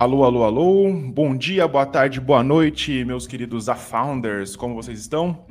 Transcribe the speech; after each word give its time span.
Alô, 0.00 0.22
alô, 0.22 0.44
alô. 0.44 0.92
Bom 1.12 1.36
dia, 1.36 1.66
boa 1.66 1.84
tarde, 1.84 2.20
boa 2.20 2.40
noite, 2.40 3.04
meus 3.04 3.26
queridos 3.26 3.68
A-Founders. 3.68 4.54
Como 4.54 4.76
vocês 4.76 5.00
estão? 5.00 5.44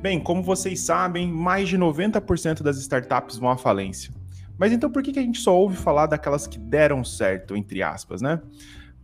Bem, 0.00 0.20
como 0.20 0.40
vocês 0.40 0.78
sabem, 0.78 1.26
mais 1.26 1.68
de 1.68 1.76
90% 1.76 2.62
das 2.62 2.78
startups 2.78 3.38
vão 3.38 3.50
à 3.50 3.56
falência. 3.56 4.14
Mas 4.56 4.70
então 4.70 4.88
por 4.88 5.02
que 5.02 5.18
a 5.18 5.22
gente 5.22 5.40
só 5.40 5.52
ouve 5.52 5.76
falar 5.76 6.06
daquelas 6.06 6.46
que 6.46 6.60
deram 6.60 7.02
certo, 7.02 7.56
entre 7.56 7.82
aspas, 7.82 8.22
né? 8.22 8.40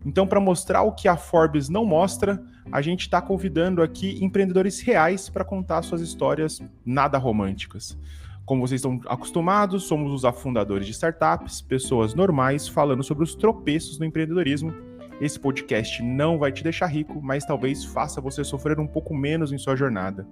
Então, 0.06 0.28
para 0.28 0.38
mostrar 0.38 0.82
o 0.82 0.92
que 0.92 1.08
a 1.08 1.16
Forbes 1.16 1.68
não 1.68 1.84
mostra, 1.84 2.40
a 2.70 2.80
gente 2.80 3.00
está 3.00 3.20
convidando 3.20 3.82
aqui 3.82 4.22
empreendedores 4.22 4.78
reais 4.80 5.28
para 5.28 5.44
contar 5.44 5.82
suas 5.82 6.02
histórias 6.02 6.62
nada 6.86 7.18
românticas. 7.18 7.98
Como 8.44 8.66
vocês 8.66 8.78
estão 8.78 9.00
acostumados, 9.06 9.84
somos 9.84 10.12
os 10.12 10.24
afundadores 10.24 10.86
de 10.86 10.92
startups, 10.92 11.62
pessoas 11.62 12.14
normais 12.14 12.68
falando 12.68 13.02
sobre 13.02 13.24
os 13.24 13.34
tropeços 13.34 13.96
do 13.96 14.04
empreendedorismo. 14.04 14.74
Esse 15.18 15.40
podcast 15.40 16.02
não 16.02 16.38
vai 16.38 16.52
te 16.52 16.62
deixar 16.62 16.86
rico, 16.86 17.22
mas 17.22 17.46
talvez 17.46 17.84
faça 17.86 18.20
você 18.20 18.44
sofrer 18.44 18.78
um 18.78 18.86
pouco 18.86 19.14
menos 19.14 19.50
em 19.50 19.56
sua 19.56 19.74
jornada. 19.74 20.26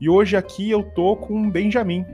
E 0.00 0.08
hoje 0.08 0.36
aqui 0.36 0.68
eu 0.68 0.82
tô 0.82 1.14
com 1.14 1.46
o 1.46 1.50
Benjamin. 1.50 2.04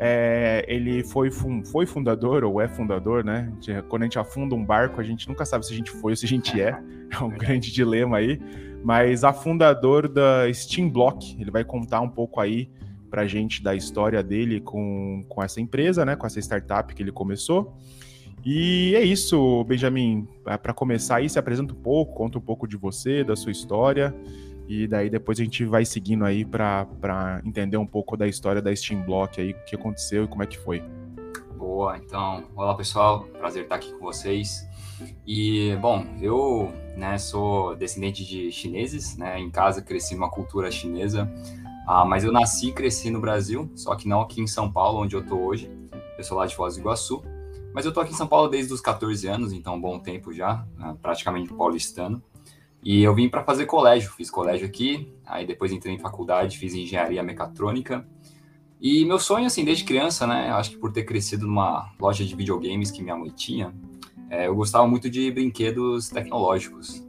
É, 0.00 0.64
ele 0.66 1.04
foi, 1.04 1.30
foi 1.30 1.86
fundador, 1.86 2.42
ou 2.42 2.60
é 2.60 2.66
fundador, 2.66 3.22
né? 3.22 3.52
Quando 3.88 4.02
a 4.02 4.06
gente 4.06 4.18
afunda 4.18 4.56
um 4.56 4.64
barco, 4.64 5.00
a 5.00 5.04
gente 5.04 5.28
nunca 5.28 5.44
sabe 5.44 5.64
se 5.64 5.72
a 5.72 5.76
gente 5.76 5.92
foi 5.92 6.10
ou 6.12 6.16
se 6.16 6.26
a 6.26 6.28
gente 6.28 6.60
é. 6.60 6.76
É 7.12 7.22
um 7.22 7.28
grande 7.28 7.70
dilema 7.70 8.16
aí. 8.16 8.40
Mas 8.82 9.22
a 9.22 9.34
fundador 9.34 10.08
da 10.08 10.52
Steam 10.52 10.88
Block, 10.88 11.38
ele 11.38 11.50
vai 11.50 11.62
contar 11.62 12.00
um 12.00 12.08
pouco 12.08 12.40
aí 12.40 12.70
para 13.12 13.22
a 13.22 13.26
gente 13.26 13.62
da 13.62 13.74
história 13.74 14.22
dele 14.22 14.58
com, 14.58 15.22
com 15.28 15.42
essa 15.42 15.60
empresa, 15.60 16.02
né, 16.02 16.16
com 16.16 16.26
essa 16.26 16.40
startup 16.40 16.94
que 16.94 17.02
ele 17.02 17.12
começou. 17.12 17.76
E 18.42 18.94
é 18.96 19.02
isso, 19.02 19.62
Benjamin. 19.64 20.26
É, 20.46 20.56
para 20.56 20.72
começar 20.72 21.16
aí, 21.16 21.28
se 21.28 21.38
apresenta 21.38 21.74
um 21.74 21.76
pouco, 21.76 22.14
conta 22.14 22.38
um 22.38 22.40
pouco 22.40 22.66
de 22.66 22.74
você, 22.74 23.22
da 23.22 23.36
sua 23.36 23.52
história, 23.52 24.14
e 24.66 24.88
daí 24.88 25.10
depois 25.10 25.38
a 25.38 25.44
gente 25.44 25.62
vai 25.66 25.84
seguindo 25.84 26.24
aí 26.24 26.42
para 26.42 27.42
entender 27.44 27.76
um 27.76 27.86
pouco 27.86 28.16
da 28.16 28.26
história 28.26 28.62
da 28.62 28.74
Steam 28.74 29.02
Block 29.02 29.38
aí, 29.38 29.50
o 29.50 29.64
que 29.66 29.76
aconteceu 29.76 30.24
e 30.24 30.26
como 30.26 30.42
é 30.42 30.46
que 30.46 30.58
foi. 30.58 30.82
Boa, 31.58 31.98
então, 31.98 32.44
olá 32.56 32.74
pessoal, 32.74 33.24
prazer 33.38 33.64
estar 33.64 33.74
aqui 33.74 33.92
com 33.92 34.00
vocês. 34.00 34.66
E, 35.26 35.76
bom, 35.82 36.06
eu 36.20 36.72
né, 36.96 37.18
sou 37.18 37.76
descendente 37.76 38.24
de 38.24 38.50
chineses, 38.50 39.18
né, 39.18 39.38
em 39.38 39.50
casa 39.50 39.82
cresci 39.82 40.14
numa 40.14 40.30
cultura 40.30 40.70
chinesa, 40.70 41.30
ah, 41.86 42.04
mas 42.04 42.24
eu 42.24 42.32
nasci 42.32 42.68
e 42.68 42.72
cresci 42.72 43.10
no 43.10 43.20
Brasil, 43.20 43.70
só 43.74 43.94
que 43.94 44.08
não 44.08 44.20
aqui 44.20 44.40
em 44.40 44.46
São 44.46 44.70
Paulo, 44.70 45.00
onde 45.00 45.16
eu 45.16 45.24
tô 45.24 45.36
hoje. 45.36 45.70
Eu 46.16 46.24
sou 46.24 46.36
lá 46.36 46.46
de 46.46 46.54
Foz 46.54 46.74
do 46.74 46.80
Iguaçu. 46.80 47.22
Mas 47.74 47.86
eu 47.86 47.92
tô 47.92 48.00
aqui 48.00 48.12
em 48.12 48.16
São 48.16 48.26
Paulo 48.26 48.48
desde 48.48 48.72
os 48.72 48.80
14 48.80 49.26
anos, 49.26 49.52
então 49.52 49.74
um 49.74 49.80
bom 49.80 49.98
tempo 49.98 50.32
já, 50.32 50.66
né, 50.76 50.96
praticamente 51.00 51.52
paulistano. 51.52 52.22
E 52.84 53.02
eu 53.02 53.14
vim 53.14 53.28
para 53.28 53.42
fazer 53.42 53.64
colégio, 53.66 54.10
fiz 54.12 54.30
colégio 54.30 54.66
aqui, 54.66 55.12
aí 55.24 55.46
depois 55.46 55.72
entrei 55.72 55.94
em 55.94 55.98
faculdade, 55.98 56.58
fiz 56.58 56.74
engenharia 56.74 57.22
mecatrônica. 57.22 58.06
E 58.80 59.04
meu 59.04 59.18
sonho, 59.18 59.46
assim, 59.46 59.64
desde 59.64 59.84
criança, 59.84 60.26
né, 60.26 60.50
acho 60.50 60.70
que 60.70 60.76
por 60.76 60.92
ter 60.92 61.04
crescido 61.04 61.46
numa 61.46 61.92
loja 61.98 62.24
de 62.24 62.34
videogames 62.34 62.90
que 62.90 63.02
minha 63.02 63.16
mãe 63.16 63.30
tinha, 63.30 63.72
é, 64.28 64.48
eu 64.48 64.54
gostava 64.54 64.86
muito 64.86 65.08
de 65.08 65.30
brinquedos 65.30 66.08
tecnológicos. 66.08 67.06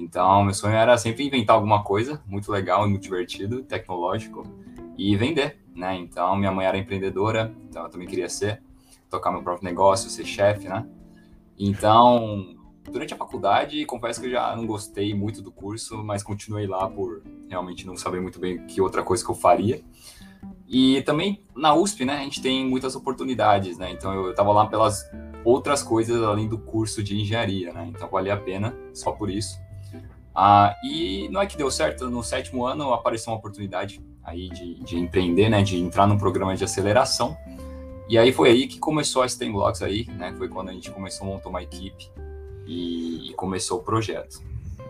Então, 0.00 0.42
meu 0.44 0.54
sonho 0.54 0.74
era 0.74 0.96
sempre 0.96 1.26
inventar 1.26 1.54
alguma 1.54 1.84
coisa 1.84 2.22
muito 2.26 2.50
legal 2.50 2.88
muito 2.88 3.02
divertido, 3.02 3.62
tecnológico, 3.62 4.42
e 4.96 5.14
vender, 5.14 5.58
né? 5.74 5.94
Então, 5.96 6.34
minha 6.36 6.50
mãe 6.50 6.66
era 6.66 6.78
empreendedora, 6.78 7.54
então 7.68 7.84
eu 7.84 7.90
também 7.90 8.08
queria 8.08 8.28
ser, 8.28 8.62
tocar 9.10 9.30
meu 9.30 9.42
próprio 9.42 9.64
negócio, 9.64 10.08
ser 10.08 10.24
chefe, 10.24 10.68
né? 10.68 10.86
Então, 11.58 12.56
durante 12.90 13.12
a 13.12 13.16
faculdade, 13.16 13.84
confesso 13.84 14.20
que 14.20 14.26
eu 14.26 14.30
já 14.30 14.56
não 14.56 14.66
gostei 14.66 15.14
muito 15.14 15.42
do 15.42 15.52
curso, 15.52 16.02
mas 16.02 16.22
continuei 16.22 16.66
lá 16.66 16.88
por 16.88 17.22
realmente 17.48 17.86
não 17.86 17.96
saber 17.96 18.20
muito 18.20 18.38
bem 18.38 18.64
que 18.66 18.80
outra 18.80 19.02
coisa 19.02 19.22
que 19.22 19.30
eu 19.30 19.34
faria. 19.34 19.82
E 20.66 21.02
também 21.02 21.44
na 21.54 21.74
USP, 21.74 22.04
né, 22.04 22.18
a 22.18 22.22
gente 22.22 22.40
tem 22.40 22.66
muitas 22.66 22.94
oportunidades, 22.94 23.76
né? 23.76 23.90
Então 23.90 24.14
eu 24.14 24.30
estava 24.30 24.52
lá 24.52 24.66
pelas 24.66 25.04
outras 25.44 25.82
coisas 25.82 26.22
além 26.22 26.48
do 26.48 26.58
curso 26.58 27.02
de 27.02 27.20
engenharia, 27.20 27.72
né? 27.72 27.86
Então 27.88 28.08
valia 28.08 28.34
a 28.34 28.36
pena 28.36 28.74
só 28.94 29.12
por 29.12 29.28
isso. 29.28 29.58
Ah, 30.34 30.76
e 30.84 31.28
não 31.30 31.40
é 31.40 31.46
que 31.46 31.56
deu 31.56 31.70
certo, 31.70 32.08
no 32.08 32.22
sétimo 32.22 32.64
ano 32.64 32.92
apareceu 32.92 33.32
uma 33.32 33.38
oportunidade 33.38 34.00
aí 34.22 34.48
de, 34.48 34.74
de 34.82 34.98
empreender, 34.98 35.48
né, 35.48 35.62
de 35.62 35.78
entrar 35.78 36.06
num 36.06 36.18
programa 36.18 36.56
de 36.56 36.64
aceleração. 36.64 37.36
E 38.08 38.18
aí 38.18 38.32
foi 38.32 38.50
aí 38.50 38.66
que 38.66 38.78
começou 38.78 39.22
a 39.22 39.28
Steam 39.28 39.52
Blocks 39.52 39.82
aí, 39.82 40.06
né, 40.06 40.32
foi 40.36 40.48
quando 40.48 40.70
a 40.70 40.72
gente 40.72 40.90
começou 40.90 41.26
a 41.26 41.30
montar 41.30 41.48
uma 41.48 41.62
equipe 41.62 42.10
e, 42.66 43.30
e 43.30 43.34
começou 43.34 43.78
o 43.78 43.82
projeto. 43.82 44.40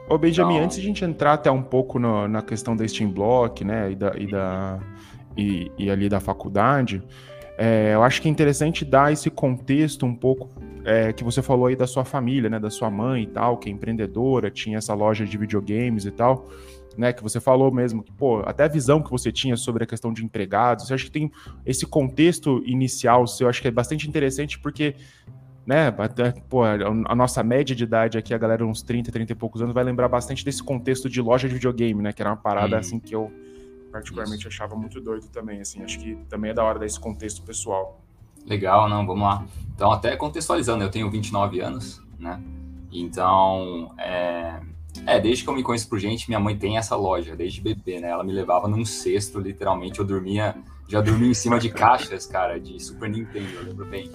Ô 0.09 0.19
Benjamin, 0.19 0.55
então... 0.55 0.65
antes 0.65 0.77
de 0.77 0.83
a 0.83 0.87
gente 0.87 1.05
entrar 1.05 1.35
até 1.35 1.51
um 1.51 1.63
pouco 1.63 1.99
no, 1.99 2.27
na 2.27 2.43
questão 2.43 2.77
da 2.77 2.87
Steam 2.87 3.11
Block, 3.11 3.65
né, 3.65 3.93
e, 3.93 3.95
da, 3.95 4.13
e, 4.17 4.27
da, 4.27 4.81
e, 5.37 5.73
e 5.79 5.91
ali 5.91 6.09
da 6.09 6.21
faculdade, 6.21 7.03
é, 7.57 7.95
eu 7.95 8.03
acho 8.03 8.21
que 8.21 8.29
é 8.29 8.31
interessante 8.31 8.85
dar 8.85 9.13
esse 9.13 9.31
contexto 9.31 10.05
um 10.05 10.15
pouco 10.15 10.51
é, 10.85 11.13
que 11.13 11.23
você 11.23 11.43
falou 11.43 11.67
aí 11.67 11.77
da 11.77 11.87
sua 11.87 12.05
família, 12.05 12.49
né, 12.49 12.59
da 12.59 12.71
sua 12.71 12.91
mãe 12.91 13.25
e 13.25 13.27
tal, 13.27 13.59
que 13.59 13.69
é 13.69 13.73
empreendedora, 13.73 14.51
tinha 14.51 14.79
essa 14.79 14.95
loja 14.95 15.25
de 15.25 15.37
videogames 15.37 16.05
e 16.05 16.11
tal, 16.11 16.49
né, 16.97 17.13
que 17.13 17.23
você 17.23 17.41
falou 17.41 17.73
mesmo, 17.73 18.03
que, 18.03 18.13
pô, 18.13 18.41
até 18.41 18.65
a 18.65 18.69
visão 18.69 19.03
que 19.03 19.11
você 19.11 19.31
tinha 19.31 19.57
sobre 19.57 19.85
a 19.85 19.87
questão 19.87 20.13
de 20.13 20.25
empregados, 20.25 20.87
você 20.87 20.95
acha 20.95 21.05
que 21.05 21.11
tem 21.11 21.31
esse 21.65 21.87
contexto 21.87 22.63
inicial 22.67 23.27
seu, 23.27 23.49
acho 23.49 23.63
que 23.63 23.69
é 23.69 23.71
bastante 23.71 24.09
interessante 24.09 24.59
porque, 24.59 24.95
né, 25.67 25.95
até, 25.99 26.33
pô, 26.49 26.65
a 26.65 27.15
nossa 27.15 27.43
média 27.43 27.75
de 27.75 27.85
idade 27.85 28.19
aqui, 28.19 28.35
a 28.35 28.39
galera 28.39 28.67
uns 28.67 28.83
30, 28.83 29.13
30 29.13 29.33
e 29.33 29.35
poucos 29.35 29.63
anos, 29.63 29.75
vai 29.75 29.85
lembrar 29.85 30.09
bastante 30.09 30.45
desse 30.45 30.63
contexto 30.63 31.09
de 31.09 31.21
loja 31.21 31.49
de 31.49 31.55
videogame, 31.55 32.03
né, 32.03 32.13
que 32.13 32.23
era 32.23 32.31
uma 32.31 32.37
parada, 32.37 32.77
hum. 32.77 32.81
assim, 32.81 32.99
que 32.99 33.15
eu 33.15 33.31
particularmente 33.91 34.47
Isso. 34.47 34.49
achava 34.49 34.77
muito 34.77 35.01
doido 35.01 35.29
também, 35.29 35.61
assim, 35.61 35.83
acho 35.83 35.99
que 35.99 36.17
também 36.29 36.53
é 36.53 36.55
da 36.55 36.63
hora 36.63 36.79
desse 36.79 36.99
contexto 36.99 37.43
pessoal. 37.43 38.01
Legal, 38.47 38.89
não, 38.89 39.07
vamos 39.07 39.23
lá. 39.23 39.45
Então, 39.75 39.93
até 39.93 40.17
contextualizando, 40.17 40.85
eu 40.85 40.91
tenho 40.91 41.11
29 41.11 41.61
anos, 41.61 42.03
né? 42.19 42.41
Então, 42.93 43.93
é, 43.99 44.61
é, 45.07 45.21
desde 45.21 45.45
que 45.45 45.51
eu 45.51 45.55
me 45.55 45.63
conheço 45.63 45.89
por 45.89 45.99
gente, 45.99 46.29
minha 46.29 46.41
mãe 46.41 46.57
tem 46.57 46.77
essa 46.77 46.97
loja, 46.97 47.37
desde 47.37 47.61
bebê, 47.61 48.01
né? 48.01 48.09
Ela 48.09 48.25
me 48.25 48.33
levava 48.33 48.69
num 48.69 48.85
cesto, 48.85 49.39
literalmente, 49.39 50.01
eu 50.01 50.05
dormia, 50.05 50.57
já 50.89 51.01
dormia 51.01 51.31
em 51.31 51.35
cima 51.35 51.59
de 51.59 51.71
caixas, 51.71 52.27
cara, 52.27 52.59
de 52.59 52.79
Super 52.81 53.09
Nintendo, 53.09 53.49
eu 53.55 53.63
lembro 53.63 53.87
bem. 53.87 54.11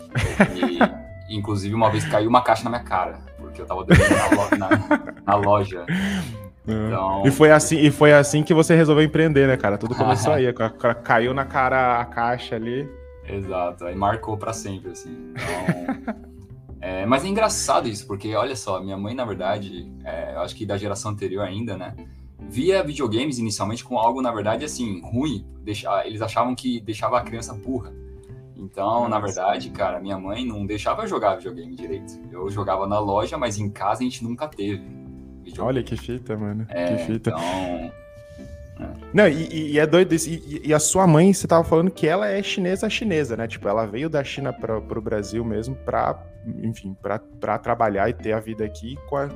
E, 1.29 1.35
inclusive, 1.35 1.73
uma 1.73 1.89
vez 1.89 2.05
caiu 2.05 2.29
uma 2.29 2.41
caixa 2.41 2.63
na 2.65 2.69
minha 2.69 2.83
cara, 2.83 3.19
porque 3.37 3.61
eu 3.61 3.65
tava 3.65 3.83
dormindo 3.83 4.09
na, 4.09 4.57
na, 4.57 5.13
na 5.25 5.35
loja. 5.35 5.85
Então... 6.67 7.23
E, 7.25 7.31
foi 7.31 7.51
assim, 7.51 7.77
e 7.77 7.91
foi 7.91 8.13
assim 8.13 8.43
que 8.43 8.53
você 8.53 8.75
resolveu 8.75 9.03
empreender, 9.03 9.47
né, 9.47 9.55
cara? 9.55 9.77
Tudo 9.77 9.95
começou 9.95 10.33
aí, 10.33 10.45
caiu 11.03 11.33
na 11.33 11.45
cara 11.45 12.01
a 12.01 12.05
caixa 12.05 12.55
ali. 12.55 12.87
Exato, 13.27 13.85
aí 13.85 13.95
marcou 13.95 14.37
para 14.37 14.53
sempre, 14.53 14.91
assim. 14.91 15.31
Então, 15.31 16.15
é, 16.81 17.05
mas 17.05 17.25
é 17.25 17.27
engraçado 17.27 17.87
isso, 17.87 18.05
porque 18.05 18.35
olha 18.35 18.55
só, 18.55 18.81
minha 18.81 18.97
mãe, 18.97 19.15
na 19.15 19.25
verdade, 19.25 19.91
é, 20.03 20.35
eu 20.35 20.41
acho 20.41 20.55
que 20.55 20.65
da 20.65 20.77
geração 20.77 21.11
anterior 21.11 21.43
ainda, 21.43 21.75
né? 21.77 21.95
Via 22.47 22.83
videogames 22.83 23.39
inicialmente 23.39 23.83
com 23.83 23.97
algo, 23.97 24.21
na 24.21 24.31
verdade, 24.31 24.63
assim, 24.63 25.01
ruim. 25.01 25.45
Deixar, 25.63 26.05
eles 26.05 26.21
achavam 26.21 26.53
que 26.53 26.79
deixava 26.79 27.17
a 27.17 27.21
criança 27.21 27.53
burra. 27.53 27.91
Então, 28.55 29.09
na 29.09 29.19
verdade, 29.19 29.69
cara, 29.71 29.99
minha 29.99 30.17
mãe 30.17 30.45
não 30.45 30.65
deixava 30.65 31.03
eu 31.03 31.07
jogar 31.07 31.35
videogame 31.35 31.75
direito. 31.75 32.19
Eu 32.31 32.49
jogava 32.49 32.87
na 32.87 32.99
loja, 32.99 33.37
mas 33.37 33.57
em 33.57 33.69
casa 33.69 34.01
a 34.01 34.03
gente 34.03 34.23
nunca 34.23 34.47
teve. 34.47 34.83
Videogame. 35.43 35.67
Olha 35.67 35.83
que 35.83 35.97
fita, 35.97 36.37
mano. 36.37 36.65
É, 36.69 36.95
que 36.95 37.03
fita. 37.03 37.31
Então, 37.31 37.91
não, 39.13 39.27
e, 39.27 39.71
e, 39.71 39.79
é 39.79 39.87
doido 39.87 40.13
isso. 40.13 40.29
E, 40.29 40.61
e, 40.65 40.73
a 40.73 40.79
sua 40.79 41.07
mãe, 41.07 41.33
você 41.33 41.47
tava 41.47 41.63
falando 41.63 41.89
que 41.89 42.05
ela 42.05 42.27
é 42.27 42.43
chinesa 42.43 42.89
chinesa, 42.89 43.37
né? 43.37 43.47
Tipo, 43.47 43.69
ela 43.69 43.85
veio 43.85 44.09
da 44.09 44.23
China 44.23 44.51
para 44.51 44.77
o 44.77 45.01
Brasil 45.01 45.43
mesmo 45.45 45.73
para, 45.73 46.21
enfim, 46.61 46.95
para 47.01 47.57
trabalhar 47.57 48.09
e 48.09 48.13
ter 48.13 48.33
a 48.33 48.39
vida 48.39 48.65
aqui. 48.65 48.97
A, 49.13 49.29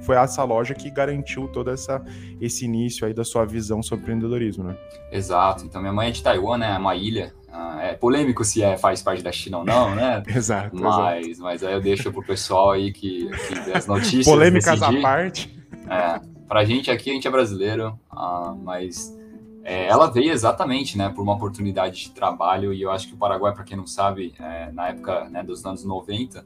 foi 0.00 0.16
essa 0.16 0.42
loja 0.42 0.74
que 0.74 0.90
garantiu 0.90 1.46
todo 1.48 1.70
essa, 1.70 2.02
esse 2.40 2.64
início 2.64 3.06
aí 3.06 3.14
da 3.14 3.24
sua 3.24 3.44
visão 3.44 3.82
sobre 3.82 4.02
empreendedorismo, 4.02 4.64
né? 4.64 4.76
Exato. 5.12 5.64
Então, 5.64 5.80
minha 5.80 5.92
mãe 5.92 6.08
é 6.08 6.10
de 6.10 6.22
Taiwan, 6.22 6.58
né? 6.58 6.74
É 6.74 6.78
uma 6.78 6.96
ilha. 6.96 7.32
Ah, 7.52 7.80
é 7.82 7.94
polêmico 7.94 8.44
se 8.44 8.62
é, 8.62 8.76
faz 8.76 9.02
parte 9.02 9.22
da 9.22 9.30
China 9.30 9.58
ou 9.58 9.64
não, 9.64 9.94
né? 9.94 10.22
exato. 10.34 10.74
Mas, 10.74 11.26
exato. 11.26 11.42
mas 11.42 11.62
aí 11.62 11.72
eu 11.72 11.80
deixo 11.80 12.12
pro 12.12 12.24
pessoal 12.24 12.72
aí 12.72 12.92
que, 12.92 13.28
que 13.28 13.72
as 13.72 13.86
notícias. 13.86 14.24
Polêmicas 14.26 14.80
decidir. 14.80 14.98
à 14.98 15.02
parte. 15.02 15.60
É, 15.88 16.20
pra 16.50 16.64
gente 16.64 16.90
aqui, 16.90 17.10
a 17.10 17.14
gente 17.14 17.28
é 17.28 17.30
brasileiro, 17.30 17.96
uh, 18.12 18.56
mas 18.64 19.16
é, 19.62 19.86
ela 19.86 20.10
veio 20.10 20.32
exatamente, 20.32 20.98
né, 20.98 21.08
por 21.08 21.22
uma 21.22 21.34
oportunidade 21.34 22.02
de 22.02 22.10
trabalho 22.10 22.74
e 22.74 22.82
eu 22.82 22.90
acho 22.90 23.06
que 23.06 23.14
o 23.14 23.16
Paraguai, 23.16 23.54
para 23.54 23.62
quem 23.62 23.76
não 23.76 23.86
sabe, 23.86 24.34
é, 24.36 24.72
na 24.72 24.88
época 24.88 25.28
né, 25.30 25.44
dos 25.44 25.64
anos 25.64 25.84
90, 25.84 26.44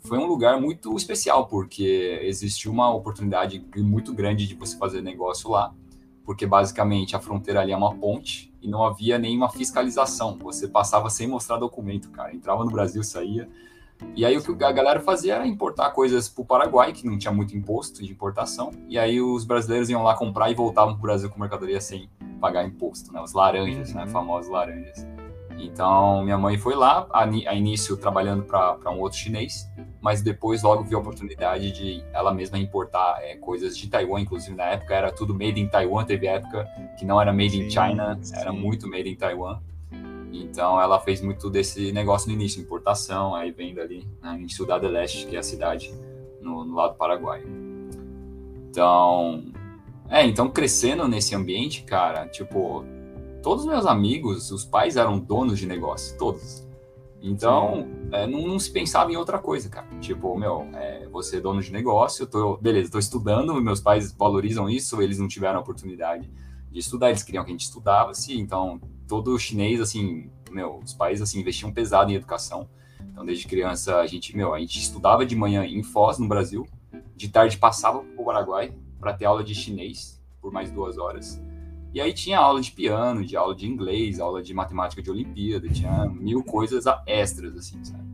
foi 0.00 0.18
um 0.18 0.26
lugar 0.26 0.60
muito 0.60 0.94
especial, 0.94 1.46
porque 1.46 2.20
existiu 2.22 2.70
uma 2.70 2.94
oportunidade 2.94 3.64
muito 3.78 4.12
grande 4.12 4.46
de 4.46 4.54
você 4.54 4.76
fazer 4.76 5.00
negócio 5.00 5.50
lá, 5.50 5.72
porque 6.22 6.46
basicamente 6.46 7.16
a 7.16 7.18
fronteira 7.18 7.62
ali 7.62 7.72
é 7.72 7.76
uma 7.78 7.94
ponte 7.94 8.52
e 8.60 8.68
não 8.68 8.84
havia 8.84 9.18
nenhuma 9.18 9.48
fiscalização, 9.48 10.36
você 10.36 10.68
passava 10.68 11.08
sem 11.08 11.26
mostrar 11.26 11.56
documento, 11.56 12.10
cara, 12.10 12.34
entrava 12.34 12.62
no 12.62 12.70
Brasil, 12.70 13.02
saía, 13.02 13.48
E 14.14 14.24
aí 14.24 14.36
o 14.36 14.42
que 14.42 14.64
a 14.64 14.72
galera 14.72 15.00
fazia 15.00 15.34
era 15.34 15.46
importar 15.46 15.90
coisas 15.90 16.28
para 16.28 16.42
o 16.42 16.44
Paraguai, 16.44 16.92
que 16.92 17.06
não 17.06 17.18
tinha 17.18 17.32
muito 17.32 17.56
imposto 17.56 18.02
de 18.02 18.10
importação, 18.10 18.70
e 18.88 18.98
aí 18.98 19.20
os 19.20 19.44
brasileiros 19.44 19.90
iam 19.90 20.02
lá 20.02 20.14
comprar 20.14 20.50
e 20.50 20.54
voltavam 20.54 20.94
para 20.94 20.98
o 20.98 21.02
Brasil 21.02 21.30
com 21.30 21.40
mercadoria 21.40 21.80
sem 21.80 22.08
pagar 22.40 22.64
imposto, 22.64 23.12
né? 23.12 23.20
Os 23.20 23.32
laranjas, 23.32 23.92
né? 23.92 24.00
uhum. 24.00 24.06
né? 24.06 24.12
Famosos 24.12 24.50
laranjas. 24.50 25.06
Então, 25.58 26.22
minha 26.22 26.36
mãe 26.36 26.58
foi 26.58 26.74
lá, 26.74 27.06
a, 27.10 27.22
a 27.22 27.54
início 27.54 27.96
trabalhando 27.96 28.44
para 28.44 28.90
um 28.90 29.00
outro 29.00 29.18
chinês, 29.18 29.66
mas 30.00 30.22
depois 30.22 30.62
logo 30.62 30.84
viu 30.84 30.98
a 30.98 31.00
oportunidade 31.00 31.72
de 31.72 32.04
ela 32.12 32.32
mesma 32.32 32.58
importar 32.58 33.18
é, 33.22 33.36
coisas 33.36 33.76
de 33.76 33.88
Taiwan, 33.88 34.20
inclusive 34.20 34.54
na 34.54 34.64
época 34.64 34.94
era 34.94 35.10
tudo 35.10 35.32
made 35.32 35.60
in 35.60 35.68
Taiwan, 35.68 36.04
teve 36.04 36.26
época 36.26 36.68
que 36.98 37.04
não 37.04 37.20
era 37.20 37.32
made 37.32 37.50
sim, 37.50 37.66
in 37.66 37.70
China, 37.70 38.18
sim. 38.20 38.36
era 38.36 38.52
muito 38.52 38.88
made 38.88 39.08
in 39.08 39.16
Taiwan. 39.16 39.60
Então 40.42 40.80
ela 40.80 41.00
fez 41.00 41.20
muito 41.20 41.50
desse 41.50 41.92
negócio 41.92 42.28
no 42.28 42.34
início, 42.34 42.60
importação, 42.60 43.34
aí 43.34 43.50
vendo 43.50 43.80
ali 43.80 44.06
né, 44.22 44.38
em 44.40 44.48
Cidade 44.48 44.86
Leste, 44.86 45.26
que 45.26 45.36
é 45.36 45.38
a 45.38 45.42
cidade 45.42 45.92
no, 46.40 46.64
no 46.64 46.74
lado 46.74 46.96
paraguaio. 46.96 47.46
Então, 48.68 49.44
é, 50.08 50.24
então 50.24 50.48
crescendo 50.50 51.08
nesse 51.08 51.34
ambiente, 51.34 51.82
cara, 51.82 52.26
tipo, 52.26 52.84
todos 53.42 53.64
os 53.64 53.70
meus 53.70 53.86
amigos, 53.86 54.50
os 54.50 54.64
pais 54.64 54.96
eram 54.96 55.18
donos 55.18 55.58
de 55.58 55.66
negócio, 55.66 56.16
todos. 56.18 56.66
Então, 57.22 57.88
é, 58.12 58.26
não, 58.26 58.46
não, 58.46 58.58
se 58.58 58.70
pensava 58.70 59.10
em 59.10 59.16
outra 59.16 59.38
coisa, 59.38 59.68
cara. 59.68 59.86
Tipo, 60.00 60.38
meu, 60.38 60.68
é, 60.74 61.08
você 61.08 61.38
é 61.38 61.40
dono 61.40 61.60
de 61.60 61.72
negócio, 61.72 62.22
eu 62.22 62.26
tô, 62.26 62.56
beleza, 62.58 62.86
estou 62.86 63.00
estudando, 63.00 63.60
meus 63.60 63.80
pais 63.80 64.12
valorizam 64.12 64.68
isso, 64.68 65.00
eles 65.02 65.18
não 65.18 65.26
tiveram 65.26 65.58
a 65.58 65.62
oportunidade 65.62 66.30
de 66.70 66.78
estudar, 66.78 67.08
eles 67.08 67.22
queriam 67.22 67.42
que 67.42 67.50
a 67.50 67.52
gente 67.52 67.64
estudasse, 67.64 68.38
então 68.38 68.80
todo 69.06 69.38
chinês, 69.38 69.80
assim, 69.80 70.30
meu, 70.50 70.78
os 70.78 70.92
pais, 70.92 71.22
assim, 71.22 71.40
investiam 71.40 71.72
pesado 71.72 72.10
em 72.10 72.14
educação. 72.14 72.68
Então, 73.10 73.24
desde 73.24 73.46
criança, 73.46 73.96
a 73.96 74.06
gente, 74.06 74.36
meu, 74.36 74.54
a 74.54 74.60
gente 74.60 74.78
estudava 74.78 75.24
de 75.24 75.34
manhã 75.34 75.64
em 75.64 75.82
Foz, 75.82 76.18
no 76.18 76.28
Brasil, 76.28 76.66
de 77.14 77.28
tarde 77.28 77.56
passava 77.56 78.00
para 78.00 78.22
o 78.22 78.24
Paraguai 78.24 78.74
para 79.00 79.14
ter 79.14 79.24
aula 79.24 79.42
de 79.42 79.54
chinês 79.54 80.22
por 80.40 80.52
mais 80.52 80.70
duas 80.70 80.98
horas. 80.98 81.42
E 81.94 82.00
aí 82.00 82.12
tinha 82.12 82.38
aula 82.38 82.60
de 82.60 82.72
piano, 82.72 83.24
de 83.24 83.36
aula 83.36 83.54
de 83.54 83.66
inglês, 83.66 84.20
aula 84.20 84.42
de 84.42 84.52
matemática 84.52 85.02
de 85.02 85.10
Olimpíada, 85.10 85.68
tinha 85.68 86.04
mil 86.06 86.44
coisas 86.44 86.84
extras, 87.06 87.56
assim, 87.56 87.82
sabe? 87.82 88.04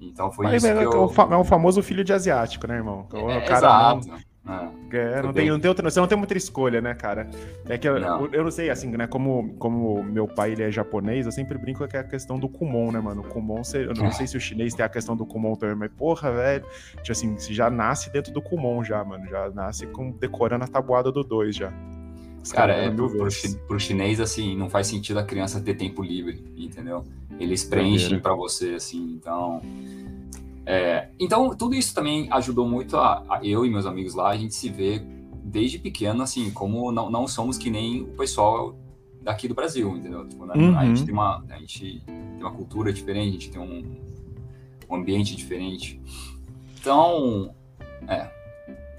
Então 0.00 0.30
foi 0.32 0.46
Mas 0.46 0.62
isso 0.62 0.72
é, 0.72 0.74
que 0.74 0.96
eu... 0.96 1.12
É 1.30 1.36
o 1.36 1.44
famoso 1.44 1.82
filho 1.82 2.02
de 2.02 2.14
asiático, 2.14 2.66
né, 2.66 2.76
irmão? 2.76 3.06
O 3.12 3.30
é, 3.30 3.40
cara 3.42 3.58
exato. 3.58 4.08
Não 4.08 4.18
ah, 4.48 4.70
é, 4.92 5.22
não, 5.22 5.32
tem, 5.32 5.50
não, 5.50 5.58
tem 5.58 5.68
outra, 5.68 5.90
você 5.90 5.98
não 5.98 6.06
tem 6.06 6.16
muita 6.16 6.36
escolha, 6.36 6.80
né, 6.80 6.94
cara? 6.94 7.28
É 7.68 7.76
que 7.76 7.88
eu 7.88 7.98
não. 7.98 8.26
eu 8.26 8.44
não 8.44 8.50
sei, 8.50 8.70
assim, 8.70 8.88
né? 8.90 9.06
Como, 9.08 9.54
como 9.58 10.04
meu 10.04 10.28
pai 10.28 10.52
ele 10.52 10.62
é 10.62 10.70
japonês, 10.70 11.26
eu 11.26 11.32
sempre 11.32 11.58
brinco 11.58 11.86
que 11.88 11.96
é 11.96 12.00
a 12.00 12.04
questão 12.04 12.38
do 12.38 12.48
Kumon, 12.48 12.92
né, 12.92 13.00
mano? 13.00 13.22
O 13.22 13.24
Kumon, 13.24 13.62
eu 13.74 13.94
não 13.94 14.12
sei 14.12 14.28
se 14.28 14.36
o 14.36 14.40
chinês 14.40 14.72
tem 14.72 14.86
a 14.86 14.88
questão 14.88 15.16
do 15.16 15.26
Kumon 15.26 15.56
também, 15.56 15.74
mas 15.74 15.90
porra, 15.90 16.30
velho. 16.30 16.64
Tipo 17.02 17.12
assim, 17.12 17.36
já 17.52 17.68
nasce 17.68 18.12
dentro 18.12 18.32
do 18.32 18.40
Kumon 18.40 18.84
já, 18.84 19.02
mano. 19.02 19.26
Já 19.28 19.50
nasce 19.50 19.86
com, 19.88 20.12
decorando 20.12 20.64
a 20.64 20.68
tabuada 20.68 21.10
do 21.10 21.24
2 21.24 21.56
já. 21.56 21.72
Cara, 22.52 22.74
é, 22.74 22.90
pro, 22.90 23.28
pro, 23.66 23.80
chinês, 23.80 24.20
assim, 24.20 24.56
não 24.56 24.70
faz 24.70 24.86
sentido 24.86 25.18
a 25.18 25.24
criança 25.24 25.60
ter 25.60 25.74
tempo 25.74 26.00
livre, 26.02 26.44
entendeu? 26.56 27.04
Eles 27.40 27.64
preenchem 27.64 28.20
para 28.20 28.34
você, 28.34 28.74
assim, 28.74 29.14
então. 29.14 29.60
É, 30.66 31.08
então, 31.18 31.56
tudo 31.56 31.76
isso 31.76 31.94
também 31.94 32.28
ajudou 32.32 32.68
muito 32.68 32.96
a, 32.96 33.22
a, 33.28 33.40
eu 33.44 33.64
e 33.64 33.70
meus 33.70 33.86
amigos 33.86 34.14
lá, 34.14 34.30
a 34.30 34.36
gente 34.36 34.52
se 34.52 34.68
ver 34.68 35.00
desde 35.44 35.78
pequeno, 35.78 36.24
assim, 36.24 36.50
como 36.50 36.90
não, 36.90 37.08
não 37.08 37.28
somos 37.28 37.56
que 37.56 37.70
nem 37.70 38.02
o 38.02 38.16
pessoal 38.16 38.76
daqui 39.22 39.46
do 39.46 39.54
Brasil, 39.54 39.96
entendeu? 39.96 40.26
Tipo, 40.26 40.44
né? 40.44 40.54
uhum. 40.56 40.76
A 40.76 40.84
gente 40.84 41.04
tem 41.04 41.14
uma, 41.14 41.44
a 41.48 41.58
gente 41.58 42.02
tem 42.04 42.40
uma 42.40 42.50
cultura 42.50 42.92
diferente, 42.92 43.28
a 43.28 43.32
gente 43.32 43.50
tem 43.50 43.60
um, 43.60 43.96
um 44.90 44.96
ambiente 44.96 45.36
diferente. 45.36 46.00
Então, 46.80 47.54
é, 48.08 48.28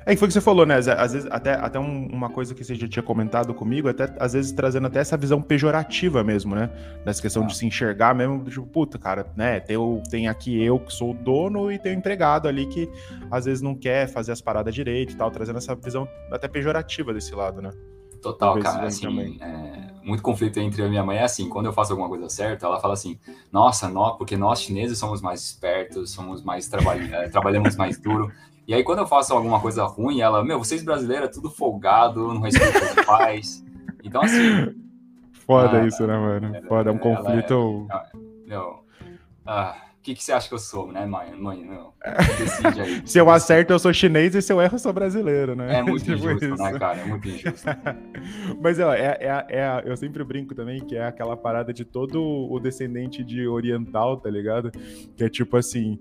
é 0.07 0.13
que 0.13 0.19
foi 0.19 0.27
o 0.27 0.29
que 0.29 0.33
você 0.33 0.41
falou, 0.41 0.65
né? 0.65 0.75
Às 0.75 1.11
vezes, 1.11 1.27
até, 1.29 1.53
até 1.53 1.77
uma 1.77 2.29
coisa 2.29 2.55
que 2.55 2.63
você 2.63 2.73
já 2.75 2.87
tinha 2.87 3.03
comentado 3.03 3.53
comigo, 3.53 3.89
até 3.89 4.15
às 4.17 4.31
vezes 4.31 4.53
trazendo 4.53 4.87
até 4.87 4.99
essa 4.99 5.17
visão 5.17 5.41
pejorativa 5.41 6.23
mesmo, 6.23 6.55
né? 6.55 6.69
Nessa 7.05 7.21
questão 7.21 7.43
ah. 7.43 7.45
de 7.45 7.57
se 7.57 7.65
enxergar 7.65 8.15
mesmo, 8.15 8.41
tipo, 8.45 8.65
puta, 8.65 8.97
cara, 8.97 9.27
né? 9.35 9.59
Tem, 9.59 9.77
tem 10.09 10.29
aqui 10.29 10.63
eu 10.63 10.79
que 10.79 10.93
sou 10.93 11.11
o 11.11 11.13
dono 11.13 11.69
e 11.69 11.77
tem 11.77 11.93
o 11.93 11.97
empregado 11.97 12.47
ali 12.47 12.65
que 12.67 12.89
às 13.29 13.43
vezes 13.43 13.61
não 13.61 13.75
quer 13.75 14.07
fazer 14.07 14.31
as 14.31 14.39
paradas 14.39 14.73
direito 14.73 15.11
e 15.11 15.17
tal, 15.17 15.29
trazendo 15.29 15.57
essa 15.57 15.75
visão 15.75 16.07
até 16.31 16.47
pejorativa 16.47 17.13
desse 17.13 17.35
lado, 17.35 17.61
né? 17.61 17.71
Total, 18.21 18.57
cara, 18.59 18.87
assim, 18.87 19.37
é, 19.41 19.91
muito 20.03 20.23
conflito 20.23 20.57
entre 20.57 20.81
e 20.81 20.89
minha 20.89 21.03
mãe 21.03 21.17
é 21.17 21.23
assim, 21.23 21.49
quando 21.49 21.65
eu 21.65 21.73
faço 21.73 21.91
alguma 21.91 22.09
coisa 22.09 22.29
certa, 22.29 22.65
ela 22.65 22.79
fala 22.79 22.93
assim, 22.93 23.19
nossa, 23.51 23.89
nós, 23.89 24.17
porque 24.17 24.37
nós 24.37 24.61
chineses 24.61 24.97
somos 24.97 25.21
mais 25.21 25.41
espertos, 25.43 26.11
somos 26.11 26.41
mais, 26.41 26.67
trabalh 26.67 26.97
trabalhamos 27.29 27.75
mais 27.75 27.99
duro, 27.99 28.31
e 28.67 28.73
aí, 28.73 28.83
quando 28.83 28.99
eu 28.99 29.07
faço 29.07 29.33
alguma 29.33 29.61
coisa 29.61 29.85
ruim, 29.85 30.19
ela, 30.19 30.43
meu, 30.43 30.59
vocês 30.59 30.83
brasileiros 30.83 31.29
é 31.29 31.31
tudo 31.31 31.49
folgado, 31.49 32.33
não 32.33 32.41
respeitam 32.41 32.81
os 32.81 33.05
pais. 33.05 33.65
Então, 34.03 34.21
assim. 34.21 34.75
Foda 35.45 35.81
ah, 35.81 35.87
isso, 35.87 36.05
né, 36.05 36.17
mano? 36.17 36.67
Foda, 36.67 36.89
é 36.89 36.93
um 36.93 36.97
conflito. 36.97 37.87
É, 37.89 38.17
meu, 38.45 38.83
ah, 39.45 39.73
o 39.97 40.01
que, 40.01 40.15
que 40.15 40.21
você 40.21 40.33
acha 40.33 40.49
que 40.49 40.53
eu 40.53 40.59
sou, 40.59 40.91
né, 40.91 41.05
mãe? 41.05 41.33
Mãe, 41.33 41.63
meu, 41.63 41.93
decide 42.37 42.81
aí. 42.81 43.01
se 43.07 43.17
eu 43.17 43.29
acerto, 43.29 43.71
eu 43.71 43.79
sou 43.79 43.93
chinês 43.93 44.35
e 44.35 44.41
se 44.41 44.51
eu 44.51 44.61
erro, 44.61 44.75
eu 44.75 44.79
sou 44.79 44.91
brasileiro, 44.91 45.55
né? 45.55 45.79
É 45.79 45.81
muito 45.81 46.03
tipo 46.05 46.17
injusto, 46.17 46.45
né, 46.45 46.53
isso. 46.53 46.63
né, 46.63 46.79
cara? 46.79 46.99
É 46.99 47.05
muito 47.05 47.25
injusto. 47.25 47.67
Mas, 48.61 48.79
ó, 48.79 48.93
é, 48.93 49.17
é, 49.21 49.45
é, 49.47 49.83
eu 49.85 49.95
sempre 49.95 50.25
brinco 50.25 50.53
também 50.53 50.81
que 50.85 50.97
é 50.97 51.07
aquela 51.07 51.37
parada 51.37 51.71
de 51.71 51.85
todo 51.85 52.21
o 52.21 52.59
descendente 52.59 53.23
de 53.23 53.47
oriental, 53.47 54.17
tá 54.17 54.29
ligado? 54.29 54.71
Que 55.15 55.23
é 55.23 55.29
tipo 55.29 55.55
assim 55.55 55.97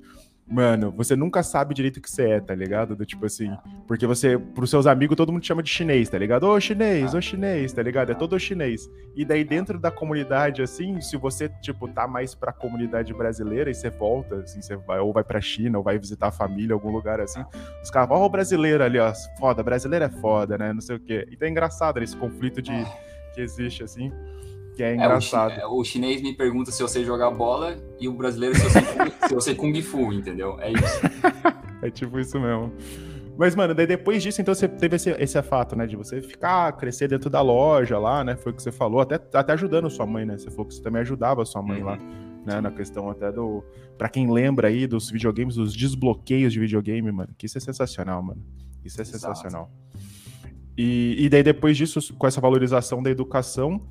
Mano, 0.49 0.93
você 0.93 1.17
nunca 1.17 1.43
sabe 1.43 1.75
direito 1.75 1.97
o 1.97 2.01
que 2.01 2.09
você 2.09 2.31
é, 2.31 2.41
tá 2.41 2.55
ligado? 2.55 2.95
Do 2.95 3.05
tipo 3.05 3.27
assim, 3.27 3.51
porque 3.87 4.07
você, 4.07 4.39
pros 4.39 4.71
seus 4.71 4.87
amigos, 4.87 5.17
todo 5.17 5.33
mundo 5.33 5.45
chama 5.45 5.61
de 5.61 5.69
chinês, 5.69 6.09
tá 6.09 6.17
ligado? 6.17 6.45
Ô 6.45 6.61
chinês, 6.61 7.15
ô 7.15 7.21
chinês, 7.21 7.73
tá 7.73 7.83
ligado? 7.83 8.13
É 8.13 8.15
todo 8.15 8.39
chinês. 8.39 8.89
E 9.17 9.25
daí 9.25 9.43
dentro 9.43 9.77
da 9.77 9.91
comunidade, 9.91 10.63
assim, 10.63 11.01
se 11.01 11.17
você, 11.17 11.49
tipo, 11.61 11.89
tá 11.89 12.07
mais 12.07 12.33
pra 12.33 12.53
comunidade 12.53 13.13
brasileira 13.13 13.71
e 13.71 13.75
você 13.75 13.91
volta, 13.91 14.37
assim, 14.37 14.63
você 14.63 14.77
vai, 14.77 15.01
ou 15.01 15.13
vai 15.13 15.25
pra 15.25 15.41
China, 15.41 15.79
ou 15.79 15.85
vai 15.85 15.99
visitar 15.99 16.29
a 16.29 16.33
família, 16.33 16.75
algum 16.75 16.93
lugar 16.93 17.21
assim, 17.21 17.45
os 17.83 17.91
caras, 17.91 18.09
ó, 18.13 18.25
o 18.25 18.29
brasileiro 18.29 18.85
ali, 18.85 19.01
ó, 19.01 19.13
foda, 19.41 19.65
brasileiro 19.65 20.05
é 20.05 20.11
foda, 20.11 20.57
né? 20.57 20.73
Não 20.73 20.81
sei 20.81 20.95
o 20.95 21.01
quê. 21.01 21.27
Então 21.33 21.49
é 21.49 21.51
engraçado 21.51 22.01
esse 22.01 22.17
conflito 22.17 22.63
de 22.63 22.71
que 23.35 23.41
existe, 23.41 23.83
assim. 23.83 24.13
Que 24.77 24.83
é 24.83 24.95
engraçado. 24.95 25.59
É, 25.59 25.67
o, 25.67 25.83
chinês 25.83 26.21
me 26.21 26.35
pergunta 26.35 26.71
se 26.71 26.83
eu 26.83 26.87
sei 26.87 27.03
jogar 27.03 27.31
bola 27.31 27.79
e 27.99 28.07
o 28.09 28.13
brasileiro 28.13 28.55
se 28.55 28.63
eu 28.63 28.71
sei, 28.71 28.83
se 29.29 29.35
eu 29.35 29.41
sei 29.41 29.55
Kung 29.55 29.81
Fu, 29.81 30.13
entendeu? 30.13 30.61
É 30.61 30.71
isso. 30.71 31.01
é 31.81 31.91
tipo 31.91 32.21
isso 32.21 32.39
mesmo. 32.39 32.71
Mas, 33.39 33.55
mano, 33.55 33.75
daí 33.75 33.87
depois 33.87 34.23
disso, 34.23 34.41
então 34.41 34.55
você 34.55 34.69
teve 34.69 34.97
esse, 34.97 35.11
esse 35.11 35.43
fato, 35.43 35.75
né? 35.75 35.87
De 35.87 35.97
você 35.97 36.21
ficar, 36.21 36.73
crescer 36.73 37.09
dentro 37.09 37.31
da 37.31 37.41
loja 37.41 37.99
lá, 37.99 38.23
né? 38.23 38.37
Foi 38.37 38.53
o 38.53 38.55
que 38.55 38.63
você 38.63 38.71
falou, 38.71 39.01
até, 39.01 39.15
até 39.15 39.55
ajudando 39.55 39.89
sua 39.89 40.05
mãe, 40.05 40.27
né? 40.27 40.37
Você 40.37 40.51
falou 40.51 40.67
que 40.67 40.75
você 40.75 40.83
também 40.83 41.01
ajudava 41.01 41.43
sua 41.47 41.63
mãe 41.63 41.81
uhum. 41.81 41.87
lá, 41.87 41.99
né? 42.45 42.61
Na 42.61 42.71
questão 42.71 43.09
até 43.09 43.33
do. 43.33 43.65
Pra 43.97 44.11
quem 44.11 44.31
lembra 44.31 44.69
aí 44.69 44.87
dos 44.87 45.11
videogames, 45.11 45.57
dos 45.57 45.75
desbloqueios 45.75 46.53
de 46.53 46.61
videogame, 46.61 47.11
mano. 47.11 47.31
Que 47.39 47.47
isso 47.47 47.57
é 47.57 47.61
sensacional, 47.63 48.23
mano. 48.23 48.43
Isso 48.85 49.01
é 49.01 49.03
Exato. 49.03 49.19
sensacional. 49.19 49.71
E, 50.77 51.17
e 51.19 51.29
daí 51.31 51.43
depois 51.43 51.77
disso, 51.77 52.15
com 52.15 52.27
essa 52.27 52.41
valorização 52.41 53.03
da 53.03 53.11
educação, 53.11 53.83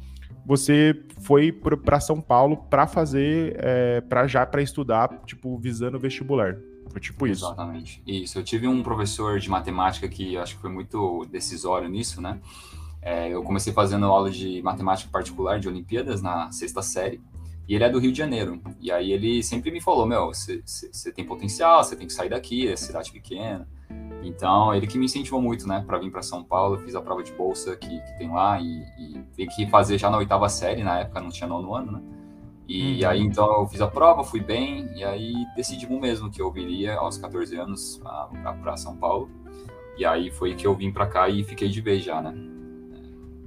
você 0.46 0.96
foi 1.22 1.52
para 1.52 2.00
São 2.00 2.22
Paulo 2.22 2.58
para 2.70 2.86
fazer, 2.86 3.56
é, 3.58 4.02
para 4.02 4.28
já 4.28 4.46
para 4.46 4.62
estudar, 4.62 5.22
tipo, 5.26 5.58
visando 5.58 5.98
o 5.98 6.00
vestibular. 6.00 6.56
Foi 6.90 7.02
tipo 7.02 7.28
isso. 7.28 7.46
Exatamente. 7.46 8.02
Isso. 8.06 8.38
Eu 8.38 8.44
tive 8.44 8.68
um 8.68 8.84
professor 8.84 9.40
de 9.40 9.50
matemática 9.50 10.08
que 10.08 10.38
acho 10.38 10.56
que 10.56 10.62
foi 10.62 10.70
muito 10.70 11.26
decisório 11.32 11.90
nisso, 11.90 12.22
né? 12.22 12.40
É, 13.02 13.30
eu 13.30 13.44
comecei 13.44 13.74
fazendo 13.74 14.06
aula 14.06 14.30
de 14.30 14.62
matemática 14.62 15.10
particular 15.12 15.60
de 15.60 15.68
Olimpíadas 15.68 16.22
na 16.22 16.52
sexta 16.52 16.82
série. 16.82 17.22
E 17.68 17.74
ele 17.74 17.84
é 17.84 17.90
do 17.90 18.00
Rio 18.00 18.12
de 18.12 18.18
Janeiro. 18.18 18.62
E 18.80 18.92
aí 18.92 19.12
ele 19.12 19.42
sempre 19.44 19.72
me 19.72 19.82
falou: 19.82 20.06
Meu, 20.06 20.28
você 20.28 21.12
tem 21.12 21.26
potencial, 21.26 21.84
você 21.84 21.96
tem 21.96 22.08
que 22.08 22.14
sair 22.14 22.30
daqui, 22.30 22.68
é 22.68 22.76
cidade 22.76 23.12
pequena. 23.12 23.68
Então, 24.24 24.74
ele 24.74 24.88
que 24.88 24.98
me 24.98 25.06
incentivou 25.06 25.42
muito, 25.42 25.68
né, 25.68 25.84
para 25.86 26.00
vir 26.00 26.12
para 26.12 26.22
São 26.22 26.44
Paulo. 26.44 26.78
Fiz 26.80 26.96
a 26.96 27.02
prova 27.02 27.22
de 27.24 27.32
bolsa 27.32 27.76
que, 27.76 27.88
que 27.88 28.18
tem 28.18 28.32
lá 28.32 28.60
e, 28.60 28.84
e 28.98 29.24
tem 29.36 29.48
que 29.48 29.68
fazer 29.70 29.98
já 29.98 30.10
na 30.10 30.18
oitava 30.18 30.50
série, 30.50 30.84
na 30.84 31.00
época 31.00 31.22
não 31.22 31.30
tinha 31.30 31.48
nono 31.48 31.74
ano, 31.74 31.92
né? 31.92 32.02
E 32.68 33.04
uhum. 33.04 33.10
aí, 33.10 33.22
então, 33.22 33.62
eu 33.62 33.68
fiz 33.68 33.80
a 33.80 33.88
prova, 33.88 34.24
fui 34.24 34.40
bem, 34.40 34.90
e 34.96 35.04
aí 35.04 35.34
decidimos 35.56 36.02
mesmo 36.02 36.32
que 36.32 36.42
eu 36.42 36.52
viria 36.52 36.96
aos 36.96 37.18
14 37.18 37.56
anos 37.56 38.02
para 38.62 38.76
São 38.76 38.98
Paulo. 38.98 39.30
E 39.98 40.04
aí 40.04 40.32
foi 40.32 40.56
que 40.56 40.66
eu 40.66 40.74
vim 40.76 40.92
para 40.92 41.06
cá 41.06 41.30
e 41.30 41.44
fiquei 41.44 41.70
de 41.70 41.80
vez 41.80 42.04
já, 42.04 42.22
né? 42.22 42.34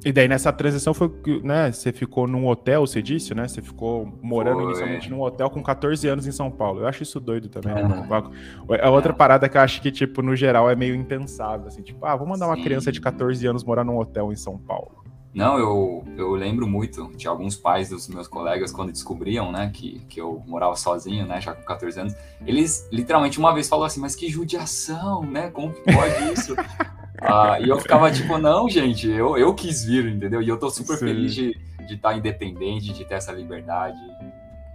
E 0.08 0.12
daí 0.12 0.26
nessa 0.26 0.50
transição 0.50 0.94
foi, 0.94 1.12
né, 1.44 1.70
você 1.70 1.92
ficou 1.92 2.26
num 2.26 2.46
hotel, 2.46 2.86
você 2.86 3.02
disse, 3.02 3.34
né? 3.34 3.46
Você 3.46 3.60
ficou 3.60 4.10
morando 4.22 4.60
foi. 4.60 4.64
inicialmente 4.64 5.10
num 5.10 5.20
hotel 5.20 5.50
com 5.50 5.62
14 5.62 6.08
anos 6.08 6.26
em 6.26 6.32
São 6.32 6.50
Paulo. 6.50 6.80
Eu 6.80 6.86
acho 6.86 7.02
isso 7.02 7.20
doido 7.20 7.50
também, 7.50 7.74
né, 7.74 7.82
mano? 7.82 8.32
É 8.70 8.88
outra 8.88 9.12
parada 9.12 9.50
que 9.50 9.58
eu 9.58 9.60
acho 9.60 9.82
que, 9.82 9.92
tipo, 9.92 10.22
no 10.22 10.34
geral 10.34 10.70
é 10.70 10.74
meio 10.74 10.94
impensável, 10.94 11.66
assim, 11.66 11.82
tipo, 11.82 12.06
ah, 12.06 12.16
vou 12.16 12.26
mandar 12.26 12.46
Sim. 12.46 12.52
uma 12.52 12.62
criança 12.64 12.90
de 12.90 13.02
14 13.02 13.46
anos 13.46 13.62
morar 13.62 13.84
num 13.84 13.98
hotel 13.98 14.32
em 14.32 14.36
São 14.36 14.56
Paulo. 14.56 15.04
Não, 15.34 15.58
eu, 15.58 16.02
eu 16.16 16.30
lembro 16.30 16.66
muito 16.66 17.14
de 17.14 17.28
alguns 17.28 17.54
pais 17.54 17.90
dos 17.90 18.08
meus 18.08 18.26
colegas, 18.26 18.72
quando 18.72 18.90
descobriam, 18.90 19.52
né, 19.52 19.70
que, 19.74 19.98
que 20.08 20.18
eu 20.18 20.42
morava 20.46 20.74
sozinho, 20.74 21.26
né, 21.26 21.38
já 21.38 21.52
com 21.52 21.62
14 21.64 22.00
anos, 22.00 22.14
eles 22.46 22.88
literalmente 22.90 23.38
uma 23.38 23.52
vez 23.52 23.68
falaram 23.68 23.88
assim, 23.88 24.00
mas 24.00 24.16
que 24.16 24.26
judiação, 24.30 25.22
né, 25.22 25.50
como 25.50 25.74
que 25.74 25.82
pode 25.82 26.32
isso? 26.32 26.56
ah, 27.20 27.58
e 27.60 27.68
eu 27.68 27.78
ficava 27.80 28.10
tipo, 28.10 28.38
não, 28.38 28.68
gente, 28.68 29.08
eu, 29.08 29.36
eu 29.36 29.54
quis 29.54 29.84
vir, 29.84 30.06
entendeu? 30.06 30.40
E 30.40 30.48
eu 30.48 30.58
tô 30.58 30.70
super 30.70 30.96
Sim. 30.96 31.06
feliz 31.06 31.34
de 31.34 31.50
estar 31.80 31.86
de 31.86 31.96
tá 31.96 32.14
independente, 32.14 32.92
de 32.92 33.04
ter 33.04 33.14
essa 33.14 33.32
liberdade. 33.32 33.98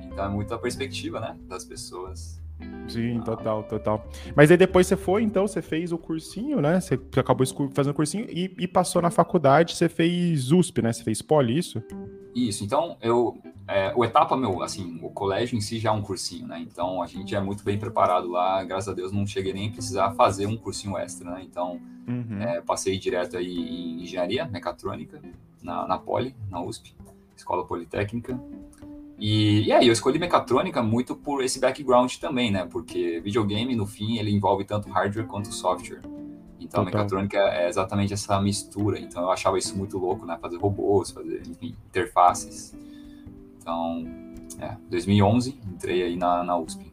Então 0.02 0.26
é 0.26 0.30
muito 0.30 0.54
a 0.54 0.58
perspectiva, 0.58 1.20
né, 1.20 1.36
das 1.48 1.64
pessoas. 1.64 2.43
Sim, 2.88 3.22
total, 3.22 3.64
total. 3.64 4.06
Mas 4.36 4.52
aí 4.52 4.58
depois 4.58 4.88
você 4.88 4.98
foi, 4.98 5.24
então, 5.24 5.48
você 5.48 5.62
fez 5.62 5.92
o 5.92 5.98
cursinho, 5.98 6.62
né? 6.62 6.80
Você 6.80 7.00
acabou 7.18 7.46
fazendo 7.74 7.92
o 7.92 7.96
cursinho 7.96 8.26
e, 8.30 8.54
e 8.60 8.68
passou 8.68 9.02
na 9.02 9.10
faculdade, 9.10 9.76
você 9.76 9.88
fez 9.88 10.52
USP, 10.52 10.82
né? 10.82 10.92
Você 10.92 11.04
fez 11.04 11.22
poli, 11.22 11.58
isso? 11.58 11.82
Isso, 12.36 12.64
então 12.64 12.98
eu. 13.02 13.38
É, 13.66 13.94
o 13.96 14.04
etapa, 14.04 14.36
meu, 14.36 14.62
assim, 14.62 15.00
o 15.02 15.10
colégio 15.10 15.58
em 15.58 15.62
si 15.62 15.80
já 15.80 15.90
é 15.90 15.94
um 15.94 16.02
cursinho, 16.02 16.46
né? 16.48 16.60
Então 16.60 17.02
a 17.02 17.08
gente 17.08 17.34
é 17.34 17.40
muito 17.40 17.64
bem 17.64 17.78
preparado 17.80 18.30
lá, 18.30 18.62
graças 18.64 18.90
a 18.90 18.94
Deus 18.94 19.12
não 19.12 19.26
cheguei 19.26 19.54
nem 19.54 19.70
a 19.70 19.72
precisar 19.72 20.12
fazer 20.16 20.46
um 20.48 20.58
cursinho 20.58 20.98
extra, 20.98 21.32
né? 21.32 21.42
Então 21.44 21.80
uhum. 22.06 22.42
é, 22.42 22.60
passei 22.60 23.00
direto 23.00 23.38
aí 23.38 23.48
em 23.48 24.04
engenharia 24.04 24.46
mecatrônica, 24.46 25.22
na, 25.62 25.88
na 25.88 25.98
Poli, 25.98 26.36
na 26.50 26.62
USP, 26.62 26.94
Escola 27.38 27.66
Politécnica. 27.66 28.38
E, 29.26 29.68
e, 29.68 29.72
aí, 29.72 29.88
eu 29.88 29.94
escolhi 29.94 30.20
mecatrônica 30.20 30.84
muito 30.84 31.16
por 31.16 31.42
esse 31.42 31.58
background 31.58 32.14
também, 32.18 32.52
né? 32.52 32.68
Porque 32.70 33.22
videogame, 33.22 33.74
no 33.74 33.88
fim, 33.88 34.18
ele 34.18 34.30
envolve 34.30 34.66
tanto 34.66 34.90
hardware 34.90 35.26
quanto 35.26 35.48
software. 35.54 36.02
Então, 36.60 36.82
a 36.82 36.86
mecatrônica 36.86 37.38
é 37.38 37.70
exatamente 37.70 38.12
essa 38.12 38.42
mistura. 38.42 39.00
Então, 39.00 39.24
eu 39.24 39.32
achava 39.32 39.58
isso 39.58 39.78
muito 39.78 39.98
louco, 39.98 40.26
né? 40.26 40.38
Fazer 40.42 40.58
robôs, 40.58 41.12
fazer, 41.12 41.42
enfim, 41.48 41.74
interfaces. 41.88 42.78
Então, 43.62 44.06
é, 44.60 44.76
2011, 44.90 45.58
entrei 45.74 46.04
aí 46.04 46.18
na, 46.18 46.44
na 46.44 46.58
USP. 46.58 46.93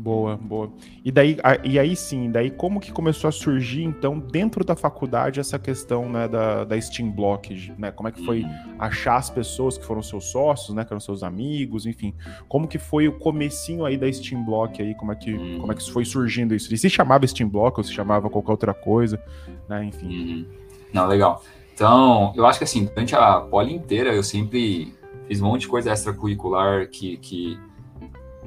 Boa, 0.00 0.34
boa. 0.34 0.72
E 1.04 1.12
daí, 1.12 1.36
e 1.62 1.78
aí 1.78 1.94
sim, 1.94 2.30
daí 2.30 2.50
como 2.50 2.80
que 2.80 2.90
começou 2.90 3.28
a 3.28 3.32
surgir, 3.32 3.82
então, 3.82 4.18
dentro 4.18 4.64
da 4.64 4.74
faculdade, 4.74 5.38
essa 5.38 5.58
questão 5.58 6.08
né, 6.08 6.26
da, 6.26 6.64
da 6.64 6.80
Steam 6.80 7.10
Block, 7.10 7.70
né? 7.76 7.90
Como 7.90 8.08
é 8.08 8.12
que 8.12 8.24
foi 8.24 8.42
uhum. 8.42 8.76
achar 8.78 9.16
as 9.16 9.28
pessoas 9.28 9.76
que 9.76 9.84
foram 9.84 10.02
seus 10.02 10.24
sócios, 10.30 10.74
né? 10.74 10.86
Que 10.86 10.92
eram 10.94 11.00
seus 11.00 11.22
amigos, 11.22 11.84
enfim. 11.84 12.14
Como 12.48 12.66
que 12.66 12.78
foi 12.78 13.08
o 13.08 13.12
comecinho 13.18 13.84
aí 13.84 13.98
da 13.98 14.10
Steam 14.10 14.42
Block 14.42 14.80
aí? 14.80 14.94
Como 14.94 15.12
é 15.12 15.16
que, 15.16 15.34
uhum. 15.34 15.58
como 15.60 15.72
é 15.72 15.74
que 15.74 15.90
foi 15.90 16.06
surgindo 16.06 16.54
isso? 16.54 16.72
E 16.72 16.78
se 16.78 16.88
chamava 16.88 17.26
Steam 17.26 17.50
Block 17.50 17.76
ou 17.78 17.84
se 17.84 17.92
chamava 17.92 18.30
qualquer 18.30 18.52
outra 18.52 18.72
coisa, 18.72 19.22
né? 19.68 19.84
Enfim. 19.84 20.06
Uhum. 20.06 20.46
Não, 20.94 21.06
legal. 21.06 21.42
Então, 21.74 22.32
eu 22.34 22.46
acho 22.46 22.58
que 22.58 22.64
assim, 22.64 22.86
durante 22.86 23.14
a 23.14 23.40
poli 23.40 23.74
inteira, 23.74 24.14
eu 24.14 24.22
sempre 24.22 24.94
fiz 25.28 25.42
um 25.42 25.46
monte 25.46 25.62
de 25.62 25.68
coisa 25.68 25.92
extracurricular 25.92 26.88
que, 26.88 27.18
que 27.18 27.58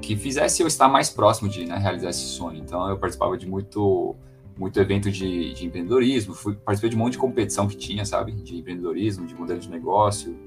que 0.00 0.16
fizesse 0.16 0.62
eu 0.62 0.66
estar 0.66 0.88
mais 0.88 1.10
próximo 1.10 1.48
de 1.48 1.64
né, 1.66 1.76
realizar 1.76 2.10
esse 2.10 2.26
sonho. 2.26 2.58
Então 2.58 2.88
eu 2.88 2.98
participava 2.98 3.36
de 3.36 3.46
muito 3.46 4.16
muito 4.56 4.78
evento 4.78 5.10
de, 5.10 5.52
de, 5.52 5.66
empreendedorismo, 5.66 6.32
fui 6.32 6.54
participei 6.54 6.90
de 6.90 6.94
um 6.94 7.00
monte 7.00 7.12
de 7.12 7.18
competição 7.18 7.66
que 7.66 7.76
tinha, 7.76 8.04
sabe, 8.04 8.30
de 8.30 8.56
empreendedorismo, 8.58 9.26
de 9.26 9.34
modelo 9.34 9.58
de 9.58 9.68
negócio. 9.68 10.38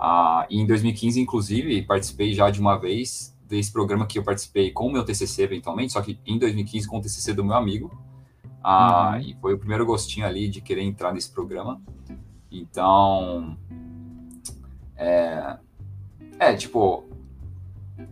Ah, 0.00 0.46
e 0.48 0.58
em 0.58 0.66
2015, 0.66 1.20
inclusive, 1.20 1.82
participei 1.82 2.32
já 2.32 2.50
de 2.50 2.58
uma 2.60 2.76
vez 2.76 3.36
desse 3.46 3.70
programa 3.70 4.06
que 4.06 4.18
eu 4.18 4.22
participei 4.22 4.70
com 4.70 4.86
o 4.86 4.92
meu 4.92 5.04
TCC 5.04 5.42
eventualmente, 5.42 5.92
só 5.92 6.00
que 6.00 6.18
em 6.24 6.38
2015 6.38 6.88
com 6.88 6.98
o 6.98 7.00
TCC 7.02 7.34
do 7.34 7.44
meu 7.44 7.54
amigo. 7.54 7.90
Ah, 8.64 9.12
uhum. 9.14 9.20
E 9.20 9.36
foi 9.40 9.54
o 9.54 9.58
primeiro 9.58 9.84
gostinho 9.84 10.24
ali 10.24 10.48
de 10.48 10.60
querer 10.60 10.82
entrar 10.82 11.12
nesse 11.12 11.30
programa. 11.30 11.80
Então, 12.50 13.56
é, 14.96 15.56
é 16.38 16.54
tipo, 16.54 17.04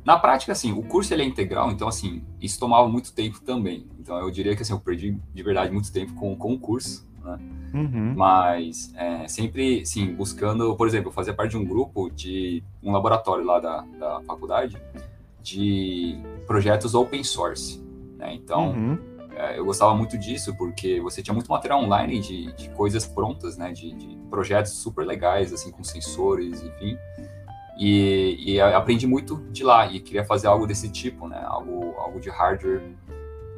na 0.04 0.18
prática, 0.18 0.52
assim, 0.52 0.72
o 0.72 0.82
curso 0.82 1.12
ele 1.12 1.22
é 1.22 1.26
integral, 1.26 1.70
então, 1.70 1.88
assim, 1.88 2.22
isso 2.40 2.58
tomava 2.58 2.88
muito 2.88 3.12
tempo 3.12 3.40
também. 3.40 3.86
Então, 3.98 4.18
eu 4.18 4.30
diria 4.30 4.56
que, 4.56 4.62
assim, 4.62 4.72
eu 4.72 4.80
perdi, 4.80 5.16
de 5.32 5.42
verdade, 5.42 5.72
muito 5.72 5.92
tempo 5.92 6.14
com, 6.14 6.36
com 6.36 6.54
o 6.54 6.58
curso, 6.58 7.08
né? 7.24 7.38
Uhum. 7.72 8.14
Mas, 8.16 8.92
é, 8.96 9.28
sempre, 9.28 9.84
sim, 9.86 10.12
buscando, 10.14 10.74
por 10.76 10.86
exemplo, 10.88 11.12
fazer 11.12 11.34
parte 11.34 11.52
de 11.52 11.56
um 11.56 11.64
grupo 11.64 12.10
de 12.10 12.62
um 12.82 12.92
laboratório 12.92 13.44
lá 13.44 13.60
da, 13.60 13.82
da 13.98 14.20
faculdade 14.22 14.76
de 15.42 16.18
projetos 16.46 16.94
open 16.94 17.22
source, 17.22 17.82
né? 18.16 18.34
Então, 18.34 18.72
uhum. 18.72 18.98
é, 19.36 19.58
eu 19.58 19.64
gostava 19.64 19.94
muito 19.94 20.18
disso 20.18 20.54
porque 20.56 21.00
você 21.00 21.22
tinha 21.22 21.34
muito 21.34 21.50
material 21.50 21.82
online 21.82 22.20
de, 22.20 22.52
de 22.52 22.68
coisas 22.70 23.06
prontas, 23.06 23.56
né? 23.56 23.72
De, 23.72 23.92
de 23.92 24.18
projetos 24.28 24.72
super 24.72 25.06
legais, 25.06 25.52
assim, 25.52 25.70
com 25.70 25.84
sensores, 25.84 26.62
enfim. 26.62 26.98
E, 27.80 28.36
e, 28.56 28.60
aprendi 28.60 29.06
muito 29.06 29.38
de 29.50 29.64
lá 29.64 29.90
e 29.90 30.00
queria 30.00 30.22
fazer 30.22 30.46
algo 30.46 30.66
desse 30.66 30.90
tipo, 30.90 31.26
né? 31.26 31.42
Algo, 31.46 31.94
algo 31.96 32.20
de 32.20 32.28
hardware. 32.28 32.82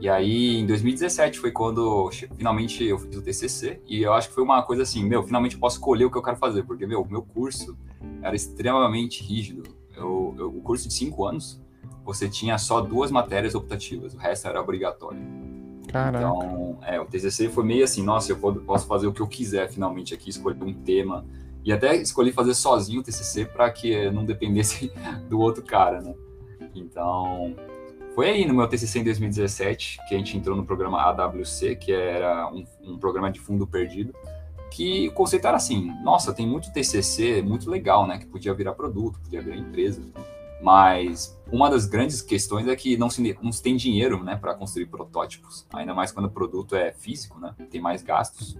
E 0.01 0.09
aí, 0.09 0.61
em 0.61 0.65
2017 0.65 1.41
foi 1.41 1.51
quando 1.51 2.09
finalmente 2.37 2.85
eu 2.85 2.99
fiz 3.01 3.17
o 3.17 3.21
TCC 3.23 3.81
e 3.85 4.01
eu 4.01 4.13
acho 4.13 4.29
que 4.29 4.35
foi 4.35 4.45
uma 4.45 4.63
coisa 4.63 4.85
assim, 4.85 5.05
meu, 5.05 5.25
finalmente 5.25 5.57
eu 5.57 5.61
posso 5.61 5.77
escolher 5.77 6.05
o 6.05 6.11
que 6.11 6.17
eu 6.17 6.23
quero 6.23 6.37
fazer, 6.37 6.63
porque, 6.63 6.87
meu, 6.87 7.03
o 7.03 7.09
meu 7.09 7.23
curso 7.23 7.77
era 8.23 8.37
extremamente 8.37 9.25
rígido. 9.25 9.65
Eu, 9.97 10.37
eu, 10.39 10.49
o 10.51 10.61
curso 10.61 10.87
de 10.87 10.95
cinco 10.95 11.27
anos, 11.27 11.61
você 12.05 12.29
tinha 12.29 12.57
só 12.59 12.81
duas 12.81 13.11
matérias 13.11 13.57
optativas, 13.57 14.15
o 14.15 14.19
resto 14.19 14.47
era 14.47 14.61
obrigatório. 14.61 15.21
Caraca. 15.89 16.19
Então, 16.19 16.79
é, 16.83 17.01
o 17.01 17.07
TCC 17.07 17.49
foi 17.49 17.65
meio 17.65 17.83
assim, 17.83 18.05
nossa, 18.05 18.31
eu 18.31 18.37
posso 18.37 18.87
fazer 18.87 19.09
o 19.09 19.13
que 19.13 19.21
eu 19.21 19.27
quiser 19.27 19.69
finalmente 19.69 20.15
aqui, 20.15 20.31
escolher 20.31 20.63
um 20.63 20.73
tema, 20.73 21.25
e 21.65 21.73
até 21.73 21.95
escolhi 21.97 22.33
fazer 22.33 22.55
sozinho 22.55 23.01
o 23.01 23.03
TCC 23.03 23.45
para 23.45 23.71
que 23.71 24.11
não 24.11 24.25
dependesse 24.25 24.93
do 25.29 25.41
outro 25.41 25.63
cara, 25.63 26.01
né? 26.01 26.15
Então, 26.75 27.55
foi 28.15 28.31
aí 28.31 28.47
no 28.47 28.55
meu 28.55 28.67
TCC 28.67 29.01
em 29.01 29.05
2017 29.05 29.99
que 30.09 30.15
a 30.15 30.19
gente 30.19 30.37
entrou 30.37 30.57
no 30.57 30.65
programa 30.65 31.01
AWC, 31.03 31.77
que 31.77 31.93
era 31.93 32.49
um, 32.49 32.65
um 32.83 32.99
programa 32.99 33.31
de 33.31 33.41
fundo 33.41 33.67
perdido, 33.67 34.15
que 34.71 35.09
o 35.09 35.13
conceito 35.13 35.47
era 35.47 35.57
assim, 35.57 35.93
nossa, 36.03 36.33
tem 36.33 36.47
muito 36.47 36.73
TCC 36.73 37.43
muito 37.43 37.71
legal, 37.71 38.07
né? 38.07 38.19
Que 38.19 38.27
podia 38.27 38.55
virar 38.55 38.73
produto, 38.73 39.21
podia 39.21 39.43
virar 39.43 39.57
empresa, 39.57 40.03
mas 40.63 41.39
uma 41.51 41.69
das 41.69 41.87
grandes 41.87 42.23
questões 42.23 42.67
é 42.69 42.77
que 42.77 42.97
não 42.97 43.11
se, 43.11 43.37
não 43.43 43.53
se 43.53 43.63
tem 43.63 43.77
dinheiro, 43.77 44.23
né, 44.23 44.37
para 44.37 44.55
construir 44.55 44.87
protótipos, 44.87 45.67
ainda 45.73 45.93
mais 45.93 46.13
quando 46.13 46.27
o 46.27 46.31
produto 46.31 46.77
é 46.77 46.93
físico, 46.93 47.39
né? 47.41 47.55
Tem 47.71 47.81
mais 47.81 48.03
gastos. 48.03 48.57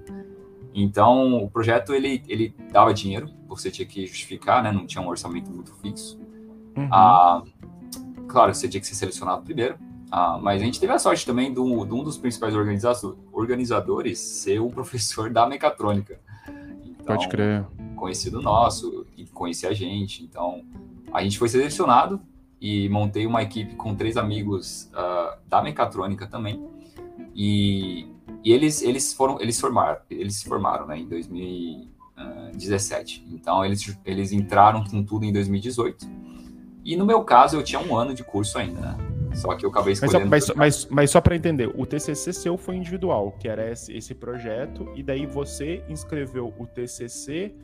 Então, 0.75 1.45
o 1.45 1.51
projeto 1.51 1.95
ele, 1.95 2.23
ele 2.27 2.55
dava 2.71 2.95
dinheiro, 2.95 3.29
você 3.47 3.71
tinha 3.71 3.87
que 3.87 4.07
justificar, 4.07 4.63
né? 4.63 4.73
Não 4.73 4.87
tinha 4.87 5.03
um 5.03 5.09
orçamento 5.09 5.51
muito 5.51 5.75
fixo. 5.77 6.19
Uhum. 6.77 6.89
Ah, 6.91 7.43
claro, 8.27 8.55
você 8.55 8.69
tinha 8.69 8.81
que 8.81 8.87
ser 8.87 8.95
selecionado 8.95 9.43
primeiro. 9.43 9.77
Ah, 10.11 10.39
mas 10.41 10.61
a 10.61 10.65
gente 10.65 10.79
teve 10.79 10.93
a 10.93 10.99
sorte 10.99 11.25
também 11.25 11.53
de 11.53 11.61
um, 11.61 11.87
de 11.87 11.95
um 11.95 12.03
dos 12.05 12.19
principais 12.19 12.55
organizadores 12.55 14.19
ser 14.19 14.61
um 14.61 14.69
professor 14.71 15.31
da 15.31 15.47
mecatrônica. 15.47 16.21
Então, 16.85 17.17
Pode 17.17 17.29
crer. 17.29 17.65
Conhecido 17.97 18.41
nosso 18.41 19.07
e 19.17 19.25
conhecia 19.27 19.71
a 19.71 19.73
gente. 19.73 20.23
Então, 20.23 20.65
a 21.13 21.23
gente 21.23 21.39
foi 21.39 21.49
selecionado 21.49 22.21
e 22.61 22.89
montei 22.89 23.27
uma 23.27 23.43
equipe 23.43 23.75
com 23.75 23.95
três 23.95 24.17
amigos 24.17 24.91
uh, 24.93 25.37
da 25.49 25.63
mecatrônica 25.63 26.27
também. 26.27 26.63
E 27.35 28.07
e 28.45 28.53
eles, 28.53 28.83
eles 28.83 29.13
foram, 29.13 29.41
eles 29.41 29.61
formaram, 29.61 30.01
eles 30.11 30.37
se 30.37 30.49
formaram, 30.49 30.87
né, 30.87 30.99
em 30.99 31.09
2017. 31.09 33.27
Então 33.31 33.65
eles, 33.65 33.99
eles 34.05 34.33
entraram 34.33 34.85
com 34.85 35.03
tudo 35.03 35.25
em 35.25 35.33
2018. 35.33 36.07
E 36.85 36.97
no 36.97 37.07
meu 37.07 37.23
caso 37.23 37.57
eu 37.57 37.63
tinha 37.63 37.81
um 37.81 37.97
ano 37.97 38.13
de 38.13 38.25
curso 38.25 38.59
ainda, 38.59 38.81
né? 38.81 38.99
Só 39.35 39.55
que 39.55 39.65
eu 39.65 39.71
acabei 39.71 39.95
escolhendo. 39.95 40.29
Mas, 40.29 40.45
só, 40.45 40.53
mas, 40.55 40.85
mas, 40.85 40.91
mas 40.91 41.11
só 41.11 41.21
para 41.21 41.37
entender, 41.37 41.73
o 41.75 41.87
TCC 41.87 42.33
seu 42.33 42.59
foi 42.59 42.77
individual, 42.77 43.33
que 43.39 43.49
era 43.49 43.71
esse, 43.71 43.97
esse 43.97 44.15
projeto, 44.15 44.89
e 44.95 45.03
daí 45.03 45.25
você 45.25 45.83
inscreveu 45.89 46.53
o 46.59 46.67
TCC 46.67 47.55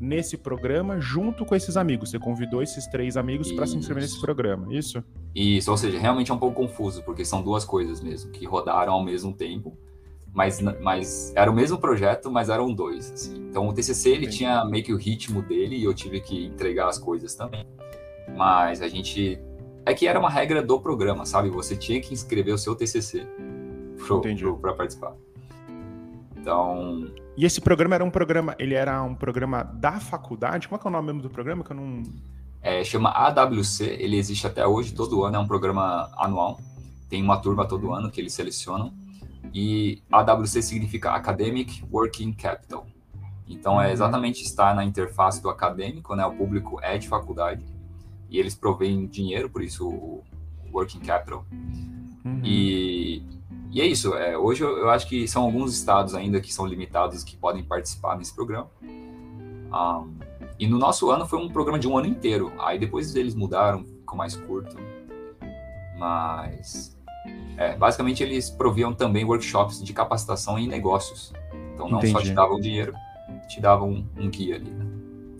nesse 0.00 0.36
programa 0.36 1.00
junto 1.00 1.44
com 1.44 1.54
esses 1.54 1.76
amigos. 1.76 2.10
Você 2.10 2.18
convidou 2.18 2.62
esses 2.62 2.86
três 2.86 3.16
amigos 3.16 3.52
para 3.52 3.66
se 3.66 3.76
inscrever 3.76 4.04
nesse 4.04 4.20
programa, 4.20 4.72
isso? 4.72 5.02
Isso, 5.34 5.70
ou 5.70 5.76
seja, 5.76 5.98
realmente 5.98 6.30
é 6.30 6.34
um 6.34 6.38
pouco 6.38 6.54
confuso, 6.54 7.02
porque 7.02 7.24
são 7.24 7.42
duas 7.42 7.64
coisas 7.64 8.00
mesmo, 8.00 8.30
que 8.30 8.46
rodaram 8.46 8.92
ao 8.92 9.04
mesmo 9.04 9.32
tempo 9.32 9.76
mas, 10.38 10.60
mas 10.80 11.32
era 11.34 11.50
o 11.50 11.54
mesmo 11.54 11.78
projeto, 11.78 12.30
mas 12.30 12.48
eram 12.48 12.72
dois. 12.72 13.10
Assim. 13.10 13.48
Então 13.50 13.66
o 13.66 13.72
TCC 13.72 14.10
ele 14.10 14.28
tinha 14.28 14.64
meio 14.64 14.84
que 14.84 14.92
o 14.92 14.96
ritmo 14.96 15.42
dele 15.42 15.76
e 15.76 15.82
eu 15.82 15.92
tive 15.92 16.20
que 16.20 16.46
entregar 16.46 16.86
as 16.86 16.96
coisas 16.96 17.34
também. 17.34 17.66
Mas 18.36 18.80
a 18.80 18.86
gente 18.86 19.40
é 19.84 19.92
que 19.92 20.06
era 20.06 20.16
uma 20.16 20.30
regra 20.30 20.62
do 20.62 20.80
programa, 20.80 21.26
sabe? 21.26 21.50
Você 21.50 21.76
tinha 21.76 22.00
que 22.00 22.14
inscrever 22.14 22.54
o 22.54 22.58
seu 22.58 22.76
TCC 22.76 23.26
para 24.60 24.74
participar. 24.74 25.12
Então. 26.36 27.10
E 27.36 27.44
esse 27.44 27.60
programa 27.60 27.96
era 27.96 28.04
um 28.04 28.10
programa, 28.10 28.54
ele 28.60 28.74
era 28.74 29.02
um 29.02 29.16
programa 29.16 29.64
da 29.64 29.98
faculdade? 29.98 30.68
Qual 30.68 30.80
é, 30.80 30.86
é 30.86 30.88
o 30.88 30.92
nome 30.92 31.06
mesmo 31.06 31.22
do 31.22 31.30
programa 31.30 31.64
que 31.64 31.72
eu 31.72 31.76
não? 31.76 32.04
É, 32.62 32.84
chama 32.84 33.10
AWC. 33.10 33.84
Ele 33.98 34.16
existe 34.16 34.46
até 34.46 34.64
hoje, 34.64 34.94
todo 34.94 35.24
ano 35.24 35.34
é 35.34 35.38
um 35.40 35.48
programa 35.48 36.08
anual. 36.16 36.60
Tem 37.10 37.20
uma 37.20 37.38
turma 37.38 37.66
todo 37.66 37.92
ano 37.92 38.08
que 38.08 38.20
eles 38.20 38.32
selecionam 38.32 38.92
e 39.52 40.02
AWC 40.10 40.62
significa 40.62 41.12
Academic 41.12 41.84
Working 41.90 42.32
Capital. 42.32 42.86
Então, 43.46 43.80
é 43.80 43.86
uhum. 43.86 43.92
exatamente 43.92 44.42
estar 44.42 44.74
na 44.74 44.84
interface 44.84 45.42
do 45.42 45.48
acadêmico, 45.48 46.14
né? 46.14 46.24
O 46.26 46.32
público 46.32 46.78
é 46.82 46.98
de 46.98 47.08
faculdade 47.08 47.64
e 48.28 48.38
eles 48.38 48.54
provêm 48.54 49.06
dinheiro, 49.06 49.48
por 49.48 49.62
isso 49.62 49.88
o 49.88 50.22
working 50.72 51.00
capital. 51.00 51.46
Uhum. 52.24 52.40
E, 52.44 53.22
e 53.70 53.80
é 53.80 53.86
isso. 53.86 54.14
É, 54.14 54.36
hoje 54.36 54.62
eu, 54.62 54.76
eu, 54.76 54.90
acho 54.90 55.08
que 55.08 55.26
são 55.26 55.44
alguns 55.44 55.74
estados 55.74 56.14
ainda 56.14 56.40
que 56.40 56.52
são 56.52 56.66
limitados 56.66 57.24
que 57.24 57.36
podem 57.36 57.64
participar 57.64 58.16
nesse 58.18 58.34
programa. 58.34 58.70
Um, 58.82 60.18
e 60.58 60.66
no 60.66 60.78
nosso 60.78 61.10
ano 61.10 61.26
foi 61.26 61.38
um 61.38 61.48
programa 61.48 61.78
de 61.78 61.88
um 61.88 61.96
ano 61.96 62.06
inteiro. 62.06 62.52
Aí 62.58 62.78
depois 62.78 63.14
eles 63.14 63.34
mudaram, 63.34 63.84
ficou 63.84 64.16
mais 64.16 64.36
curto. 64.36 64.76
Mas 65.96 66.97
é, 67.58 67.76
basicamente 67.76 68.22
eles 68.22 68.48
proviam 68.48 68.94
também 68.94 69.24
workshops 69.24 69.82
de 69.82 69.92
capacitação 69.92 70.58
em 70.58 70.68
negócios. 70.68 71.32
Então 71.74 71.88
não 71.88 71.98
Entendi. 71.98 72.12
só 72.12 72.22
te 72.22 72.32
davam 72.32 72.60
dinheiro, 72.60 72.94
te 73.48 73.60
davam 73.60 73.90
um, 73.90 74.06
um 74.16 74.30
guia 74.30 74.54
ali. 74.54 74.70
Né? 74.70 74.86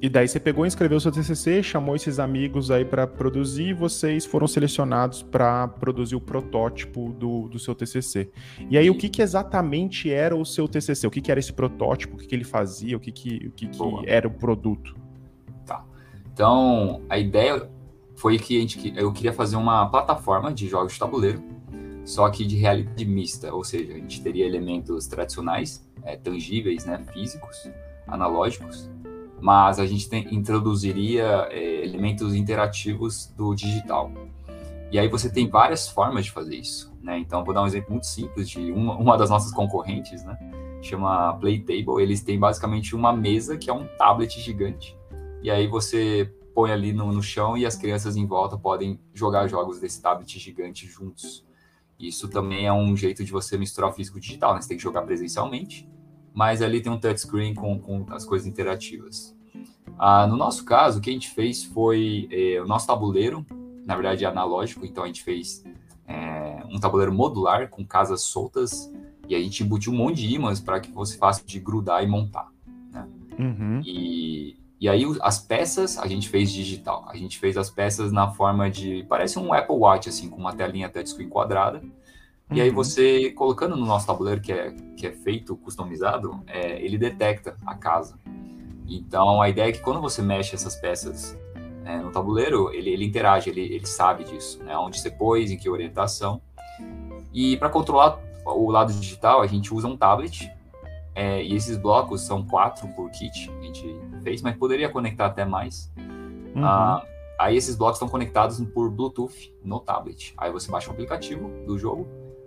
E 0.00 0.08
daí 0.08 0.28
você 0.28 0.38
pegou, 0.38 0.64
inscreveu 0.64 1.00
seu 1.00 1.10
TCC, 1.10 1.60
chamou 1.62 1.96
esses 1.96 2.20
amigos 2.20 2.70
aí 2.70 2.84
para 2.84 3.06
produzir, 3.06 3.68
e 3.68 3.72
vocês 3.72 4.24
foram 4.24 4.46
selecionados 4.46 5.24
para 5.24 5.66
produzir 5.66 6.14
o 6.14 6.20
protótipo 6.20 7.12
do, 7.12 7.48
do 7.48 7.58
seu 7.58 7.74
TCC. 7.74 8.30
E 8.70 8.78
aí, 8.78 8.86
e... 8.86 8.90
o 8.90 8.96
que, 8.96 9.08
que 9.08 9.20
exatamente 9.20 10.12
era 10.12 10.36
o 10.36 10.44
seu 10.44 10.68
TCC? 10.68 11.04
O 11.06 11.10
que, 11.10 11.20
que 11.20 11.32
era 11.32 11.40
esse 11.40 11.52
protótipo? 11.52 12.14
O 12.14 12.18
que, 12.18 12.28
que 12.28 12.34
ele 12.34 12.44
fazia? 12.44 12.96
O 12.96 13.00
que, 13.00 13.10
que, 13.10 13.48
o 13.48 13.50
que, 13.50 13.66
que 13.66 13.82
era 14.06 14.28
o 14.28 14.30
produto? 14.30 14.96
Tá. 15.66 15.84
Então, 16.32 17.02
a 17.08 17.18
ideia 17.18 17.68
foi 18.14 18.38
que 18.38 18.56
a 18.56 18.60
gente, 18.60 18.92
eu 18.96 19.12
queria 19.12 19.32
fazer 19.32 19.56
uma 19.56 19.88
plataforma 19.88 20.52
de 20.52 20.68
jogos 20.68 20.92
de 20.92 20.98
tabuleiro, 21.00 21.42
só 22.08 22.30
que 22.30 22.42
de 22.46 22.56
realidade 22.56 23.04
mista, 23.04 23.54
ou 23.54 23.62
seja, 23.62 23.92
a 23.92 23.96
gente 23.96 24.22
teria 24.22 24.46
elementos 24.46 25.06
tradicionais, 25.06 25.86
é, 26.02 26.16
tangíveis, 26.16 26.86
né, 26.86 27.04
físicos, 27.12 27.70
analógicos, 28.06 28.88
mas 29.38 29.78
a 29.78 29.84
gente 29.84 30.08
tem, 30.08 30.26
introduziria 30.34 31.46
é, 31.50 31.84
elementos 31.84 32.34
interativos 32.34 33.26
do 33.36 33.54
digital. 33.54 34.10
E 34.90 34.98
aí 34.98 35.06
você 35.06 35.30
tem 35.30 35.50
várias 35.50 35.86
formas 35.86 36.24
de 36.24 36.30
fazer 36.30 36.56
isso, 36.56 36.96
né? 37.02 37.18
Então, 37.18 37.44
vou 37.44 37.52
dar 37.52 37.62
um 37.62 37.66
exemplo 37.66 37.90
muito 37.90 38.06
simples 38.06 38.48
de 38.48 38.72
uma, 38.72 38.96
uma 38.96 39.18
das 39.18 39.28
nossas 39.28 39.52
concorrentes, 39.52 40.24
né? 40.24 40.38
Chama 40.80 41.34
Playtable. 41.34 42.02
Eles 42.02 42.22
têm 42.22 42.38
basicamente 42.38 42.96
uma 42.96 43.12
mesa 43.12 43.58
que 43.58 43.68
é 43.68 43.72
um 43.72 43.86
tablet 43.98 44.40
gigante. 44.40 44.96
E 45.42 45.50
aí 45.50 45.66
você 45.66 46.32
põe 46.54 46.72
ali 46.72 46.90
no, 46.90 47.12
no 47.12 47.22
chão 47.22 47.54
e 47.54 47.66
as 47.66 47.76
crianças 47.76 48.16
em 48.16 48.24
volta 48.24 48.56
podem 48.56 48.98
jogar 49.12 49.46
jogos 49.46 49.78
desse 49.78 50.00
tablet 50.00 50.38
gigante 50.38 50.86
juntos. 50.86 51.46
Isso 51.98 52.28
também 52.28 52.66
é 52.66 52.72
um 52.72 52.96
jeito 52.96 53.24
de 53.24 53.32
você 53.32 53.58
misturar 53.58 53.90
o 53.90 53.92
físico 53.92 54.18
e 54.18 54.20
o 54.20 54.22
digital, 54.22 54.54
né? 54.54 54.60
Você 54.60 54.68
tem 54.68 54.76
que 54.76 54.82
jogar 54.82 55.02
presencialmente 55.02 55.88
mas 56.38 56.62
ali 56.62 56.80
tem 56.80 56.92
um 56.92 57.00
touchscreen 57.00 57.52
com, 57.52 57.80
com 57.80 58.06
as 58.10 58.24
coisas 58.24 58.46
interativas. 58.46 59.36
Ah, 59.98 60.24
no 60.24 60.36
nosso 60.36 60.64
caso, 60.64 61.00
o 61.00 61.02
que 61.02 61.10
a 61.10 61.12
gente 61.12 61.30
fez 61.30 61.64
foi 61.64 62.28
eh, 62.30 62.62
o 62.62 62.64
nosso 62.64 62.86
tabuleiro, 62.86 63.44
na 63.84 63.96
verdade 63.96 64.24
é 64.24 64.28
analógico, 64.28 64.86
então 64.86 65.02
a 65.02 65.08
gente 65.08 65.24
fez 65.24 65.64
eh, 66.06 66.62
um 66.70 66.78
tabuleiro 66.78 67.12
modular 67.12 67.68
com 67.68 67.84
casas 67.84 68.22
soltas 68.22 68.88
e 69.28 69.34
a 69.34 69.40
gente 69.40 69.64
embutiu 69.64 69.92
um 69.92 69.96
monte 69.96 70.18
de 70.18 70.32
ímãs 70.32 70.60
para 70.60 70.78
que 70.78 70.92
fosse 70.92 71.18
fácil 71.18 71.44
de 71.44 71.58
grudar 71.58 72.04
e 72.04 72.06
montar. 72.06 72.48
Né? 72.92 73.08
Uhum. 73.36 73.80
E, 73.84 74.57
e 74.80 74.88
aí 74.88 75.04
as 75.20 75.38
peças 75.38 75.98
a 75.98 76.06
gente 76.06 76.28
fez 76.28 76.52
digital. 76.52 77.04
A 77.08 77.16
gente 77.16 77.38
fez 77.38 77.56
as 77.56 77.70
peças 77.70 78.12
na 78.12 78.30
forma 78.30 78.70
de 78.70 79.04
parece 79.08 79.38
um 79.38 79.52
Apple 79.52 79.76
Watch 79.76 80.08
assim 80.08 80.28
com 80.28 80.36
uma 80.36 80.54
telinha 80.54 80.88
touchscreen 80.88 81.28
quadrada 81.28 81.82
e 82.50 82.62
aí 82.62 82.70
uhum. 82.70 82.74
você, 82.74 83.30
colocando 83.32 83.76
no 83.76 83.84
nosso 83.84 84.06
tabuleiro, 84.06 84.40
que 84.40 84.52
é, 84.52 84.74
que 84.96 85.06
é 85.06 85.12
feito, 85.12 85.54
customizado, 85.56 86.42
é, 86.46 86.82
ele 86.82 86.96
detecta 86.96 87.56
a 87.66 87.74
casa. 87.74 88.18
Então, 88.88 89.42
a 89.42 89.50
ideia 89.50 89.68
é 89.68 89.72
que 89.72 89.80
quando 89.80 90.00
você 90.00 90.22
mexe 90.22 90.54
essas 90.54 90.74
peças 90.76 91.38
é, 91.84 91.98
no 91.98 92.10
tabuleiro, 92.10 92.72
ele, 92.72 92.90
ele 92.90 93.04
interage, 93.04 93.50
ele, 93.50 93.60
ele 93.60 93.86
sabe 93.86 94.24
disso, 94.24 94.62
né? 94.64 94.76
Onde 94.78 94.98
você 94.98 95.10
pôs, 95.10 95.50
em 95.50 95.58
que 95.58 95.68
orientação. 95.68 96.40
E 97.34 97.58
para 97.58 97.68
controlar 97.68 98.18
o 98.46 98.70
lado 98.70 98.94
digital, 98.94 99.42
a 99.42 99.46
gente 99.46 99.74
usa 99.74 99.86
um 99.86 99.96
tablet. 99.96 100.50
É, 101.14 101.42
e 101.42 101.54
esses 101.54 101.76
blocos 101.76 102.22
são 102.22 102.46
quatro 102.46 102.88
por 102.94 103.10
kit, 103.10 103.50
a 103.50 103.62
gente 103.62 103.94
fez, 104.18 104.42
mas 104.42 104.56
poderia 104.56 104.88
conectar 104.88 105.26
até 105.26 105.44
mais. 105.44 105.92
Uhum. 105.96 106.64
Ah, 106.64 107.04
aí 107.38 107.56
esses 107.56 107.76
blocos 107.76 107.96
estão 107.96 108.08
conectados 108.08 108.60
por 108.72 108.90
Bluetooth 108.90 109.54
no 109.62 109.80
tablet. 109.80 110.34
Aí 110.36 110.50
você 110.50 110.70
baixa 110.70 110.88
o 110.88 110.92
aplicativo 110.92 111.50
do 111.66 111.78
jogo 111.78 112.06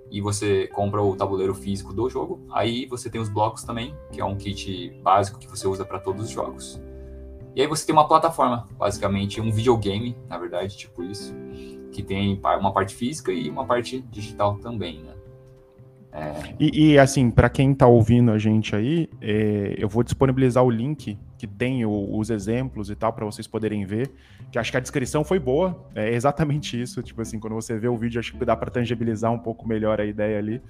e 0.10 0.20
você 0.20 0.68
compra 0.68 1.02
o 1.02 1.16
tabuleiro 1.16 1.56
físico 1.56 1.94
do 1.94 2.10
jogo. 2.10 2.42
Aí 2.52 2.86
você 2.86 3.10
tem 3.10 3.22
os 3.22 3.30
blocos 3.30 3.64
também, 3.64 3.96
que 4.12 4.20
é 4.20 4.26
um 4.26 4.36
kit 4.36 4.90
básico 5.02 5.40
que 5.40 5.48
você 5.48 5.68
usa 5.68 5.86
para 5.86 6.00
todos 6.00 6.26
os 6.26 6.30
jogos. 6.30 6.82
E 7.56 7.62
aí 7.62 7.68
você 7.68 7.86
tem 7.86 7.94
uma 7.94 8.08
plataforma, 8.08 8.68
basicamente 8.78 9.42
um 9.42 9.52
videogame, 9.52 10.18
na 10.28 10.38
verdade, 10.38 10.78
tipo 10.78 11.04
isso, 11.04 11.34
que 11.92 12.02
tem 12.02 12.40
uma 12.60 12.72
parte 12.72 12.96
física 12.96 13.32
e 13.32 13.50
uma 13.50 13.66
parte 13.66 14.02
digital 14.02 14.58
também, 14.58 15.02
né? 15.02 15.14
É... 16.12 16.54
E, 16.60 16.92
e, 16.92 17.00
assim, 17.00 17.32
para 17.32 17.50
quem 17.50 17.72
está 17.72 17.88
ouvindo 17.88 18.32
a 18.32 18.38
gente 18.38 18.76
aí, 18.76 19.10
é, 19.22 19.76
eu 19.78 19.88
vou 19.88 20.04
disponibilizar 20.04 20.64
o 20.64 20.70
link 20.70 21.18
que 21.38 21.48
tem 21.48 21.86
o, 21.86 22.18
os 22.18 22.30
exemplos 22.30 22.90
e 22.90 22.96
tal 22.96 23.14
para 23.14 23.26
vocês 23.26 23.48
poderem 23.48 23.86
ver. 23.86 24.12
Que 24.52 24.60
acho 24.60 24.70
que 24.70 24.78
a 24.78 24.80
descrição 24.82 25.24
foi 25.24 25.40
boa. 25.40 25.90
É 25.96 26.14
exatamente 26.14 26.80
isso. 26.80 27.02
Tipo 27.02 27.22
assim, 27.22 27.40
quando 27.40 27.54
você 27.54 27.80
vê 27.80 27.88
o 27.88 27.98
vídeo, 27.98 28.20
acho 28.20 28.34
que 28.34 28.46
dá 28.46 28.56
para 28.56 28.70
tangibilizar 28.70 29.32
um 29.32 29.40
pouco 29.40 29.68
melhor 29.68 30.00
a 30.00 30.06
ideia 30.06 30.38
ali. 30.38 30.62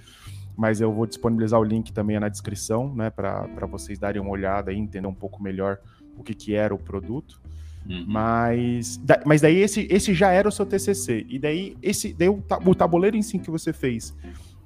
Mas 0.56 0.80
eu 0.80 0.92
vou 0.92 1.06
disponibilizar 1.06 1.58
o 1.58 1.64
link 1.64 1.92
também 1.92 2.18
na 2.20 2.28
descrição, 2.28 2.94
né, 2.94 3.10
para 3.10 3.66
vocês 3.66 3.98
darem 3.98 4.20
uma 4.20 4.30
olhada 4.30 4.72
e 4.72 4.78
entender 4.78 5.06
um 5.06 5.14
pouco 5.14 5.42
melhor 5.42 5.78
o 6.16 6.22
que, 6.22 6.34
que 6.34 6.54
era 6.54 6.74
o 6.74 6.78
produto. 6.78 7.40
Uhum. 7.88 8.04
Mas, 8.06 8.96
da, 8.98 9.20
mas 9.24 9.40
daí 9.40 9.56
esse, 9.58 9.88
esse 9.90 10.14
já 10.14 10.30
era 10.30 10.48
o 10.48 10.52
seu 10.52 10.64
TCC. 10.64 11.26
E 11.28 11.38
daí, 11.38 11.76
esse, 11.82 12.12
daí 12.12 12.28
o, 12.28 12.42
o 12.66 12.74
tabuleiro 12.74 13.16
em 13.16 13.22
si 13.22 13.38
que 13.38 13.50
você 13.50 13.72
fez 13.72 14.14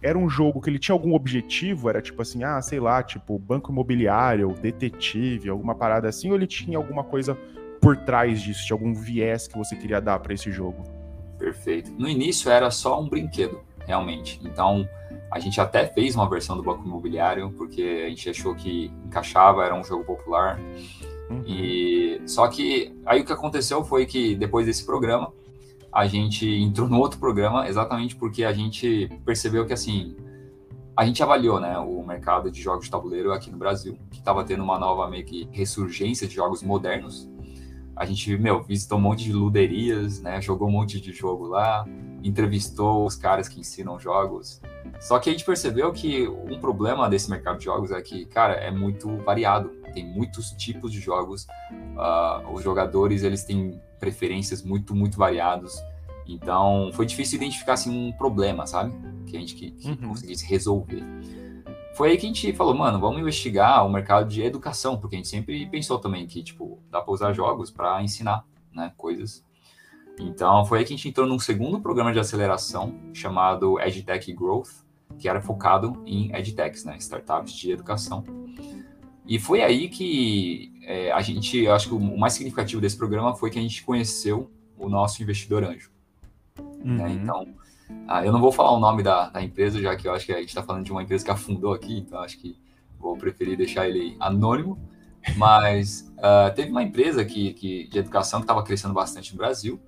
era 0.03 0.19
um 0.19 0.29
jogo 0.29 0.61
que 0.61 0.71
ele 0.71 0.79
tinha 0.79 0.95
algum 0.95 1.15
objetivo? 1.15 1.89
Era 1.89 2.03
tipo 2.03 2.21
assim, 2.23 2.45
ah, 2.45 2.61
sei 2.61 2.79
lá, 2.79 3.03
tipo 3.03 3.39
banco 3.39 3.73
imobiliário, 3.73 4.55
detetive, 4.61 5.49
alguma 5.49 5.75
parada 5.75 6.09
assim? 6.09 6.31
Ou 6.31 6.37
ele 6.37 6.47
tinha 6.47 6.79
alguma 6.79 7.03
coisa 7.03 7.37
por 7.81 7.97
trás 7.97 8.41
disso? 8.41 8.67
Tinha 8.67 8.75
algum 8.75 8.95
viés 8.95 9.49
que 9.49 9.57
você 9.57 9.75
queria 9.75 10.01
dar 10.01 10.19
para 10.19 10.35
esse 10.35 10.51
jogo? 10.51 10.83
Perfeito. 11.39 11.91
No 11.93 12.09
início 12.09 12.51
era 12.51 12.71
só 12.71 13.01
um 13.01 13.09
brinquedo, 13.09 13.61
realmente. 13.87 14.41
Então 14.45 14.89
a 15.31 15.39
gente 15.39 15.61
até 15.61 15.87
fez 15.87 16.15
uma 16.15 16.29
versão 16.29 16.57
do 16.57 16.63
banco 16.63 16.85
imobiliário 16.85 17.51
porque 17.57 18.05
a 18.07 18.09
gente 18.09 18.31
achou 18.31 18.55
que 18.55 18.93
encaixava, 19.05 19.65
era 19.65 19.75
um 19.75 19.85
jogo 19.85 20.05
popular. 20.05 20.59
Uhum. 21.31 21.43
E 21.47 22.21
só 22.27 22.47
que 22.49 22.95
aí 23.05 23.21
o 23.21 23.25
que 23.25 23.33
aconteceu 23.33 23.85
foi 23.85 24.07
que 24.07 24.37
depois 24.37 24.67
desse 24.67 24.85
programa 24.85 25.33
a 25.97 26.07
gente 26.07 26.47
entrou 26.47 26.87
no 26.87 26.99
outro 26.99 27.19
programa 27.19 27.67
exatamente 27.67 28.15
porque 28.15 28.45
a 28.45 28.53
gente 28.53 29.09
percebeu 29.25 29.65
que, 29.65 29.73
assim, 29.73 30.15
a 30.95 31.07
gente 31.07 31.23
avaliou, 31.23 31.59
né, 31.59 31.79
o 31.79 32.07
mercado 32.07 32.51
de 32.51 32.61
jogos 32.61 32.85
de 32.85 32.91
tabuleiro 32.91 33.33
aqui 33.33 33.51
no 33.51 33.57
Brasil, 33.57 33.99
que 34.11 34.19
estava 34.19 34.45
tendo 34.45 34.63
uma 34.63 34.79
nova 34.79 35.09
meio 35.09 35.25
que 35.25 35.49
ressurgência 35.51 36.29
de 36.29 36.35
jogos 36.35 36.63
modernos. 36.63 37.27
A 37.97 38.05
gente, 38.05 38.37
meu, 38.37 38.63
visitou 38.63 38.99
um 38.99 39.01
monte 39.01 39.25
de 39.25 39.33
luderias, 39.33 40.21
né, 40.21 40.39
jogou 40.39 40.69
um 40.69 40.71
monte 40.71 41.01
de 41.01 41.15
jogo 41.15 41.47
lá, 41.47 41.87
entrevistou 42.23 43.07
os 43.07 43.17
caras 43.17 43.49
que 43.49 43.59
ensinam 43.59 43.99
jogos. 43.99 44.61
Só 45.01 45.19
que 45.19 45.31
a 45.31 45.33
gente 45.33 45.47
percebeu 45.47 45.91
que 45.95 46.29
um 46.29 46.61
problema 46.61 47.09
desse 47.09 47.31
mercado 47.31 47.57
de 47.57 47.65
jogos 47.65 47.91
é 47.91 48.03
que, 48.03 48.27
cara, 48.27 48.53
é 48.53 48.71
muito 48.71 49.17
variado. 49.25 49.71
Tem 49.95 50.07
muitos 50.07 50.51
tipos 50.51 50.93
de 50.93 51.01
jogos. 51.01 51.47
Uh, 51.73 52.53
os 52.53 52.63
jogadores, 52.63 53.23
eles 53.23 53.45
têm 53.45 53.81
preferências 53.99 54.63
muito, 54.63 54.95
muito 54.95 55.17
variados. 55.17 55.75
Então, 56.27 56.91
foi 56.93 57.07
difícil 57.07 57.37
identificar 57.37 57.75
assim, 57.75 57.91
um 57.91 58.13
problema, 58.13 58.67
sabe? 58.67 58.93
Que 59.27 59.37
a 59.37 59.41
gente 59.41 59.55
que, 59.55 59.71
que 59.71 59.89
uhum. 59.89 60.09
conseguisse 60.09 60.45
resolver. 60.47 61.03
Foi 61.95 62.11
aí 62.11 62.17
que 62.19 62.27
a 62.27 62.29
gente 62.29 62.53
falou, 62.53 62.75
mano, 62.75 63.01
vamos 63.01 63.21
investigar 63.21 63.87
o 63.87 63.89
mercado 63.89 64.29
de 64.29 64.43
educação, 64.43 64.99
porque 64.99 65.17
a 65.17 65.19
gente 65.19 65.29
sempre 65.29 65.67
pensou 65.67 65.99
também 65.99 66.27
que, 66.27 66.43
tipo, 66.43 66.79
dá 66.91 67.01
para 67.01 67.13
usar 67.13 67.33
jogos 67.33 67.71
para 67.71 68.03
ensinar, 68.03 68.45
né, 68.71 68.93
coisas. 68.97 69.43
Então, 70.19 70.65
foi 70.67 70.81
aí 70.81 70.85
que 70.85 70.93
a 70.93 70.97
gente 70.97 71.09
entrou 71.09 71.27
num 71.27 71.39
segundo 71.39 71.81
programa 71.81 72.13
de 72.13 72.19
aceleração 72.19 72.95
chamado 73.15 73.81
EdTech 73.81 74.33
Growth, 74.35 74.85
que 75.19 75.29
era 75.29 75.41
focado 75.41 76.03
em 76.05 76.35
EdTechs, 76.35 76.85
né, 76.85 76.97
startups 76.99 77.55
de 77.55 77.71
educação. 77.71 78.25
E 79.27 79.39
foi 79.39 79.63
aí 79.63 79.89
que 79.89 80.73
é, 80.83 81.11
a 81.11 81.21
gente, 81.21 81.67
acho 81.67 81.89
que 81.89 81.95
o 81.95 82.19
mais 82.19 82.35
significativo 82.35 82.81
desse 82.81 82.97
programa 82.97 83.35
foi 83.35 83.51
que 83.51 83.59
a 83.59 83.63
gente 83.63 83.83
conheceu 83.83 84.51
o 84.79 84.89
nosso 84.89 85.23
investidor 85.23 85.65
anjo. 85.65 85.91
Né? 86.57 86.65
Uhum. 86.85 86.97
Né? 86.97 87.13
Então, 87.13 87.47
ah, 88.07 88.25
eu 88.25 88.33
não 88.33 88.41
vou 88.41 88.53
falar 88.53 88.73
o 88.73 88.79
nome 88.79 89.03
da, 89.03 89.29
da, 89.29 89.43
empresa, 89.43 89.81
já 89.81 89.97
que 89.97 90.07
eu 90.07 90.13
acho 90.13 90.27
que 90.27 90.33
a 90.33 90.39
gente 90.39 90.49
está 90.49 90.63
falando 90.63 90.85
de 90.85 90.93
uma 90.93 91.03
empresa 91.03 91.25
que 91.25 91.31
afundou 91.31 91.73
aqui, 91.73 91.99
então 91.99 92.21
acho 92.21 92.39
que 92.39 92.57
vou 92.99 93.17
preferir 93.17 93.57
deixar 93.57 93.89
ele 93.89 94.17
anônimo. 94.21 94.79
Mas 95.37 96.13
uh, 96.19 96.55
teve 96.55 96.71
uma 96.71 96.85
empresa 96.85 97.25
que, 97.25 97.53
que 97.55 97.89
de 97.89 97.99
educação 97.99 98.39
que 98.41 98.45
estava 98.45 98.63
crescendo 98.63 98.95
bastante 98.95 99.33
no 99.33 99.39
Brasil, 99.39 99.81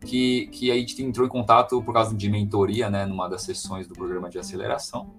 que, 0.00 0.46
que 0.46 0.70
a 0.70 0.74
gente 0.74 1.00
entrou 1.02 1.26
em 1.26 1.30
contato 1.30 1.82
por 1.82 1.92
causa 1.92 2.14
de 2.16 2.30
mentoria, 2.30 2.88
né, 2.88 3.04
numa 3.04 3.28
das 3.28 3.42
sessões 3.42 3.86
do 3.86 3.94
programa 3.94 4.30
de 4.30 4.38
aceleração. 4.38 5.14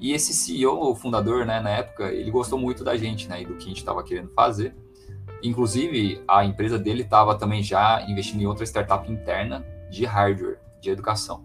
E 0.00 0.12
esse 0.12 0.32
CEO, 0.34 0.90
o 0.90 0.94
fundador, 0.94 1.46
né, 1.46 1.60
na 1.60 1.70
época, 1.70 2.12
ele 2.12 2.30
gostou 2.30 2.58
muito 2.58 2.84
da 2.84 2.96
gente, 2.96 3.28
né, 3.28 3.42
e 3.42 3.46
do 3.46 3.54
que 3.54 3.64
a 3.64 3.68
gente 3.68 3.78
estava 3.78 4.02
querendo 4.02 4.30
fazer. 4.30 4.74
Inclusive, 5.42 6.22
a 6.26 6.44
empresa 6.44 6.78
dele 6.78 7.02
estava 7.02 7.34
também 7.36 7.62
já 7.62 8.04
investindo 8.08 8.40
em 8.40 8.46
outra 8.46 8.64
startup 8.64 9.10
interna 9.10 9.64
de 9.90 10.04
hardware, 10.04 10.58
de 10.80 10.90
educação. 10.90 11.44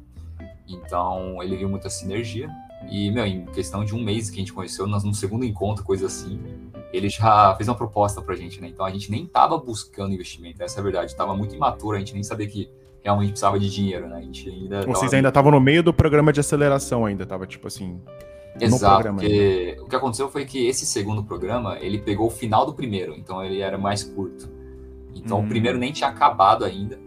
Então, 0.68 1.42
ele 1.42 1.58
viu 1.58 1.70
muita 1.70 1.90
sinergia. 1.90 2.50
E, 2.90 3.12
meu, 3.12 3.26
em 3.26 3.46
questão 3.46 3.84
de 3.84 3.94
um 3.94 4.02
mês 4.02 4.30
que 4.30 4.38
a 4.38 4.40
gente 4.40 4.54
conheceu, 4.54 4.88
nós, 4.88 5.04
no 5.04 5.14
segundo 5.14 5.44
encontro, 5.44 5.84
coisa 5.84 6.06
assim, 6.06 6.42
ele 6.94 7.10
já 7.10 7.54
fez 7.56 7.68
uma 7.68 7.76
proposta 7.76 8.22
pra 8.22 8.36
gente, 8.36 8.62
né? 8.62 8.68
Então, 8.68 8.86
a 8.86 8.90
gente 8.90 9.12
nem 9.12 9.26
tava 9.26 9.58
buscando 9.58 10.14
investimento, 10.14 10.64
essa 10.64 10.80
é 10.80 10.82
a 10.82 10.84
verdade. 10.84 11.16
Tava 11.16 11.36
muito 11.36 11.54
imaturo, 11.56 11.96
a 11.96 12.00
gente 12.00 12.14
nem 12.14 12.24
sabia 12.24 12.48
que 12.48 12.70
realmente 13.02 13.30
precisava 13.30 13.60
de 13.60 13.70
dinheiro, 13.70 14.08
né? 14.08 14.18
A 14.18 14.22
gente 14.22 14.50
ainda 14.50 14.82
Vocês 14.84 15.14
ainda 15.14 15.30
estavam 15.30 15.52
no 15.52 15.60
meio 15.60 15.84
do 15.84 15.94
programa 15.94 16.32
de 16.32 16.40
aceleração 16.40 17.06
ainda, 17.06 17.26
tava 17.26 17.46
tipo 17.46 17.68
assim... 17.68 18.00
Exato, 18.66 19.14
porque 19.14 19.78
o 19.82 19.86
que 19.86 19.96
aconteceu 19.96 20.30
foi 20.30 20.46
que 20.46 20.68
esse 20.68 20.86
segundo 20.86 21.24
programa, 21.24 21.78
ele 21.80 22.00
pegou 22.00 22.28
o 22.28 22.30
final 22.30 22.66
do 22.66 22.74
primeiro, 22.74 23.16
então 23.16 23.44
ele 23.44 23.60
era 23.62 23.78
mais 23.78 24.04
curto. 24.04 24.50
Então, 25.16 25.40
hum. 25.40 25.46
o 25.46 25.48
primeiro 25.48 25.78
nem 25.78 25.92
tinha 25.92 26.10
acabado 26.10 26.64
ainda, 26.64 27.00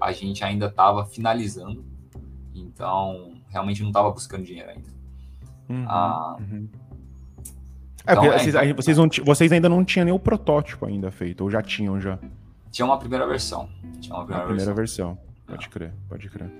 a 0.00 0.12
gente 0.12 0.42
ainda 0.44 0.66
estava 0.66 1.04
finalizando, 1.04 1.84
então 2.54 3.34
realmente 3.48 3.82
não 3.82 3.90
estava 3.90 4.10
buscando 4.10 4.44
dinheiro 4.44 4.70
ainda. 4.70 4.88
Uhum, 5.68 5.84
ah, 5.88 6.36
uhum. 6.40 6.68
É, 8.06 8.12
então, 8.12 8.24
é, 8.24 8.38
vocês, 8.38 8.76
vocês, 8.76 8.98
não, 8.98 9.08
vocês, 9.24 9.52
ainda 9.52 9.68
não 9.68 9.84
tinham 9.84 10.04
nem 10.04 10.14
o 10.14 10.18
protótipo 10.18 10.86
ainda 10.86 11.10
feito, 11.10 11.42
ou 11.42 11.50
já 11.50 11.62
tinham 11.62 12.00
já? 12.00 12.18
Tinha 12.70 12.86
uma 12.86 12.98
primeira 12.98 13.26
versão. 13.26 13.68
Tinha 14.00 14.14
uma 14.14 14.24
primeira, 14.24 14.44
a 14.44 14.48
primeira 14.48 14.74
versão. 14.74 15.14
versão. 15.14 15.30
Pode 15.46 15.68
crer, 15.68 15.92
pode 16.08 16.28
crer. 16.28 16.50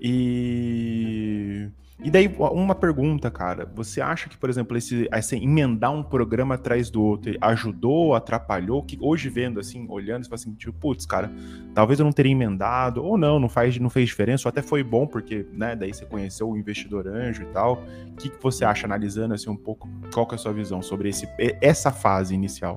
E 0.00 1.68
e 2.04 2.10
daí, 2.10 2.26
uma 2.36 2.74
pergunta, 2.74 3.30
cara. 3.30 3.70
Você 3.76 4.00
acha 4.00 4.28
que, 4.28 4.36
por 4.36 4.50
exemplo, 4.50 4.76
esse, 4.76 5.08
esse 5.12 5.36
emendar 5.36 5.92
um 5.92 6.02
programa 6.02 6.56
atrás 6.56 6.90
do 6.90 7.00
outro 7.00 7.32
ajudou, 7.40 8.14
atrapalhou? 8.14 8.82
Que 8.82 8.98
hoje 9.00 9.28
vendo, 9.28 9.60
assim, 9.60 9.86
olhando, 9.88 10.24
você 10.24 10.28
fala 10.28 10.40
assim, 10.40 10.54
tipo, 10.54 10.72
putz, 10.72 11.06
cara, 11.06 11.30
talvez 11.72 12.00
eu 12.00 12.04
não 12.04 12.12
teria 12.12 12.32
emendado, 12.32 13.04
ou 13.04 13.16
não, 13.16 13.38
não, 13.38 13.48
faz, 13.48 13.78
não 13.78 13.88
fez 13.88 14.08
diferença, 14.08 14.48
ou 14.48 14.50
até 14.50 14.62
foi 14.62 14.82
bom, 14.82 15.06
porque, 15.06 15.46
né, 15.52 15.76
daí 15.76 15.94
você 15.94 16.04
conheceu 16.04 16.50
o 16.50 16.56
investidor 16.56 17.06
anjo 17.06 17.42
e 17.42 17.46
tal. 17.46 17.84
O 18.08 18.16
que, 18.16 18.30
que 18.30 18.42
você 18.42 18.64
acha, 18.64 18.84
analisando, 18.84 19.34
assim, 19.34 19.48
um 19.48 19.56
pouco, 19.56 19.88
qual 20.12 20.26
que 20.26 20.34
é 20.34 20.36
a 20.36 20.38
sua 20.38 20.52
visão 20.52 20.82
sobre 20.82 21.08
esse, 21.08 21.28
essa 21.60 21.92
fase 21.92 22.34
inicial? 22.34 22.76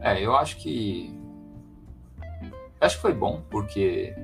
É, 0.00 0.24
eu 0.24 0.34
acho 0.34 0.56
que. 0.56 1.14
Acho 2.80 2.96
que 2.96 3.02
foi 3.02 3.14
bom, 3.14 3.42
porque 3.50 4.14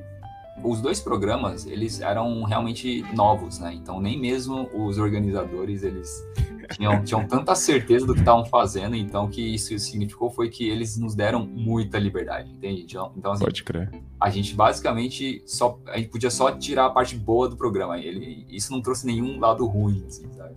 os 0.62 0.80
dois 0.80 1.00
programas, 1.00 1.66
eles 1.66 2.00
eram 2.00 2.42
realmente 2.44 3.02
novos, 3.14 3.58
né? 3.58 3.72
Então, 3.74 4.00
nem 4.00 4.18
mesmo 4.18 4.68
os 4.74 4.98
organizadores, 4.98 5.82
eles 5.82 6.24
tinham, 6.72 7.02
tinham 7.04 7.26
tanta 7.26 7.54
certeza 7.54 8.06
do 8.06 8.14
que 8.14 8.20
estavam 8.20 8.44
fazendo, 8.44 8.94
então, 8.94 9.28
que 9.28 9.42
isso 9.42 9.76
significou 9.78 10.30
foi 10.30 10.48
que 10.48 10.68
eles 10.68 10.96
nos 10.98 11.14
deram 11.14 11.46
muita 11.46 11.98
liberdade, 11.98 12.52
entende? 12.52 12.82
Então, 12.82 13.12
então 13.16 13.32
assim, 13.32 13.44
Pode 13.44 13.64
crer. 13.64 13.90
A 14.20 14.28
gente, 14.28 14.54
basicamente, 14.54 15.42
só, 15.46 15.78
a 15.86 15.96
gente 15.96 16.10
podia 16.10 16.30
só 16.30 16.50
tirar 16.52 16.86
a 16.86 16.90
parte 16.90 17.16
boa 17.16 17.48
do 17.48 17.56
programa. 17.56 17.98
Ele, 17.98 18.46
isso 18.50 18.72
não 18.72 18.82
trouxe 18.82 19.06
nenhum 19.06 19.38
lado 19.40 19.66
ruim, 19.66 20.04
assim, 20.06 20.30
sabe? 20.32 20.54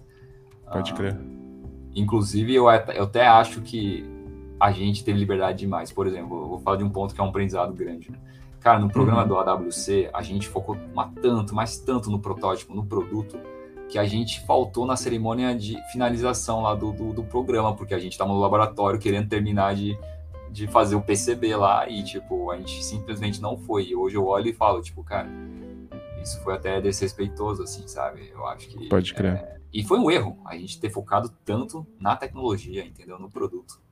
Pode 0.72 0.92
ah, 0.92 0.96
crer. 0.96 1.18
Inclusive, 1.96 2.54
eu, 2.54 2.66
eu 2.66 3.04
até 3.04 3.26
acho 3.28 3.62
que 3.62 4.06
a 4.60 4.72
gente 4.72 5.04
teve 5.04 5.20
liberdade 5.20 5.60
demais. 5.60 5.92
Por 5.92 6.08
exemplo, 6.08 6.44
eu 6.44 6.50
vou 6.50 6.60
falar 6.60 6.78
de 6.78 6.84
um 6.84 6.90
ponto 6.90 7.14
que 7.14 7.22
é 7.22 7.24
um 7.24 7.28
aprendizado 7.28 7.74
grande, 7.74 8.12
né? 8.12 8.18
Cara, 8.64 8.80
no 8.80 8.90
programa 8.90 9.24
uhum. 9.24 9.28
do 9.28 9.38
AWC, 9.38 10.10
a 10.14 10.22
gente 10.22 10.48
focou 10.48 10.78
tanto, 11.22 11.54
mas 11.54 11.78
tanto 11.78 12.10
no 12.10 12.18
protótipo, 12.18 12.74
no 12.74 12.86
produto, 12.86 13.38
que 13.90 14.00
a 14.00 14.06
gente 14.06 14.40
faltou 14.46 14.86
na 14.86 14.96
cerimônia 14.96 15.54
de 15.54 15.76
finalização 15.92 16.62
lá 16.62 16.74
do, 16.74 16.94
do, 16.94 17.12
do 17.12 17.24
programa, 17.26 17.76
porque 17.76 17.94
a 17.94 18.00
gente 18.00 18.14
estava 18.14 18.32
no 18.32 18.40
laboratório 18.40 18.98
querendo 18.98 19.28
terminar 19.28 19.76
de, 19.76 20.00
de 20.50 20.66
fazer 20.68 20.96
o 20.96 21.02
PCB 21.02 21.58
lá 21.58 21.90
e, 21.90 22.04
tipo, 22.04 22.52
a 22.52 22.58
gente 22.58 22.82
simplesmente 22.82 23.42
não 23.42 23.58
foi. 23.58 23.88
E 23.88 23.96
hoje 23.98 24.16
eu 24.16 24.26
olho 24.26 24.48
e 24.48 24.54
falo, 24.54 24.82
tipo, 24.82 25.04
cara, 25.04 25.28
isso 26.24 26.40
foi 26.42 26.54
até 26.54 26.80
desrespeitoso, 26.80 27.64
assim, 27.64 27.86
sabe? 27.86 28.32
Eu 28.34 28.48
acho 28.48 28.70
que. 28.70 28.88
Pode 28.88 29.14
crer. 29.14 29.34
É... 29.34 29.58
E 29.74 29.84
foi 29.84 30.00
um 30.00 30.10
erro 30.10 30.40
a 30.46 30.56
gente 30.56 30.80
ter 30.80 30.90
focado 30.90 31.28
tanto 31.44 31.86
na 32.00 32.16
tecnologia, 32.16 32.86
entendeu? 32.86 33.20
No 33.20 33.30
produto. 33.30 33.83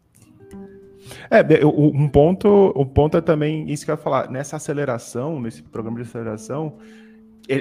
É, 1.29 1.65
um 1.65 2.07
ponto, 2.07 2.73
um 2.75 2.85
ponto 2.85 3.17
é 3.17 3.21
também 3.21 3.69
isso 3.69 3.83
que 3.85 3.91
eu 3.91 3.95
ia 3.95 4.01
falar. 4.01 4.29
Nessa 4.29 4.57
aceleração, 4.57 5.39
nesse 5.39 5.63
programa 5.63 5.97
de 5.97 6.03
aceleração, 6.03 6.77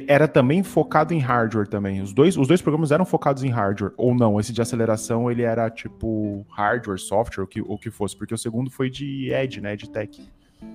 era 0.06 0.28
também 0.28 0.62
focado 0.62 1.14
em 1.14 1.18
hardware 1.18 1.66
também. 1.66 2.00
Os 2.00 2.12
dois, 2.12 2.36
os 2.36 2.46
dois 2.46 2.60
programas 2.60 2.92
eram 2.92 3.04
focados 3.04 3.42
em 3.42 3.48
hardware, 3.48 3.92
ou 3.96 4.14
não? 4.14 4.38
Esse 4.38 4.52
de 4.52 4.60
aceleração, 4.60 5.30
ele 5.30 5.42
era 5.42 5.70
tipo 5.70 6.44
hardware, 6.50 6.98
software, 6.98 7.44
o 7.44 7.46
que, 7.46 7.60
o 7.60 7.78
que 7.78 7.90
fosse, 7.90 8.16
porque 8.16 8.34
o 8.34 8.38
segundo 8.38 8.70
foi 8.70 8.90
de 8.90 9.32
Edge, 9.32 9.60
né, 9.60 9.74
de 9.76 9.88
tech. 9.88 10.22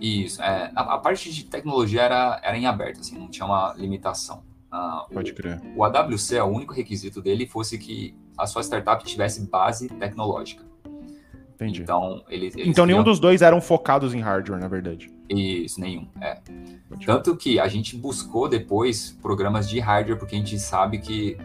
Isso, 0.01 0.41
é, 0.41 0.71
a, 0.75 0.95
a, 0.95 0.97
parte 0.97 1.31
de 1.31 1.45
tecnologia 1.45 2.01
era, 2.01 2.41
era 2.43 2.57
em 2.57 2.65
aberto, 2.65 3.01
assim, 3.01 3.17
não 3.17 3.29
tinha 3.29 3.45
uma 3.45 3.73
limitação. 3.77 4.43
Uh, 4.73 5.13
Pode 5.13 5.31
crer. 5.33 5.61
O, 5.75 5.79
o 5.79 5.83
AWC, 5.83 6.39
o 6.41 6.45
único 6.45 6.73
requisito 6.73 7.21
dele 7.21 7.45
fosse 7.45 7.77
que 7.77 8.15
a 8.37 8.47
sua 8.47 8.63
startup 8.63 9.03
tivesse 9.05 9.47
base 9.47 9.87
tecnológica. 9.87 10.65
Entendi. 11.55 11.83
Então, 11.83 12.23
eles, 12.29 12.53
eles 12.55 12.67
então 12.67 12.85
nenhum 12.85 13.01
dos 13.01 13.19
dois 13.19 13.41
eram 13.41 13.61
focados 13.61 14.13
em 14.13 14.19
hardware, 14.19 14.59
na 14.59 14.67
verdade. 14.67 15.09
Isso, 15.29 15.79
nenhum. 15.79 16.07
É. 16.21 16.37
Tanto 17.05 17.35
que 17.35 17.59
a 17.59 17.67
gente 17.67 17.95
buscou 17.95 18.47
depois 18.47 19.17
programas 19.21 19.69
de 19.69 19.79
hardware, 19.79 20.19
porque 20.19 20.35
a 20.35 20.37
gente 20.37 20.59
sabe 20.59 20.99
que 20.99 21.37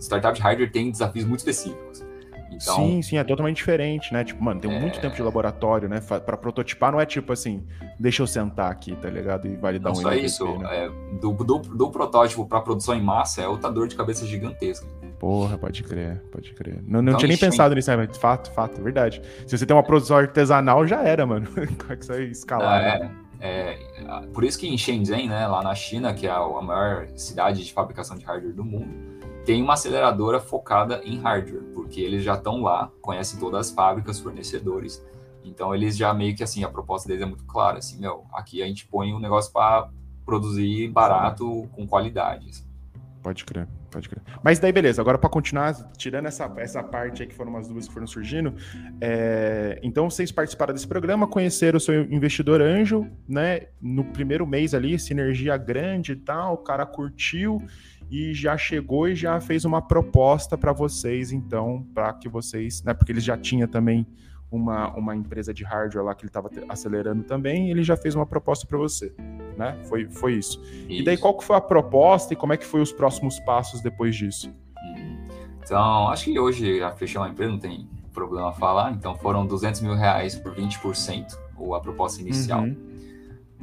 startup 0.00 0.34
de 0.34 0.42
hardware 0.42 0.72
tem 0.72 0.90
desafios 0.90 1.26
muito 1.26 1.40
específicos. 1.40 2.02
Então, 2.50 2.76
sim, 2.76 3.02
sim, 3.02 3.16
é 3.16 3.24
totalmente 3.24 3.56
diferente, 3.56 4.12
né? 4.12 4.24
Tipo, 4.24 4.42
mano, 4.42 4.60
tem 4.60 4.72
é... 4.72 4.78
muito 4.78 5.00
tempo 5.00 5.14
de 5.16 5.22
laboratório, 5.22 5.88
né? 5.88 6.00
Para 6.00 6.36
prototipar 6.36 6.92
não 6.92 7.00
é 7.00 7.06
tipo 7.06 7.32
assim, 7.32 7.64
deixa 7.98 8.22
eu 8.22 8.26
sentar 8.26 8.70
aqui, 8.70 8.94
tá 8.96 9.08
ligado? 9.08 9.46
E 9.46 9.56
validar 9.56 9.92
não 9.92 9.98
um 9.98 10.02
só 10.02 10.10
MVP, 10.10 10.26
isso, 10.26 10.58
né? 10.58 10.84
é, 10.84 10.88
do, 11.18 11.32
do, 11.32 11.58
do 11.58 11.90
protótipo 11.90 12.46
para 12.46 12.60
produção 12.60 12.94
em 12.94 13.02
massa 13.02 13.42
é 13.42 13.48
outra 13.48 13.70
dor 13.70 13.88
de 13.88 13.96
cabeça 13.96 14.26
gigantesca. 14.26 14.86
Porra, 15.22 15.56
pode 15.56 15.84
crer, 15.84 16.20
pode 16.32 16.52
crer. 16.52 16.82
Não, 16.82 17.00
não 17.00 17.12
então, 17.12 17.18
tinha 17.18 17.28
nem 17.28 17.38
pensado 17.38 17.76
nisso, 17.76 17.88
mas 17.96 18.18
fato, 18.18 18.50
fato, 18.50 18.80
é 18.80 18.82
verdade. 18.82 19.22
Se 19.46 19.56
você 19.56 19.64
tem 19.64 19.72
uma 19.72 19.84
produção 19.84 20.16
artesanal, 20.16 20.84
já 20.84 21.00
era, 21.04 21.24
mano. 21.24 21.46
Como 21.78 21.92
é 21.92 21.96
que 21.96 22.04
você 22.04 22.12
vai 22.12 22.22
escalar? 22.24 22.82
É, 22.82 22.98
né? 22.98 23.16
é, 23.38 24.26
por 24.34 24.42
isso 24.42 24.58
que 24.58 24.66
em 24.66 24.76
Shenzhen, 24.76 25.28
né, 25.28 25.46
lá 25.46 25.62
na 25.62 25.76
China, 25.76 26.12
que 26.12 26.26
é 26.26 26.30
a 26.32 26.60
maior 26.60 27.06
cidade 27.14 27.64
de 27.64 27.72
fabricação 27.72 28.18
de 28.18 28.24
hardware 28.24 28.52
do 28.52 28.64
mundo, 28.64 28.92
tem 29.44 29.62
uma 29.62 29.74
aceleradora 29.74 30.40
focada 30.40 31.00
em 31.04 31.20
hardware, 31.20 31.62
porque 31.72 32.00
eles 32.00 32.24
já 32.24 32.34
estão 32.34 32.60
lá, 32.60 32.90
conhecem 33.00 33.38
todas 33.38 33.68
as 33.68 33.72
fábricas, 33.72 34.18
fornecedores. 34.18 35.06
Então 35.44 35.72
eles 35.72 35.96
já 35.96 36.12
meio 36.12 36.34
que 36.34 36.42
assim, 36.42 36.64
a 36.64 36.68
proposta 36.68 37.06
deles 37.06 37.22
é 37.22 37.26
muito 37.26 37.44
clara, 37.44 37.78
assim, 37.78 37.96
meu, 38.00 38.24
aqui 38.32 38.60
a 38.60 38.66
gente 38.66 38.88
põe 38.88 39.14
um 39.14 39.20
negócio 39.20 39.52
para 39.52 39.88
produzir 40.26 40.88
barato 40.88 41.68
com 41.70 41.86
qualidade. 41.86 42.48
Assim. 42.48 42.64
Pode 43.22 43.44
crer, 43.44 43.68
pode 43.92 44.08
crer. 44.08 44.22
Mas 44.42 44.58
daí, 44.58 44.72
beleza, 44.72 45.00
agora 45.00 45.18
para 45.18 45.30
continuar, 45.30 45.74
tirando 45.96 46.26
essa, 46.26 46.52
essa 46.56 46.82
parte 46.82 47.22
aí 47.22 47.28
que 47.28 47.34
foram 47.34 47.50
umas 47.50 47.68
dúvidas 47.68 47.86
que 47.86 47.94
foram 47.94 48.06
surgindo, 48.06 48.54
é, 49.00 49.78
então 49.82 50.10
vocês 50.10 50.32
participaram 50.32 50.74
desse 50.74 50.88
programa, 50.88 51.26
conheceram 51.26 51.76
o 51.76 51.80
seu 51.80 52.02
investidor 52.04 52.60
anjo, 52.60 53.06
né? 53.28 53.66
No 53.80 54.04
primeiro 54.04 54.46
mês 54.46 54.74
ali, 54.74 54.98
sinergia 54.98 55.56
grande 55.56 56.12
e 56.12 56.16
tal, 56.16 56.54
o 56.54 56.58
cara 56.58 56.86
curtiu 56.86 57.62
e 58.10 58.34
já 58.34 58.56
chegou 58.56 59.08
e 59.08 59.14
já 59.14 59.40
fez 59.40 59.64
uma 59.64 59.80
proposta 59.80 60.58
para 60.58 60.72
vocês, 60.72 61.32
então, 61.32 61.86
para 61.94 62.12
que 62.14 62.28
vocês, 62.28 62.82
né? 62.82 62.92
Porque 62.92 63.12
ele 63.12 63.20
já 63.20 63.36
tinha 63.36 63.68
também 63.68 64.06
uma, 64.52 64.94
uma 64.94 65.16
empresa 65.16 65.52
de 65.52 65.64
hardware 65.64 66.04
lá 66.04 66.14
que 66.14 66.22
ele 66.22 66.28
estava 66.28 66.50
acelerando 66.68 67.24
também, 67.24 67.70
ele 67.70 67.82
já 67.82 67.96
fez 67.96 68.14
uma 68.14 68.26
proposta 68.26 68.66
para 68.66 68.76
você, 68.76 69.12
né? 69.56 69.78
Foi, 69.84 70.08
foi 70.10 70.34
isso. 70.34 70.62
isso. 70.62 70.90
E 70.90 71.02
daí 71.02 71.16
qual 71.16 71.36
que 71.36 71.42
foi 71.42 71.56
a 71.56 71.60
proposta 71.60 72.34
e 72.34 72.36
como 72.36 72.52
é 72.52 72.56
que 72.56 72.66
foi 72.66 72.82
os 72.82 72.92
próximos 72.92 73.40
passos 73.40 73.80
depois 73.80 74.14
disso? 74.14 74.54
Uhum. 74.84 75.26
Então, 75.64 76.08
acho 76.08 76.24
que 76.24 76.38
hoje 76.38 76.78
já 76.78 76.90
fechei 76.92 77.18
uma 77.18 77.28
empresa, 77.28 77.50
não 77.50 77.58
tem 77.58 77.88
problema 78.12 78.52
falar, 78.52 78.92
então 78.92 79.14
foram 79.14 79.46
200 79.46 79.80
mil 79.80 79.94
reais 79.94 80.36
por 80.36 80.54
20%, 80.54 81.34
ou 81.56 81.74
a 81.74 81.80
proposta 81.80 82.20
inicial. 82.20 82.62
Uhum. 82.62 82.92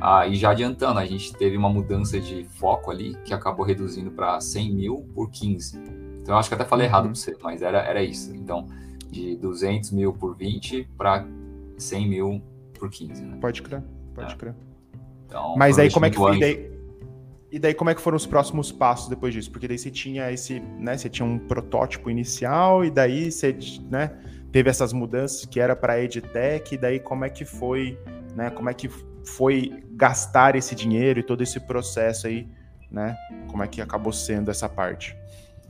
Ah, 0.01 0.25
e 0.25 0.35
já 0.35 0.51
adiantando, 0.51 0.99
a 0.99 1.05
gente 1.05 1.33
teve 1.33 1.57
uma 1.57 1.69
mudança 1.69 2.19
de 2.19 2.45
foco 2.45 2.89
ali, 2.89 3.15
que 3.25 3.33
acabou 3.33 3.65
reduzindo 3.65 4.09
para 4.09 4.39
100 4.39 4.73
mil 4.73 5.09
por 5.13 5.29
15. 5.29 5.77
Então, 6.21 6.37
acho 6.37 6.47
que 6.47 6.55
até 6.55 6.63
falei 6.63 6.87
errado 6.87 7.05
uhum. 7.05 7.11
para 7.11 7.19
você, 7.19 7.37
mas 7.43 7.61
era, 7.61 7.79
era 7.79 8.01
isso. 8.01 8.33
Então, 8.33 8.65
de 9.09 9.35
200 9.37 9.91
mil 9.91 10.13
por 10.13 10.35
20 10.35 10.87
para 10.97 11.25
100 11.77 12.09
mil 12.09 12.41
por 12.73 12.89
15. 12.89 13.23
Né? 13.23 13.37
Pode 13.41 13.61
crer, 13.61 13.83
pode 14.13 14.33
é. 14.33 14.37
crer. 14.37 14.55
Então, 15.25 15.55
Mas 15.57 15.77
aí 15.77 15.91
como 15.91 16.05
é 16.05 16.09
que 16.09 16.17
foi? 16.17 16.39
Daí, 16.39 16.71
e 17.51 17.59
daí 17.59 17.73
como 17.73 17.89
é 17.89 17.95
que 17.95 18.01
foram 18.01 18.17
os 18.17 18.25
próximos 18.25 18.71
passos 18.71 19.09
depois 19.09 19.33
disso? 19.33 19.51
Porque 19.51 19.67
daí 19.67 19.77
você 19.77 19.89
tinha 19.89 20.31
esse, 20.31 20.59
né, 20.59 20.97
você 20.97 21.09
tinha 21.09 21.25
um 21.25 21.39
protótipo 21.39 22.09
inicial 22.09 22.85
e 22.85 22.91
daí 22.91 23.31
você, 23.31 23.57
né, 23.89 24.11
teve 24.51 24.69
essas 24.69 24.93
mudanças 24.93 25.45
que 25.45 25.59
era 25.59 25.75
para 25.75 26.01
EdTech, 26.01 26.75
e 26.75 26.77
daí 26.77 26.99
como 26.99 27.25
é 27.25 27.29
que 27.29 27.45
foi, 27.45 27.97
né, 28.35 28.49
como 28.49 28.69
é 28.69 28.73
que 28.73 28.89
foi 29.25 29.83
gastar 29.91 30.55
esse 30.55 30.75
dinheiro 30.75 31.19
e 31.19 31.23
todo 31.23 31.41
esse 31.41 31.59
processo 31.59 32.27
aí, 32.27 32.47
né? 32.91 33.15
Como 33.49 33.61
é 33.61 33.67
que 33.67 33.81
acabou 33.81 34.11
sendo 34.11 34.49
essa 34.49 34.67
parte? 34.67 35.15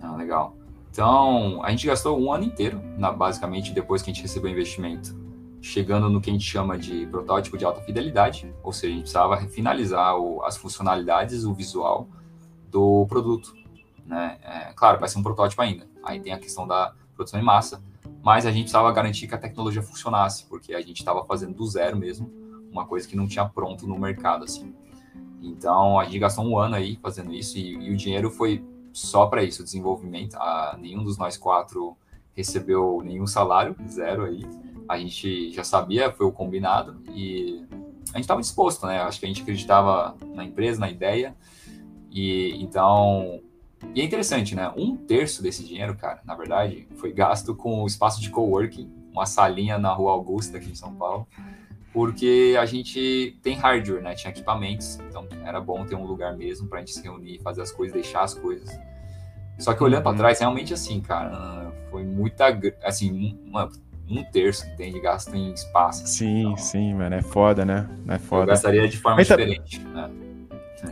Ah, 0.01 0.15
legal. 0.15 0.55
Então, 0.91 1.63
a 1.63 1.69
gente 1.69 1.85
gastou 1.85 2.19
um 2.19 2.33
ano 2.33 2.43
inteiro, 2.43 2.81
na, 2.97 3.11
basicamente, 3.11 3.71
depois 3.71 4.01
que 4.01 4.09
a 4.09 4.13
gente 4.13 4.23
recebeu 4.23 4.49
o 4.49 4.53
investimento, 4.53 5.15
chegando 5.61 6.09
no 6.09 6.19
que 6.19 6.29
a 6.29 6.33
gente 6.33 6.45
chama 6.45 6.77
de 6.77 7.05
protótipo 7.07 7.57
de 7.57 7.65
alta 7.65 7.81
fidelidade, 7.81 8.53
ou 8.63 8.73
seja, 8.73 8.87
a 8.87 8.95
gente 8.95 9.01
precisava 9.01 9.37
finalizar 9.47 10.17
o, 10.17 10.43
as 10.43 10.57
funcionalidades, 10.57 11.43
o 11.43 11.53
visual 11.53 12.07
do 12.69 13.05
produto. 13.07 13.53
Né? 14.05 14.37
É, 14.41 14.73
claro, 14.73 14.99
vai 14.99 15.07
ser 15.07 15.19
um 15.19 15.23
protótipo 15.23 15.61
ainda. 15.61 15.87
Aí 16.03 16.19
tem 16.19 16.33
a 16.33 16.39
questão 16.39 16.65
da 16.65 16.93
produção 17.15 17.39
em 17.39 17.43
massa, 17.43 17.83
mas 18.23 18.45
a 18.45 18.51
gente 18.51 18.63
precisava 18.63 18.91
garantir 18.91 19.27
que 19.27 19.35
a 19.35 19.37
tecnologia 19.37 19.83
funcionasse, 19.83 20.45
porque 20.45 20.73
a 20.73 20.81
gente 20.81 20.99
estava 20.99 21.23
fazendo 21.25 21.53
do 21.53 21.65
zero 21.67 21.97
mesmo, 21.97 22.31
uma 22.71 22.85
coisa 22.85 23.07
que 23.07 23.15
não 23.15 23.27
tinha 23.27 23.45
pronto 23.45 23.87
no 23.87 23.97
mercado, 23.99 24.43
assim. 24.45 24.73
Então, 25.41 25.99
a 25.99 26.05
gente 26.05 26.19
gastou 26.19 26.45
um 26.45 26.57
ano 26.57 26.75
aí 26.75 26.97
fazendo 27.01 27.33
isso 27.33 27.57
e, 27.57 27.73
e 27.75 27.91
o 27.91 27.97
dinheiro 27.97 28.29
foi 28.29 28.63
só 28.93 29.27
para 29.27 29.43
isso, 29.43 29.63
desenvolvimento. 29.63 30.35
A, 30.35 30.77
nenhum 30.79 31.03
dos 31.03 31.17
nós 31.17 31.37
quatro 31.37 31.97
recebeu 32.35 33.01
nenhum 33.03 33.27
salário, 33.27 33.75
zero 33.87 34.25
aí. 34.25 34.45
A 34.87 34.97
gente 34.97 35.51
já 35.51 35.63
sabia, 35.63 36.11
foi 36.11 36.25
o 36.25 36.31
combinado 36.31 37.01
e 37.13 37.63
a 38.11 38.17
gente 38.17 38.21
estava 38.21 38.41
disposto, 38.41 38.85
né? 38.87 38.99
Acho 39.01 39.19
que 39.19 39.25
a 39.25 39.29
gente 39.29 39.41
acreditava 39.41 40.15
na 40.33 40.43
empresa, 40.43 40.79
na 40.79 40.89
ideia. 40.89 41.35
E 42.11 42.55
então, 42.61 43.39
e 43.93 44.01
é 44.01 44.03
interessante, 44.03 44.55
né? 44.55 44.71
Um 44.75 44.95
terço 44.95 45.43
desse 45.43 45.63
dinheiro, 45.63 45.95
cara, 45.95 46.21
na 46.25 46.35
verdade, 46.35 46.87
foi 46.95 47.13
gasto 47.13 47.55
com 47.55 47.83
o 47.83 47.87
espaço 47.87 48.19
de 48.19 48.29
coworking, 48.29 48.91
uma 49.11 49.25
salinha 49.25 49.77
na 49.77 49.93
Rua 49.93 50.11
Augusta 50.11 50.57
aqui 50.57 50.71
em 50.71 50.75
São 50.75 50.95
Paulo 50.95 51.27
porque 51.93 52.55
a 52.59 52.65
gente 52.65 53.37
tem 53.41 53.55
hardware, 53.55 54.01
né? 54.01 54.13
Tinha 54.15 54.31
equipamentos, 54.31 54.99
então 55.09 55.27
era 55.43 55.59
bom 55.59 55.85
ter 55.85 55.95
um 55.95 56.05
lugar 56.05 56.35
mesmo 56.37 56.67
para 56.67 56.77
a 56.77 56.81
gente 56.81 56.93
se 56.93 57.01
reunir, 57.01 57.39
fazer 57.39 57.61
as 57.61 57.71
coisas, 57.71 57.93
deixar 57.93 58.21
as 58.21 58.33
coisas. 58.33 58.69
Só 59.57 59.73
que 59.73 59.83
olhando 59.83 59.97
uhum. 59.97 60.03
para 60.03 60.17
trás, 60.17 60.39
realmente 60.39 60.73
assim, 60.73 61.01
cara, 61.01 61.71
foi 61.89 62.03
muita, 62.03 62.45
assim, 62.83 63.37
uma, 63.45 63.69
um 64.09 64.23
terço, 64.23 64.65
entende? 64.67 64.99
Gasto 64.99 65.35
em 65.35 65.51
espaço. 65.51 66.03
Assim, 66.03 66.17
sim, 66.17 66.41
então, 66.41 66.57
sim, 66.57 66.93
mano, 66.93 67.15
é 67.15 67.21
foda, 67.21 67.65
né? 67.65 67.89
É 68.07 68.17
foda. 68.17 68.43
Eu 68.43 68.47
gastaria 68.47 68.87
de 68.87 68.97
forma 68.97 69.17
mas 69.17 69.27
diferente, 69.27 69.79
tá... 69.79 70.07
né? 70.07 70.11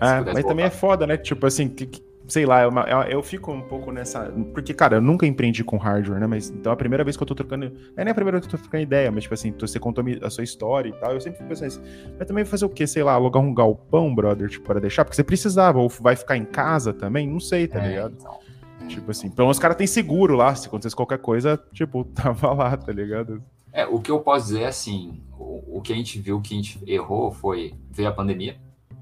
É, 0.01 0.33
mas 0.33 0.43
também 0.43 0.65
é 0.65 0.69
foda, 0.69 1.07
né? 1.07 1.15
Tipo 1.15 1.47
assim, 1.47 1.69
que, 1.69 1.85
sei 2.27 2.45
lá, 2.45 2.63
eu, 2.63 2.71
eu, 3.09 3.23
fico 3.23 3.51
um 3.51 3.61
pouco 3.61 3.91
nessa. 3.91 4.31
Porque, 4.53 4.73
cara, 4.73 4.97
eu 4.97 5.01
nunca 5.01 5.25
empreendi 5.25 5.63
com 5.63 5.77
hardware, 5.77 6.19
né? 6.19 6.27
Mas 6.27 6.49
então 6.49 6.71
a 6.71 6.75
primeira 6.75 7.03
vez 7.03 7.15
que 7.15 7.23
eu 7.23 7.27
tô 7.27 7.33
trocando. 7.33 7.71
É 7.95 8.03
nem 8.03 8.11
a 8.11 8.15
primeira 8.15 8.37
vez 8.37 8.47
que 8.47 8.53
eu 8.53 8.57
tô 8.57 8.63
trocando 8.63 8.83
ideia, 8.83 9.11
mas, 9.11 9.23
tipo 9.23 9.33
assim, 9.33 9.53
você 9.57 9.79
contou 9.79 10.03
a 10.21 10.29
sua 10.29 10.43
história 10.43 10.89
e 10.89 10.93
tal. 10.93 11.13
Eu 11.13 11.21
sempre 11.21 11.37
fico 11.37 11.49
pensando 11.49 11.67
assim. 11.67 11.81
Mas 12.17 12.27
também 12.27 12.45
fazer 12.45 12.65
o 12.65 12.69
quê? 12.69 12.85
Sei 12.85 13.01
lá, 13.01 13.13
alugar 13.13 13.41
um 13.41 13.53
galpão, 13.53 14.13
brother, 14.13 14.49
tipo, 14.49 14.65
para 14.65 14.79
deixar? 14.79 15.05
Porque 15.05 15.15
você 15.15 15.23
precisava, 15.23 15.79
ou 15.79 15.89
vai 15.89 16.15
ficar 16.15 16.35
em 16.35 16.45
casa 16.45 16.93
também? 16.93 17.27
Não 17.27 17.39
sei, 17.39 17.67
tá 17.67 17.79
é, 17.83 17.89
ligado? 17.89 18.15
Então. 18.19 18.39
Tipo 18.87 19.11
assim, 19.11 19.29
pelo 19.29 19.47
menos 19.47 19.57
os 19.57 19.61
caras 19.61 19.77
têm 19.77 19.87
seguro 19.87 20.35
lá, 20.35 20.53
se 20.55 20.67
acontecesse 20.67 20.95
qualquer 20.95 21.17
coisa, 21.19 21.61
tipo, 21.73 22.03
tava 22.15 22.53
lá, 22.53 22.75
tá 22.77 22.91
ligado? 22.91 23.43
É, 23.73 23.85
o 23.85 23.99
que 23.99 24.09
eu 24.09 24.19
posso 24.19 24.47
dizer 24.47 24.61
é 24.61 24.67
assim, 24.67 25.21
o, 25.37 25.77
o 25.77 25.81
que 25.81 25.93
a 25.93 25.95
gente 25.95 26.19
viu 26.19 26.41
que 26.41 26.53
a 26.53 26.57
gente 26.57 26.79
errou 26.87 27.31
foi, 27.31 27.73
veio 27.91 28.09
a 28.09 28.11
pandemia, 28.11 28.57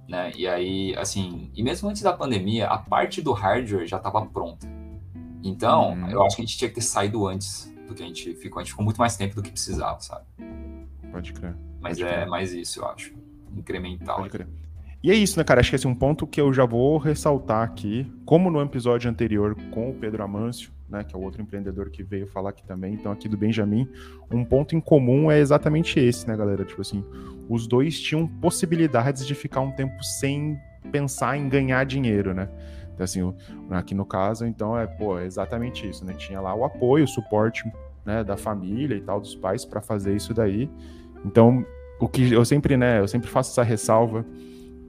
né? 0.07 0.31
E 0.35 0.47
aí, 0.47 0.95
assim, 0.97 1.49
e 1.55 1.63
mesmo 1.63 1.89
antes 1.89 2.01
da 2.01 2.13
pandemia, 2.13 2.67
a 2.67 2.77
parte 2.77 3.21
do 3.21 3.31
hardware 3.31 3.87
já 3.87 3.97
estava 3.97 4.25
pronta. 4.25 4.67
Então, 5.43 5.91
uhum. 5.93 6.09
eu 6.09 6.23
acho 6.23 6.35
que 6.35 6.41
a 6.41 6.45
gente 6.45 6.57
tinha 6.57 6.69
que 6.69 6.75
ter 6.75 6.81
saído 6.81 7.27
antes 7.27 7.71
do 7.87 7.93
que 7.93 8.03
a 8.03 8.05
gente 8.05 8.33
ficou. 8.35 8.59
A 8.59 8.63
gente 8.63 8.71
ficou 8.71 8.83
muito 8.83 8.97
mais 8.97 9.15
tempo 9.15 9.35
do 9.35 9.43
que 9.43 9.51
precisava, 9.51 9.99
sabe? 9.99 10.25
Pode 11.11 11.33
crer. 11.33 11.55
Mas 11.79 11.99
Pode 11.99 12.09
é 12.09 12.15
crer. 12.15 12.27
mais 12.27 12.53
isso, 12.53 12.79
eu 12.79 12.87
acho. 12.87 13.13
Incremental. 13.55 14.17
Pode 14.17 14.29
crer. 14.29 14.47
E 15.05 15.11
é 15.11 15.13
isso, 15.13 15.37
né, 15.37 15.43
cara? 15.43 15.59
Acho 15.59 15.69
que 15.69 15.75
esse 15.75 15.85
é 15.85 15.89
um 15.89 15.93
ponto 15.93 16.25
que 16.25 16.41
eu 16.41 16.51
já 16.51 16.65
vou 16.65 16.97
ressaltar 16.97 17.61
aqui, 17.61 18.11
como 18.25 18.49
no 18.49 18.59
episódio 18.59 19.07
anterior 19.07 19.55
com 19.69 19.91
o 19.91 19.93
Pedro 19.93 20.23
Amâncio, 20.23 20.71
né, 20.89 21.03
que 21.03 21.15
é 21.15 21.19
o 21.19 21.21
outro 21.21 21.43
empreendedor 21.43 21.91
que 21.91 22.01
veio 22.01 22.25
falar 22.25 22.49
aqui 22.49 22.65
também, 22.65 22.95
então 22.95 23.11
aqui 23.11 23.29
do 23.29 23.37
Benjamin, 23.37 23.87
um 24.31 24.43
ponto 24.43 24.75
em 24.75 24.81
comum 24.81 25.29
é 25.29 25.37
exatamente 25.37 25.99
esse, 25.99 26.27
né, 26.27 26.35
galera? 26.35 26.65
Tipo 26.65 26.81
assim, 26.81 27.05
os 27.47 27.67
dois 27.67 27.99
tinham 27.99 28.25
possibilidades 28.25 29.27
de 29.27 29.35
ficar 29.35 29.61
um 29.61 29.71
tempo 29.71 30.03
sem 30.03 30.57
pensar 30.91 31.37
em 31.37 31.47
ganhar 31.49 31.85
dinheiro, 31.85 32.33
né? 32.33 32.49
Então, 32.95 33.03
assim, 33.03 33.35
aqui 33.69 33.93
no 33.93 34.07
caso, 34.07 34.43
então, 34.47 34.75
é, 34.75 34.87
pô, 34.87 35.19
é 35.19 35.25
exatamente 35.27 35.87
isso, 35.87 36.03
né? 36.03 36.15
Tinha 36.15 36.41
lá 36.41 36.55
o 36.55 36.65
apoio, 36.65 37.03
o 37.03 37.07
suporte, 37.07 37.63
né, 38.03 38.23
da 38.23 38.37
família 38.37 38.95
e 38.95 39.01
tal, 39.01 39.21
dos 39.21 39.35
pais 39.35 39.65
para 39.65 39.81
fazer 39.81 40.15
isso 40.15 40.33
daí. 40.33 40.67
Então, 41.23 41.63
o 41.99 42.07
que 42.07 42.33
eu 42.33 42.43
sempre, 42.43 42.75
né, 42.75 43.01
eu 43.01 43.07
sempre 43.07 43.29
faço 43.29 43.51
essa 43.51 43.61
ressalva, 43.61 44.25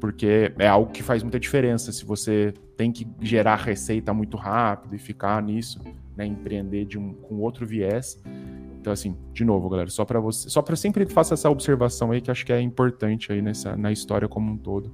porque 0.00 0.52
é 0.58 0.66
algo 0.66 0.90
que 0.90 1.02
faz 1.02 1.22
muita 1.22 1.38
diferença 1.40 1.92
se 1.92 2.04
você 2.04 2.52
tem 2.76 2.92
que 2.92 3.06
gerar 3.20 3.56
receita 3.56 4.12
muito 4.12 4.36
rápido 4.36 4.94
e 4.94 4.98
ficar 4.98 5.42
nisso, 5.42 5.80
né, 6.16 6.26
empreender 6.26 6.84
de 6.84 6.98
um, 6.98 7.12
com 7.14 7.36
outro 7.36 7.66
viés. 7.66 8.22
Então 8.80 8.92
assim, 8.92 9.16
de 9.32 9.44
novo, 9.44 9.68
galera, 9.68 9.90
só 9.90 10.04
para 10.04 10.20
você, 10.20 10.48
só 10.48 10.62
para 10.62 10.76
sempre 10.76 11.06
faça 11.06 11.34
essa 11.34 11.50
observação 11.50 12.12
aí 12.12 12.20
que 12.20 12.30
acho 12.30 12.44
que 12.44 12.52
é 12.52 12.60
importante 12.60 13.32
aí 13.32 13.42
nessa 13.42 13.76
na 13.76 13.90
história 13.90 14.28
como 14.28 14.52
um 14.52 14.56
todo, 14.56 14.92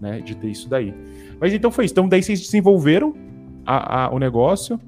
né, 0.00 0.20
de 0.20 0.36
ter 0.36 0.48
isso 0.48 0.68
daí. 0.68 0.94
Mas 1.40 1.52
então 1.52 1.70
foi 1.70 1.84
isso. 1.84 1.94
Então 1.94 2.08
daí 2.08 2.22
vocês 2.22 2.40
desenvolveram 2.40 3.14
a, 3.64 4.04
a, 4.04 4.10
o 4.10 4.18
negócio, 4.18 4.78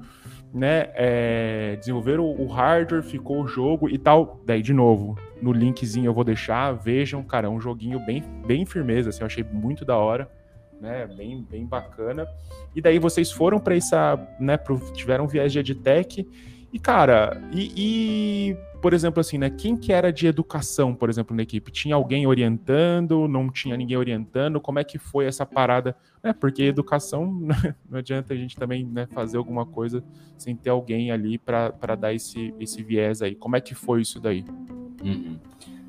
né, 0.53 0.89
é, 0.93 1.77
desenvolveram 1.77 2.25
o 2.25 2.45
hardware, 2.47 3.01
ficou 3.01 3.41
o 3.41 3.47
jogo 3.47 3.89
e 3.89 3.97
tal. 3.97 4.41
Daí 4.45 4.61
de 4.61 4.73
novo, 4.73 5.17
no 5.43 5.51
linkzinho 5.51 6.07
eu 6.07 6.13
vou 6.13 6.23
deixar, 6.23 6.71
vejam, 6.71 7.21
cara, 7.23 7.47
é 7.47 7.49
um 7.49 7.59
joguinho 7.59 7.99
bem 8.05 8.23
bem 8.45 8.65
firmeza, 8.65 9.09
assim, 9.09 9.21
eu 9.21 9.27
achei 9.27 9.43
muito 9.43 9.83
da 9.83 9.97
hora 9.97 10.29
né? 10.83 11.07
Bem, 11.07 11.41
bem 11.49 11.65
bacana. 11.65 12.27
E 12.75 12.81
daí 12.81 12.99
vocês 12.99 13.31
foram 13.31 13.57
para 13.57 13.75
essa, 13.75 14.19
né? 14.37 14.57
Pro, 14.57 14.77
tiveram 14.91 15.25
viés 15.27 15.53
de 15.53 15.59
edtech. 15.59 16.27
E, 16.73 16.79
cara, 16.79 17.39
e, 17.51 17.71
e, 17.77 18.57
por 18.81 18.95
exemplo, 18.95 19.21
assim, 19.21 19.37
né? 19.37 19.47
Quem 19.51 19.77
que 19.77 19.93
era 19.93 20.11
de 20.11 20.25
educação, 20.25 20.95
por 20.95 21.07
exemplo, 21.07 21.35
na 21.35 21.43
equipe? 21.43 21.71
Tinha 21.71 21.93
alguém 21.93 22.25
orientando? 22.25 23.27
Não 23.27 23.47
tinha 23.51 23.77
ninguém 23.77 23.95
orientando? 23.95 24.59
Como 24.59 24.79
é 24.79 24.83
que 24.83 24.97
foi 24.97 25.27
essa 25.27 25.45
parada? 25.45 25.95
Né, 26.23 26.33
porque 26.33 26.63
educação, 26.63 27.27
não 27.87 27.99
adianta 27.99 28.33
a 28.33 28.35
gente 28.35 28.55
também 28.55 28.83
né, 28.83 29.05
fazer 29.05 29.37
alguma 29.37 29.67
coisa 29.67 30.03
sem 30.35 30.55
ter 30.55 30.71
alguém 30.71 31.11
ali 31.11 31.37
para 31.37 31.95
dar 31.95 32.11
esse, 32.11 32.51
esse 32.59 32.81
viés 32.81 33.21
aí. 33.21 33.35
Como 33.35 33.55
é 33.55 33.61
que 33.61 33.75
foi 33.75 34.01
isso 34.01 34.19
daí? 34.19 34.43
Uhum. 35.03 35.37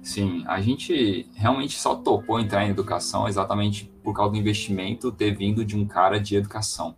Sim, 0.02 0.44
a 0.46 0.60
gente 0.60 1.26
realmente 1.34 1.78
só 1.78 1.94
topou 1.94 2.38
entrar 2.38 2.66
em 2.66 2.68
educação 2.68 3.26
exatamente 3.26 3.90
por 4.02 4.12
causa 4.12 4.32
do 4.32 4.36
investimento 4.36 5.10
ter 5.10 5.34
vindo 5.34 5.64
de 5.64 5.74
um 5.74 5.86
cara 5.86 6.20
de 6.20 6.36
educação. 6.36 6.94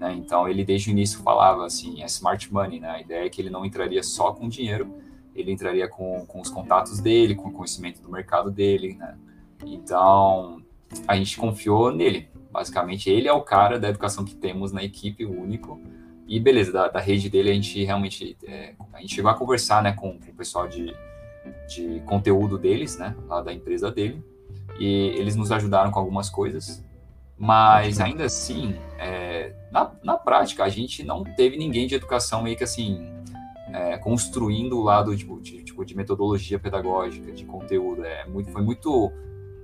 Né? 0.00 0.14
Então, 0.14 0.48
ele 0.48 0.64
desde 0.64 0.88
o 0.88 0.92
início 0.92 1.20
falava 1.20 1.64
assim: 1.64 2.02
é 2.02 2.06
smart 2.06 2.52
money, 2.52 2.80
né? 2.80 2.88
A 2.88 3.00
ideia 3.00 3.26
é 3.26 3.28
que 3.28 3.40
ele 3.40 3.50
não 3.50 3.64
entraria 3.64 4.02
só 4.02 4.32
com 4.32 4.48
dinheiro, 4.48 4.92
ele 5.34 5.52
entraria 5.52 5.86
com, 5.86 6.24
com 6.26 6.40
os 6.40 6.48
contatos 6.48 6.98
dele, 7.00 7.34
com 7.34 7.50
o 7.50 7.52
conhecimento 7.52 8.00
do 8.00 8.10
mercado 8.10 8.50
dele, 8.50 8.96
né? 8.98 9.16
Então, 9.64 10.62
a 11.06 11.14
gente 11.14 11.36
confiou 11.36 11.92
nele. 11.92 12.28
Basicamente, 12.50 13.08
ele 13.08 13.28
é 13.28 13.32
o 13.32 13.42
cara 13.42 13.78
da 13.78 13.88
educação 13.90 14.24
que 14.24 14.34
temos 14.34 14.72
na 14.72 14.82
equipe, 14.82 15.24
o 15.24 15.40
único. 15.40 15.78
E 16.26 16.40
beleza, 16.40 16.72
da, 16.72 16.88
da 16.88 17.00
rede 17.00 17.28
dele 17.28 17.50
a 17.50 17.54
gente 17.54 17.84
realmente 17.84 18.36
é, 18.44 18.74
a 18.92 19.00
gente 19.00 19.14
chegou 19.14 19.30
a 19.30 19.34
conversar 19.34 19.82
né, 19.82 19.92
com, 19.92 20.18
com 20.18 20.30
o 20.30 20.34
pessoal 20.34 20.66
de 20.66 20.94
de 21.66 22.00
conteúdo 22.06 22.58
deles, 22.58 22.98
né, 22.98 23.16
lá 23.26 23.40
da 23.40 23.52
empresa 23.52 23.90
dele, 23.90 24.22
e 24.78 25.12
eles 25.16 25.36
nos 25.36 25.52
ajudaram 25.52 25.90
com 25.90 25.98
algumas 25.98 26.28
coisas, 26.28 26.84
mas 27.40 27.98
ainda 27.98 28.26
assim, 28.26 28.76
é, 28.98 29.54
na, 29.72 29.90
na 30.04 30.18
prática, 30.18 30.62
a 30.62 30.68
gente 30.68 31.02
não 31.02 31.24
teve 31.24 31.56
ninguém 31.56 31.86
de 31.86 31.94
educação 31.94 32.42
meio 32.42 32.54
que 32.54 32.64
assim, 32.64 33.02
é, 33.72 33.96
construindo 33.96 34.78
o 34.78 34.82
lado 34.82 35.16
tipo, 35.16 35.40
de, 35.40 35.64
tipo, 35.64 35.82
de 35.82 35.96
metodologia 35.96 36.58
pedagógica, 36.58 37.32
de 37.32 37.46
conteúdo, 37.46 38.04
é 38.04 38.26
muito, 38.26 38.50
foi 38.50 38.60
muito 38.60 39.10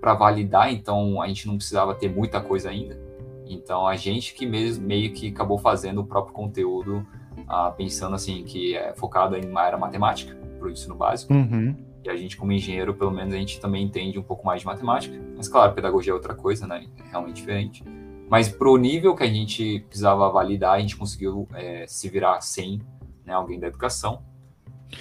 para 0.00 0.14
validar, 0.14 0.72
então 0.72 1.20
a 1.20 1.28
gente 1.28 1.46
não 1.46 1.58
precisava 1.58 1.94
ter 1.94 2.08
muita 2.08 2.40
coisa 2.40 2.70
ainda, 2.70 2.98
então 3.44 3.86
a 3.86 3.94
gente 3.94 4.32
que 4.32 4.46
mesmo, 4.46 4.86
meio 4.86 5.12
que 5.12 5.28
acabou 5.28 5.58
fazendo 5.58 6.00
o 6.00 6.06
próprio 6.06 6.32
conteúdo, 6.32 7.06
ah, 7.46 7.70
pensando 7.76 8.16
assim, 8.16 8.42
que 8.42 8.74
é 8.74 8.94
focado 8.94 9.36
em 9.36 9.44
uma 9.44 9.66
era 9.66 9.76
matemática, 9.76 10.34
para 10.58 10.68
o 10.68 10.70
ensino 10.70 10.94
básico. 10.94 11.34
Uhum. 11.34 11.76
E 12.06 12.08
a 12.08 12.16
gente, 12.16 12.36
como 12.36 12.52
engenheiro, 12.52 12.94
pelo 12.94 13.10
menos, 13.10 13.34
a 13.34 13.36
gente 13.36 13.60
também 13.60 13.82
entende 13.82 14.16
um 14.16 14.22
pouco 14.22 14.46
mais 14.46 14.60
de 14.60 14.66
matemática. 14.66 15.20
Mas, 15.36 15.48
claro, 15.48 15.74
pedagogia 15.74 16.12
é 16.12 16.14
outra 16.14 16.36
coisa, 16.36 16.64
né? 16.64 16.86
É 16.96 17.10
realmente 17.10 17.34
diferente. 17.36 17.82
Mas, 18.28 18.48
para 18.48 18.68
o 18.68 18.76
nível 18.76 19.14
que 19.16 19.24
a 19.24 19.26
gente 19.26 19.80
precisava 19.88 20.30
validar, 20.30 20.74
a 20.74 20.80
gente 20.80 20.96
conseguiu 20.96 21.48
é, 21.52 21.84
se 21.88 22.08
virar 22.08 22.40
sem 22.42 22.80
né, 23.24 23.32
alguém 23.32 23.58
da 23.58 23.66
educação. 23.66 24.22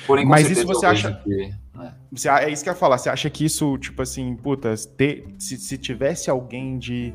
Porém, 0.07 0.25
Mas 0.25 0.49
isso 0.49 0.65
você 0.65 0.83
acha. 0.83 1.13
Que, 1.13 1.53
né? 1.75 1.93
você, 2.11 2.27
é 2.27 2.49
isso 2.49 2.63
que 2.63 2.69
eu 2.69 2.73
ia 2.73 2.79
falar. 2.79 2.97
Você 2.97 3.09
acha 3.09 3.29
que 3.29 3.45
isso, 3.45 3.77
tipo 3.77 4.01
assim, 4.01 4.35
putas, 4.35 4.87
ter, 4.87 5.27
se, 5.37 5.57
se 5.57 5.77
tivesse 5.77 6.31
alguém 6.31 6.79
de, 6.79 7.13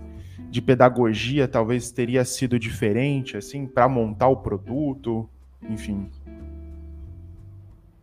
de 0.48 0.62
pedagogia, 0.62 1.48
talvez 1.48 1.90
teria 1.90 2.24
sido 2.24 2.61
diferente, 2.61 3.37
assim, 3.37 3.66
para 3.66 3.88
montar 3.88 4.29
o 4.29 4.37
produto, 4.37 5.29
enfim. 5.68 6.09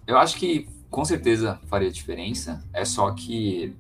Eu 0.06 0.18
acho 0.18 0.38
que 0.38 0.68
com 0.98 1.06
certeza 1.06 1.60
faria 1.68 1.92
diferença, 1.92 2.60
é 2.74 2.84
só 2.84 3.12
que 3.12 3.78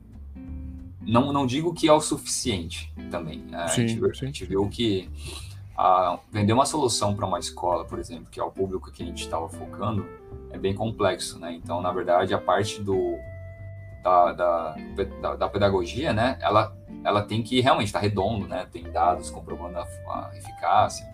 não, 1.01 1.33
não 1.33 1.47
digo 1.47 1.73
que 1.73 1.87
é 1.87 1.91
o 1.91 1.99
suficiente 1.99 2.93
também. 3.09 3.43
A, 3.53 3.67
sim, 3.69 3.87
gente, 3.87 3.99
sim. 3.99 4.05
a 4.05 4.25
gente 4.27 4.45
viu 4.45 4.69
que 4.69 5.09
a 5.75 6.19
vender 6.31 6.53
uma 6.53 6.67
solução 6.67 7.15
para 7.15 7.25
uma 7.25 7.39
escola, 7.39 7.85
por 7.85 7.97
exemplo, 7.97 8.27
que 8.29 8.39
é 8.39 8.43
o 8.43 8.51
público 8.51 8.91
que 8.91 9.01
a 9.01 9.05
gente 9.07 9.23
estava 9.23 9.49
focando, 9.49 10.05
é 10.51 10.59
bem 10.59 10.75
complexo, 10.75 11.39
né? 11.39 11.53
Então, 11.53 11.81
na 11.81 11.91
verdade, 11.91 12.35
a 12.35 12.37
parte 12.37 12.83
do 12.83 13.17
da, 14.03 14.33
da, 14.33 14.75
da, 15.19 15.35
da 15.37 15.49
pedagogia, 15.49 16.13
né? 16.13 16.37
Ela 16.39 16.77
ela 17.03 17.23
tem 17.23 17.41
que 17.41 17.59
realmente 17.61 17.87
estar 17.87 17.99
tá 17.99 18.03
redondo, 18.03 18.47
né? 18.47 18.67
Tem 18.71 18.83
dados 18.91 19.31
comprovando 19.31 19.79
a, 19.79 19.87
a 20.07 20.31
eficácia. 20.37 21.11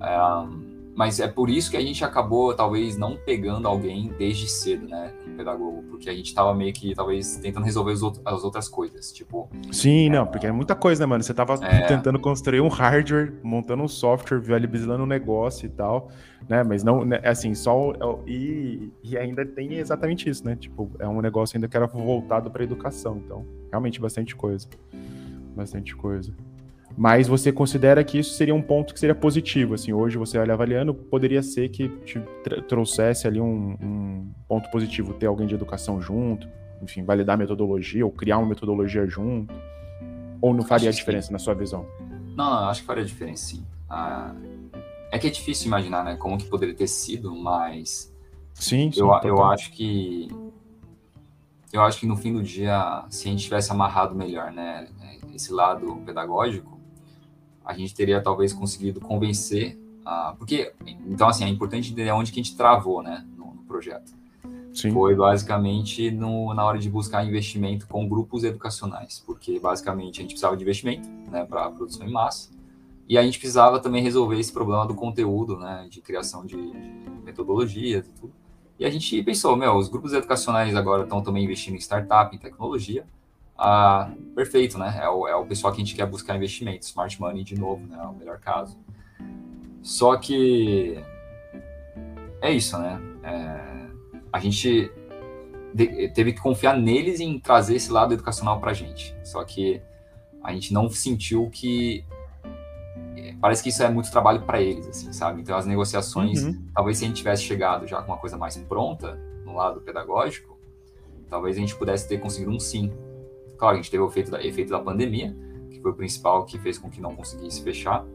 É, 0.00 0.69
mas 1.00 1.18
é 1.18 1.26
por 1.26 1.48
isso 1.48 1.70
que 1.70 1.78
a 1.78 1.80
gente 1.80 2.04
acabou, 2.04 2.54
talvez, 2.54 2.98
não 2.98 3.16
pegando 3.16 3.66
alguém 3.66 4.12
desde 4.18 4.46
cedo, 4.50 4.86
né, 4.86 5.10
um 5.26 5.34
pedagogo, 5.34 5.82
porque 5.84 6.10
a 6.10 6.14
gente 6.14 6.34
tava 6.34 6.54
meio 6.54 6.74
que, 6.74 6.94
talvez, 6.94 7.36
tentando 7.36 7.64
resolver 7.64 7.94
as 8.22 8.44
outras 8.44 8.68
coisas, 8.68 9.10
tipo... 9.10 9.48
Sim, 9.72 10.08
é, 10.08 10.10
não, 10.10 10.26
porque 10.26 10.46
é 10.46 10.52
muita 10.52 10.74
coisa, 10.74 11.00
né, 11.00 11.06
mano? 11.06 11.24
Você 11.24 11.32
tava 11.32 11.54
é... 11.64 11.86
tentando 11.86 12.18
construir 12.18 12.60
um 12.60 12.68
hardware, 12.68 13.32
montando 13.42 13.82
um 13.82 13.88
software, 13.88 14.40
viabilizando 14.40 15.02
um 15.02 15.06
negócio 15.06 15.64
e 15.64 15.70
tal, 15.70 16.10
né, 16.46 16.62
mas 16.62 16.84
não, 16.84 17.02
né, 17.02 17.18
assim, 17.24 17.54
só... 17.54 17.94
E, 18.26 18.92
e 19.02 19.16
ainda 19.16 19.46
tem 19.46 19.76
exatamente 19.76 20.28
isso, 20.28 20.44
né, 20.44 20.54
tipo, 20.54 20.90
é 20.98 21.08
um 21.08 21.22
negócio 21.22 21.56
ainda 21.56 21.66
que 21.66 21.78
era 21.78 21.86
voltado 21.86 22.50
para 22.50 22.62
educação, 22.62 23.22
então, 23.24 23.46
realmente 23.70 23.98
bastante 23.98 24.36
coisa, 24.36 24.68
bastante 25.56 25.96
coisa. 25.96 26.30
Mas 26.96 27.28
você 27.28 27.52
considera 27.52 28.02
que 28.04 28.18
isso 28.18 28.34
seria 28.34 28.54
um 28.54 28.62
ponto 28.62 28.92
que 28.92 29.00
seria 29.00 29.14
positivo, 29.14 29.74
assim, 29.74 29.92
hoje 29.92 30.18
você 30.18 30.38
olha 30.38 30.52
avaliando, 30.52 30.92
poderia 30.94 31.42
ser 31.42 31.68
que 31.68 31.88
te 32.04 32.20
trouxesse 32.68 33.26
ali 33.26 33.40
um, 33.40 33.76
um, 33.80 34.30
ponto 34.48 34.70
positivo, 34.70 35.14
ter 35.14 35.26
alguém 35.26 35.46
de 35.46 35.54
educação 35.54 36.00
junto, 36.00 36.48
enfim, 36.82 37.04
validar 37.04 37.34
a 37.34 37.38
metodologia 37.38 38.04
ou 38.04 38.10
criar 38.10 38.38
uma 38.38 38.48
metodologia 38.48 39.06
junto, 39.06 39.54
ou 40.40 40.52
não 40.52 40.62
faria 40.62 40.90
diferença 40.90 41.28
que... 41.28 41.32
na 41.32 41.38
sua 41.38 41.54
visão? 41.54 41.86
Não, 42.36 42.50
não, 42.50 42.68
acho 42.68 42.80
que 42.80 42.86
faria 42.86 43.04
diferença, 43.04 43.46
sim. 43.46 43.64
Ah, 43.88 44.34
é 45.10 45.18
que 45.18 45.26
é 45.26 45.30
difícil 45.30 45.66
imaginar, 45.66 46.04
né, 46.04 46.16
como 46.16 46.38
que 46.38 46.44
poderia 46.44 46.74
ter 46.74 46.88
sido, 46.88 47.34
mas 47.34 48.14
sim, 48.54 48.90
sim 48.92 49.00
eu, 49.00 49.10
eu 49.24 49.44
acho 49.44 49.72
que 49.72 50.28
eu 51.72 51.82
acho 51.82 52.00
que 52.00 52.06
no 52.06 52.16
fim 52.16 52.32
do 52.32 52.42
dia, 52.42 53.04
se 53.08 53.28
a 53.28 53.30
gente 53.30 53.44
tivesse 53.44 53.70
amarrado 53.70 54.14
melhor, 54.14 54.50
né, 54.50 54.88
esse 55.32 55.52
lado 55.52 55.96
pedagógico, 56.04 56.79
a 57.70 57.74
gente 57.76 57.94
teria 57.94 58.20
talvez 58.20 58.52
conseguido 58.52 59.00
convencer, 59.00 59.78
uh, 60.00 60.36
porque, 60.36 60.72
então 61.06 61.28
assim, 61.28 61.44
é 61.44 61.48
importante 61.48 61.92
entender 61.92 62.10
onde 62.10 62.32
que 62.32 62.40
a 62.40 62.42
gente 62.42 62.56
travou, 62.56 63.02
né, 63.02 63.24
no, 63.36 63.54
no 63.54 63.62
projeto. 63.62 64.12
Sim. 64.72 64.92
Foi 64.92 65.14
basicamente 65.14 66.10
no, 66.10 66.54
na 66.54 66.64
hora 66.64 66.78
de 66.78 66.88
buscar 66.88 67.24
investimento 67.24 67.86
com 67.86 68.08
grupos 68.08 68.44
educacionais, 68.44 69.22
porque 69.24 69.58
basicamente 69.58 70.18
a 70.18 70.22
gente 70.22 70.30
precisava 70.30 70.56
de 70.56 70.62
investimento, 70.62 71.08
né, 71.30 71.44
para 71.44 71.70
produção 71.70 72.06
em 72.06 72.10
massa, 72.10 72.50
e 73.08 73.18
a 73.18 73.22
gente 73.22 73.38
precisava 73.38 73.80
também 73.80 74.02
resolver 74.02 74.38
esse 74.38 74.52
problema 74.52 74.86
do 74.86 74.94
conteúdo, 74.94 75.58
né, 75.58 75.86
de 75.90 76.00
criação 76.00 76.46
de, 76.46 76.56
de 76.56 77.10
metodologias 77.24 78.06
e 78.06 78.10
tudo. 78.12 78.32
E 78.78 78.84
a 78.84 78.90
gente 78.90 79.22
pensou, 79.22 79.56
meu, 79.56 79.76
os 79.76 79.88
grupos 79.88 80.12
educacionais 80.12 80.74
agora 80.74 81.02
estão 81.02 81.20
também 81.22 81.44
investindo 81.44 81.74
em 81.74 81.80
startup, 81.80 82.34
em 82.34 82.38
tecnologia, 82.38 83.04
ah, 83.62 84.10
perfeito, 84.34 84.78
né? 84.78 84.98
É 85.02 85.08
o, 85.10 85.28
é 85.28 85.36
o 85.36 85.44
pessoal 85.44 85.70
que 85.70 85.82
a 85.82 85.84
gente 85.84 85.94
quer 85.94 86.06
buscar 86.06 86.34
investimento, 86.34 86.86
smart 86.86 87.20
money 87.20 87.44
de 87.44 87.58
novo, 87.58 87.86
né? 87.86 87.98
É 88.02 88.06
o 88.06 88.14
melhor 88.14 88.38
caso. 88.38 88.78
Só 89.82 90.16
que 90.16 90.98
é 92.40 92.50
isso, 92.50 92.78
né? 92.78 92.98
É, 93.22 93.90
a 94.32 94.40
gente 94.40 94.90
de, 95.74 96.08
teve 96.08 96.32
que 96.32 96.40
confiar 96.40 96.74
neles 96.74 97.20
em 97.20 97.38
trazer 97.38 97.76
esse 97.76 97.92
lado 97.92 98.14
educacional 98.14 98.58
para 98.58 98.70
a 98.70 98.74
gente. 98.74 99.14
Só 99.22 99.44
que 99.44 99.82
a 100.42 100.54
gente 100.54 100.72
não 100.72 100.88
sentiu 100.88 101.50
que 101.50 102.02
parece 103.42 103.62
que 103.62 103.68
isso 103.68 103.82
é 103.82 103.90
muito 103.90 104.10
trabalho 104.10 104.40
para 104.42 104.60
eles, 104.62 104.88
assim, 104.88 105.12
sabe? 105.12 105.42
Então 105.42 105.54
as 105.54 105.66
negociações, 105.66 106.42
uhum. 106.42 106.64
talvez 106.74 106.96
se 106.96 107.04
a 107.04 107.08
gente 107.08 107.18
tivesse 107.18 107.42
chegado 107.42 107.86
já 107.86 108.00
com 108.00 108.10
uma 108.10 108.18
coisa 108.18 108.38
mais 108.38 108.56
pronta 108.56 109.20
no 109.44 109.54
lado 109.54 109.82
pedagógico, 109.82 110.58
talvez 111.28 111.58
a 111.58 111.60
gente 111.60 111.76
pudesse 111.76 112.08
ter 112.08 112.18
conseguido 112.18 112.50
um 112.50 112.58
sim 112.58 112.90
Claro, 113.60 113.74
a 113.74 113.76
gente 113.76 113.90
teve 113.90 114.02
o 114.02 114.06
efeito 114.06 114.30
da, 114.30 114.42
efeito 114.42 114.70
da 114.70 114.78
pandemia, 114.80 115.36
que 115.70 115.78
foi 115.82 115.90
o 115.90 115.94
principal 115.94 116.46
que 116.46 116.58
fez 116.58 116.78
com 116.78 116.88
que 116.88 116.98
não 116.98 117.14
conseguisse 117.14 117.62
fechar. 117.62 118.06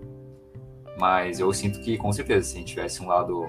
Mas 0.97 1.39
eu 1.39 1.53
sinto 1.53 1.79
que, 1.81 1.97
com 1.97 2.11
certeza, 2.11 2.47
se 2.47 2.55
a 2.55 2.59
gente 2.59 2.69
tivesse 2.69 3.03
um 3.03 3.07
lado, 3.07 3.47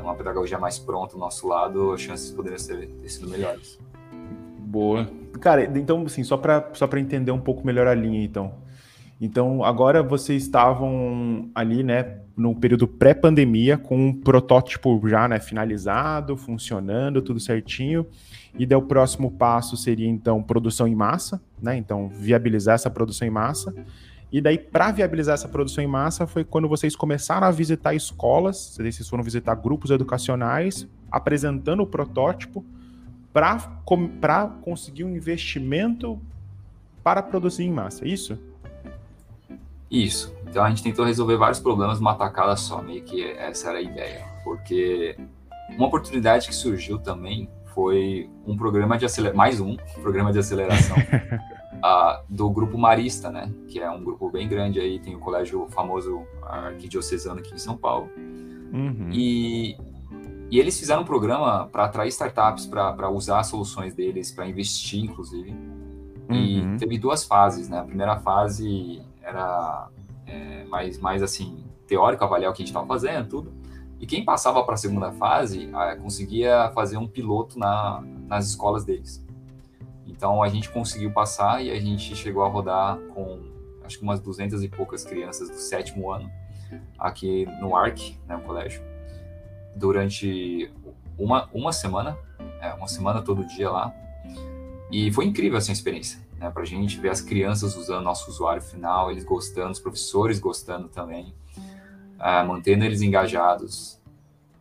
uma 0.00 0.16
pedagogia 0.16 0.58
mais 0.58 0.80
pronta 0.80 1.12
do 1.12 1.20
nosso 1.20 1.46
lado, 1.46 1.92
as 1.92 2.00
chances 2.00 2.32
poderiam 2.32 2.58
ser, 2.58 2.88
ter 2.88 3.08
sido 3.08 3.28
melhores. 3.28 3.78
Boa. 4.58 5.08
Cara, 5.40 5.62
então, 5.78 6.02
assim, 6.04 6.24
só 6.24 6.36
para 6.36 6.68
só 6.72 6.88
entender 6.96 7.30
um 7.30 7.40
pouco 7.40 7.64
melhor 7.64 7.86
a 7.86 7.94
linha, 7.94 8.24
então. 8.24 8.52
Então, 9.24 9.62
agora 9.62 10.02
vocês 10.02 10.42
estavam 10.42 11.48
ali, 11.54 11.84
né, 11.84 12.18
no 12.36 12.56
período 12.56 12.88
pré-pandemia, 12.88 13.78
com 13.78 14.08
um 14.08 14.12
protótipo 14.12 15.00
já, 15.08 15.28
né, 15.28 15.38
finalizado, 15.38 16.36
funcionando, 16.36 17.22
tudo 17.22 17.38
certinho. 17.38 18.04
E 18.58 18.66
daí 18.66 18.76
o 18.76 18.82
próximo 18.82 19.30
passo 19.30 19.76
seria 19.76 20.08
então 20.08 20.42
produção 20.42 20.88
em 20.88 20.94
massa, 20.96 21.40
né? 21.62 21.76
Então 21.76 22.08
viabilizar 22.08 22.74
essa 22.74 22.90
produção 22.90 23.26
em 23.26 23.30
massa. 23.30 23.72
E 24.32 24.40
daí 24.40 24.58
para 24.58 24.90
viabilizar 24.90 25.34
essa 25.34 25.48
produção 25.48 25.84
em 25.84 25.86
massa 25.86 26.26
foi 26.26 26.42
quando 26.42 26.68
vocês 26.68 26.96
começaram 26.96 27.46
a 27.46 27.50
visitar 27.52 27.94
escolas, 27.94 28.76
vocês 28.76 29.08
foram 29.08 29.22
visitar 29.22 29.54
grupos 29.54 29.92
educacionais, 29.92 30.88
apresentando 31.12 31.84
o 31.84 31.86
protótipo 31.86 32.64
para 33.32 34.46
conseguir 34.62 35.04
um 35.04 35.14
investimento 35.14 36.20
para 37.04 37.22
produzir 37.22 37.62
em 37.62 37.70
massa, 37.70 38.04
é 38.04 38.08
isso? 38.08 38.36
Isso. 39.92 40.34
Então 40.48 40.64
a 40.64 40.70
gente 40.70 40.82
tentou 40.82 41.04
resolver 41.04 41.36
vários 41.36 41.60
problemas 41.60 42.00
numa 42.00 42.14
tacada 42.14 42.56
só, 42.56 42.80
meio 42.80 43.02
que 43.02 43.22
essa 43.22 43.68
era 43.68 43.78
a 43.78 43.82
ideia. 43.82 44.24
Porque 44.42 45.14
uma 45.76 45.86
oportunidade 45.86 46.48
que 46.48 46.54
surgiu 46.54 46.98
também 46.98 47.46
foi 47.74 48.30
um 48.46 48.56
programa 48.56 48.96
de 48.96 49.04
aceleração, 49.04 49.36
mais 49.36 49.60
um 49.60 49.76
programa 50.00 50.32
de 50.32 50.38
aceleração 50.38 50.96
uh, 50.96 52.24
do 52.28 52.48
grupo 52.48 52.78
Marista, 52.78 53.30
né? 53.30 53.52
Que 53.68 53.80
é 53.80 53.90
um 53.90 54.02
grupo 54.02 54.30
bem 54.30 54.48
grande 54.48 54.80
aí, 54.80 54.98
tem 54.98 55.14
o 55.14 55.18
colégio 55.18 55.66
famoso 55.68 56.22
arquidiocesano 56.42 57.40
aqui 57.40 57.54
em 57.54 57.58
São 57.58 57.76
Paulo. 57.76 58.08
Uhum. 58.16 59.10
E, 59.12 59.76
e 60.50 60.58
eles 60.58 60.78
fizeram 60.78 61.02
um 61.02 61.06
programa 61.06 61.66
para 61.66 61.84
atrair 61.84 62.08
startups, 62.08 62.66
para 62.66 63.10
usar 63.10 63.42
soluções 63.42 63.94
deles, 63.94 64.32
para 64.32 64.46
investir, 64.46 65.04
inclusive. 65.04 65.54
E 66.30 66.60
uhum. 66.60 66.76
teve 66.78 66.98
duas 66.98 67.24
fases, 67.24 67.68
né? 67.68 67.78
A 67.78 67.84
primeira 67.84 68.18
fase 68.18 69.02
era 69.22 69.88
é, 70.26 70.64
mais, 70.64 70.98
mais 70.98 71.22
assim, 71.22 71.64
teórico, 71.86 72.24
avaliar 72.24 72.50
o 72.50 72.54
que 72.54 72.62
a 72.62 72.64
gente 72.64 72.70
estava 72.70 72.86
fazendo, 72.86 73.28
tudo. 73.28 73.52
E 74.00 74.06
quem 74.06 74.24
passava 74.24 74.64
para 74.64 74.74
a 74.74 74.76
segunda 74.76 75.12
fase 75.12 75.70
ah, 75.72 75.96
conseguia 75.96 76.70
fazer 76.74 76.96
um 76.96 77.06
piloto 77.06 77.58
na, 77.58 78.02
nas 78.26 78.48
escolas 78.48 78.84
deles. 78.84 79.24
Então 80.06 80.42
a 80.42 80.48
gente 80.48 80.68
conseguiu 80.70 81.12
passar 81.12 81.64
e 81.64 81.70
a 81.70 81.80
gente 81.80 82.14
chegou 82.16 82.44
a 82.44 82.48
rodar 82.48 82.98
com 83.14 83.40
acho 83.84 83.98
que 83.98 84.04
umas 84.04 84.20
duzentas 84.20 84.62
e 84.62 84.68
poucas 84.68 85.04
crianças 85.04 85.48
do 85.48 85.56
sétimo 85.56 86.10
ano 86.10 86.30
aqui 86.98 87.46
no 87.60 87.76
ARC, 87.76 88.16
né, 88.26 88.36
no 88.36 88.42
colégio, 88.42 88.82
durante 89.76 90.70
uma, 91.18 91.48
uma 91.52 91.72
semana, 91.72 92.16
é, 92.60 92.72
uma 92.74 92.88
semana 92.88 93.22
todo 93.22 93.44
dia 93.44 93.70
lá. 93.70 93.94
E 94.90 95.12
foi 95.12 95.26
incrível 95.26 95.58
essa 95.58 95.72
experiência, 95.72 96.20
né, 96.42 96.50
para 96.50 96.62
a 96.62 96.66
gente 96.66 96.98
ver 96.98 97.10
as 97.10 97.20
crianças 97.20 97.76
usando 97.76 98.02
nosso 98.02 98.28
usuário 98.30 98.62
final, 98.62 99.10
eles 99.10 99.24
gostando, 99.24 99.70
os 99.70 99.80
professores 99.80 100.40
gostando 100.40 100.88
também 100.88 101.32
uh, 102.22 102.46
mantendo 102.46 102.84
eles 102.84 103.02
engajados. 103.02 104.00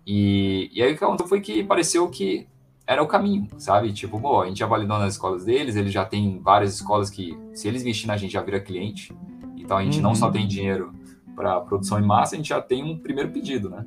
E, 0.05 0.69
e 0.73 0.81
aí 0.81 0.93
o 0.93 0.97
que 0.97 1.03
aconteceu 1.03 1.27
foi 1.27 1.41
que 1.41 1.63
pareceu 1.63 2.09
que 2.09 2.47
era 2.85 3.01
o 3.01 3.07
caminho, 3.07 3.47
sabe? 3.57 3.93
Tipo, 3.93 4.19
bom, 4.19 4.41
a 4.41 4.47
gente 4.47 4.59
já 4.59 4.65
validou 4.65 4.97
nas 4.97 5.13
escolas 5.13 5.45
deles, 5.45 5.75
eles 5.75 5.93
já 5.93 6.03
tem 6.03 6.39
várias 6.39 6.73
escolas 6.73 7.09
que, 7.09 7.37
se 7.53 7.67
eles 7.67 7.83
investirem 7.83 8.07
na 8.07 8.17
gente, 8.17 8.33
já 8.33 8.41
vira 8.41 8.59
cliente. 8.59 9.13
Então 9.55 9.77
a 9.77 9.83
gente 9.83 9.97
uhum. 9.97 10.03
não 10.03 10.15
só 10.15 10.29
tem 10.29 10.47
dinheiro 10.47 10.93
para 11.35 11.61
produção 11.61 11.99
em 11.99 12.05
massa, 12.05 12.35
a 12.35 12.37
gente 12.37 12.49
já 12.49 12.61
tem 12.61 12.83
um 12.83 12.97
primeiro 12.97 13.31
pedido, 13.31 13.69
né? 13.69 13.85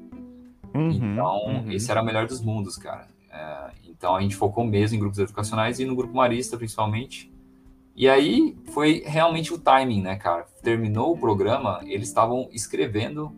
Uhum, 0.73 0.91
então, 0.91 1.37
uhum. 1.47 1.71
esse 1.71 1.91
era 1.91 2.01
o 2.01 2.05
melhor 2.05 2.27
dos 2.27 2.41
mundos, 2.41 2.77
cara. 2.77 3.07
É, 3.31 3.71
então 3.89 4.17
a 4.17 4.21
gente 4.21 4.35
focou 4.35 4.65
mesmo 4.65 4.97
em 4.97 5.01
grupos 5.01 5.19
educacionais 5.19 5.79
e 5.79 5.85
no 5.85 5.95
grupo 5.95 6.15
Marista, 6.15 6.57
principalmente. 6.57 7.34
E 7.97 8.09
aí 8.09 8.57
foi 8.73 9.03
realmente 9.07 9.53
o 9.53 9.59
timing, 9.59 10.03
né, 10.03 10.17
cara? 10.17 10.47
Terminou 10.63 11.13
o 11.13 11.19
programa, 11.19 11.81
eles 11.85 12.09
estavam 12.09 12.49
escrevendo 12.53 13.33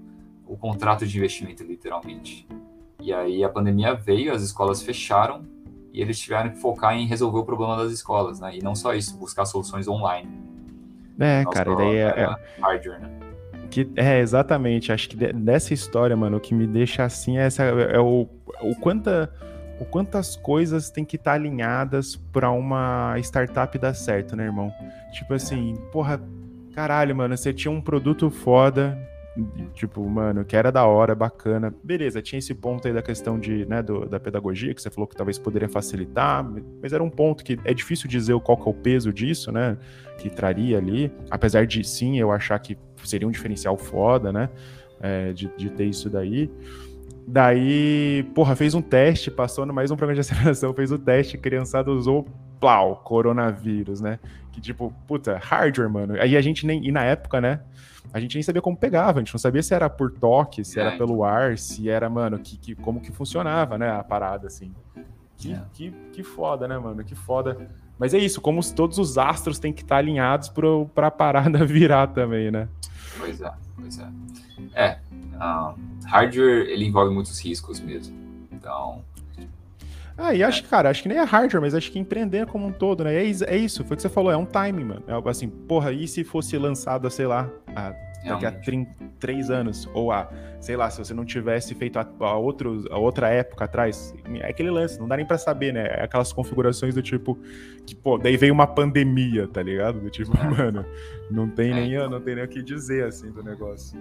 o 0.47 0.57
contrato 0.57 1.07
de 1.07 1.19
investimento, 1.19 1.63
literalmente. 1.63 2.47
E 3.01 3.13
aí 3.13 3.45
a 3.45 3.49
pandemia 3.49 3.95
veio, 3.95 4.33
as 4.33 4.43
escolas 4.43 4.83
fecharam 4.83 5.45
e 5.93 6.01
eles 6.01 6.19
tiveram 6.19 6.51
que 6.51 6.59
focar 6.59 6.95
em 6.95 7.07
resolver 7.07 7.39
o 7.39 7.45
problema 7.45 7.77
das 7.77 7.93
escolas, 7.93 8.41
né? 8.41 8.57
E 8.57 8.63
não 8.63 8.75
só 8.75 8.95
isso, 8.95 9.17
buscar 9.17 9.45
soluções 9.45 9.87
online. 9.87 10.29
É, 11.19 11.43
Nossa, 11.43 11.57
cara, 11.57 11.77
daí 11.77 11.97
é, 11.97 12.09
é 12.09 12.37
hardware, 12.61 13.01
né? 13.01 13.11
Que, 13.71 13.91
é, 13.97 14.21
exatamente. 14.21 14.93
Acho 14.93 15.09
que 15.09 15.17
dessa 15.17 15.75
história, 15.75 16.17
mano, 16.17 16.37
o 16.37 16.41
que 16.41 16.55
me 16.55 16.67
deixa 16.67 17.05
assim 17.05 17.39
é, 17.39 17.47
essa, 17.47 17.63
é 17.63 17.99
o, 17.99 18.29
o, 18.61 18.75
quanta, 18.81 19.33
o 19.79 19.85
quantas 19.85 20.37
coisas 20.37 20.91
tem 20.91 21.05
que 21.05 21.17
estar 21.17 21.33
tá 21.33 21.35
alinhadas 21.35 22.17
para 22.17 22.51
uma 22.51 23.15
startup 23.19 23.77
dar 23.79 23.95
certo, 23.95 24.35
né, 24.37 24.45
irmão? 24.45 24.73
Tipo 25.13 25.35
assim, 25.35 25.75
porra, 25.93 26.21
caralho, 26.75 27.15
mano, 27.15 27.37
você 27.37 27.53
tinha 27.53 27.71
um 27.71 27.81
produto 27.81 28.31
foda, 28.31 28.99
tipo, 29.75 30.07
mano, 30.09 30.45
que 30.45 30.57
era 30.57 30.73
da 30.73 30.85
hora, 30.87 31.15
bacana. 31.15 31.75
Beleza, 31.83 32.23
tinha 32.23 32.39
esse 32.39 32.55
ponto 32.55 32.89
aí 32.89 32.95
da 32.95 33.03
questão 33.03 33.39
de, 33.39 33.67
né, 33.67 33.83
do, 33.83 34.07
da 34.07 34.19
pedagogia, 34.19 34.75
que 34.75 34.81
você 34.81 34.91
falou 34.91 35.07
que 35.07 35.17
talvez 35.17 35.39
poderia 35.39 35.69
facilitar, 35.69 36.45
mas 36.83 36.93
era 36.93 37.03
um 37.03 37.11
ponto 37.11 37.45
que 37.45 37.59
é 37.65 37.75
difícil 37.75 38.09
dizer 38.09 38.39
qual 38.41 38.57
que 38.57 38.69
é 38.69 38.71
o 38.71 38.75
peso 38.75 39.13
disso, 39.13 39.53
né, 39.53 39.77
que 40.19 40.31
traria 40.31 40.79
ali, 40.79 41.13
apesar 41.31 41.67
de, 41.67 41.85
sim, 41.85 42.19
eu 42.19 42.31
achar 42.31 42.59
que 42.59 42.79
seria 43.05 43.29
um 43.29 43.31
diferencial 43.31 43.77
foda, 43.77 44.33
né, 44.33 44.49
é, 45.01 45.33
de, 45.33 45.51
de 45.57 45.71
ter 45.71 45.85
isso 45.85 46.09
daí. 46.09 46.51
Daí, 47.27 48.23
porra, 48.35 48.55
fez 48.55 48.73
um 48.73 48.81
teste, 48.81 49.33
passou 49.33 49.67
no 49.67 49.75
mais 49.75 49.91
um 49.91 49.97
programa 49.97 50.15
de 50.15 50.21
aceleração, 50.21 50.73
fez 50.73 50.93
o 50.93 50.99
teste, 50.99 51.37
criançada 51.37 51.91
usou, 51.91 52.25
plau, 52.61 52.97
coronavírus, 53.05 54.01
né? 54.01 54.21
Que 54.53 54.61
tipo, 54.61 54.95
puta, 55.09 55.37
hardware, 55.43 55.91
mano. 55.91 56.15
Aí 56.21 56.37
a 56.37 56.41
gente 56.41 56.65
nem, 56.65 56.87
e 56.87 56.93
na 56.93 57.03
época, 57.03 57.41
né? 57.41 57.61
A 58.13 58.21
gente 58.21 58.35
nem 58.35 58.43
sabia 58.43 58.63
como 58.63 58.77
pegava, 58.77 59.19
a 59.19 59.23
gente 59.23 59.35
não 59.35 59.41
sabia 59.41 59.63
se 59.63 59.75
era 59.75 59.91
por 59.91 60.13
toque, 60.13 60.65
se 60.65 60.79
era 60.79 60.93
é. 60.93 60.97
pelo 60.97 61.25
ar, 61.25 61.59
se 61.59 61.91
era, 61.91 62.09
mano, 62.09 62.39
que, 62.39 62.57
que, 62.57 62.75
como 62.77 63.01
que 63.01 63.11
funcionava, 63.11 63.77
né, 63.77 63.91
a 63.91 64.05
parada, 64.05 64.47
assim. 64.47 64.73
Que, 65.37 65.53
é. 65.53 65.63
que, 65.73 65.91
que 66.13 66.23
foda, 66.23 66.69
né, 66.69 66.79
mano? 66.79 67.05
Que 67.05 67.15
foda. 67.15 67.69
Mas 67.99 68.15
é 68.15 68.19
isso, 68.19 68.41
como 68.41 68.63
todos 68.73 68.99
os 68.99 69.19
astros 69.19 69.59
têm 69.59 69.73
que 69.73 69.83
estar 69.83 69.97
alinhados 69.97 70.49
pro, 70.49 70.89
pra 70.95 71.11
parada 71.11 71.65
virar 71.67 72.07
também, 72.07 72.51
né? 72.51 72.69
Pois 73.19 73.41
é, 73.41 73.53
pois 73.75 73.99
é. 73.99 74.09
É, 74.75 74.99
hardware 76.05 76.69
ele 76.69 76.85
envolve 76.85 77.13
muitos 77.13 77.39
riscos 77.41 77.81
mesmo. 77.81 78.17
Então. 78.51 79.03
Ah, 80.19 80.35
e 80.35 80.43
acho 80.43 80.63
que, 80.63 80.69
cara, 80.69 80.89
acho 80.89 81.03
que 81.03 81.09
nem 81.09 81.19
é 81.19 81.25
hardware, 81.25 81.61
mas 81.61 81.75
acho 81.75 81.93
que 81.93 81.99
empreender 81.99 82.47
como 82.47 82.67
um 82.67 82.73
todo, 82.73 83.05
né? 83.05 83.15
É, 83.15 83.23
é 83.23 83.57
isso, 83.57 83.85
foi 83.85 83.95
o 83.95 83.97
que 83.97 84.03
você 84.03 84.09
falou, 84.09 84.33
é 84.33 84.37
um 84.37 84.47
timing, 84.47 84.85
mano. 84.85 85.03
É 85.07 85.13
algo 85.13 85.29
assim, 85.29 85.49
porra, 85.49 85.93
e 85.93 86.09
se 86.09 86.25
fosse 86.25 86.57
lançado, 86.57 87.11
sei 87.11 87.27
lá, 87.27 87.51
a, 87.75 87.95
daqui 88.25 88.47
a 88.47 88.53
30, 88.53 88.91
3 89.21 89.51
anos? 89.51 89.87
Ou 89.93 90.11
a, 90.11 90.31
sei 90.59 90.75
lá, 90.75 90.89
se 90.89 90.99
você 90.99 91.13
não 91.13 91.25
tivesse 91.25 91.75
feito 91.75 91.99
a, 91.99 92.09
a, 92.21 92.37
outro, 92.37 92.85
a 92.91 92.99
outra 92.99 93.29
época 93.29 93.67
atrás? 93.67 94.15
É 94.41 94.49
aquele 94.49 94.71
lance, 94.71 94.99
não 94.99 95.07
dá 95.07 95.19
nem 95.19 95.27
pra 95.27 95.37
saber, 95.37 95.75
né? 95.75 95.87
É 95.87 96.05
aquelas 96.05 96.33
configurações 96.33 96.95
do 96.95 97.03
tipo, 97.03 97.39
que, 97.87 97.95
pô, 97.95 98.17
daí 98.17 98.39
veio 98.39 98.55
uma 98.55 98.67
pandemia, 98.67 99.47
tá 99.47 99.63
ligado? 99.63 100.01
Do 100.01 100.09
tipo, 100.09 100.35
é. 100.37 100.45
mano, 100.49 100.85
não 101.31 101.49
tem, 101.49 101.75
nem, 101.75 101.95
é. 101.95 102.09
não 102.09 102.21
tem 102.21 102.37
nem 102.37 102.45
o 102.45 102.49
que 102.49 102.63
dizer, 102.63 103.05
assim, 103.05 103.31
do 103.31 103.43
negócio. 103.43 103.99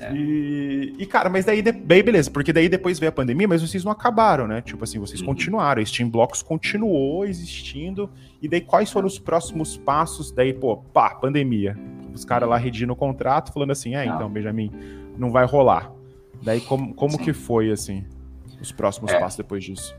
É. 0.00 0.12
E, 0.14 0.94
e, 0.98 1.06
cara, 1.06 1.28
mas 1.28 1.44
daí, 1.44 1.60
daí 1.60 2.02
beleza, 2.02 2.30
porque 2.30 2.52
daí 2.52 2.68
depois 2.68 2.98
veio 2.98 3.10
a 3.10 3.12
pandemia, 3.12 3.46
mas 3.46 3.60
vocês 3.60 3.84
não 3.84 3.92
acabaram, 3.92 4.46
né? 4.46 4.62
Tipo 4.62 4.82
assim, 4.84 4.98
vocês 4.98 5.20
uhum. 5.20 5.26
continuaram, 5.26 5.84
Steam 5.84 6.08
Blocks 6.08 6.42
continuou 6.42 7.26
existindo, 7.26 8.08
e 8.40 8.48
daí 8.48 8.62
quais 8.62 8.90
foram 8.90 9.06
os 9.06 9.18
próximos 9.18 9.76
passos? 9.76 10.32
Daí, 10.32 10.54
pô, 10.54 10.78
pá, 10.78 11.10
pandemia. 11.10 11.76
Os 12.14 12.24
caras 12.24 12.48
lá 12.48 12.56
redigindo 12.56 12.92
o 12.92 12.96
contrato, 12.96 13.52
falando 13.52 13.70
assim, 13.70 13.94
é, 13.94 14.06
então, 14.06 14.28
Benjamin, 14.28 14.72
não 15.16 15.30
vai 15.30 15.44
rolar. 15.44 15.92
Daí, 16.42 16.60
como, 16.60 16.94
como 16.94 17.18
que 17.18 17.32
foi, 17.32 17.70
assim, 17.70 18.04
os 18.60 18.72
próximos 18.72 19.12
é. 19.12 19.20
passos 19.20 19.36
depois 19.36 19.62
disso? 19.62 19.94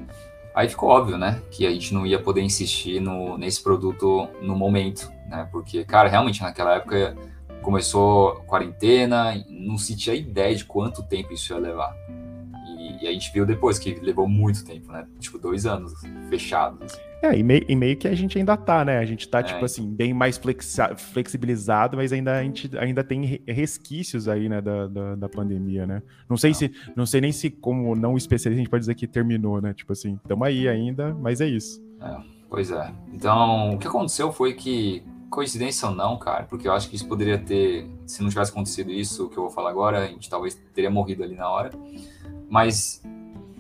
Aí 0.54 0.68
ficou 0.68 0.90
óbvio, 0.90 1.18
né, 1.18 1.42
que 1.50 1.66
a 1.66 1.72
gente 1.72 1.94
não 1.94 2.06
ia 2.06 2.20
poder 2.20 2.42
insistir 2.42 3.00
no, 3.00 3.38
nesse 3.38 3.64
produto 3.64 4.28
no 4.42 4.56
momento, 4.56 5.10
né, 5.30 5.48
porque, 5.52 5.86
cara, 5.86 6.10
realmente 6.10 6.42
naquela 6.42 6.76
época 6.76 7.16
começou 7.62 8.36
quarentena, 8.48 9.44
não 9.50 9.78
se 9.78 9.96
tinha 9.96 10.16
ideia 10.16 10.56
de 10.56 10.66
quanto 10.66 11.04
tempo 11.04 11.34
isso 11.34 11.54
ia 11.54 11.60
levar. 11.60 11.96
E, 12.78 13.06
e, 13.06 13.08
a 13.08 13.12
gente 13.12 13.32
viu 13.32 13.46
depois 13.46 13.78
que 13.78 13.94
levou 13.96 14.28
muito 14.28 14.66
tempo, 14.66 14.92
né? 14.92 15.08
Tipo, 15.20 15.38
dois 15.38 15.66
anos 15.66 15.94
fechados. 16.30 16.82
Assim. 16.82 17.12
É, 17.22 17.38
e 17.38 17.44
meio, 17.44 17.64
e 17.70 17.76
meio, 17.76 17.96
que 17.96 18.08
a 18.08 18.16
gente 18.16 18.38
ainda 18.38 18.58
tá, 18.58 18.84
né? 18.84 18.98
A 18.98 19.06
gente 19.06 19.30
tá, 19.30 19.40
é. 19.40 19.44
tipo 19.44 19.64
assim, 19.64 19.88
bem 19.88 20.12
mais 20.12 20.42
flexibilizado, 21.14 21.96
mas 21.96 22.12
ainda 22.12 22.40
a 22.40 22.44
gente 22.44 22.76
ainda 22.78 23.04
tem 23.04 23.42
resquícios 23.48 24.28
aí, 24.28 24.50
né, 24.50 24.60
da, 24.60 24.88
da, 24.88 25.16
da 25.16 25.30
pandemia, 25.30 25.86
né? 25.86 26.02
Não 26.28 26.36
sei 26.36 26.50
não. 26.50 26.56
se, 26.56 26.72
não 26.96 27.06
sei 27.06 27.22
nem 27.22 27.32
se 27.32 27.52
como 27.52 27.96
não 27.96 28.18
especialista 28.18 28.60
a 28.60 28.64
gente 28.64 28.72
pode 28.72 28.82
dizer 28.82 28.96
que 28.96 29.06
terminou, 29.06 29.62
né? 29.62 29.74
Tipo 29.74 29.94
assim, 29.94 30.16
estamos 30.16 30.48
aí 30.48 30.68
ainda, 30.68 31.14
mas 31.14 31.42
é 31.42 31.48
isso. 31.48 31.80
É, 32.02 32.18
pois 32.50 32.72
é. 32.72 32.92
Então, 33.14 33.76
o 33.76 33.78
que 33.78 33.88
aconteceu 33.88 34.32
foi 34.32 34.54
que 34.54 35.04
coincidência 35.32 35.88
ou 35.88 35.96
não, 35.96 36.18
cara, 36.18 36.44
porque 36.44 36.68
eu 36.68 36.74
acho 36.74 36.90
que 36.90 36.96
isso 36.96 37.08
poderia 37.08 37.40
ter, 37.40 37.90
se 38.06 38.22
não 38.22 38.30
tivesse 38.30 38.52
acontecido 38.52 38.92
isso 38.92 39.30
que 39.30 39.38
eu 39.38 39.44
vou 39.44 39.50
falar 39.50 39.70
agora, 39.70 40.04
a 40.04 40.08
gente 40.08 40.30
talvez 40.30 40.54
teria 40.76 40.92
morrido 40.92 41.24
ali 41.24 41.36
na 41.36 41.50
hora. 41.50 41.72
Mas 42.50 43.02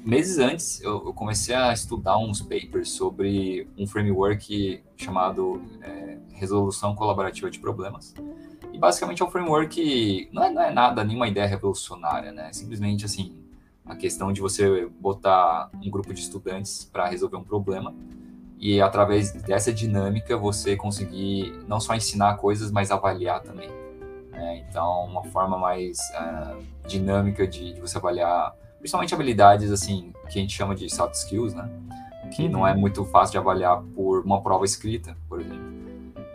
meses 0.03 0.37
antes 0.37 0.81
eu, 0.81 1.01
eu 1.05 1.13
comecei 1.13 1.55
a 1.55 1.71
estudar 1.71 2.17
uns 2.17 2.41
papers 2.41 2.91
sobre 2.91 3.67
um 3.77 3.87
framework 3.87 4.83
chamado 4.97 5.61
é, 5.81 6.17
resolução 6.33 6.93
colaborativa 6.93 7.49
de 7.49 7.57
problemas. 7.57 8.13
E 8.73 8.77
basicamente 8.77 9.21
é 9.21 9.25
um 9.25 9.31
framework 9.31 9.73
que 9.73 10.29
não 10.33 10.43
é, 10.43 10.51
não 10.51 10.61
é 10.61 10.71
nada, 10.71 11.03
nenhuma 11.03 11.27
ideia 11.27 11.47
revolucionária, 11.47 12.31
né? 12.31 12.51
Simplesmente 12.51 13.05
assim, 13.05 13.41
a 13.85 13.95
questão 13.95 14.33
de 14.33 14.41
você 14.41 14.87
botar 14.99 15.69
um 15.81 15.89
grupo 15.89 16.13
de 16.13 16.19
estudantes 16.19 16.83
para 16.83 17.07
resolver 17.07 17.37
um 17.37 17.43
problema 17.43 17.93
e 18.61 18.79
através 18.79 19.31
dessa 19.31 19.73
dinâmica 19.73 20.37
você 20.37 20.75
conseguir 20.75 21.51
não 21.67 21.79
só 21.79 21.95
ensinar 21.95 22.35
coisas, 22.35 22.69
mas 22.69 22.91
avaliar 22.91 23.41
também. 23.41 23.67
Né? 24.29 24.63
Então, 24.69 25.05
uma 25.05 25.23
forma 25.23 25.57
mais 25.57 25.97
uh, 26.11 26.63
dinâmica 26.87 27.47
de, 27.47 27.73
de, 27.73 27.81
você 27.81 27.97
avaliar, 27.97 28.55
principalmente 28.77 29.15
habilidades 29.15 29.71
assim 29.71 30.13
que 30.29 30.37
a 30.37 30.41
gente 30.41 30.55
chama 30.55 30.75
de 30.75 30.87
soft 30.93 31.15
skills, 31.15 31.55
né? 31.55 31.67
Que 32.35 32.43
uhum. 32.43 32.51
não 32.51 32.67
é 32.67 32.75
muito 32.75 33.03
fácil 33.03 33.31
de 33.31 33.37
avaliar 33.39 33.81
por 33.95 34.23
uma 34.23 34.41
prova 34.41 34.63
escrita, 34.63 35.17
por 35.27 35.41
exemplo. 35.41 35.71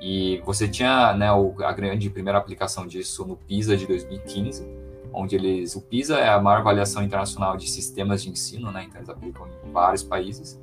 E 0.00 0.42
você 0.44 0.66
tinha 0.66 1.14
né, 1.14 1.28
a 1.64 1.72
grande 1.72 2.10
primeira 2.10 2.38
aplicação 2.38 2.88
disso 2.88 3.24
no 3.24 3.36
PISA 3.36 3.76
de 3.76 3.86
2015, 3.86 4.66
onde 5.12 5.36
eles 5.36 5.76
o 5.76 5.80
PISA 5.80 6.18
é 6.18 6.28
a 6.28 6.40
maior 6.40 6.58
avaliação 6.58 7.04
internacional 7.04 7.56
de 7.56 7.70
sistemas 7.70 8.22
de 8.22 8.30
ensino, 8.30 8.72
né? 8.72 8.84
Então 8.84 8.98
eles 8.98 9.08
aplicam 9.08 9.46
em 9.64 9.70
vários 9.70 10.02
países 10.02 10.60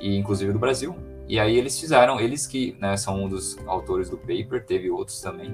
e 0.00 0.16
inclusive 0.16 0.52
do 0.52 0.58
Brasil. 0.58 0.96
E 1.28 1.40
aí 1.40 1.56
eles 1.56 1.78
fizeram, 1.78 2.20
eles 2.20 2.46
que 2.46 2.76
né, 2.80 2.96
são 2.96 3.24
um 3.24 3.28
dos 3.28 3.58
autores 3.66 4.08
do 4.08 4.16
paper, 4.16 4.64
teve 4.64 4.90
outros 4.90 5.20
também, 5.20 5.52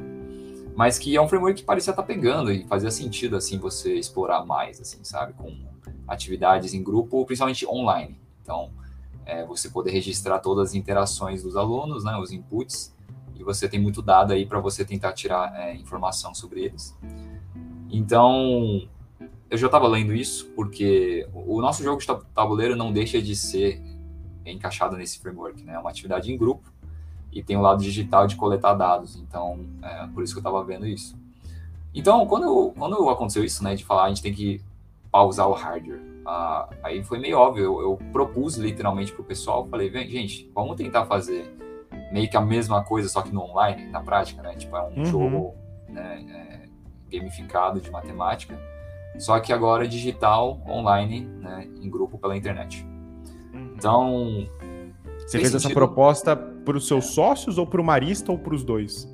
mas 0.74 0.98
que 0.98 1.16
é 1.16 1.20
um 1.20 1.28
framework 1.28 1.60
que 1.60 1.66
parecia 1.66 1.92
estar 1.92 2.02
tá 2.02 2.06
pegando 2.06 2.50
e 2.52 2.66
fazia 2.66 2.90
sentido 2.90 3.36
assim 3.36 3.58
você 3.58 3.94
explorar 3.94 4.44
mais, 4.44 4.80
assim, 4.80 5.02
sabe, 5.02 5.32
com 5.32 5.54
atividades 6.06 6.74
em 6.74 6.82
grupo, 6.82 7.24
principalmente 7.24 7.66
online. 7.66 8.20
Então, 8.42 8.70
é, 9.24 9.44
você 9.46 9.70
poder 9.70 9.90
registrar 9.90 10.38
todas 10.40 10.70
as 10.70 10.74
interações 10.74 11.42
dos 11.42 11.56
alunos, 11.56 12.04
né, 12.04 12.16
os 12.16 12.32
inputs, 12.32 12.94
e 13.34 13.42
você 13.42 13.68
tem 13.68 13.80
muito 13.80 14.02
dado 14.02 14.32
aí 14.32 14.44
para 14.44 14.60
você 14.60 14.84
tentar 14.84 15.12
tirar 15.12 15.54
é, 15.58 15.74
informação 15.74 16.34
sobre 16.34 16.64
eles. 16.64 16.96
Então, 17.90 18.88
eu 19.50 19.58
já 19.58 19.66
estava 19.66 19.86
lendo 19.86 20.14
isso 20.14 20.50
porque 20.56 21.28
o 21.32 21.60
nosso 21.60 21.82
jogo 21.82 22.00
de 22.00 22.06
tabuleiro 22.34 22.74
não 22.74 22.92
deixa 22.92 23.20
de 23.20 23.36
ser 23.36 23.82
é 24.44 24.52
encaixado 24.52 24.96
nesse 24.96 25.18
framework, 25.18 25.62
né? 25.62 25.74
É 25.74 25.78
uma 25.78 25.90
atividade 25.90 26.32
em 26.32 26.36
grupo 26.36 26.72
e 27.32 27.42
tem 27.42 27.56
o 27.56 27.60
lado 27.60 27.82
digital 27.82 28.26
de 28.26 28.36
coletar 28.36 28.74
dados. 28.74 29.16
Então, 29.16 29.60
é 29.82 30.06
por 30.08 30.22
isso 30.22 30.34
que 30.34 30.38
eu 30.38 30.42
estava 30.42 30.62
vendo 30.64 30.86
isso. 30.86 31.16
Então, 31.94 32.26
quando, 32.26 32.72
quando 32.76 33.08
aconteceu 33.08 33.44
isso, 33.44 33.62
né, 33.64 33.74
de 33.74 33.84
falar 33.84 34.04
a 34.04 34.08
gente 34.08 34.22
tem 34.22 34.32
que 34.32 34.60
pausar 35.10 35.48
o 35.48 35.52
hardware, 35.52 36.00
ah, 36.24 36.68
aí 36.82 37.02
foi 37.02 37.18
meio 37.18 37.38
óbvio. 37.38 37.64
Eu, 37.64 37.80
eu 37.80 37.98
propus 38.12 38.56
literalmente 38.56 39.12
para 39.12 39.22
o 39.22 39.24
pessoal, 39.24 39.66
falei, 39.68 39.90
vem, 39.90 40.08
gente, 40.08 40.50
vamos 40.54 40.76
tentar 40.76 41.06
fazer 41.06 41.54
meio 42.12 42.28
que 42.28 42.36
a 42.36 42.40
mesma 42.40 42.82
coisa, 42.84 43.08
só 43.08 43.22
que 43.22 43.32
no 43.32 43.42
online, 43.42 43.86
na 43.90 44.00
prática, 44.00 44.42
né? 44.42 44.54
Tipo, 44.54 44.76
é 44.76 44.82
um 44.82 44.98
uhum. 44.98 45.04
jogo 45.04 45.54
né, 45.88 46.68
é, 47.10 47.16
gamificado 47.16 47.80
de 47.80 47.90
matemática, 47.90 48.58
só 49.18 49.38
que 49.40 49.52
agora 49.52 49.86
digital, 49.86 50.60
online, 50.66 51.20
né, 51.20 51.68
em 51.80 51.90
grupo 51.90 52.18
pela 52.18 52.36
internet. 52.36 52.86
Então. 53.82 54.46
Você 55.26 55.38
fez 55.38 55.50
sentido. 55.50 55.56
essa 55.56 55.70
proposta 55.70 56.36
para 56.36 56.76
os 56.76 56.86
seus 56.86 57.06
sócios 57.06 57.58
ou 57.58 57.66
para 57.66 57.80
o 57.80 57.84
Marista 57.84 58.30
ou 58.30 58.38
para 58.38 58.54
os 58.54 58.62
dois? 58.62 59.08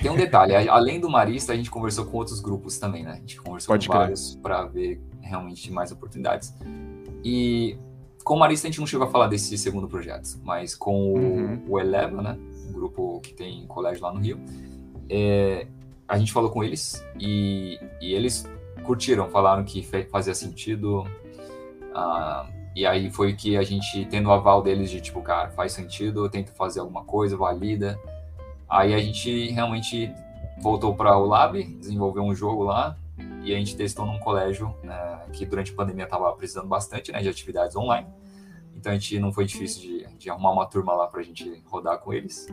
Tem 0.00 0.10
um 0.10 0.16
detalhe, 0.16 0.54
além 0.68 1.00
do 1.00 1.10
Marista, 1.10 1.52
a 1.52 1.56
gente 1.56 1.70
conversou 1.70 2.06
com 2.06 2.16
outros 2.18 2.40
grupos 2.40 2.78
também, 2.78 3.02
né? 3.02 3.12
A 3.12 3.16
gente 3.16 3.40
conversou 3.40 3.72
Pode 3.72 3.88
com 3.88 3.92
crer. 3.92 4.02
vários 4.02 4.36
para 4.36 4.64
ver 4.66 5.02
realmente 5.20 5.72
mais 5.72 5.90
oportunidades. 5.90 6.54
E 7.24 7.76
com 8.22 8.34
o 8.34 8.38
Marista 8.38 8.68
a 8.68 8.70
gente 8.70 8.78
não 8.78 8.86
chegou 8.86 9.06
a 9.06 9.10
falar 9.10 9.26
desse 9.26 9.58
segundo 9.58 9.88
projeto, 9.88 10.38
mas 10.44 10.74
com 10.74 11.14
uhum. 11.14 11.62
o, 11.68 11.80
Eleva, 11.80 12.22
né? 12.22 12.38
Um 12.68 12.72
grupo 12.72 13.20
que 13.20 13.34
tem 13.34 13.66
colégio 13.66 14.04
lá 14.04 14.12
no 14.12 14.20
Rio, 14.20 14.40
é, 15.10 15.66
a 16.06 16.16
gente 16.16 16.32
falou 16.32 16.50
com 16.50 16.62
eles 16.62 17.04
e, 17.18 17.80
e 18.00 18.14
eles 18.14 18.48
curtiram, 18.84 19.28
falaram 19.28 19.64
que 19.64 19.82
fazia 19.82 20.34
sentido, 20.34 21.04
ah, 21.98 22.46
e 22.74 22.86
aí 22.86 23.10
foi 23.10 23.34
que 23.34 23.56
a 23.56 23.62
gente, 23.62 24.04
tendo 24.06 24.28
o 24.28 24.32
aval 24.32 24.62
deles 24.62 24.90
de 24.90 25.00
tipo, 25.00 25.20
cara, 25.22 25.50
faz 25.50 25.72
sentido, 25.72 26.24
eu 26.24 26.30
tento 26.30 26.52
fazer 26.52 26.80
alguma 26.80 27.04
coisa, 27.04 27.36
valida. 27.36 27.98
Aí 28.68 28.94
a 28.94 28.98
gente 28.98 29.50
realmente 29.50 30.12
voltou 30.60 30.94
para 30.94 31.16
o 31.16 31.26
Lab, 31.26 31.62
desenvolveu 31.62 32.22
um 32.22 32.34
jogo 32.34 32.64
lá 32.64 32.96
e 33.42 33.54
a 33.54 33.58
gente 33.58 33.76
testou 33.76 34.06
num 34.06 34.18
colégio 34.18 34.74
né, 34.82 35.20
que 35.32 35.46
durante 35.46 35.72
a 35.72 35.74
pandemia 35.74 36.04
estava 36.04 36.30
precisando 36.32 36.68
bastante 36.68 37.10
né, 37.10 37.20
de 37.20 37.28
atividades 37.28 37.74
online. 37.76 38.06
Então 38.76 38.92
a 38.92 38.94
gente 38.94 39.18
não 39.18 39.32
foi 39.32 39.44
difícil 39.44 39.82
de 39.82 39.98
de 40.18 40.28
arrumar 40.28 40.50
uma 40.50 40.66
turma 40.66 40.92
lá 40.94 41.06
para 41.06 41.20
a 41.20 41.22
gente 41.22 41.62
rodar 41.66 41.98
com 41.98 42.12
eles. 42.12 42.48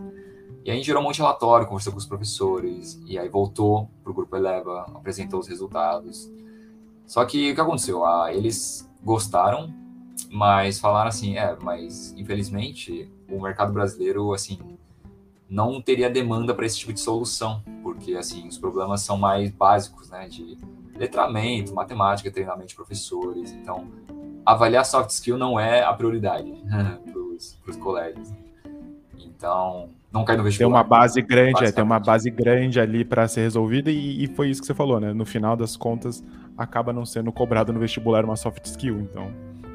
E 0.63 0.69
aí 0.69 0.71
a 0.71 0.75
gente 0.75 0.85
gerou 0.85 1.01
um 1.01 1.05
monte 1.05 1.15
de 1.15 1.21
relatório, 1.21 1.67
conversou 1.67 1.91
com 1.91 1.99
os 1.99 2.05
professores, 2.05 3.01
e 3.05 3.17
aí 3.17 3.27
voltou 3.27 3.89
para 4.03 4.11
o 4.11 4.13
Grupo 4.13 4.35
Eleva, 4.35 4.85
apresentou 4.95 5.39
os 5.39 5.47
resultados. 5.47 6.31
Só 7.05 7.25
que 7.25 7.51
o 7.51 7.55
que 7.55 7.61
aconteceu? 7.61 8.05
Ah, 8.05 8.33
eles 8.33 8.89
gostaram, 9.05 9.71
mas 10.31 10.79
falaram 10.79 11.09
assim, 11.09 11.37
é, 11.37 11.55
mas 11.61 12.11
infelizmente 12.17 13.09
o 13.29 13.39
mercado 13.39 13.71
brasileiro, 13.71 14.33
assim, 14.33 14.59
não 15.47 15.79
teria 15.79 16.09
demanda 16.09 16.53
para 16.53 16.65
esse 16.65 16.77
tipo 16.77 16.91
de 16.91 16.99
solução, 16.99 17.63
porque, 17.83 18.15
assim, 18.15 18.47
os 18.47 18.57
problemas 18.57 19.01
são 19.01 19.17
mais 19.17 19.51
básicos, 19.51 20.09
né, 20.09 20.27
de 20.27 20.57
letramento, 20.95 21.73
matemática, 21.73 22.31
treinamento 22.31 22.69
de 22.69 22.75
professores, 22.75 23.51
então, 23.51 23.87
avaliar 24.45 24.85
soft 24.85 25.11
skill 25.11 25.37
não 25.37 25.59
é 25.59 25.83
a 25.83 25.93
prioridade 25.93 26.51
para 27.61 27.71
os 27.71 27.77
colegas. 27.77 28.33
Então, 29.17 29.89
não 30.15 30.23
cai 30.25 30.37
no 30.37 30.43
vestibular. 30.43 30.69
Tem 30.69 30.75
uma 30.75 30.83
base 30.83 31.21
grande, 31.21 31.65
é, 31.65 31.71
tem 31.71 31.83
uma 31.83 31.99
base 31.99 32.31
grande 32.31 32.79
ali 32.79 33.03
para 33.03 33.27
ser 33.27 33.41
resolvida 33.41 33.91
e, 33.91 34.23
e, 34.23 34.27
foi 34.27 34.49
isso 34.49 34.61
que 34.61 34.67
você 34.67 34.73
falou, 34.73 34.99
né? 34.99 35.13
No 35.13 35.25
final 35.25 35.55
das 35.55 35.75
contas, 35.75 36.23
acaba 36.57 36.93
não 36.93 37.05
sendo 37.05 37.31
cobrado 37.31 37.73
no 37.73 37.79
vestibular 37.79 38.23
uma 38.23 38.35
soft 38.35 38.65
skill, 38.65 38.99
então. 39.01 39.31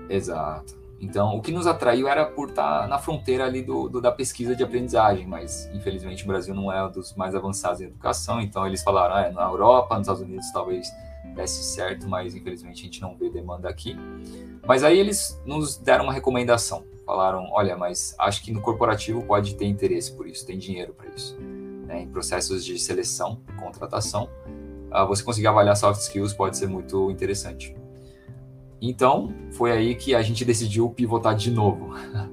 Exato. 0.08 0.80
Então, 1.00 1.36
o 1.36 1.40
que 1.40 1.50
nos 1.50 1.66
atraiu 1.66 2.08
era 2.08 2.26
por 2.26 2.50
estar 2.50 2.86
na 2.86 2.98
fronteira 2.98 3.44
ali 3.44 3.62
do, 3.62 3.88
do, 3.88 4.00
da 4.00 4.12
pesquisa 4.12 4.54
de 4.54 4.62
aprendizagem, 4.62 5.26
mas 5.26 5.70
infelizmente 5.72 6.24
o 6.24 6.26
Brasil 6.26 6.54
não 6.54 6.70
é 6.70 6.84
um 6.84 6.90
dos 6.90 7.14
mais 7.14 7.34
avançados 7.34 7.80
em 7.80 7.84
educação, 7.84 8.40
então 8.40 8.66
eles 8.66 8.82
falaram, 8.82 9.14
ah, 9.14 9.22
é, 9.22 9.30
na 9.30 9.44
Europa, 9.44 9.94
nos 9.96 10.06
Estados 10.06 10.22
Unidos 10.22 10.50
talvez 10.52 10.86
desse 11.34 11.62
certo, 11.62 12.06
mas 12.06 12.34
infelizmente 12.34 12.82
a 12.82 12.84
gente 12.84 13.00
não 13.00 13.16
vê 13.16 13.30
demanda 13.30 13.68
aqui. 13.68 13.96
Mas 14.66 14.84
aí 14.84 14.98
eles 14.98 15.40
nos 15.46 15.78
deram 15.78 16.04
uma 16.04 16.12
recomendação, 16.12 16.84
falaram, 17.10 17.48
olha, 17.50 17.76
mas 17.76 18.14
acho 18.20 18.40
que 18.40 18.52
no 18.52 18.60
corporativo 18.60 19.20
pode 19.22 19.56
ter 19.56 19.66
interesse 19.66 20.12
por 20.12 20.28
isso, 20.28 20.46
tem 20.46 20.56
dinheiro 20.56 20.94
para 20.94 21.08
isso. 21.08 21.36
Né? 21.84 22.02
Em 22.02 22.08
processos 22.08 22.64
de 22.64 22.78
seleção, 22.78 23.40
contratação, 23.58 24.28
uh, 24.92 25.04
você 25.08 25.20
conseguir 25.24 25.48
avaliar 25.48 25.76
soft 25.76 26.00
skills 26.02 26.32
pode 26.32 26.56
ser 26.56 26.68
muito 26.68 27.10
interessante. 27.10 27.76
Então, 28.80 29.34
foi 29.50 29.72
aí 29.72 29.96
que 29.96 30.14
a 30.14 30.22
gente 30.22 30.44
decidiu 30.44 30.88
pivotar 30.88 31.34
de 31.34 31.50
novo. 31.50 31.92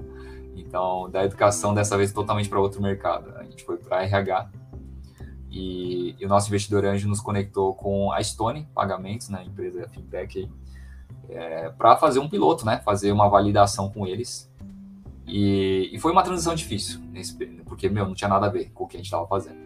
então, 0.56 1.10
da 1.10 1.26
educação, 1.26 1.74
dessa 1.74 1.98
vez 1.98 2.14
totalmente 2.14 2.48
para 2.48 2.60
outro 2.60 2.80
mercado. 2.80 3.36
A 3.36 3.44
gente 3.44 3.64
foi 3.64 3.78
para 3.78 4.04
RH. 4.04 4.52
E, 5.50 6.16
e, 6.20 6.26
o 6.26 6.30
nosso 6.30 6.50
investidor 6.50 6.86
anjo 6.86 7.08
nos 7.08 7.20
conectou 7.20 7.74
com 7.74 8.12
a 8.12 8.24
Stone 8.24 8.68
Pagamentos, 8.76 9.28
né, 9.30 9.44
empresa 9.44 9.90
fintech, 9.90 10.48
é, 11.30 11.70
para 11.70 11.98
fazer 11.98 12.20
um 12.20 12.30
piloto, 12.30 12.64
né, 12.64 12.80
fazer 12.86 13.12
uma 13.12 13.28
validação 13.28 13.90
com 13.90 14.06
eles. 14.06 14.48
E, 15.28 15.90
e 15.92 16.00
foi 16.00 16.12
uma 16.12 16.24
transição 16.24 16.56
difícil, 16.56 17.02
nesse, 17.12 17.36
porque, 17.66 17.90
meu, 17.90 18.06
não 18.06 18.14
tinha 18.14 18.30
nada 18.30 18.46
a 18.46 18.50
ver 18.50 18.72
com 18.74 18.86
o 18.86 18.88
que 18.88 18.96
a 18.96 19.00
gente 19.00 19.08
estava 19.08 19.28
fazendo. 19.28 19.58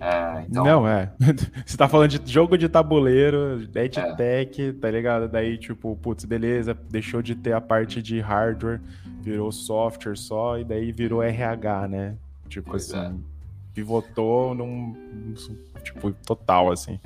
É, 0.00 0.44
então... 0.48 0.64
Não, 0.64 0.88
é. 0.88 1.12
Você 1.66 1.76
tá 1.76 1.88
falando 1.88 2.18
de 2.18 2.32
jogo 2.32 2.56
de 2.56 2.68
tabuleiro, 2.68 3.62
EdTech, 3.62 4.62
é. 4.62 4.72
tá 4.72 4.90
ligado? 4.90 5.28
Daí, 5.28 5.58
tipo, 5.58 5.96
putz, 5.96 6.24
beleza, 6.24 6.76
deixou 6.90 7.22
de 7.22 7.34
ter 7.34 7.52
a 7.52 7.60
parte 7.60 8.00
de 8.02 8.20
hardware, 8.20 8.80
virou 9.20 9.50
software 9.52 10.16
só, 10.16 10.58
e 10.58 10.64
daí 10.64 10.92
virou 10.92 11.22
RH, 11.22 11.88
né? 11.88 12.16
Tipo 12.48 12.70
pois 12.70 12.92
assim, 12.92 13.14
é. 13.14 13.74
pivotou 13.74 14.54
num, 14.54 14.96
tipo, 15.82 16.12
total, 16.26 16.72
assim. 16.72 16.98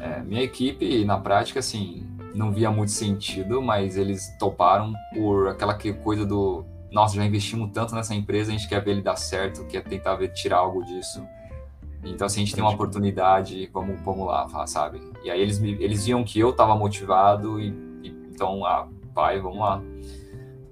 É, 0.00 0.20
minha 0.22 0.42
equipe, 0.42 1.04
na 1.04 1.18
prática, 1.18 1.60
assim, 1.60 2.06
não 2.34 2.52
via 2.52 2.70
muito 2.70 2.92
sentido, 2.92 3.60
mas 3.60 3.96
eles 3.96 4.28
toparam 4.38 4.94
por 5.14 5.48
aquela 5.48 5.74
coisa 5.74 6.24
do 6.24 6.64
nossa, 6.90 7.14
já 7.14 7.24
investimos 7.24 7.70
tanto 7.72 7.94
nessa 7.94 8.14
empresa, 8.14 8.50
a 8.50 8.56
gente 8.56 8.68
quer 8.68 8.82
ver 8.82 8.92
ele 8.92 9.02
dar 9.02 9.16
certo, 9.16 9.64
quer 9.66 9.82
tentar 9.84 10.16
ver 10.16 10.32
tirar 10.32 10.58
algo 10.58 10.84
disso. 10.84 11.22
Então, 12.02 12.28
se 12.28 12.34
assim, 12.34 12.42
a 12.42 12.44
gente 12.44 12.54
tem 12.54 12.64
uma 12.64 12.72
oportunidade, 12.72 13.68
vamos, 13.72 14.00
vamos 14.00 14.26
lá, 14.26 14.66
sabe? 14.66 15.00
E 15.22 15.30
aí 15.30 15.40
eles, 15.40 15.60
eles 15.62 16.06
viam 16.06 16.24
que 16.24 16.38
eu 16.38 16.50
estava 16.50 16.74
motivado 16.74 17.60
e, 17.60 17.68
e, 18.02 18.08
então, 18.08 18.64
ah, 18.64 18.88
pai, 19.14 19.38
vamos 19.38 19.58
lá. 19.58 19.82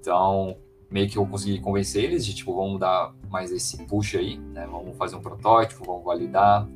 Então, 0.00 0.56
meio 0.90 1.08
que 1.08 1.18
eu 1.18 1.26
consegui 1.26 1.60
convencer 1.60 2.04
eles 2.04 2.24
de, 2.24 2.34
tipo, 2.34 2.54
vamos 2.54 2.80
dar 2.80 3.14
mais 3.30 3.52
esse 3.52 3.84
push 3.86 4.16
aí, 4.16 4.38
né? 4.38 4.66
Vamos 4.66 4.96
fazer 4.96 5.16
um 5.16 5.20
protótipo, 5.20 5.84
vamos 5.84 6.04
validar. 6.04 6.66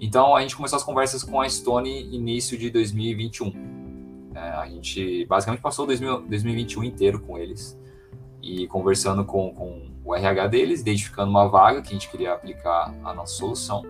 Então, 0.00 0.34
a 0.34 0.40
gente 0.40 0.56
começou 0.56 0.78
as 0.78 0.82
conversas 0.82 1.22
com 1.22 1.40
a 1.40 1.48
Stone 1.48 2.12
início 2.12 2.58
de 2.58 2.70
2021. 2.70 3.52
É, 4.34 4.40
a 4.40 4.66
gente 4.66 5.26
basicamente 5.26 5.60
passou 5.60 5.86
2000, 5.86 6.22
2021 6.22 6.84
inteiro 6.84 7.20
com 7.20 7.38
eles 7.38 7.80
e 8.42 8.66
conversando 8.66 9.24
com, 9.24 9.54
com 9.54 9.90
o 10.04 10.14
RH 10.14 10.48
deles, 10.48 10.80
identificando 10.80 11.30
uma 11.30 11.48
vaga 11.48 11.80
que 11.80 11.88
a 11.88 11.92
gente 11.92 12.10
queria 12.10 12.32
aplicar 12.32 12.92
a 13.04 13.14
nossa 13.14 13.34
solução. 13.34 13.84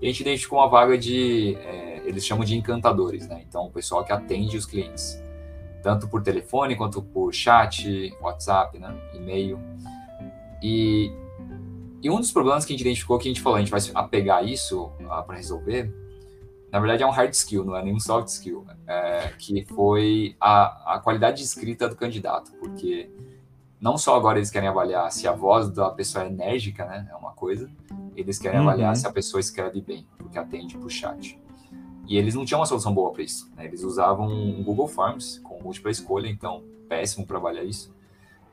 E 0.00 0.06
a 0.06 0.10
gente 0.10 0.20
identificou 0.20 0.58
uma 0.58 0.68
vaga 0.68 0.98
de, 0.98 1.56
é, 1.62 2.02
eles 2.04 2.24
chamam 2.24 2.44
de 2.44 2.54
encantadores, 2.54 3.26
né? 3.26 3.42
Então, 3.48 3.66
o 3.66 3.70
pessoal 3.70 4.04
que 4.04 4.12
atende 4.12 4.56
os 4.56 4.66
clientes, 4.66 5.22
tanto 5.82 6.06
por 6.06 6.22
telefone 6.22 6.76
quanto 6.76 7.00
por 7.00 7.32
chat, 7.32 8.14
WhatsApp, 8.20 8.78
né? 8.78 8.94
e-mail. 9.14 9.58
E, 10.62 11.10
e 12.02 12.10
um 12.10 12.20
dos 12.20 12.30
problemas 12.30 12.66
que 12.66 12.74
a 12.74 12.76
gente 12.76 12.82
identificou, 12.82 13.18
que 13.18 13.28
a 13.28 13.32
gente 13.32 13.40
falou, 13.40 13.56
a 13.56 13.60
gente 13.60 13.70
vai 13.70 13.80
apegar 13.94 14.44
isso 14.44 14.92
para 15.26 15.36
resolver, 15.36 15.90
na 16.70 16.80
verdade 16.80 17.02
é 17.02 17.06
um 17.06 17.10
hard 17.10 17.32
skill, 17.32 17.64
não 17.64 17.76
é 17.76 17.82
nenhum 17.82 18.00
soft 18.00 18.28
skill, 18.28 18.66
é, 18.86 19.32
que 19.38 19.64
foi 19.64 20.36
a, 20.38 20.96
a 20.96 20.98
qualidade 20.98 21.38
de 21.38 21.44
escrita 21.44 21.88
do 21.88 21.96
candidato, 21.96 22.52
porque 22.58 23.08
não 23.80 23.98
só 23.98 24.16
agora 24.16 24.38
eles 24.38 24.50
querem 24.50 24.68
avaliar 24.68 25.10
se 25.12 25.28
a 25.28 25.32
voz 25.32 25.70
da 25.70 25.90
pessoa 25.90 26.24
é 26.24 26.28
enérgica, 26.28 26.84
né? 26.86 27.08
É 27.10 27.14
uma 27.14 27.32
coisa. 27.32 27.70
Eles 28.14 28.38
querem 28.38 28.60
uhum. 28.60 28.68
avaliar 28.68 28.96
se 28.96 29.06
a 29.06 29.12
pessoa 29.12 29.40
escreve 29.40 29.80
bem, 29.80 30.06
porque 30.16 30.38
atende 30.38 30.76
para 30.76 30.86
o 30.86 30.90
chat. 30.90 31.38
E 32.08 32.16
eles 32.16 32.34
não 32.34 32.44
tinham 32.44 32.60
uma 32.60 32.66
solução 32.66 32.94
boa 32.94 33.12
para 33.12 33.22
isso. 33.22 33.52
Né? 33.56 33.66
Eles 33.66 33.82
usavam 33.82 34.28
um 34.28 34.62
Google 34.62 34.88
Forms 34.88 35.38
com 35.40 35.62
múltipla 35.62 35.90
escolha, 35.90 36.28
então 36.28 36.62
péssimo 36.88 37.26
para 37.26 37.36
avaliar 37.36 37.66
isso. 37.66 37.94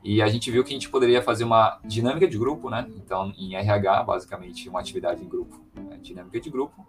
E 0.02 0.20
a 0.20 0.28
gente 0.28 0.50
viu 0.50 0.62
que 0.62 0.70
a 0.70 0.74
gente 0.74 0.90
poderia 0.90 1.22
fazer 1.22 1.44
uma 1.44 1.80
dinâmica 1.82 2.28
de 2.28 2.36
grupo, 2.36 2.68
né? 2.68 2.86
Então, 2.94 3.32
em 3.38 3.54
RH, 3.54 4.02
basicamente, 4.02 4.68
uma 4.68 4.78
atividade 4.78 5.24
em 5.24 5.28
grupo, 5.28 5.58
né? 5.74 5.98
dinâmica 6.02 6.38
de 6.38 6.50
grupo. 6.50 6.86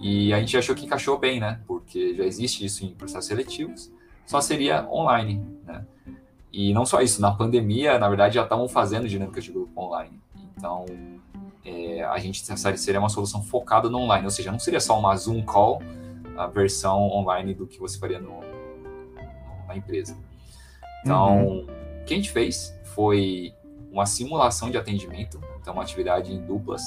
E 0.00 0.32
a 0.32 0.40
gente 0.40 0.56
achou 0.56 0.74
que 0.74 0.86
encaixou 0.86 1.18
bem, 1.18 1.40
né? 1.40 1.60
Porque 1.66 2.14
já 2.14 2.24
existe 2.24 2.64
isso 2.64 2.86
em 2.86 2.94
processos 2.94 3.26
seletivos, 3.26 3.92
só 4.24 4.40
seria 4.40 4.88
online, 4.90 5.44
né? 5.64 5.84
E 6.52 6.72
não 6.72 6.86
só 6.86 7.00
isso, 7.00 7.20
na 7.20 7.30
pandemia, 7.30 7.98
na 7.98 8.08
verdade, 8.08 8.36
já 8.36 8.42
estavam 8.42 8.68
fazendo 8.68 9.08
dinâmicas 9.08 9.44
de 9.44 9.52
grupo 9.52 9.80
online. 9.80 10.20
Então, 10.56 10.86
é, 11.64 12.02
a 12.02 12.18
gente 12.18 12.42
seria 12.76 12.98
uma 12.98 13.08
solução 13.08 13.42
focada 13.42 13.88
no 13.88 13.98
online, 13.98 14.24
ou 14.24 14.30
seja, 14.30 14.50
não 14.50 14.58
seria 14.58 14.80
só 14.80 14.98
uma 14.98 15.14
Zoom 15.16 15.42
call, 15.42 15.82
a 16.36 16.46
versão 16.46 17.00
online 17.10 17.52
do 17.52 17.66
que 17.66 17.78
você 17.78 17.98
faria 17.98 18.18
no, 18.18 18.40
na 19.66 19.76
empresa. 19.76 20.16
Então, 21.02 21.46
uhum. 21.46 21.66
o 22.02 22.04
que 22.04 22.14
a 22.14 22.16
gente 22.16 22.30
fez 22.30 22.74
foi 22.94 23.52
uma 23.90 24.06
simulação 24.06 24.70
de 24.70 24.76
atendimento, 24.76 25.40
então 25.60 25.72
uma 25.72 25.82
atividade 25.82 26.32
em 26.32 26.40
duplas, 26.40 26.82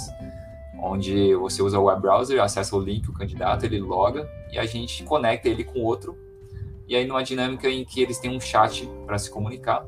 onde 0.79 1.35
você 1.35 1.61
usa 1.61 1.79
o 1.79 1.83
web 1.83 2.01
browser, 2.01 2.41
acessa 2.41 2.75
o 2.75 2.79
link, 2.79 3.09
o 3.09 3.13
candidato, 3.13 3.65
ele 3.65 3.79
loga 3.79 4.29
e 4.51 4.57
a 4.57 4.65
gente 4.65 5.03
conecta 5.03 5.47
ele 5.47 5.63
com 5.63 5.79
outro 5.81 6.17
e 6.91 6.95
aí 6.97 7.07
numa 7.07 7.23
dinâmica 7.23 7.69
em 7.69 7.85
que 7.85 8.01
eles 8.01 8.17
têm 8.17 8.35
um 8.35 8.39
chat 8.41 8.85
para 9.05 9.17
se 9.17 9.31
comunicar, 9.31 9.87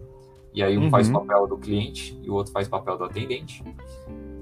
e 0.53 0.63
aí 0.63 0.77
um 0.77 0.83
uhum. 0.83 0.89
faz 0.89 1.09
o 1.09 1.11
papel 1.11 1.45
do 1.45 1.57
cliente 1.57 2.17
e 2.23 2.29
o 2.29 2.33
outro 2.33 2.53
faz 2.53 2.65
o 2.65 2.69
papel 2.69 2.97
do 2.97 3.03
atendente. 3.03 3.61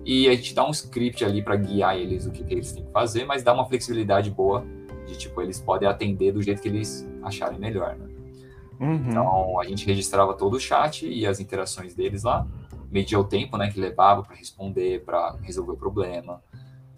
E 0.06 0.30
a 0.30 0.36
gente 0.36 0.54
dá 0.54 0.64
um 0.64 0.70
script 0.70 1.26
ali 1.26 1.42
para 1.42 1.56
guiar 1.56 1.98
eles 1.98 2.28
o 2.28 2.32
que, 2.32 2.44
que, 2.44 2.54
eles 2.54 2.72
têm 2.72 2.86
que 2.86 2.92
fazer, 2.92 3.26
mas 3.26 3.42
dá 3.42 3.52
uma 3.52 3.66
flexibilidade 3.66 4.30
boa 4.30 4.64
de 5.08 5.18
tipo 5.18 5.42
eles 5.42 5.60
podem 5.60 5.90
atender 5.90 6.34
do 6.34 6.42
jeito 6.44 6.62
que 6.62 6.68
eles 6.68 7.10
acharem 7.24 7.58
melhor. 7.58 7.96
Né? 7.96 8.08
Uhum. 8.80 9.10
Então 9.10 9.60
a 9.60 9.64
gente 9.64 9.84
registrava 9.88 10.36
todo 10.36 10.54
o 10.54 10.60
chat 10.60 11.08
e 11.08 11.26
as 11.26 11.40
interações 11.40 11.96
deles 11.96 12.22
lá, 12.22 12.46
media 12.92 13.20
o 13.20 13.24
tempo, 13.24 13.58
né, 13.58 13.72
que 13.72 13.80
levava 13.80 14.22
para 14.22 14.36
responder, 14.36 15.04
para 15.04 15.36
resolver 15.42 15.72
o 15.72 15.78
problema. 15.78 16.44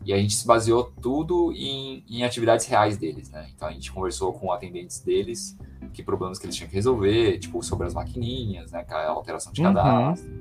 E 0.05 0.13
a 0.13 0.17
gente 0.17 0.35
se 0.35 0.45
baseou 0.45 0.91
tudo 1.01 1.51
em, 1.53 2.03
em, 2.09 2.23
atividades 2.23 2.65
reais 2.65 2.97
deles, 2.97 3.29
né? 3.29 3.47
Então 3.55 3.67
a 3.67 3.71
gente 3.71 3.91
conversou 3.91 4.33
com 4.33 4.51
atendentes 4.51 4.99
deles, 4.99 5.57
que 5.93 6.03
problemas 6.03 6.39
que 6.39 6.45
eles 6.45 6.55
tinham 6.55 6.69
que 6.69 6.75
resolver, 6.75 7.37
tipo 7.39 7.63
sobre 7.63 7.87
as 7.87 7.93
maquininhas, 7.93 8.71
né? 8.71 8.85
A 8.89 9.07
alteração 9.09 9.53
de 9.53 9.61
uhum. 9.61 9.73
cadastro. 9.73 10.31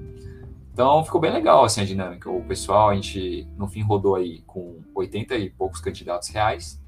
Então 0.73 1.05
ficou 1.05 1.21
bem 1.21 1.33
legal 1.33 1.65
assim 1.65 1.83
a 1.83 1.85
dinâmica. 1.85 2.31
O 2.31 2.43
pessoal, 2.43 2.91
a 2.91 2.95
gente 2.95 3.47
no 3.57 3.69
fim 3.69 3.83
rodou 3.83 4.17
aí 4.17 4.41
com 4.47 4.81
80 4.95 5.37
e 5.37 5.51
poucos 5.51 5.81
candidatos 5.81 6.29
reais 6.29 6.83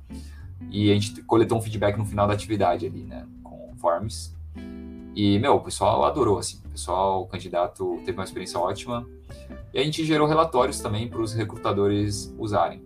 e 0.71 0.91
a 0.91 0.95
gente 0.95 1.23
coletou 1.23 1.59
um 1.59 1.63
feedback 1.63 1.97
no 1.97 2.05
final 2.05 2.27
da 2.27 2.35
atividade 2.35 2.87
ali, 2.87 3.05
né? 3.05 3.27
Com 3.43 3.73
forms. 3.77 4.35
E, 5.15 5.39
meu, 5.39 5.55
o 5.55 5.61
pessoal 5.61 6.05
adorou, 6.05 6.39
assim. 6.39 6.61
O 6.65 6.71
pessoal, 6.71 7.23
o 7.23 7.27
candidato 7.27 8.01
teve 8.05 8.19
uma 8.19 8.25
experiência 8.25 8.59
ótima. 8.59 9.07
E 9.73 9.79
a 9.79 9.83
gente 9.83 10.05
gerou 10.05 10.27
relatórios 10.27 10.81
também 10.81 11.09
para 11.09 11.21
os 11.21 11.35
recrutadores 11.35 12.35
usarem. 12.39 12.83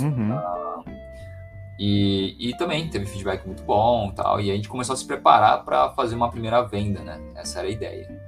Uhum. 0.00 0.36
Uh, 0.36 0.84
e, 1.78 2.36
e 2.38 2.56
também 2.56 2.88
teve 2.90 3.06
feedback 3.06 3.46
muito 3.46 3.62
bom 3.62 4.10
tal. 4.10 4.40
E 4.40 4.50
a 4.50 4.54
gente 4.54 4.68
começou 4.68 4.92
a 4.92 4.96
se 4.96 5.04
preparar 5.06 5.64
para 5.64 5.90
fazer 5.90 6.14
uma 6.14 6.30
primeira 6.30 6.62
venda, 6.62 7.00
né? 7.00 7.20
Essa 7.34 7.60
era 7.60 7.68
a 7.68 7.70
ideia. 7.70 8.20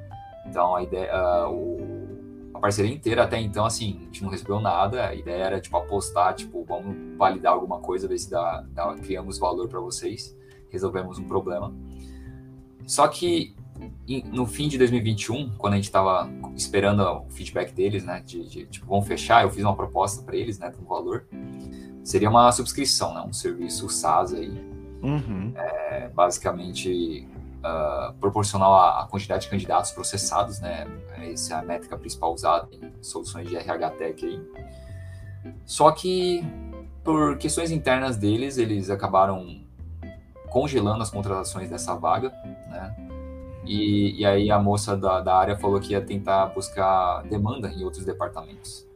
Então 0.47 0.77
a 0.77 0.83
ideia, 0.83 1.11
uh, 1.15 1.51
o, 1.51 2.51
a 2.55 2.61
parceria 2.61 2.93
inteira 2.93 3.25
até 3.25 3.41
então, 3.41 3.65
assim, 3.65 3.99
a 4.01 4.05
gente 4.05 4.23
não 4.23 4.31
recebeu 4.31 4.61
nada. 4.61 5.09
A 5.09 5.15
ideia 5.15 5.45
era 5.45 5.61
tipo 5.61 5.77
apostar, 5.77 6.35
tipo, 6.35 6.65
vamos 6.65 7.17
validar 7.19 7.53
alguma 7.53 7.81
coisa, 7.81 8.07
ver 8.07 8.19
se 8.19 8.31
dá, 8.31 8.65
dá 8.69 8.95
criamos 8.95 9.39
valor 9.39 9.69
para 9.69 9.81
vocês, 9.81 10.37
resolvemos 10.71 11.19
um 11.19 11.25
problema. 11.25 11.75
Só 12.87 13.09
que 13.09 13.55
no 14.33 14.47
fim 14.47 14.69
de 14.69 14.79
2021, 14.79 15.57
quando 15.57 15.75
a 15.75 15.77
gente 15.77 15.87
estava 15.87 16.29
esperando 16.55 17.01
o 17.01 17.31
feedback 17.31 17.73
deles, 17.73 18.05
né, 18.05 18.23
de, 18.25 18.47
de 18.49 18.67
tipo, 18.67 18.87
vamos 18.87 19.07
fechar, 19.07 19.43
eu 19.43 19.51
fiz 19.51 19.65
uma 19.65 19.75
proposta 19.75 20.23
para 20.23 20.37
eles, 20.37 20.59
né, 20.59 20.71
com 20.71 20.85
valor. 20.85 21.27
Seria 22.05 22.29
uma 22.29 22.51
subscrição, 22.53 23.15
né, 23.15 23.23
um 23.23 23.33
serviço 23.33 23.89
SaaS 23.89 24.35
aí, 24.35 24.51
uhum. 25.03 25.53
é, 25.57 26.09
basicamente 26.09 27.29
uh, 27.59 28.13
proporcional 28.15 28.75
à, 28.75 29.03
à, 29.03 29.07
quantidade 29.07 29.45
de 29.45 29.51
candidatos 29.51 29.93
processados, 29.93 30.61
né, 30.61 30.87
essa 31.19 31.55
é 31.55 31.57
a 31.59 31.63
métrica 31.63 31.97
principal 31.97 32.35
usada 32.35 32.69
em 32.73 32.93
soluções 33.03 33.49
de 33.49 33.57
RH 33.57 33.91
Tech 33.91 34.27
aí. 34.27 34.41
Só 35.65 35.91
que 35.91 36.45
por 37.03 37.37
questões 37.37 37.71
internas 37.71 38.17
deles, 38.17 38.59
eles 38.59 38.91
acabaram 38.91 39.61
congelando 40.49 41.03
as 41.03 41.11
contratações 41.11 41.69
dessa 41.69 41.95
vaga, 41.95 42.31
né? 42.69 42.95
E, 43.65 44.21
e 44.21 44.27
aí 44.27 44.51
a 44.51 44.59
moça 44.59 44.97
da, 44.97 45.21
da 45.21 45.37
área 45.37 45.57
falou 45.57 45.81
que 45.81 45.93
ia 45.93 46.01
tentar 46.01 46.47
buscar 46.47 47.23
demanda 47.23 47.69
em 47.69 47.85
outros 47.85 48.05
departamentos. 48.05 48.87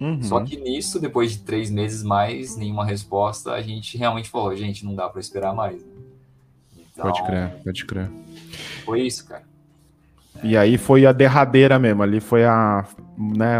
Uhum. 0.00 0.22
Só 0.22 0.40
que 0.40 0.56
nisso, 0.56 1.00
depois 1.00 1.32
de 1.32 1.38
três 1.38 1.70
meses 1.70 2.02
mais, 2.02 2.56
nenhuma 2.56 2.84
resposta, 2.84 3.52
a 3.52 3.62
gente 3.62 3.96
realmente 3.96 4.28
falou, 4.28 4.54
gente, 4.54 4.84
não 4.84 4.94
dá 4.94 5.08
para 5.08 5.20
esperar 5.20 5.54
mais. 5.54 5.82
Né? 5.82 5.92
Então, 6.92 7.04
pode 7.04 7.22
crer, 7.24 7.56
pode 7.64 7.84
crer. 7.86 8.10
Foi 8.84 9.02
isso, 9.02 9.26
cara. 9.26 9.44
E 10.42 10.56
aí 10.56 10.76
foi 10.76 11.06
a 11.06 11.12
derradeira 11.12 11.78
mesmo, 11.78 12.02
ali 12.02 12.20
foi 12.20 12.44
a, 12.44 12.86
né, 13.16 13.58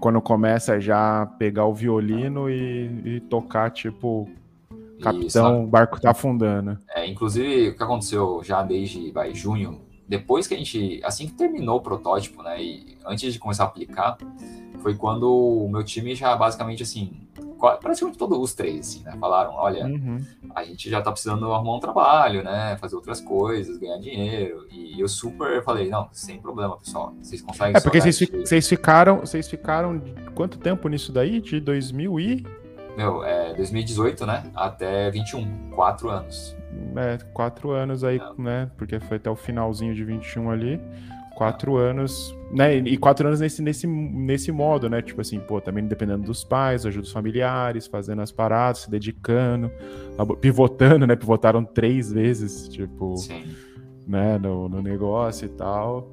quando 0.00 0.20
começa 0.20 0.80
já 0.80 1.26
pegar 1.38 1.66
o 1.66 1.74
violino 1.74 2.50
e, 2.50 3.02
e 3.04 3.20
tocar, 3.20 3.70
tipo, 3.70 4.28
Capitão, 5.02 5.64
o 5.64 5.66
barco 5.66 6.00
tá 6.00 6.10
afundando. 6.10 6.78
É, 6.94 7.06
inclusive, 7.06 7.68
o 7.68 7.76
que 7.76 7.82
aconteceu 7.82 8.40
já 8.42 8.62
desde 8.62 9.10
vai, 9.10 9.34
junho, 9.34 9.80
depois 10.08 10.46
que 10.46 10.54
a 10.54 10.56
gente, 10.56 11.00
assim 11.04 11.26
que 11.26 11.34
terminou 11.34 11.78
o 11.78 11.80
protótipo, 11.80 12.42
né, 12.42 12.62
e 12.62 12.96
antes 13.04 13.32
de 13.32 13.38
começar 13.38 13.64
a 13.64 13.66
aplicar, 13.66 14.16
foi 14.80 14.94
quando 14.94 15.28
o 15.28 15.68
meu 15.68 15.82
time 15.82 16.14
já 16.14 16.36
basicamente 16.36 16.82
assim, 16.82 17.26
praticamente 17.80 18.16
todos 18.16 18.38
os 18.38 18.54
três, 18.54 18.80
assim, 18.80 19.02
né, 19.02 19.16
falaram, 19.18 19.52
olha, 19.54 19.84
uhum. 19.86 20.24
a 20.54 20.62
gente 20.62 20.88
já 20.88 21.02
tá 21.02 21.10
precisando 21.10 21.52
arrumar 21.52 21.76
um 21.76 21.80
trabalho, 21.80 22.44
né, 22.44 22.76
fazer 22.80 22.94
outras 22.94 23.20
coisas, 23.20 23.78
ganhar 23.78 23.98
dinheiro, 23.98 24.66
e 24.70 25.00
eu 25.00 25.08
super 25.08 25.62
falei, 25.64 25.88
não, 25.88 26.08
sem 26.12 26.38
problema, 26.38 26.76
pessoal, 26.76 27.12
vocês 27.20 27.42
conseguem... 27.42 27.76
É, 27.76 27.80
porque 27.80 28.00
vocês, 28.00 28.30
vocês 28.30 28.68
ficaram, 28.68 29.20
vocês 29.20 29.48
ficaram 29.48 30.00
quanto 30.34 30.56
tempo 30.56 30.88
nisso 30.88 31.10
daí? 31.10 31.40
De 31.40 31.58
2000 31.58 32.20
e 32.20 32.46
meu, 32.96 33.22
é 33.22 33.54
2018, 33.54 34.24
né? 34.26 34.44
Até 34.54 35.10
21, 35.10 35.70
quatro 35.70 36.08
anos. 36.08 36.56
É, 36.96 37.18
quatro 37.32 37.70
anos 37.70 38.02
aí, 38.02 38.18
é. 38.18 38.42
né? 38.42 38.70
Porque 38.76 38.98
foi 39.00 39.18
até 39.18 39.30
o 39.30 39.36
finalzinho 39.36 39.94
de 39.94 40.04
21 40.04 40.50
ali. 40.50 40.80
Quatro 41.34 41.76
anos, 41.76 42.34
né? 42.50 42.76
E 42.76 42.96
quatro 42.96 43.26
anos 43.26 43.40
nesse, 43.40 43.60
nesse, 43.60 43.86
nesse 43.86 44.50
modo, 44.50 44.88
né? 44.88 45.02
Tipo 45.02 45.20
assim, 45.20 45.38
pô, 45.38 45.60
também 45.60 45.86
dependendo 45.86 46.22
dos 46.22 46.42
pais, 46.42 46.86
ajuda 46.86 47.04
os 47.04 47.12
familiares, 47.12 47.86
fazendo 47.86 48.22
as 48.22 48.32
paradas, 48.32 48.82
se 48.82 48.90
dedicando, 48.90 49.70
pivotando, 50.40 51.06
né? 51.06 51.14
Pivotaram 51.14 51.62
três 51.62 52.10
vezes, 52.10 52.66
tipo, 52.68 53.18
Sim. 53.18 53.54
né? 54.06 54.38
No, 54.38 54.66
no 54.66 54.80
negócio 54.80 55.44
e 55.44 55.50
tal. 55.50 56.10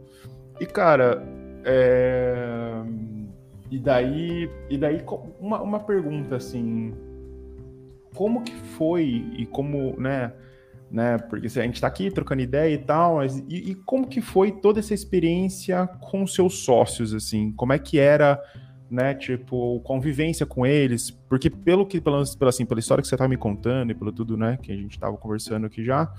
E, 0.60 0.66
cara, 0.66 1.24
é 1.64 2.84
e 3.74 3.80
daí, 3.80 4.52
e 4.70 4.78
daí 4.78 5.04
uma, 5.40 5.60
uma 5.60 5.80
pergunta 5.80 6.36
assim, 6.36 6.94
como 8.14 8.44
que 8.44 8.54
foi 8.54 9.26
e 9.36 9.48
como, 9.48 10.00
né, 10.00 10.32
né, 10.92 11.18
porque 11.18 11.48
a 11.48 11.64
gente 11.64 11.74
está 11.74 11.88
aqui 11.88 12.12
trocando 12.12 12.44
ideia 12.44 12.72
e 12.72 12.78
tal, 12.78 13.16
mas 13.16 13.40
e, 13.50 13.72
e, 13.72 13.76
como 13.76 14.08
que 14.08 14.22
foi 14.22 14.52
toda 14.52 14.80
essa 14.80 14.94
experiência 14.94 15.88
com 16.00 16.28
seus 16.28 16.60
sócios, 16.60 17.16
assim, 17.16 17.52
como 17.54 17.74
é 17.74 17.80
que 17.80 17.98
era, 17.98 18.40
né, 18.92 19.16
tipo, 19.16 19.80
convivência 19.80 20.46
com 20.46 20.68
eles, 20.68 21.10
porque 21.10 21.50
pelo 21.50 21.84
que, 21.84 22.00
pela, 22.00 22.22
assim, 22.22 22.68
pela 22.68 22.80
história 22.80 23.02
que 23.02 23.08
você 23.08 23.16
estava 23.16 23.28
me 23.28 23.38
contando 23.38 23.90
e 23.90 23.96
pelo 23.96 24.12
tudo, 24.12 24.38
né, 24.38 24.56
que 24.62 24.72
a 24.72 24.76
gente 24.76 24.92
estava 24.92 25.18
conversando 25.18 25.66
aqui 25.66 25.84
já, 25.84 26.14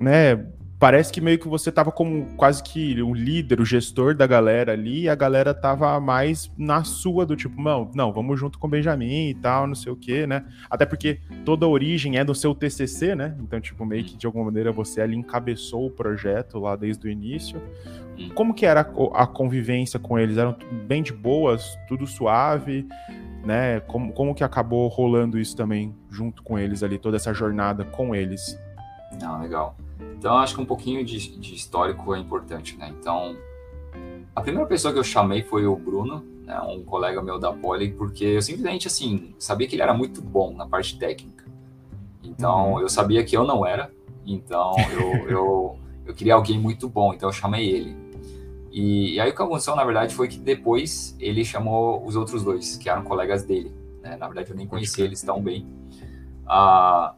né, 0.00 0.46
parece 0.80 1.12
que 1.12 1.20
meio 1.20 1.38
que 1.38 1.46
você 1.46 1.70
tava 1.70 1.92
como 1.92 2.24
quase 2.36 2.62
que 2.62 3.02
um 3.02 3.12
líder, 3.12 3.60
o 3.60 3.66
gestor 3.66 4.14
da 4.14 4.26
galera 4.26 4.72
ali, 4.72 5.02
e 5.02 5.08
a 5.10 5.14
galera 5.14 5.52
tava 5.52 6.00
mais 6.00 6.50
na 6.56 6.82
sua 6.82 7.26
do 7.26 7.36
tipo, 7.36 7.60
não, 7.60 7.90
não, 7.94 8.10
vamos 8.10 8.40
junto 8.40 8.58
com 8.58 8.66
o 8.66 8.70
Benjamin 8.70 9.28
e 9.28 9.34
tal, 9.34 9.66
não 9.66 9.74
sei 9.74 9.92
o 9.92 9.96
quê, 9.96 10.26
né? 10.26 10.42
Até 10.70 10.86
porque 10.86 11.20
toda 11.44 11.66
a 11.66 11.68
origem 11.68 12.16
é 12.16 12.24
do 12.24 12.34
seu 12.34 12.54
TCC, 12.54 13.14
né? 13.14 13.36
Então, 13.40 13.60
tipo, 13.60 13.84
meio 13.84 14.02
que 14.04 14.16
de 14.16 14.24
alguma 14.24 14.46
maneira 14.46 14.72
você 14.72 15.02
ali 15.02 15.14
encabeçou 15.14 15.86
o 15.86 15.90
projeto 15.90 16.58
lá 16.58 16.74
desde 16.74 17.06
o 17.06 17.10
início. 17.10 17.60
Como 18.34 18.54
que 18.54 18.64
era 18.64 18.80
a 18.80 19.26
convivência 19.26 20.00
com 20.00 20.18
eles? 20.18 20.38
Eram 20.38 20.56
bem 20.86 21.02
de 21.02 21.12
boas, 21.12 21.78
tudo 21.88 22.06
suave, 22.06 22.88
né? 23.44 23.80
Como, 23.80 24.14
como 24.14 24.34
que 24.34 24.42
acabou 24.42 24.88
rolando 24.88 25.38
isso 25.38 25.54
também 25.54 25.94
junto 26.10 26.42
com 26.42 26.58
eles 26.58 26.82
ali, 26.82 26.98
toda 26.98 27.18
essa 27.18 27.34
jornada 27.34 27.84
com 27.84 28.14
eles? 28.14 28.58
Ah, 29.22 29.38
legal. 29.38 29.76
Então, 30.16 30.36
acho 30.38 30.54
que 30.54 30.60
um 30.60 30.66
pouquinho 30.66 31.04
de, 31.04 31.38
de, 31.38 31.54
histórico 31.54 32.14
é 32.14 32.18
importante, 32.18 32.76
né? 32.76 32.94
Então, 32.98 33.36
a 34.34 34.40
primeira 34.40 34.68
pessoa 34.68 34.92
que 34.92 34.98
eu 34.98 35.04
chamei 35.04 35.42
foi 35.42 35.66
o 35.66 35.74
Bruno, 35.76 36.24
né, 36.44 36.60
um 36.60 36.82
colega 36.84 37.22
meu 37.22 37.38
da 37.38 37.52
Poli, 37.52 37.90
porque 37.92 38.24
eu 38.24 38.42
simplesmente, 38.42 38.86
assim, 38.86 39.34
sabia 39.38 39.66
que 39.66 39.74
ele 39.74 39.82
era 39.82 39.94
muito 39.94 40.20
bom 40.20 40.54
na 40.54 40.66
parte 40.66 40.98
técnica. 40.98 41.44
Então, 42.22 42.72
uhum. 42.72 42.80
eu 42.80 42.88
sabia 42.88 43.24
que 43.24 43.36
eu 43.36 43.44
não 43.44 43.64
era, 43.64 43.90
então 44.26 44.74
eu, 44.92 45.12
eu, 45.28 45.78
eu 46.06 46.14
queria 46.14 46.34
alguém 46.34 46.58
muito 46.58 46.88
bom, 46.88 47.14
então 47.14 47.28
eu 47.28 47.32
chamei 47.32 47.70
ele. 47.70 47.96
E, 48.70 49.14
e, 49.14 49.20
aí 49.20 49.30
o 49.30 49.34
que 49.34 49.42
aconteceu, 49.42 49.74
na 49.74 49.84
verdade, 49.84 50.14
foi 50.14 50.28
que 50.28 50.38
depois 50.38 51.16
ele 51.18 51.44
chamou 51.44 52.04
os 52.04 52.14
outros 52.14 52.44
dois, 52.44 52.76
que 52.76 52.88
eram 52.88 53.02
colegas 53.02 53.42
dele. 53.42 53.74
Né? 54.00 54.16
Na 54.16 54.26
verdade, 54.26 54.50
eu 54.50 54.56
nem 54.56 54.66
conhecia 54.66 55.04
eles 55.04 55.22
tão 55.22 55.42
bem. 55.42 55.66
Ah, 56.46 57.14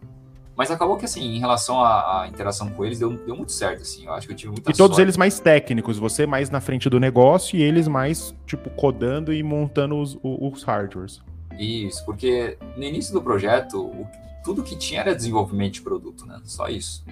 mas 0.56 0.70
acabou 0.70 0.96
que, 0.96 1.04
assim, 1.04 1.22
em 1.22 1.38
relação 1.38 1.80
à, 1.80 2.22
à 2.22 2.28
interação 2.28 2.70
com 2.70 2.84
eles, 2.84 2.98
deu, 2.98 3.10
deu, 3.10 3.34
muito 3.34 3.52
certo, 3.52 3.82
assim. 3.82 4.04
Eu 4.04 4.12
acho 4.12 4.26
que 4.26 4.32
eu 4.32 4.36
tive 4.36 4.52
muita 4.52 4.70
E 4.70 4.74
todos 4.74 4.96
sorte. 4.96 5.02
eles 5.02 5.16
mais 5.16 5.40
técnicos, 5.40 5.98
você 5.98 6.26
mais 6.26 6.50
na 6.50 6.60
frente 6.60 6.90
do 6.90 7.00
negócio 7.00 7.56
e 7.58 7.62
eles 7.62 7.88
mais, 7.88 8.34
tipo, 8.46 8.68
codando 8.70 9.32
e 9.32 9.42
montando 9.42 9.96
os, 9.98 10.18
os 10.22 10.62
hardwares. 10.62 11.22
Isso, 11.58 12.04
porque 12.04 12.58
no 12.76 12.82
início 12.82 13.12
do 13.12 13.22
projeto, 13.22 13.80
o, 13.80 14.06
tudo 14.44 14.62
que 14.62 14.76
tinha 14.76 15.00
era 15.00 15.14
desenvolvimento 15.14 15.74
de 15.74 15.82
produto, 15.82 16.26
né? 16.26 16.40
Só 16.44 16.68
isso. 16.68 17.04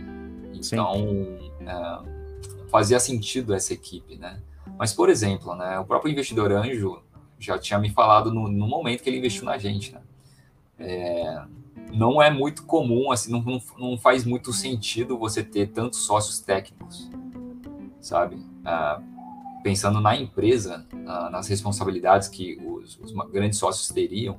Então, 0.53 1.39
é, 1.61 2.69
fazia 2.71 3.01
sentido 3.01 3.55
essa 3.55 3.73
equipe, 3.73 4.17
né? 4.17 4.41
Mas, 4.79 4.93
por 4.93 5.09
exemplo, 5.09 5.55
né, 5.55 5.79
o 5.79 5.85
próprio 5.85 6.11
investidor 6.11 6.53
anjo 6.53 7.03
já 7.39 7.59
tinha 7.59 7.79
me 7.79 7.91
falado 7.91 8.33
no, 8.33 8.49
no 8.49 8.67
momento 8.67 9.03
que 9.03 9.09
ele 9.09 9.19
investiu 9.19 9.45
na 9.45 9.57
gente, 9.57 9.93
né? 9.93 10.01
É, 10.79 11.43
não 11.93 12.23
é 12.23 12.31
muito 12.31 12.65
comum, 12.65 13.11
assim, 13.11 13.31
não, 13.31 13.43
não, 13.43 13.61
não 13.79 13.99
faz 13.99 14.25
muito 14.25 14.53
sentido 14.53 15.19
você 15.19 15.43
ter 15.43 15.69
tantos 15.69 16.01
sócios 16.01 16.39
técnicos, 16.41 17.11
sabe? 18.01 18.45
Ah, 18.65 19.01
pensando 19.63 20.01
na 20.01 20.17
empresa, 20.17 20.87
ah, 21.07 21.31
nas 21.31 21.49
responsabilidades 21.49 22.29
que 22.29 22.59
os, 22.65 22.99
os, 23.01 23.13
grandes 23.31 23.59
sócios 23.59 23.89
teriam, 23.89 24.39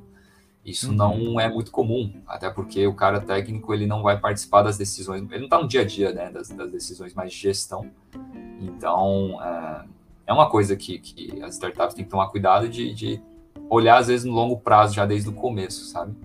isso 0.63 0.89
uhum. 0.89 0.95
não 0.95 1.39
é 1.39 1.49
muito 1.49 1.71
comum, 1.71 2.21
até 2.27 2.49
porque 2.49 2.85
o 2.85 2.93
cara 2.93 3.19
técnico 3.19 3.73
ele 3.73 3.87
não 3.87 4.03
vai 4.03 4.19
participar 4.19 4.61
das 4.61 4.77
decisões, 4.77 5.23
ele 5.23 5.39
não 5.39 5.45
está 5.45 5.59
no 5.59 5.67
dia 5.67 5.81
a 5.81 5.85
dia 5.85 6.11
né, 6.11 6.29
das, 6.29 6.49
das, 6.49 6.71
decisões 6.71 7.13
mais 7.13 7.31
de 7.31 7.37
gestão. 7.37 7.89
Então, 8.59 9.39
é, 9.41 9.85
é 10.27 10.33
uma 10.33 10.49
coisa 10.49 10.75
que, 10.75 10.99
que 10.99 11.41
as 11.41 11.55
startups 11.55 11.95
têm 11.95 12.05
que 12.05 12.11
tomar 12.11 12.27
cuidado 12.27 12.69
de, 12.69 12.93
de 12.93 13.21
olhar, 13.69 13.97
às 13.97 14.07
vezes, 14.07 14.23
no 14.23 14.33
longo 14.33 14.57
prazo, 14.59 14.93
já 14.93 15.05
desde 15.05 15.29
o 15.29 15.33
começo, 15.33 15.85
sabe? 15.85 16.15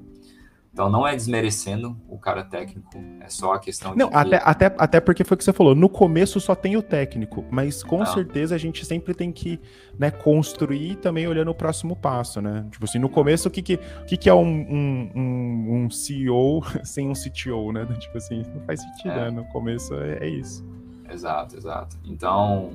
Então 0.77 0.91
não 0.91 1.09
é 1.09 1.17
desmerecendo 1.17 1.97
o 2.07 2.19
cara 2.19 2.45
técnico, 2.45 3.03
é 3.23 3.31
só 3.31 3.55
a 3.55 3.59
questão 3.59 3.95
não, 3.97 4.09
de. 4.09 4.13
Não, 4.13 4.21
até, 4.21 4.43
até, 4.45 4.75
até 4.77 5.01
porque 5.01 5.25
foi 5.25 5.35
o 5.35 5.39
que 5.39 5.43
você 5.43 5.53
falou, 5.55 5.75
no 5.75 5.89
começo 5.89 6.39
só 6.39 6.55
tem 6.55 6.77
o 6.77 6.83
técnico, 6.83 7.43
mas 7.51 7.83
com 7.83 8.01
não. 8.01 8.05
certeza 8.05 8.55
a 8.55 8.59
gente 8.59 8.85
sempre 8.85 9.15
tem 9.15 9.33
que 9.33 9.59
né, 9.99 10.11
construir 10.11 10.97
também 10.97 11.27
olhando 11.27 11.51
o 11.51 11.55
próximo 11.55 11.97
passo, 11.97 12.43
né? 12.43 12.67
Tipo 12.71 12.85
assim, 12.85 12.99
no 12.99 13.09
começo, 13.09 13.49
o 13.49 13.51
que, 13.51 13.63
que, 13.63 13.81
o 14.03 14.05
que, 14.05 14.19
que 14.19 14.29
é 14.29 14.35
um, 14.35 14.45
um, 14.45 15.13
um, 15.15 15.85
um 15.87 15.91
CEO 15.91 16.63
sem 16.85 17.09
um 17.09 17.15
CTO, 17.15 17.73
né? 17.73 17.87
Tipo 17.99 18.19
assim, 18.19 18.43
não 18.55 18.61
faz 18.67 18.83
sentido, 18.83 19.13
é. 19.13 19.25
né? 19.25 19.31
No 19.31 19.47
começo 19.47 19.95
é, 19.95 20.19
é, 20.21 20.29
isso. 20.29 20.63
Exato, 21.11 21.57
exato. 21.57 21.97
Então. 22.05 22.71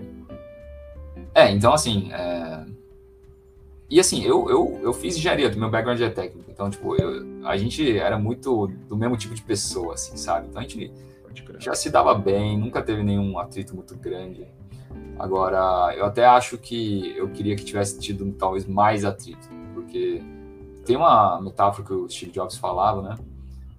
É, 1.35 1.51
então 1.51 1.71
assim. 1.71 2.11
É 2.11 2.65
e 3.91 3.99
assim, 3.99 4.23
eu, 4.23 4.49
eu, 4.49 4.79
eu 4.81 4.93
fiz 4.93 5.17
engenharia, 5.17 5.53
meu 5.53 5.69
background 5.69 5.99
é 5.99 6.09
técnico, 6.09 6.49
então, 6.49 6.69
tipo, 6.69 6.95
eu, 6.95 7.45
a 7.45 7.57
gente 7.57 7.97
era 7.97 8.17
muito 8.17 8.67
do 8.87 8.95
mesmo 8.95 9.17
tipo 9.17 9.35
de 9.35 9.41
pessoa, 9.41 9.95
assim, 9.95 10.15
sabe? 10.15 10.47
Então 10.47 10.61
a 10.61 10.63
gente 10.63 10.93
já 11.59 11.75
se 11.75 11.89
dava 11.89 12.15
bem, 12.15 12.57
nunca 12.57 12.81
teve 12.81 13.03
nenhum 13.03 13.37
atrito 13.37 13.75
muito 13.75 13.93
grande. 13.97 14.47
Agora, 15.19 15.93
eu 15.93 16.05
até 16.05 16.25
acho 16.25 16.57
que 16.57 17.13
eu 17.17 17.29
queria 17.31 17.53
que 17.53 17.65
tivesse 17.65 17.99
tido 17.99 18.31
talvez 18.31 18.65
mais 18.65 19.03
atrito, 19.03 19.49
porque 19.73 20.23
tem 20.85 20.95
uma 20.95 21.41
metáfora 21.41 21.85
que 21.85 21.93
o 21.93 22.09
Steve 22.09 22.31
Jobs 22.31 22.55
falava, 22.55 23.01
né? 23.01 23.17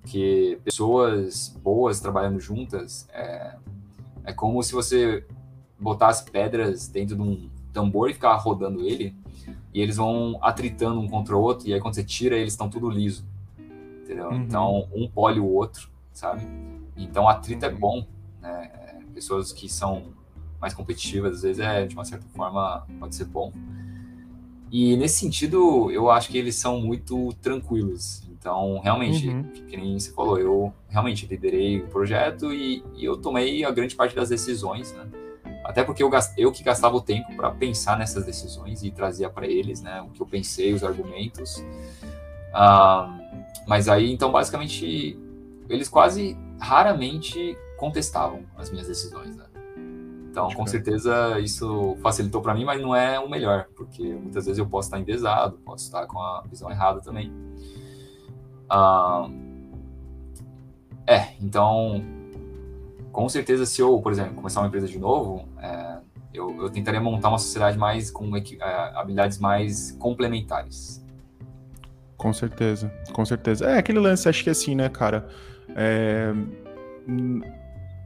Que 0.05 0.59
pessoas 0.63 1.49
boas 1.49 2.01
trabalhando 2.01 2.39
juntas 2.39 3.09
é, 3.15 3.57
é 4.25 4.33
como 4.35 4.63
se 4.63 4.75
você 4.75 5.27
botasse 5.81 6.31
pedras 6.31 6.87
dentro 6.87 7.17
de 7.17 7.23
um 7.23 7.51
tambor 7.73 8.11
e 8.11 8.13
ficar 8.15 8.37
rodando 8.37 8.85
ele, 8.85 9.17
e 9.73 9.81
eles 9.81 9.97
vão 9.97 10.39
atritando 10.43 11.01
um 11.01 11.09
contra 11.09 11.37
o 11.37 11.41
outro, 11.41 11.69
e 11.69 11.75
aí 11.75 11.81
quando 11.81 11.95
você 11.95 12.05
tira, 12.05 12.37
eles 12.37 12.53
estão 12.53 12.69
tudo 12.69 12.91
liso. 12.91 13.25
Entendeu? 14.03 14.29
Uhum. 14.29 14.43
Então, 14.43 14.89
um 14.93 15.09
pole 15.09 15.41
o 15.41 15.47
outro, 15.47 15.89
sabe? 16.13 16.47
Então, 16.97 17.29
atrito 17.29 17.65
é 17.65 17.69
uhum. 17.69 17.79
bom, 17.79 18.07
né? 18.41 18.71
Pessoas 19.15 19.53
que 19.53 19.69
são 19.69 20.13
mais 20.61 20.75
competitivas, 20.75 21.37
às 21.37 21.43
vezes, 21.43 21.61
é, 21.61 21.87
de 21.87 21.95
uma 21.95 22.05
certa 22.05 22.27
forma, 22.29 22.87
pode 22.99 23.15
ser 23.15 23.25
bom. 23.25 23.53
E 24.71 24.97
nesse 24.97 25.19
sentido, 25.19 25.91
eu 25.91 26.11
acho 26.11 26.31
que 26.31 26.39
eles 26.39 26.55
são 26.55 26.81
muito 26.81 27.33
tranquilos. 27.43 28.23
Então, 28.31 28.81
realmente, 28.81 29.29
uhum. 29.29 29.43
que 29.69 29.77
nem 29.77 29.99
você 29.99 30.11
falou, 30.13 30.39
eu 30.39 30.73
realmente 30.89 31.27
liderei 31.27 31.81
o 31.81 31.87
projeto 31.89 32.53
e, 32.53 32.83
e, 32.97 33.05
eu 33.05 33.17
tomei 33.17 33.65
a 33.65 33.71
grande 33.71 33.95
parte 33.95 34.17
das 34.17 34.31
decisões, 34.31 34.93
né? 34.95 35.07
Até 35.65 35.85
porque 35.85 36.03
eu, 36.03 36.11
eu 36.37 36.51
que 36.51 36.63
gastava 36.63 36.97
o 36.97 37.01
tempo 37.01 37.35
para 37.37 37.51
pensar 37.51 37.99
nessas 37.99 38.25
decisões 38.25 38.83
e 38.83 38.91
trazia 38.91 39.31
para 39.31 39.47
eles, 39.47 39.81
né, 39.81 40.03
o 40.03 40.11
que 40.11 40.21
eu 40.21 40.27
pensei, 40.27 40.73
os 40.73 40.83
argumentos. 40.83 41.65
Ah, 42.53 43.19
mas 43.67 43.89
aí, 43.89 44.13
então, 44.13 44.33
basicamente, 44.33 45.19
eles 45.69 45.89
quase 45.89 46.37
raramente 46.61 47.57
contestavam 47.77 48.45
as 48.57 48.71
minhas 48.71 48.89
decisões, 48.89 49.37
né? 49.37 49.45
Então, 50.31 50.49
com 50.49 50.67
certeza, 50.67 51.39
isso 51.41 51.95
facilitou 52.03 52.41
para 52.41 52.55
mim, 52.55 52.65
mas 52.65 52.81
não 52.81 52.97
é 52.97 53.21
o 53.21 53.29
melhor, 53.29 53.67
porque 53.77 54.03
muitas 54.03 54.47
vezes 54.47 54.59
eu 54.59 54.67
posso 54.67 54.89
estar 54.89 54.99
enviesado, 54.99 55.59
posso 55.59 55.85
estar 55.85 56.07
com 56.07 56.19
a 56.19 56.43
visão 56.49 56.71
errada 56.71 57.01
também. 57.03 57.31
Ah, 58.69 59.29
é, 61.07 61.35
então, 61.41 62.03
com 63.13 63.29
certeza, 63.29 63.67
se 63.67 63.81
eu, 63.81 64.01
por 64.01 64.11
exemplo, 64.11 64.35
começar 64.35 64.61
uma 64.61 64.69
empresa 64.69 64.89
de 64.89 64.99
novo, 64.99 65.47
é, 65.61 65.99
eu, 66.33 66.63
eu, 66.63 66.71
tentaria 66.71 67.01
montar 67.01 67.29
uma 67.29 67.39
sociedade 67.39 67.77
mais 67.77 68.11
com 68.11 68.35
é, 68.35 68.43
habilidades 68.95 69.39
mais 69.39 69.93
complementares. 69.93 71.05
Com 72.17 72.33
certeza, 72.33 72.91
com 73.13 73.25
certeza. 73.25 73.67
É 73.67 73.79
aquele 73.79 73.99
lance, 73.99 74.29
acho 74.29 74.43
que 74.43 74.49
é 74.49 74.53
assim, 74.53 74.75
né, 74.75 74.89
cara? 74.89 75.29
É, 75.77 76.33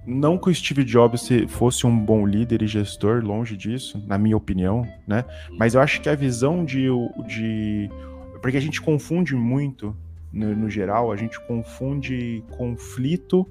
não 0.05 0.37
que 0.39 0.51
o 0.51 0.55
Steve 0.55 0.83
Jobs 0.83 1.29
fosse 1.49 1.87
um 1.87 1.97
bom 1.97 2.27
líder 2.27 2.63
e 2.63 2.67
gestor, 2.67 3.25
longe 3.25 3.57
disso, 3.57 4.03
na 4.07 4.19
minha 4.19 4.37
opinião, 4.37 4.83
né? 5.07 5.25
Mas 5.57 5.75
eu 5.75 5.81
acho 5.81 6.01
que 6.01 6.09
a 6.09 6.17
visão 6.17 6.65
de. 6.65 6.89
de 7.27 7.89
porque 8.41 8.57
a 8.57 8.61
gente 8.61 8.81
confunde 8.81 9.35
muito, 9.37 9.97
no, 10.33 10.55
no 10.55 10.71
geral, 10.71 11.13
a 11.13 11.17
gente 11.17 11.39
confunde 11.47 12.43
conflito 12.57 13.47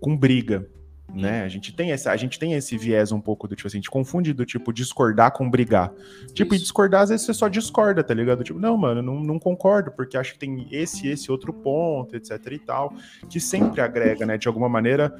com 0.00 0.16
briga 0.16 0.66
né? 1.14 1.42
A 1.42 1.48
gente 1.48 1.72
tem 1.72 1.92
essa, 1.92 2.10
a 2.10 2.16
gente 2.16 2.38
tem 2.38 2.54
esse 2.54 2.76
viés 2.76 3.12
um 3.12 3.20
pouco 3.20 3.46
do 3.46 3.54
tipo 3.54 3.66
assim, 3.66 3.78
a 3.78 3.80
gente 3.80 3.90
confunde 3.90 4.32
do 4.32 4.44
tipo 4.44 4.72
discordar 4.72 5.32
com 5.32 5.48
brigar. 5.48 5.92
Tipo, 6.32 6.54
Isso. 6.54 6.62
e 6.62 6.64
discordar 6.64 7.02
às 7.02 7.10
vezes 7.10 7.26
você 7.26 7.34
só 7.34 7.48
discorda, 7.48 8.02
tá 8.02 8.12
ligado? 8.12 8.42
Tipo, 8.42 8.58
não, 8.58 8.76
mano, 8.76 9.00
não, 9.00 9.20
não 9.20 9.38
concordo 9.38 9.90
porque 9.92 10.16
acho 10.16 10.32
que 10.32 10.38
tem 10.38 10.66
esse 10.70 11.08
esse 11.08 11.30
outro 11.30 11.52
ponto, 11.52 12.16
etc 12.16 12.52
e 12.52 12.58
tal, 12.58 12.94
que 13.28 13.38
sempre 13.38 13.80
agrega, 13.80 14.26
né, 14.26 14.36
de 14.36 14.48
alguma 14.48 14.68
maneira 14.68 15.14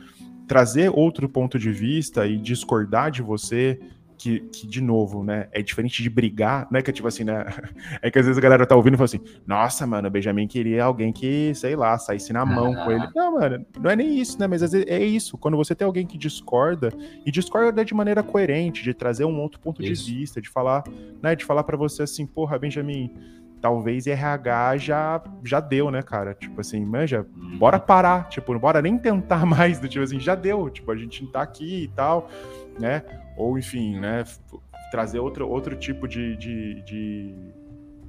trazer 0.46 0.90
outro 0.90 1.28
ponto 1.28 1.58
de 1.58 1.70
vista 1.70 2.26
e 2.26 2.36
discordar 2.36 3.10
de 3.10 3.22
você 3.22 3.80
que, 4.24 4.40
que, 4.40 4.66
de 4.66 4.80
novo, 4.80 5.22
né, 5.22 5.48
é 5.52 5.60
diferente 5.60 6.02
de 6.02 6.08
brigar, 6.08 6.66
né, 6.70 6.80
que 6.80 6.88
é 6.88 6.92
tipo 6.94 7.06
assim, 7.06 7.24
né, 7.24 7.44
é 8.00 8.10
que 8.10 8.18
às 8.18 8.24
vezes 8.24 8.38
a 8.38 8.40
galera 8.40 8.66
tá 8.66 8.74
ouvindo 8.74 8.94
e 8.94 8.96
fala 8.96 9.04
assim, 9.04 9.20
nossa, 9.46 9.86
mano, 9.86 10.08
o 10.08 10.10
Benjamin 10.10 10.46
queria 10.46 10.82
alguém 10.82 11.12
que, 11.12 11.54
sei 11.54 11.76
lá, 11.76 11.98
saísse 11.98 12.32
na 12.32 12.46
mão 12.46 12.74
com 12.74 12.90
ele. 12.90 13.06
Não, 13.14 13.34
mano, 13.34 13.66
não 13.78 13.90
é 13.90 13.94
nem 13.94 14.18
isso, 14.18 14.40
né, 14.40 14.46
mas 14.46 14.62
às 14.62 14.72
vezes 14.72 14.86
é 14.88 15.04
isso, 15.04 15.36
quando 15.36 15.58
você 15.58 15.74
tem 15.74 15.84
alguém 15.84 16.06
que 16.06 16.16
discorda, 16.16 16.88
e 17.26 17.30
discorda 17.30 17.84
de 17.84 17.92
maneira 17.92 18.22
coerente, 18.22 18.82
de 18.82 18.94
trazer 18.94 19.26
um 19.26 19.38
outro 19.38 19.60
ponto 19.60 19.82
isso. 19.82 20.06
de 20.06 20.14
vista, 20.14 20.40
de 20.40 20.48
falar, 20.48 20.84
né, 21.22 21.36
de 21.36 21.44
falar 21.44 21.62
para 21.64 21.76
você 21.76 22.04
assim, 22.04 22.24
porra, 22.24 22.58
Benjamin, 22.58 23.12
talvez 23.60 24.06
RH 24.06 24.78
já, 24.78 25.22
já 25.44 25.60
deu, 25.60 25.90
né, 25.90 26.02
cara? 26.02 26.32
Tipo 26.32 26.62
assim, 26.62 26.82
manja, 26.82 27.26
bora 27.58 27.76
uhum. 27.76 27.84
parar, 27.84 28.28
tipo, 28.30 28.58
bora 28.58 28.80
nem 28.80 28.96
tentar 28.96 29.44
mais, 29.44 29.78
do 29.78 29.86
tipo 29.86 30.02
assim, 30.02 30.18
já 30.18 30.34
deu, 30.34 30.70
tipo, 30.70 30.90
a 30.90 30.96
gente 30.96 31.26
tá 31.26 31.42
aqui 31.42 31.84
e 31.84 31.88
tal, 31.88 32.30
né? 32.80 33.02
Ou 33.36 33.58
enfim, 33.58 33.98
né, 33.98 34.24
trazer 34.90 35.18
outro, 35.18 35.48
outro 35.48 35.76
tipo 35.76 36.06
de, 36.06 36.36
de, 36.36 36.82
de, 36.82 37.34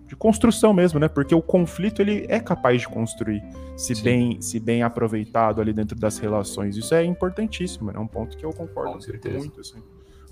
de, 0.07 0.15
construção 0.15 0.73
mesmo, 0.73 0.99
né? 0.99 1.07
Porque 1.07 1.33
o 1.33 1.41
conflito 1.41 2.01
ele 2.01 2.25
é 2.29 2.39
capaz 2.39 2.81
de 2.81 2.87
construir, 2.87 3.43
se 3.75 4.01
bem 4.03 4.39
se 4.41 4.59
bem 4.59 4.83
aproveitado 4.83 5.61
ali 5.61 5.73
dentro 5.73 5.97
das 5.97 6.17
relações. 6.17 6.77
Isso 6.77 6.93
é 6.93 7.03
importantíssimo, 7.03 7.91
é 7.91 7.99
um 7.99 8.07
ponto 8.07 8.37
que 8.37 8.45
eu 8.45 8.51
concordo 8.51 8.99
muito, 9.31 9.61
assim. 9.61 9.81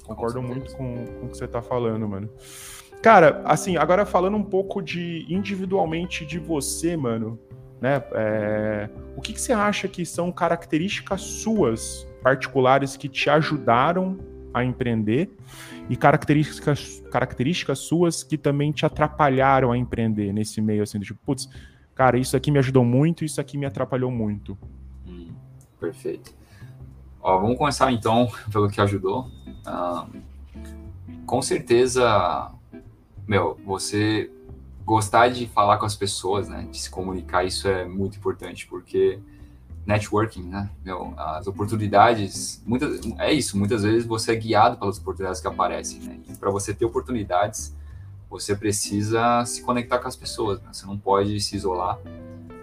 Concordo 0.04 0.42
com 0.42 0.48
muito 0.48 0.76
com, 0.76 1.06
com 1.06 1.26
o 1.26 1.30
que 1.30 1.38
você 1.38 1.48
tá 1.48 1.62
falando, 1.62 2.08
mano. 2.08 2.30
Cara, 3.02 3.42
assim, 3.46 3.76
agora 3.76 4.06
falando 4.06 4.38
um 4.38 4.44
pouco 4.44 4.82
de 4.82 5.26
individualmente 5.28 6.26
de 6.26 6.40
você, 6.40 6.96
mano, 6.96 7.40
né? 7.82 8.02
É, 8.14 8.90
o 9.18 9.22
que, 9.22 9.34
que 9.34 9.42
você 9.42 9.52
acha 9.52 9.88
que 9.88 10.06
são 10.06 10.32
características 10.32 11.22
suas 11.22 12.08
particulares 12.22 12.96
que 12.96 13.10
te 13.10 13.30
ajudaram 13.30 14.18
a 14.54 14.64
empreender 14.64 15.30
e 15.90 15.96
características, 15.96 17.04
características 17.12 17.80
suas 17.80 18.24
que 18.24 18.38
também 18.38 18.72
te 18.72 18.86
atrapalharam 18.86 19.72
a 19.72 19.78
empreender 19.78 20.32
nesse 20.32 20.62
meio, 20.62 20.84
assim, 20.84 21.00
tipo, 21.00 21.20
putz, 21.26 21.50
cara, 21.96 22.18
isso 22.18 22.38
aqui 22.38 22.52
me 22.52 22.60
ajudou 22.60 22.86
muito, 22.86 23.26
isso 23.26 23.42
aqui 23.42 23.58
me 23.58 23.66
atrapalhou 23.66 24.12
muito. 24.12 24.58
Hum, 25.08 25.32
perfeito. 25.80 26.34
Ó, 27.22 27.40
vamos 27.40 27.58
começar 27.58 27.92
então 27.92 28.30
pelo 28.52 28.70
que 28.70 28.80
ajudou. 28.82 29.30
Com 31.26 31.42
certeza, 31.42 32.52
meu, 33.28 33.58
você 33.66 34.30
gostar 34.86 35.30
de 35.30 35.48
falar 35.48 35.78
com 35.78 35.86
as 35.86 35.96
pessoas, 35.96 36.50
né, 36.50 36.68
de 36.70 36.78
se 36.78 36.90
comunicar, 36.90 37.46
isso 37.46 37.68
é 37.68 37.86
muito 37.86 38.18
importante, 38.18 38.68
porque 38.68 39.20
networking, 39.86 40.44
né? 40.44 40.70
Meu, 40.84 41.14
as 41.18 41.48
oportunidades, 41.48 42.64
muitas, 42.66 43.02
é 43.20 43.32
isso, 43.32 43.58
muitas 43.58 43.84
vezes 43.84 44.06
você 44.06 44.32
é 44.32 44.36
guiado 44.36 44.78
pelas 44.78 44.98
oportunidades 44.98 45.42
que 45.42 45.48
aparecem, 45.48 46.00
né? 46.02 46.20
E 46.28 46.36
para 46.36 46.50
você 46.50 46.74
ter 46.74 46.86
oportunidades, 46.86 47.76
você 48.30 48.56
precisa 48.56 49.44
se 49.46 49.62
conectar 49.62 50.00
com 50.00 50.08
as 50.08 50.16
pessoas, 50.16 50.62
né? 50.62 50.70
Você 50.72 50.86
não 50.86 50.98
pode 50.98 51.40
se 51.40 51.56
isolar. 51.56 52.00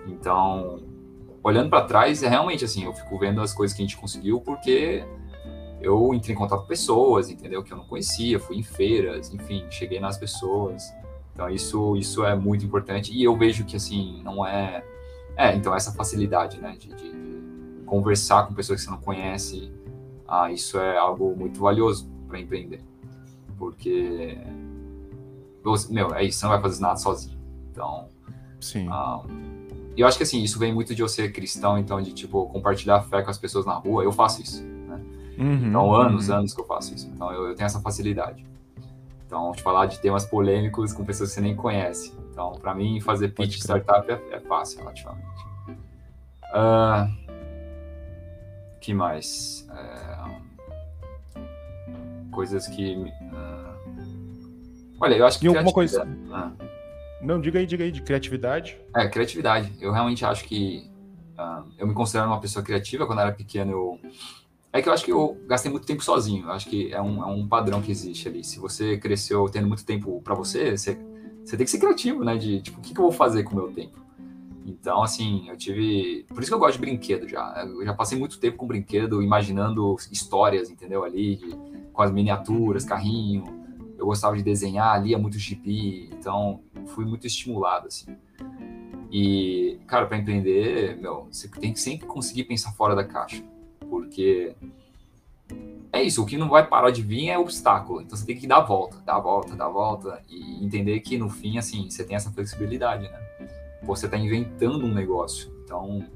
Então, 0.07 0.83
olhando 1.43 1.69
para 1.69 1.85
trás, 1.85 2.23
é 2.23 2.29
realmente 2.29 2.65
assim, 2.65 2.85
eu 2.85 2.93
fico 2.93 3.19
vendo 3.19 3.41
as 3.41 3.53
coisas 3.53 3.77
que 3.77 3.83
a 3.83 3.87
gente 3.87 3.97
conseguiu 3.97 4.41
porque 4.41 5.05
eu 5.81 6.13
entrei 6.15 6.35
em 6.35 6.39
contato 6.39 6.63
com 6.63 6.67
pessoas, 6.67 7.31
entendeu? 7.31 7.63
Que 7.63 7.73
eu 7.73 7.77
não 7.77 7.85
conhecia, 7.85 8.39
fui 8.39 8.57
em 8.57 8.63
feiras, 8.63 9.33
enfim, 9.33 9.67
cheguei 9.71 10.01
nas 10.01 10.19
pessoas. 10.19 10.93
Então, 11.33 11.49
isso, 11.49 11.97
isso 11.97 12.25
é 12.25 12.35
muito 12.35 12.65
importante. 12.65 13.13
E 13.15 13.23
eu 13.23 13.37
vejo 13.37 13.65
que, 13.65 13.77
assim, 13.77 14.21
não 14.23 14.47
é 14.47 14.85
é, 15.41 15.57
então 15.57 15.75
essa 15.75 15.93
facilidade, 15.93 16.61
né, 16.61 16.77
de, 16.79 16.89
de, 16.95 17.21
conversar 17.87 18.47
com 18.47 18.55
pessoas 18.55 18.81
que 18.81 18.85
você 18.85 18.91
não 18.91 19.01
conhece, 19.01 19.73
ah, 20.29 20.53
isso 20.53 20.79
é 20.79 20.97
algo 20.97 21.35
muito 21.35 21.59
valioso 21.59 22.09
para 22.29 22.39
empreender, 22.39 22.81
porque 23.59 24.39
meu, 25.91 26.15
é 26.15 26.25
isso, 26.25 26.39
você 26.39 26.45
não 26.45 26.53
vai 26.53 26.61
fazer 26.61 26.81
nada 26.81 26.97
sozinho. 26.97 27.39
Então, 27.71 28.09
sim. 28.61 28.87
Ah, 28.89 29.23
eu 29.97 30.07
acho 30.07 30.17
que 30.17 30.23
assim, 30.23 30.43
isso 30.43 30.59
vem 30.59 30.73
muito 30.73 30.95
de 30.95 31.03
eu 31.03 31.09
ser 31.09 31.33
cristão, 31.33 31.79
então 31.79 32.01
de 32.01 32.13
tipo 32.13 32.47
compartilhar 32.49 32.97
a 32.97 33.03
fé 33.03 33.23
com 33.23 33.31
as 33.31 33.39
pessoas 33.39 33.67
na 33.67 33.75
rua. 33.75 34.05
Eu 34.05 34.13
faço 34.13 34.41
isso, 34.41 34.63
né? 34.63 35.01
Uhum, 35.39 35.69
então 35.69 35.95
anos, 35.95 36.29
uhum. 36.29 36.37
anos 36.37 36.55
que 36.55 36.61
eu 36.61 36.67
faço 36.67 36.95
isso. 36.95 37.11
Então 37.13 37.33
eu, 37.33 37.49
eu 37.49 37.55
tenho 37.55 37.67
essa 37.67 37.81
facilidade. 37.81 38.47
Então, 39.27 39.53
te 39.53 39.63
falar 39.63 39.87
de 39.87 40.01
temas 40.01 40.27
polêmicos 40.27 40.93
com 40.93 41.05
pessoas 41.05 41.29
que 41.31 41.37
você 41.37 41.41
nem 41.41 41.55
conhece. 41.55 42.13
Então, 42.41 42.53
para 42.53 42.75
mim, 42.75 42.99
fazer 43.03 43.29
pitch 43.35 43.57
de 43.57 43.63
startup 43.65 44.11
é, 44.11 44.19
é, 44.33 44.41
fácil, 44.41 44.79
relativamente. 44.79 45.27
Uh, 46.55 47.07
que 48.81 48.95
mais? 48.95 49.69
É, 49.71 50.17
coisas 52.33 52.67
que. 52.67 52.95
Uh, 52.95 53.77
olha, 54.99 55.17
eu 55.17 55.27
acho 55.27 55.39
que. 55.39 55.45
E 55.45 55.49
alguma 55.49 55.71
coisa. 55.71 56.07
Uh, 56.07 56.57
Não, 57.21 57.39
diga 57.39 57.59
aí, 57.59 57.67
diga 57.67 57.85
aí, 57.85 57.93
de 57.93 58.01
criatividade. 58.01 58.81
É, 58.97 59.07
criatividade. 59.07 59.71
Eu 59.79 59.93
realmente 59.93 60.25
acho 60.25 60.45
que. 60.45 60.91
eu 61.77 61.87
me 61.87 61.93
considero 61.93 62.27
uma 62.27 62.41
pessoa 62.41 62.65
criativa. 62.65 63.07
Quando 63.07 63.19
eu 63.19 63.27
era 63.27 63.35
pequeno, 63.35 63.71
eu 63.71 64.01
é 64.73 64.81
que 64.81 64.89
eu 64.89 64.93
acho 64.93 65.05
que 65.05 65.13
eu 65.13 65.37
gastei 65.47 65.71
muito 65.71 65.87
tempo 65.87 66.03
sozinho. 66.03 66.47
Eu 66.47 66.53
acho 66.53 66.71
que 66.71 66.93
é 66.93 67.03
um, 67.03 67.23
é 67.23 67.27
um 67.27 67.47
padrão 67.47 67.83
que 67.83 67.91
existe 67.91 68.29
ali. 68.29 68.43
Se 68.43 68.59
você 68.59 68.97
cresceu 68.97 69.47
tendo 69.51 69.67
muito 69.67 69.85
tempo 69.85 70.23
para 70.23 70.35
você, 70.35 70.77
você, 70.77 70.97
você 71.45 71.57
tem 71.57 71.65
que 71.65 71.71
ser 71.71 71.79
criativo, 71.79 72.25
né? 72.25 72.37
De 72.37 72.61
tipo, 72.61 72.79
o 72.79 72.83
que, 72.83 72.95
que 72.95 73.01
eu 73.01 73.05
vou 73.05 73.13
fazer 73.13 73.43
com 73.45 73.53
o 73.53 73.57
meu 73.57 73.73
tempo? 73.73 73.99
Então, 74.67 75.03
assim, 75.03 75.49
eu 75.49 75.57
tive. 75.57 76.25
Por 76.29 76.41
isso 76.41 76.51
que 76.51 76.55
eu 76.55 76.59
gosto 76.59 76.75
de 76.75 76.81
brinquedo 76.81 77.29
já. 77.29 77.65
Eu 77.67 77.85
já 77.85 77.95
passei 77.95 78.19
muito 78.19 78.39
tempo 78.39 78.57
com 78.57 78.67
brinquedo, 78.67 79.23
imaginando 79.23 79.97
histórias, 80.11 80.71
entendeu? 80.71 81.03
Ali, 81.03 81.37
de 81.37 81.51
com 81.93 82.03
as 82.03 82.11
miniaturas, 82.11 82.85
carrinho. 82.85 83.45
Eu 83.99 84.07
gostava 84.07 84.37
de 84.37 84.43
desenhar, 84.43 85.03
lia 85.03 85.19
muito 85.19 85.39
gibi, 85.39 86.09
então 86.13 86.63
fui 86.87 87.05
muito 87.05 87.27
estimulado, 87.27 87.89
assim. 87.89 88.17
E, 89.13 89.79
cara, 89.87 90.07
para 90.07 90.17
empreender, 90.17 90.97
meu, 90.97 91.29
você 91.31 91.49
tem 91.49 91.73
que 91.73 91.81
sempre 91.81 92.07
conseguir 92.07 92.45
pensar 92.45 92.73
fora 92.73 92.95
da 92.95 93.05
caixa, 93.05 93.45
porque 93.91 94.55
é 95.93 96.03
isso, 96.03 96.23
o 96.23 96.27
que 96.27 96.37
não 96.37 96.49
vai 96.49 96.67
parar 96.67 96.91
de 96.91 97.03
vir 97.03 97.29
é 97.29 97.39
obstáculo. 97.39 98.01
Então 98.01 98.17
você 98.17 98.25
tem 98.25 98.37
que 98.37 98.47
dar 98.47 98.59
a 98.59 98.61
volta, 98.61 98.99
dar 99.05 99.17
a 99.17 99.21
volta, 99.21 99.57
dar 99.57 99.67
a 99.67 99.71
volta 99.71 100.23
e 100.29 100.65
entender 100.65 101.01
que 101.01 101.19
no 101.19 101.29
fim, 101.29 101.59
assim, 101.59 101.91
você 101.91 102.05
tem 102.05 102.17
essa 102.17 102.31
flexibilidade, 102.31 103.09
né? 103.09 103.49
Você 103.83 104.07
está 104.07 104.17
inventando 104.17 104.85
um 104.85 104.95
negócio. 104.95 105.51
Então, 105.65 106.07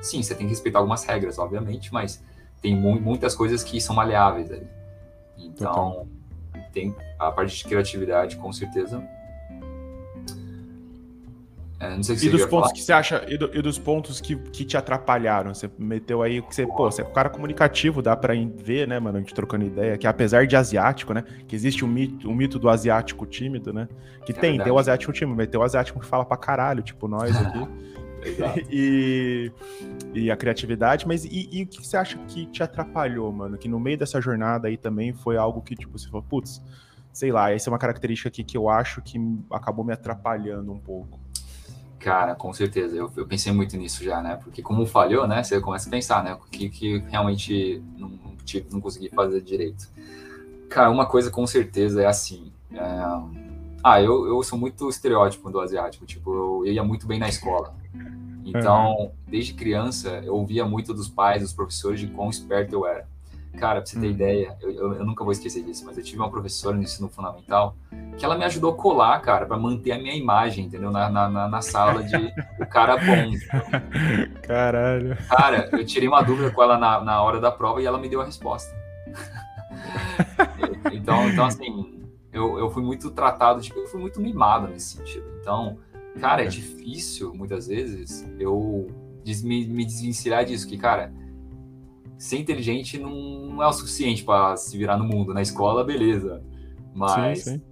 sim, 0.00 0.22
você 0.22 0.34
tem 0.34 0.46
que 0.46 0.50
respeitar 0.50 0.78
algumas 0.78 1.04
regras, 1.04 1.38
obviamente, 1.38 1.92
mas 1.92 2.22
tem 2.60 2.76
mu 2.76 3.00
muitas 3.00 3.34
coisas 3.34 3.62
que 3.62 3.80
são 3.80 3.94
maleáveis 3.94 4.50
ali. 4.50 4.66
Então, 5.38 6.06
tem 6.72 6.94
a 7.18 7.30
parte 7.30 7.56
de 7.56 7.64
criatividade, 7.64 8.36
com 8.36 8.52
certeza, 8.52 9.02
é, 11.84 11.96
não 11.96 12.02
sei 12.02 12.16
se 12.16 12.26
e 12.26 12.30
dos 12.30 12.42
pontos 12.46 12.68
falar. 12.68 12.72
que 12.72 12.82
você 12.82 12.92
acha, 12.92 13.24
e, 13.28 13.36
do, 13.36 13.50
e, 13.54 13.62
dos 13.62 13.78
pontos 13.78 14.20
que, 14.20 14.36
que 14.36 14.64
te 14.64 14.76
atrapalharam? 14.76 15.54
Você 15.54 15.70
meteu 15.78 16.22
aí 16.22 16.40
que 16.42 16.54
você, 16.54 16.66
pô, 16.66 16.90
você 16.90 17.02
é 17.02 17.04
um 17.04 17.12
cara 17.12 17.28
comunicativo, 17.28 18.00
dá 18.00 18.16
pra 18.16 18.34
ver, 18.56 18.88
né, 18.88 18.98
mano, 18.98 19.18
a 19.18 19.20
gente 19.20 19.34
trocando 19.34 19.64
ideia, 19.64 19.98
que 19.98 20.06
apesar 20.06 20.46
de 20.46 20.56
asiático, 20.56 21.12
né, 21.12 21.24
que 21.46 21.54
existe 21.54 21.84
um 21.84 21.88
mito, 21.88 22.28
um 22.28 22.34
mito 22.34 22.58
do 22.58 22.68
asiático 22.68 23.26
tímido, 23.26 23.72
né, 23.72 23.88
que 24.24 24.32
é 24.32 24.34
tem, 24.34 24.50
verdade. 24.50 24.64
tem 24.64 24.72
o 24.72 24.78
asiático 24.78 25.12
tímido, 25.12 25.36
mas 25.36 25.48
tem 25.48 25.60
o 25.60 25.62
asiático 25.62 26.00
que 26.00 26.06
fala 26.06 26.24
pra 26.24 26.36
caralho, 26.36 26.82
tipo 26.82 27.06
nós 27.06 27.36
aqui. 27.36 27.68
e, 28.70 29.52
e 30.14 30.30
a 30.30 30.36
criatividade, 30.36 31.06
mas 31.06 31.24
e, 31.24 31.48
e, 31.52 31.62
o 31.62 31.66
que 31.66 31.86
você 31.86 31.96
acha 31.96 32.18
que 32.26 32.46
te 32.46 32.62
atrapalhou, 32.62 33.30
mano? 33.30 33.58
Que 33.58 33.68
no 33.68 33.78
meio 33.78 33.98
dessa 33.98 34.20
jornada 34.20 34.68
aí 34.68 34.76
também 34.76 35.12
foi 35.12 35.36
algo 35.36 35.60
que, 35.60 35.74
tipo, 35.74 35.98
você 35.98 36.08
falou, 36.08 36.22
putz, 36.22 36.62
sei 37.12 37.30
lá, 37.30 37.52
essa 37.52 37.68
é 37.68 37.70
uma 37.70 37.78
característica 37.78 38.28
aqui 38.28 38.42
que 38.42 38.56
eu 38.56 38.68
acho 38.68 39.02
que 39.02 39.18
acabou 39.50 39.84
me 39.84 39.92
atrapalhando 39.92 40.72
um 40.72 40.78
pouco. 40.78 41.23
Cara, 42.04 42.34
com 42.34 42.52
certeza. 42.52 42.94
Eu, 42.94 43.10
eu, 43.16 43.26
pensei 43.26 43.50
muito 43.50 43.78
nisso 43.78 44.04
já, 44.04 44.20
né? 44.20 44.36
Porque 44.36 44.60
como 44.60 44.84
falhou, 44.84 45.26
né? 45.26 45.42
Você 45.42 45.58
começa 45.58 45.88
a 45.88 45.90
pensar, 45.90 46.22
né? 46.22 46.34
O 46.34 46.50
que, 46.50 46.68
que 46.68 46.98
realmente 47.08 47.82
não, 47.96 48.10
tive, 48.44 48.66
não 48.70 48.78
consegui 48.78 49.08
fazer 49.08 49.40
direito. 49.40 49.88
Cara, 50.68 50.90
uma 50.90 51.06
coisa 51.06 51.30
com 51.30 51.46
certeza 51.46 52.02
é 52.02 52.06
assim. 52.06 52.52
É... 52.74 52.78
Ah, 53.82 54.02
eu, 54.02 54.26
eu 54.26 54.42
sou 54.42 54.58
muito 54.58 54.86
estereótipo 54.90 55.50
do 55.50 55.58
asiático. 55.58 56.04
Tipo, 56.04 56.34
eu, 56.34 56.66
eu 56.66 56.72
ia 56.74 56.84
muito 56.84 57.06
bem 57.06 57.18
na 57.18 57.26
escola. 57.26 57.74
Então, 58.44 59.12
desde 59.26 59.54
criança, 59.54 60.20
eu 60.26 60.34
ouvia 60.34 60.66
muito 60.66 60.92
dos 60.92 61.08
pais, 61.08 61.40
dos 61.40 61.54
professores, 61.54 62.00
de 62.00 62.08
quão 62.08 62.28
esperto 62.28 62.74
eu 62.74 62.86
era. 62.86 63.08
Cara, 63.58 63.80
pra 63.80 63.86
você 63.86 63.98
ter 63.98 64.06
hum. 64.06 64.10
ideia, 64.10 64.56
eu, 64.60 64.70
eu, 64.70 64.94
eu, 64.94 65.04
nunca 65.06 65.22
vou 65.22 65.32
esquecer 65.32 65.62
disso, 65.62 65.84
mas 65.86 65.96
eu 65.96 66.02
tive 66.02 66.18
uma 66.18 66.30
professora 66.30 66.76
no 66.76 66.82
ensino 66.82 67.08
fundamental 67.08 67.76
que 68.16 68.24
ela 68.24 68.36
me 68.36 68.44
ajudou 68.44 68.72
a 68.72 68.76
colar, 68.76 69.20
cara, 69.20 69.46
para 69.46 69.56
manter 69.56 69.92
a 69.92 69.98
minha 69.98 70.14
imagem, 70.14 70.66
entendeu? 70.66 70.90
Na, 70.90 71.08
na, 71.08 71.48
na 71.48 71.62
sala 71.62 72.02
de 72.02 72.32
o 72.60 72.66
cara 72.66 72.96
bom. 72.96 73.32
Caralho. 74.42 75.16
Cara, 75.28 75.68
eu 75.72 75.84
tirei 75.84 76.08
uma 76.08 76.22
dúvida 76.22 76.50
com 76.50 76.62
ela 76.62 76.78
na, 76.78 77.00
na 77.00 77.22
hora 77.22 77.40
da 77.40 77.50
prova 77.50 77.80
e 77.80 77.86
ela 77.86 77.98
me 77.98 78.08
deu 78.08 78.20
a 78.20 78.24
resposta. 78.24 78.74
então, 80.92 81.28
então, 81.28 81.44
assim, 81.46 82.02
eu, 82.32 82.58
eu 82.58 82.70
fui 82.70 82.82
muito 82.82 83.10
tratado, 83.10 83.60
tipo, 83.60 83.78
eu 83.78 83.86
fui 83.86 84.00
muito 84.00 84.20
mimado 84.20 84.68
nesse 84.68 84.96
sentido. 84.96 85.26
Então, 85.40 85.78
cara, 86.20 86.44
é 86.44 86.46
difícil, 86.46 87.34
muitas 87.34 87.66
vezes, 87.66 88.28
eu 88.38 88.88
me, 89.42 89.66
me 89.66 89.84
desvencilhar 89.84 90.44
disso, 90.44 90.68
que, 90.68 90.76
cara 90.76 91.12
ser 92.18 92.38
inteligente 92.38 92.98
não 92.98 93.62
é 93.62 93.66
o 93.66 93.72
suficiente 93.72 94.24
para 94.24 94.56
se 94.56 94.76
virar 94.76 94.96
no 94.96 95.04
mundo. 95.04 95.34
Na 95.34 95.42
escola, 95.42 95.84
beleza. 95.84 96.42
Mas 96.94 97.44
sim, 97.44 97.58
sim. 97.58 97.62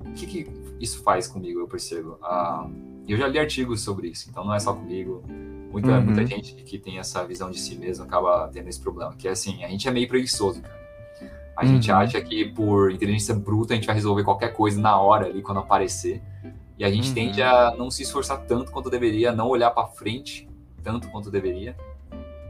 o 0.00 0.12
que, 0.12 0.26
que, 0.26 0.50
isso 0.80 1.02
faz 1.02 1.26
comigo, 1.26 1.60
eu 1.60 1.66
percebo? 1.66 2.18
Ah, 2.22 2.68
eu 3.06 3.16
já 3.16 3.26
li 3.26 3.38
artigos 3.38 3.80
sobre 3.80 4.08
isso, 4.08 4.28
então 4.28 4.44
não 4.44 4.54
é 4.54 4.58
só 4.58 4.72
comigo. 4.74 5.22
Muita, 5.70 5.90
uhum. 5.90 6.04
muita 6.04 6.26
gente 6.26 6.54
que 6.54 6.78
tem 6.78 6.98
essa 6.98 7.26
visão 7.26 7.50
de 7.50 7.58
si 7.58 7.76
mesmo 7.76 8.04
acaba 8.04 8.48
tendo 8.48 8.68
esse 8.68 8.80
problema, 8.80 9.14
que 9.14 9.28
é 9.28 9.32
assim, 9.32 9.64
a 9.64 9.68
gente 9.68 9.86
é 9.88 9.90
meio 9.90 10.08
preguiçoso, 10.08 10.62
cara. 10.62 10.78
A 11.56 11.64
uhum. 11.64 11.68
gente 11.72 11.90
acha 11.90 12.20
que 12.20 12.44
por 12.52 12.92
inteligência 12.92 13.34
bruta 13.34 13.72
a 13.72 13.76
gente 13.76 13.86
vai 13.86 13.94
resolver 13.94 14.22
qualquer 14.22 14.52
coisa 14.52 14.80
na 14.80 14.98
hora 15.00 15.26
ali, 15.26 15.42
quando 15.42 15.58
aparecer. 15.58 16.22
E 16.78 16.84
a 16.84 16.90
gente 16.90 17.08
uhum. 17.08 17.14
tende 17.14 17.42
a 17.42 17.74
não 17.76 17.90
se 17.90 18.02
esforçar 18.02 18.38
tanto 18.46 18.70
quanto 18.70 18.88
deveria, 18.88 19.32
não 19.32 19.48
olhar 19.48 19.70
para 19.72 19.88
frente 19.88 20.48
tanto 20.84 21.08
quanto 21.08 21.30
deveria. 21.30 21.76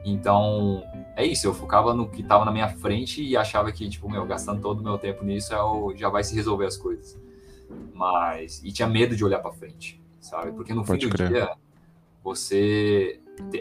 Então, 0.05 0.83
é 1.17 1.25
isso, 1.25 1.47
eu 1.47 1.55
focava 1.55 1.93
no 1.93 2.09
que 2.09 2.23
estava 2.23 2.45
na 2.45 2.51
minha 2.51 2.69
frente 2.69 3.23
e 3.23 3.37
achava 3.37 3.71
que, 3.73 3.89
tipo, 3.89 4.09
meu, 4.09 4.25
gastando 4.25 4.61
todo 4.61 4.81
o 4.81 4.83
meu 4.83 4.99
tempo 4.99 5.25
nisso, 5.25 5.53
eu, 5.53 5.93
já 5.97 6.09
vai 6.09 6.25
se 6.25 6.35
resolver 6.35 6.67
as 6.67 6.77
coisas. 6.77 7.19
Mas, 7.93 8.63
e 8.65 8.73
tinha 8.73 8.89
medo 8.89 9.17
de 9.17 9.25
olhar 9.25 9.41
para 9.41 9.53
frente, 9.53 10.01
sabe? 10.21 10.53
Porque 10.53 10.73
no 10.73 10.85
Pode 10.85 11.05
fim 11.05 11.11
crer. 11.11 11.29
do 11.29 11.35
dia, 11.35 11.51
você, 12.23 13.21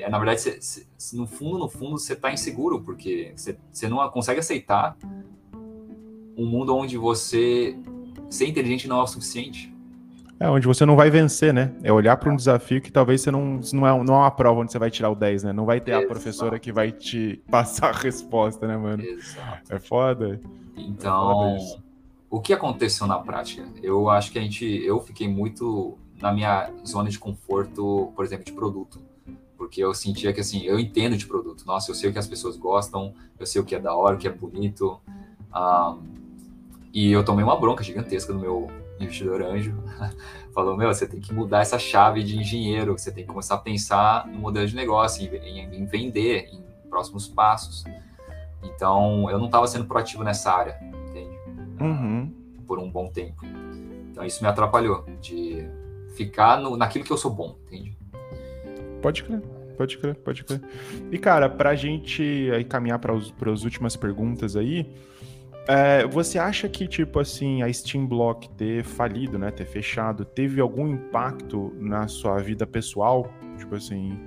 na 0.10 0.18
verdade, 0.18 0.42
você, 0.42 0.86
você, 0.98 1.18
no 1.18 1.28
fundo, 1.28 1.58
no 1.58 1.68
fundo, 1.68 1.98
você 1.98 2.16
tá 2.16 2.32
inseguro, 2.32 2.82
porque 2.82 3.34
você, 3.36 3.58
você 3.72 3.88
não 3.88 4.08
consegue 4.10 4.40
aceitar 4.40 4.98
um 6.38 6.46
mundo 6.46 6.76
onde 6.76 6.98
você 6.98 7.78
ser 8.30 8.48
inteligente 8.48 8.88
não 8.88 9.00
é 9.00 9.04
o 9.04 9.08
suficiente. 9.08 9.74
É, 10.40 10.50
onde 10.50 10.68
você 10.68 10.86
não 10.86 10.96
vai 10.96 11.10
vencer, 11.10 11.54
né? 11.54 11.74
É 11.84 11.92
olhar 11.92 12.16
para 12.18 12.32
um 12.32 12.36
desafio 12.36 12.82
que 12.82 12.92
talvez 12.92 13.22
você 13.22 13.32
não. 13.32 13.60
Não 13.74 13.88
é, 13.88 14.04
não 14.04 14.14
é 14.16 14.18
uma 14.20 14.32
prova 14.32 14.62
onde 14.62 14.72
você 14.72 14.78
vai 14.78 14.92
tirar 14.92 15.10
o 15.10 15.16
10, 15.16 15.44
né? 15.44 15.54
Não 15.54 15.66
vai 15.66 15.82
ter 15.82 15.92
Exato. 15.92 16.06
a 16.06 16.08
professora 16.08 16.60
que 16.60 16.72
vai 16.72 16.92
te 16.92 17.42
passar 17.50 17.90
a 17.90 17.98
resposta, 17.98 18.68
né, 18.68 18.78
mano? 18.78 19.04
Exato. 19.04 19.74
É 19.74 19.80
foda. 19.80 20.40
Então, 20.76 21.56
é 21.56 21.60
foda 21.60 21.88
o 22.30 22.40
que 22.40 22.54
aconteceu 22.54 23.08
na 23.08 23.20
prática? 23.20 23.66
Eu 23.82 24.10
acho 24.10 24.32
que 24.32 24.40
a 24.40 24.42
gente. 24.42 24.66
Eu 24.66 25.00
fiquei 25.00 25.28
muito 25.28 25.98
na 26.22 26.32
minha 26.32 26.72
zona 26.86 27.10
de 27.10 27.20
conforto, 27.20 28.12
por 28.16 28.26
exemplo, 28.26 28.46
de 28.46 28.52
produto. 28.52 29.02
Porque 29.58 29.84
eu 29.84 29.94
sentia 29.94 30.32
que, 30.34 30.40
assim, 30.40 30.64
eu 30.64 30.80
entendo 30.80 31.18
de 31.18 31.26
produto. 31.26 31.66
Nossa, 31.66 31.90
eu 31.90 31.96
sei 31.96 32.10
o 32.10 32.14
que 32.14 32.20
as 32.20 32.28
pessoas 32.28 32.58
gostam, 32.58 33.14
eu 33.40 33.46
sei 33.46 33.62
o 33.62 33.66
que 33.66 33.76
é 33.76 33.80
da 33.80 33.96
hora, 33.96 34.16
o 34.16 34.20
que 34.20 34.28
é 34.28 34.32
bonito. 34.32 35.00
Um, 35.56 36.00
e 36.94 37.12
eu 37.12 37.24
tomei 37.24 37.44
uma 37.44 37.60
bronca 37.60 37.84
gigantesca 37.84 38.34
do 38.34 38.40
meu 38.40 38.70
investidor 39.00 39.42
anjo, 39.42 39.74
falou: 40.54 40.76
Meu, 40.76 40.94
você 40.94 41.08
tem 41.08 41.20
que 41.20 41.34
mudar 41.34 41.62
essa 41.62 41.78
chave 41.78 42.24
de 42.24 42.38
engenheiro, 42.38 42.98
você 42.98 43.12
tem 43.12 43.24
que 43.24 43.30
começar 43.30 43.56
a 43.56 43.60
pensar 43.60 44.28
no 44.28 44.40
modelo 44.40 44.68
de 44.68 44.76
negócio, 44.76 45.24
em, 45.36 45.60
em, 45.60 45.86
vender, 45.86 46.50
em 46.52 46.64
próximos 46.90 47.28
passos. 47.28 47.84
Então, 48.64 49.30
eu 49.30 49.38
não 49.38 49.46
estava 49.46 49.68
sendo 49.68 49.86
proativo 49.86 50.24
nessa 50.24 50.52
área, 50.52 50.80
entende? 51.10 51.38
Uhum. 51.80 52.34
Por 52.66 52.80
um 52.80 52.90
bom 52.90 53.08
tempo. 53.08 53.46
Então, 54.12 54.26
isso 54.26 54.44
me 54.44 54.50
atrapalhou 54.50 55.06
de 55.22 55.68
ficar 56.16 56.60
no, 56.60 56.76
naquilo 56.76 57.06
que 57.06 57.12
eu 57.12 57.18
sou 57.18 57.32
bom, 57.32 57.56
entende? 57.68 57.98
Pode 59.02 59.24
crer. 59.24 59.42
Pode 59.78 59.98
crer, 60.00 60.16
pode 60.16 60.44
crer. 60.44 60.60
E, 61.12 61.20
cara, 61.20 61.48
para 61.48 61.70
a 61.70 61.76
gente 61.76 62.50
aí 62.52 62.64
caminhar 62.64 62.98
para 62.98 63.14
as 63.14 63.64
últimas 63.64 63.96
perguntas 63.96 64.56
aí, 64.56 64.92
é, 65.68 66.08
você 66.08 66.40
acha 66.40 66.70
que, 66.70 66.88
tipo 66.88 67.20
assim, 67.20 67.62
a 67.62 67.72
Steam 67.72 68.08
Block 68.08 68.50
ter 68.52 68.84
falido, 68.84 69.38
né, 69.38 69.52
ter 69.52 69.66
fechado, 69.66 70.24
teve 70.24 70.62
algum 70.62 70.88
impacto 70.88 71.74
na 71.80 72.08
sua 72.08 72.40
vida 72.40 72.66
pessoal? 72.66 73.32
Tipo 73.58 73.76
assim, 73.76 74.18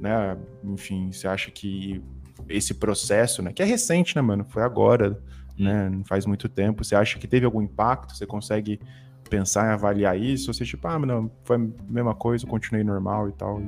né, 0.00 0.36
enfim, 0.64 1.12
você 1.12 1.28
acha 1.28 1.50
que 1.50 2.02
esse 2.48 2.74
processo, 2.74 3.42
né, 3.42 3.52
que 3.52 3.62
é 3.62 3.66
recente, 3.66 4.16
né, 4.16 4.22
mano, 4.22 4.44
foi 4.48 4.62
agora, 4.62 5.20
né, 5.58 5.88
não 5.90 6.04
faz 6.04 6.24
muito 6.26 6.48
tempo, 6.48 6.84
você 6.84 6.94
acha 6.94 7.18
que 7.18 7.26
teve 7.26 7.44
algum 7.44 7.60
impacto? 7.60 8.16
Você 8.16 8.26
consegue 8.26 8.80
pensar 9.28 9.68
em 9.68 9.72
avaliar 9.72 10.18
isso? 10.18 10.50
Ou 10.50 10.54
você, 10.54 10.64
tipo, 10.64 10.86
ah, 10.88 10.98
não, 10.98 11.30
foi 11.44 11.56
a 11.56 11.60
mesma 11.88 12.14
coisa, 12.14 12.46
continuei 12.46 12.84
normal 12.84 13.28
e 13.28 13.32
tal, 13.32 13.60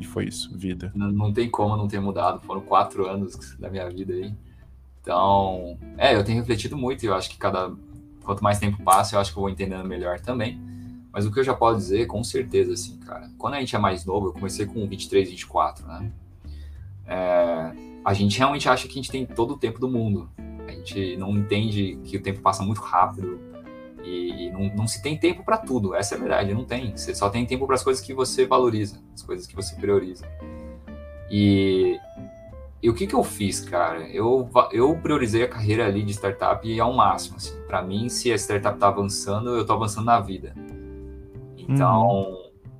e 0.00 0.04
foi 0.04 0.24
isso, 0.26 0.56
vida. 0.56 0.90
Não, 0.94 1.12
não 1.12 1.32
tem 1.32 1.48
como 1.48 1.76
não 1.76 1.86
ter 1.86 2.00
mudado, 2.00 2.40
foram 2.44 2.60
quatro 2.60 3.06
anos 3.06 3.56
da 3.58 3.70
minha 3.70 3.88
vida 3.88 4.12
aí. 4.12 4.34
Então, 5.02 5.76
é, 5.98 6.14
eu 6.14 6.22
tenho 6.22 6.38
refletido 6.38 6.76
muito 6.76 7.02
e 7.02 7.06
eu 7.06 7.14
acho 7.14 7.28
que 7.28 7.36
cada 7.36 7.72
quanto 8.24 8.42
mais 8.42 8.58
tempo 8.58 8.80
passa, 8.82 9.16
eu 9.16 9.20
acho 9.20 9.32
que 9.32 9.38
eu 9.38 9.42
vou 9.42 9.50
entendendo 9.50 9.84
melhor 9.84 10.20
também. 10.20 10.60
Mas 11.12 11.26
o 11.26 11.32
que 11.32 11.40
eu 11.40 11.44
já 11.44 11.52
posso 11.52 11.78
dizer, 11.78 12.06
com 12.06 12.22
certeza, 12.22 12.72
assim, 12.72 12.96
cara, 12.98 13.28
quando 13.36 13.54
a 13.54 13.60
gente 13.60 13.74
é 13.74 13.78
mais 13.78 14.04
novo, 14.04 14.28
eu 14.28 14.32
comecei 14.32 14.64
com 14.64 14.86
23, 14.86 15.28
24, 15.28 15.86
né? 15.86 16.10
É, 17.06 17.72
a 18.04 18.14
gente 18.14 18.38
realmente 18.38 18.68
acha 18.68 18.86
que 18.86 18.92
a 18.92 18.96
gente 18.96 19.10
tem 19.10 19.26
todo 19.26 19.54
o 19.54 19.58
tempo 19.58 19.78
do 19.78 19.88
mundo. 19.88 20.30
A 20.66 20.70
gente 20.70 21.16
não 21.16 21.36
entende 21.36 21.98
que 22.04 22.16
o 22.16 22.22
tempo 22.22 22.40
passa 22.40 22.62
muito 22.62 22.80
rápido 22.80 23.40
e, 24.04 24.46
e 24.46 24.50
não, 24.50 24.74
não, 24.74 24.86
se 24.86 25.02
tem 25.02 25.18
tempo 25.18 25.44
para 25.44 25.58
tudo. 25.58 25.94
Essa 25.94 26.14
é 26.14 26.16
a 26.16 26.20
verdade, 26.20 26.54
não 26.54 26.64
tem. 26.64 26.96
Você 26.96 27.14
só 27.14 27.28
tem 27.28 27.44
tempo 27.44 27.66
para 27.66 27.74
as 27.74 27.82
coisas 27.82 28.02
que 28.02 28.14
você 28.14 28.46
valoriza, 28.46 29.00
as 29.12 29.22
coisas 29.22 29.46
que 29.46 29.54
você 29.54 29.74
prioriza. 29.76 30.26
E 31.30 31.98
e 32.82 32.90
o 32.90 32.94
que, 32.94 33.06
que 33.06 33.14
eu 33.14 33.22
fiz, 33.22 33.60
cara? 33.60 34.08
Eu, 34.08 34.50
eu 34.72 34.96
priorizei 34.96 35.44
a 35.44 35.48
carreira 35.48 35.86
ali 35.86 36.02
de 36.02 36.12
startup 36.12 36.80
ao 36.80 36.92
máximo. 36.92 37.36
Assim. 37.36 37.56
Para 37.66 37.80
mim, 37.80 38.08
se 38.08 38.32
a 38.32 38.34
startup 38.34 38.76
tá 38.76 38.88
avançando, 38.88 39.50
eu 39.50 39.64
tô 39.64 39.72
avançando 39.72 40.06
na 40.06 40.18
vida. 40.18 40.52
Então, 41.56 42.08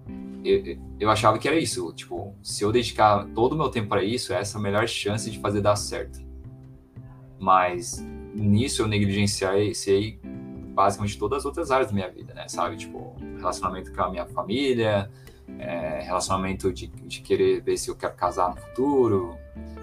uhum. 0.08 0.42
eu, 0.44 0.76
eu 0.98 1.08
achava 1.08 1.38
que 1.38 1.46
era 1.46 1.56
isso. 1.56 1.92
Tipo, 1.92 2.34
se 2.42 2.64
eu 2.64 2.72
dedicar 2.72 3.26
todo 3.32 3.52
o 3.52 3.56
meu 3.56 3.68
tempo 3.68 3.88
para 3.88 4.02
isso, 4.02 4.32
essa 4.32 4.58
é 4.58 4.60
a 4.60 4.62
melhor 4.62 4.88
chance 4.88 5.30
de 5.30 5.38
fazer 5.38 5.60
dar 5.60 5.76
certo. 5.76 6.18
Mas 7.38 8.04
nisso 8.34 8.82
eu 8.82 8.88
negligenciei 8.88 10.20
basicamente 10.74 11.16
todas 11.16 11.38
as 11.38 11.44
outras 11.44 11.70
áreas 11.70 11.88
da 11.88 11.94
minha 11.94 12.10
vida, 12.10 12.34
né? 12.34 12.48
Sabe? 12.48 12.76
Tipo, 12.76 13.14
relacionamento 13.36 13.92
com 13.92 14.02
a 14.02 14.10
minha 14.10 14.26
família, 14.26 15.08
é, 15.60 16.00
relacionamento 16.02 16.72
de, 16.72 16.88
de, 16.88 17.20
querer 17.20 17.60
ver 17.62 17.76
se 17.76 17.90
eu 17.90 17.94
quero 17.94 18.14
casar 18.14 18.50
no 18.50 18.56
futuro, 18.56 19.36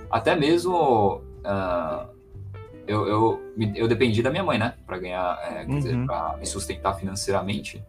até 0.09 0.35
mesmo 0.35 1.21
uh, 1.45 2.09
eu, 2.87 3.07
eu, 3.07 3.39
eu, 3.75 3.87
dependi 3.87 4.23
da 4.23 4.31
minha 4.31 4.43
mãe, 4.43 4.57
né? 4.57 4.73
Para 4.85 4.97
ganhar, 4.97 5.39
é, 5.43 5.65
quer 5.65 5.69
uhum. 5.69 5.77
dizer, 5.77 6.05
para 6.05 6.37
me 6.37 6.45
sustentar 6.45 6.95
financeiramente. 6.95 7.83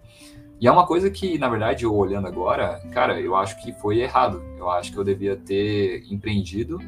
E 0.61 0.67
é 0.67 0.71
uma 0.71 0.87
coisa 0.87 1.11
que, 1.11 1.39
na 1.39 1.49
verdade, 1.49 1.85
eu 1.85 1.95
olhando 1.95 2.27
agora, 2.27 2.83
cara, 2.93 3.19
eu 3.19 3.35
acho 3.35 3.63
que 3.63 3.73
foi 3.73 4.01
errado. 4.01 4.43
Eu 4.59 4.69
acho 4.69 4.93
que 4.93 4.99
eu 4.99 5.05
devia 5.05 5.37
ter 5.37 6.05
empreendido 6.13 6.79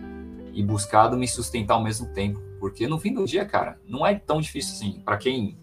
e 0.53 0.63
buscado 0.63 1.17
me 1.17 1.27
sustentar 1.27 1.75
ao 1.75 1.83
mesmo 1.83 2.07
tempo. 2.13 2.39
Porque 2.61 2.87
no 2.87 2.99
fim 2.99 3.15
do 3.15 3.25
dia, 3.25 3.47
cara, 3.47 3.81
não 3.89 4.07
é 4.07 4.15
tão 4.15 4.43
difícil 4.43 4.75
assim. 4.75 5.01
Para 5.03 5.17
quem 5.17 5.57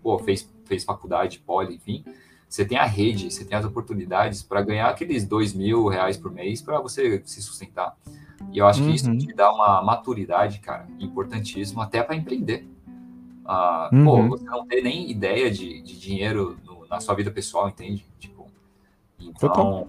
pô, 0.00 0.16
fez, 0.20 0.48
fez 0.64 0.84
faculdade, 0.84 1.40
poli, 1.40 1.74
enfim, 1.74 2.04
você 2.48 2.64
tem 2.64 2.78
a 2.78 2.84
rede, 2.84 3.32
você 3.32 3.44
tem 3.44 3.58
as 3.58 3.64
oportunidades 3.64 4.44
para 4.44 4.62
ganhar 4.62 4.88
aqueles 4.88 5.26
dois 5.26 5.52
mil 5.52 5.88
reais 5.88 6.16
por 6.16 6.30
mês 6.30 6.62
para 6.62 6.80
você 6.80 7.20
se 7.24 7.42
sustentar. 7.42 7.96
E 8.52 8.58
eu 8.58 8.66
acho 8.66 8.82
que 8.82 8.90
isso 8.90 9.10
uhum. 9.10 9.18
te 9.18 9.34
dá 9.34 9.52
uma 9.52 9.82
maturidade, 9.82 10.60
cara, 10.60 10.86
importantíssimo 10.98 11.80
até 11.80 12.02
para 12.02 12.16
empreender. 12.16 12.68
Uh, 13.44 13.94
uhum. 13.94 14.04
Pô, 14.04 14.28
você 14.28 14.44
não 14.44 14.66
ter 14.66 14.82
nem 14.82 15.10
ideia 15.10 15.50
de, 15.50 15.80
de 15.80 15.98
dinheiro 15.98 16.58
no, 16.64 16.86
na 16.88 17.00
sua 17.00 17.14
vida 17.14 17.30
pessoal, 17.30 17.68
entende? 17.68 18.04
Tipo, 18.18 18.46
então, 19.20 19.88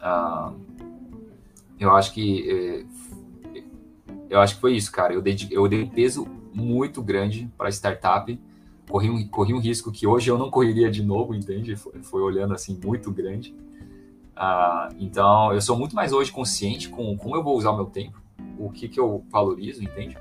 uh, 0.00 0.54
eu 1.78 1.94
acho 1.94 2.12
que 2.12 2.48
eh, 2.48 3.64
eu 4.28 4.40
acho 4.40 4.56
que 4.56 4.60
foi 4.60 4.74
isso, 4.74 4.90
cara. 4.92 5.12
Eu 5.12 5.22
dei, 5.22 5.36
eu 5.50 5.66
dei 5.68 5.82
um 5.82 5.88
peso 5.88 6.26
muito 6.52 7.02
grande 7.02 7.50
para 7.56 7.70
startup 7.70 8.38
corri 8.88 9.10
um, 9.10 9.26
corri 9.28 9.52
um 9.52 9.58
risco 9.58 9.90
que 9.90 10.06
hoje 10.06 10.30
eu 10.30 10.38
não 10.38 10.50
correria 10.50 10.90
de 10.90 11.02
novo, 11.02 11.34
entende? 11.34 11.76
Foi, 11.76 11.92
foi 12.02 12.22
olhando 12.22 12.54
assim 12.54 12.78
muito 12.82 13.10
grande. 13.10 13.54
Uh, 14.36 14.94
então, 14.98 15.52
eu 15.52 15.60
sou 15.62 15.76
muito 15.78 15.96
mais 15.96 16.12
hoje 16.12 16.30
consciente 16.30 16.90
com 16.90 17.16
como 17.16 17.34
eu 17.34 17.42
vou 17.42 17.56
usar 17.56 17.70
o 17.70 17.76
meu 17.76 17.86
tempo, 17.86 18.20
o 18.58 18.70
que, 18.70 18.86
que 18.88 19.00
eu 19.00 19.24
valorizo, 19.30 19.82
entende? 19.82 20.16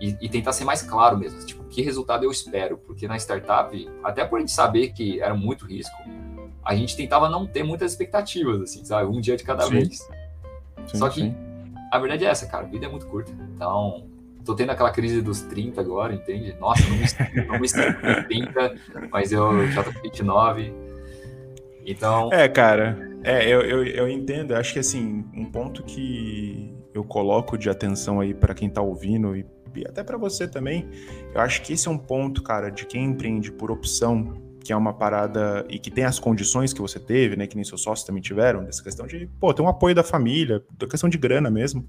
E, 0.00 0.16
e, 0.20 0.28
tentar 0.28 0.52
ser 0.52 0.64
mais 0.64 0.82
claro 0.82 1.18
mesmo, 1.18 1.44
tipo, 1.44 1.64
que 1.64 1.82
resultado 1.82 2.24
eu 2.24 2.30
espero, 2.30 2.78
porque 2.78 3.08
na 3.08 3.16
startup, 3.16 3.90
até 4.04 4.24
por 4.24 4.36
a 4.36 4.40
gente 4.40 4.52
saber 4.52 4.92
que 4.92 5.20
era 5.20 5.34
muito 5.34 5.66
risco, 5.66 5.96
a 6.64 6.76
gente 6.76 6.96
tentava 6.96 7.28
não 7.28 7.44
ter 7.44 7.64
muitas 7.64 7.90
expectativas, 7.90 8.62
assim, 8.62 8.84
sabe? 8.84 9.06
Um 9.10 9.20
dia 9.20 9.36
de 9.36 9.42
cada 9.42 9.64
sim. 9.64 9.70
vez. 9.70 9.98
Sim, 10.86 10.98
Só 10.98 11.08
que 11.08 11.22
sim. 11.22 11.36
a 11.90 11.98
verdade 11.98 12.24
é 12.24 12.28
essa, 12.28 12.46
cara, 12.46 12.64
a 12.64 12.68
vida 12.68 12.86
é 12.86 12.88
muito 12.88 13.06
curta. 13.06 13.32
Então, 13.54 14.06
tô 14.44 14.54
tendo 14.54 14.70
aquela 14.70 14.90
crise 14.90 15.20
dos 15.20 15.40
30 15.40 15.80
agora, 15.80 16.14
entende? 16.14 16.54
Nossa, 16.60 16.82
não 16.88 16.96
me, 16.96 17.46
não 17.46 17.58
me 17.58 17.68
sinto 17.68 18.00
com 18.00 18.22
30, 18.24 18.74
mas 19.10 19.32
eu 19.32 19.66
já 19.72 19.82
tô 19.82 19.92
com 19.92 20.00
29. 20.00 20.72
Então. 21.84 22.32
É, 22.32 22.48
cara. 22.48 23.09
É, 23.22 23.46
eu, 23.46 23.62
eu, 23.62 23.84
eu 23.84 24.08
entendo. 24.08 24.54
Acho 24.54 24.72
que 24.72 24.78
assim, 24.78 25.24
um 25.34 25.44
ponto 25.44 25.82
que 25.82 26.74
eu 26.94 27.04
coloco 27.04 27.56
de 27.56 27.68
atenção 27.68 28.20
aí 28.20 28.34
para 28.34 28.54
quem 28.54 28.68
tá 28.68 28.80
ouvindo 28.80 29.36
e, 29.36 29.46
e 29.74 29.86
até 29.86 30.02
para 30.02 30.16
você 30.16 30.48
também, 30.48 30.88
eu 31.34 31.40
acho 31.40 31.62
que 31.62 31.72
esse 31.72 31.86
é 31.86 31.90
um 31.90 31.98
ponto, 31.98 32.42
cara, 32.42 32.70
de 32.70 32.86
quem 32.86 33.04
empreende 33.04 33.52
por 33.52 33.70
opção, 33.70 34.34
que 34.64 34.72
é 34.72 34.76
uma 34.76 34.92
parada 34.92 35.64
e 35.68 35.78
que 35.78 35.90
tem 35.90 36.04
as 36.04 36.18
condições 36.18 36.72
que 36.72 36.80
você 36.80 36.98
teve, 36.98 37.36
né, 37.36 37.46
que 37.46 37.54
nem 37.54 37.64
seus 37.64 37.82
sócios 37.82 38.06
também 38.06 38.20
tiveram, 38.20 38.64
dessa 38.64 38.82
questão 38.82 39.06
de, 39.06 39.28
pô, 39.38 39.54
ter 39.54 39.62
um 39.62 39.68
apoio 39.68 39.94
da 39.94 40.02
família, 40.02 40.62
questão 40.88 41.08
de 41.08 41.16
grana 41.16 41.50
mesmo 41.50 41.86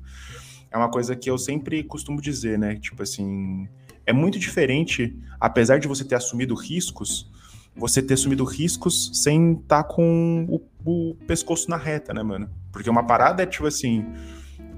é 0.72 0.78
uma 0.78 0.90
coisa 0.90 1.16
que 1.16 1.30
eu 1.30 1.38
sempre 1.38 1.84
costumo 1.84 2.22
dizer, 2.22 2.58
né? 2.58 2.78
Tipo 2.78 3.04
assim, 3.04 3.68
é 4.06 4.14
muito 4.14 4.40
diferente, 4.40 5.14
apesar 5.40 5.80
de 5.80 5.88
você 5.88 6.04
ter 6.06 6.16
assumido 6.16 6.56
riscos, 6.56 7.30
você 7.76 8.02
ter 8.02 8.16
assumido 8.16 8.44
riscos 8.44 9.12
sem 9.14 9.54
estar 9.54 9.84
tá 9.84 9.84
com 9.84 10.46
o, 10.50 10.62
o, 10.86 11.16
pescoço 11.28 11.70
na 11.70 11.78
reta, 11.78 12.14
né, 12.14 12.22
mano? 12.22 12.50
Porque 12.72 12.90
uma 12.90 13.04
parada 13.04 13.44
é 13.44 13.46
tipo 13.46 13.68
assim, 13.68 14.06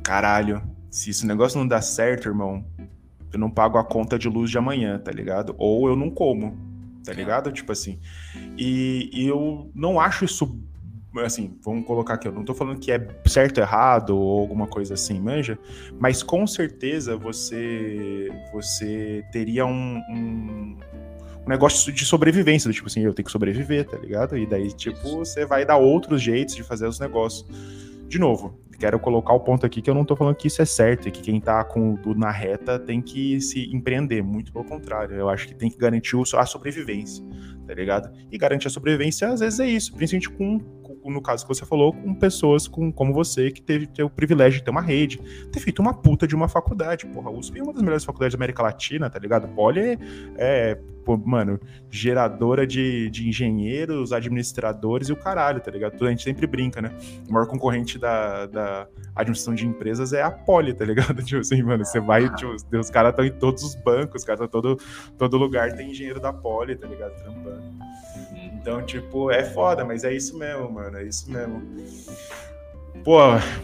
caralho, 0.03 0.61
se 0.89 1.09
esse 1.09 1.25
negócio 1.25 1.59
não 1.59 1.67
dá 1.67 1.81
certo, 1.81 2.27
irmão, 2.27 2.65
eu 3.31 3.39
não 3.39 3.49
pago 3.49 3.77
a 3.77 3.83
conta 3.83 4.17
de 4.17 4.29
luz 4.29 4.51
de 4.51 4.57
amanhã, 4.57 4.99
tá 4.99 5.11
ligado? 5.11 5.55
Ou 5.57 5.87
eu 5.87 5.95
não 5.95 6.09
como, 6.09 6.55
tá 7.03 7.11
ligado? 7.11 7.51
Tipo 7.51 7.71
assim. 7.71 7.99
E, 8.57 9.09
e 9.11 9.27
eu 9.27 9.71
não 9.73 9.99
acho 9.99 10.25
isso 10.25 10.59
assim, 11.21 11.57
vamos 11.61 11.85
colocar 11.85 12.15
aqui, 12.15 12.27
eu 12.27 12.31
não 12.31 12.43
tô 12.43 12.55
falando 12.55 12.79
que 12.79 12.91
é 12.91 13.07
certo 13.27 13.59
ou 13.59 13.63
errado 13.63 14.17
ou 14.17 14.39
alguma 14.39 14.65
coisa 14.65 14.95
assim, 14.95 15.19
manja, 15.19 15.59
mas 15.99 16.23
com 16.23 16.47
certeza 16.47 17.15
você 17.15 18.31
você 18.51 19.23
teria 19.31 19.65
um, 19.65 19.97
um, 20.09 20.77
um 21.45 21.49
negócio 21.49 21.91
de 21.91 22.05
sobrevivência, 22.05 22.69
do 22.69 22.73
tipo 22.73 22.87
assim, 22.87 23.01
eu 23.01 23.13
tenho 23.13 23.25
que 23.25 23.31
sobreviver, 23.31 23.85
tá 23.85 23.97
ligado? 23.97 24.37
E 24.37 24.45
daí, 24.45 24.71
tipo, 24.71 25.17
você 25.17 25.45
vai 25.45 25.65
dar 25.65 25.77
outros 25.77 26.21
jeitos 26.21 26.55
de 26.55 26.63
fazer 26.63 26.87
os 26.87 26.99
negócios. 26.99 27.45
De 28.07 28.17
novo, 28.17 28.57
quero 28.79 28.99
colocar 28.99 29.33
o 29.33 29.39
ponto 29.39 29.65
aqui 29.65 29.81
que 29.81 29.89
eu 29.89 29.93
não 29.93 30.03
tô 30.03 30.15
falando 30.15 30.35
que 30.35 30.47
isso 30.47 30.61
é 30.61 30.65
certo 30.65 31.07
e 31.07 31.11
que 31.11 31.21
quem 31.21 31.39
tá 31.39 31.63
com 31.63 31.95
tudo 31.95 32.19
na 32.19 32.31
reta 32.31 32.77
tem 32.77 33.01
que 33.01 33.39
se 33.39 33.73
empreender, 33.73 34.21
muito 34.21 34.51
pelo 34.51 34.65
contrário. 34.65 35.15
Eu 35.15 35.29
acho 35.29 35.47
que 35.47 35.55
tem 35.55 35.69
que 35.69 35.77
garantir 35.77 36.17
a 36.35 36.45
sobrevivência, 36.45 37.23
tá 37.65 37.73
ligado? 37.73 38.13
E 38.31 38.37
garantir 38.37 38.67
a 38.67 38.69
sobrevivência 38.69 39.29
às 39.29 39.39
vezes 39.39 39.59
é 39.59 39.67
isso, 39.67 39.93
principalmente 39.93 40.29
com 40.29 40.59
no 41.11 41.21
caso 41.21 41.45
que 41.45 41.53
você 41.53 41.65
falou, 41.65 41.93
com 41.93 42.13
pessoas 42.13 42.67
com, 42.67 42.91
como 42.91 43.13
você, 43.13 43.51
que 43.51 43.61
teve 43.61 43.87
ter 43.87 44.03
o 44.03 44.09
privilégio 44.09 44.59
de 44.59 44.65
ter 44.65 44.71
uma 44.71 44.81
rede, 44.81 45.19
ter 45.51 45.59
feito 45.59 45.81
uma 45.81 45.93
puta 45.93 46.27
de 46.27 46.35
uma 46.35 46.47
faculdade. 46.47 47.05
Porra, 47.05 47.29
a 47.29 47.31
USP 47.31 47.59
é 47.59 47.63
uma 47.63 47.73
das 47.73 47.81
melhores 47.81 48.03
faculdades 48.03 48.33
da 48.33 48.37
América 48.37 48.63
Latina, 48.63 49.09
tá 49.09 49.19
ligado? 49.19 49.47
Poli 49.47 49.79
é, 49.79 49.97
é 50.37 50.79
pô, 51.03 51.17
mano, 51.17 51.59
geradora 51.89 52.65
de, 52.65 53.09
de 53.09 53.27
engenheiros, 53.27 54.11
administradores 54.11 55.09
e 55.09 55.13
o 55.13 55.15
caralho, 55.15 55.59
tá 55.59 55.69
ligado? 55.69 56.03
A 56.05 56.09
gente 56.09 56.23
sempre 56.23 56.47
brinca, 56.47 56.81
né? 56.81 56.91
O 57.29 57.33
maior 57.33 57.45
concorrente 57.47 57.99
da, 57.99 58.45
da 58.45 58.87
administração 59.15 59.53
de 59.53 59.67
empresas 59.67 60.13
é 60.13 60.21
a 60.21 60.31
Poli, 60.31 60.73
tá 60.73 60.85
ligado? 60.85 61.21
Tipo 61.23 61.41
assim, 61.41 61.61
mano, 61.61 61.85
você 61.85 61.99
vai, 61.99 62.33
tipo, 62.35 62.55
os 62.79 62.89
caras 62.89 63.11
estão 63.11 63.25
em 63.25 63.31
todos 63.31 63.63
os 63.63 63.75
bancos, 63.75 64.21
os 64.21 64.25
caras 64.25 64.41
estão 64.41 64.61
todo, 64.61 64.81
todo 65.17 65.37
lugar 65.37 65.73
tem 65.73 65.91
engenheiro 65.91 66.19
da 66.19 66.31
Poli, 66.31 66.75
tá 66.75 66.87
ligado? 66.87 67.13
Trampando. 67.21 67.63
Então, 68.63 68.81
tipo, 68.81 69.29
é 69.29 69.43
foda, 69.43 69.83
mas 69.83 70.05
é 70.05 70.13
isso 70.13 70.37
mesmo, 70.37 70.71
mano. 70.71 70.97
É 70.97 71.03
isso 71.03 71.29
mesmo. 71.29 71.61
Pô, 73.03 73.19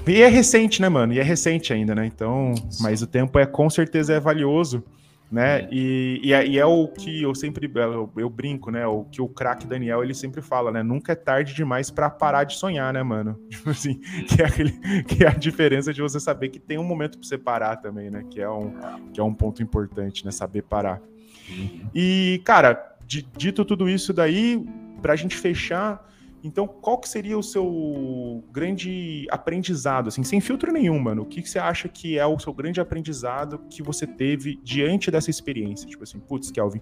e 0.06 0.22
é 0.22 0.28
recente, 0.28 0.82
né, 0.82 0.90
mano? 0.90 1.14
E 1.14 1.20
é 1.20 1.24
recente 1.24 1.72
ainda, 1.72 1.96
né? 1.96 2.06
Então, 2.06 2.54
mas 2.82 3.02
o 3.02 3.08
tempo 3.08 3.40
é 3.40 3.46
com 3.46 3.70
certeza 3.70 4.14
é 4.14 4.20
valioso, 4.20 4.84
né? 5.32 5.62
É. 5.62 5.70
E, 5.72 6.20
e, 6.22 6.34
é, 6.34 6.46
e 6.46 6.60
é 6.60 6.66
o 6.66 6.86
que 6.90 7.22
eu 7.22 7.34
sempre 7.34 7.72
eu, 7.74 8.12
eu, 8.18 8.30
brinco, 8.30 8.72
né? 8.72 8.86
O 8.86 9.06
que 9.06 9.22
o 9.22 9.30
craque 9.30 9.66
Daniel 9.66 10.04
ele 10.04 10.14
sempre 10.14 10.42
fala, 10.42 10.70
né? 10.70 10.84
Nunca 10.84 11.14
é 11.14 11.16
tarde 11.16 11.54
demais 11.54 11.90
para 11.90 12.10
parar 12.10 12.44
de 12.44 12.58
sonhar, 12.58 12.92
né, 12.92 13.02
mano? 13.02 13.40
Tipo 13.50 13.70
assim, 13.70 14.02
que 14.28 14.42
é, 14.42 14.46
aquele, 14.46 14.72
que 15.04 15.24
é 15.24 15.30
a 15.30 15.34
diferença 15.34 15.94
de 15.94 16.02
você 16.02 16.20
saber 16.20 16.50
que 16.50 16.60
tem 16.60 16.78
um 16.78 16.84
momento 16.84 17.18
para 17.18 17.26
você 17.26 17.38
parar 17.38 17.78
também, 17.78 18.10
né? 18.10 18.26
Que 18.30 18.42
é 18.42 18.50
um, 18.50 18.74
que 19.14 19.22
é 19.22 19.24
um 19.24 19.34
ponto 19.34 19.64
importante, 19.64 20.26
né? 20.26 20.32
Saber 20.32 20.64
parar. 20.64 21.02
Uhum. 21.50 21.90
E, 21.96 22.42
cara, 22.44 22.98
dito 23.08 23.66
tudo 23.66 23.90
isso 23.90 24.14
daí, 24.14 24.64
para 25.00 25.14
a 25.14 25.16
gente 25.16 25.36
fechar, 25.36 26.08
então 26.44 26.68
qual 26.68 26.98
que 26.98 27.10
seria 27.10 27.38
o 27.38 27.44
seu 27.44 28.44
grande 28.52 29.28
aprendizado, 29.30 30.08
assim, 30.08 30.24
sem 30.24 30.40
filtro 30.40 30.72
nenhum, 30.72 31.00
mano? 31.00 31.24
O 31.24 31.26
que, 31.26 31.42
que 31.42 31.50
você 31.50 31.60
acha 31.60 31.90
que 31.90 32.18
é 32.18 32.26
o 32.26 32.40
seu 32.40 32.54
grande 32.54 32.80
aprendizado 32.80 33.60
que 33.70 33.84
você 33.84 34.08
teve 34.08 34.60
diante 34.64 35.12
dessa 35.12 35.30
experiência? 35.30 35.88
Tipo 35.88 36.04
assim, 36.04 36.20
putz, 36.20 36.52
Kelvin, 36.52 36.82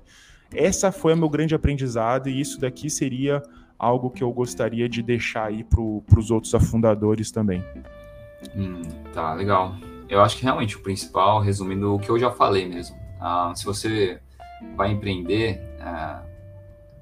essa 0.53 0.91
foi 0.91 1.13
o 1.13 1.18
meu 1.18 1.30
grande 1.30 1.55
aprendizado 1.55 2.30
e 2.30 2.39
isso 2.39 2.59
daqui 2.59 2.89
seria 2.89 3.41
algo 3.78 4.09
que 4.09 4.24
eu 4.24 4.32
gostaria 4.32 4.88
de 4.88 5.01
deixar 5.01 5.45
aí 5.47 5.63
para 5.63 6.20
os 6.20 6.32
outros 6.32 6.53
afundadores 6.53 7.32
também. 7.32 7.63
Hum, 8.55 8.82
tá, 9.13 9.34
legal. 9.34 9.76
Eu 10.09 10.22
acho 10.22 10.38
que 10.38 10.43
realmente 10.43 10.78
o 10.78 10.82
principal, 10.82 11.41
resumindo 11.41 11.93
o 11.93 11.99
que 11.99 12.09
eu 12.09 12.18
já 12.18 12.32
falei 12.32 12.68
mesmo, 12.68 12.95
ah, 13.20 13.51
se 13.55 13.65
você 13.65 14.20
vai 14.76 14.91
empreender, 14.91 15.61
ah, 15.82 16.24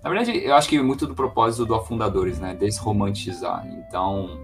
na 0.06 0.12
verdade, 0.12 0.38
eu 0.38 0.54
acho 0.54 0.70
que 0.70 0.80
muito 0.80 1.08
do 1.08 1.16
propósito 1.16 1.66
do 1.66 1.74
Afundadores, 1.74 2.40
né? 2.40 2.54
Desromantizar. 2.54 3.66
Então, 3.68 4.40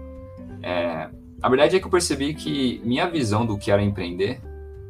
é, 0.60 1.08
a 1.40 1.48
verdade 1.48 1.76
é 1.76 1.78
que 1.78 1.86
eu 1.86 1.90
percebi 1.90 2.34
que 2.34 2.82
minha 2.84 3.08
visão 3.08 3.46
do 3.46 3.56
que 3.56 3.70
era 3.70 3.80
empreender 3.80 4.40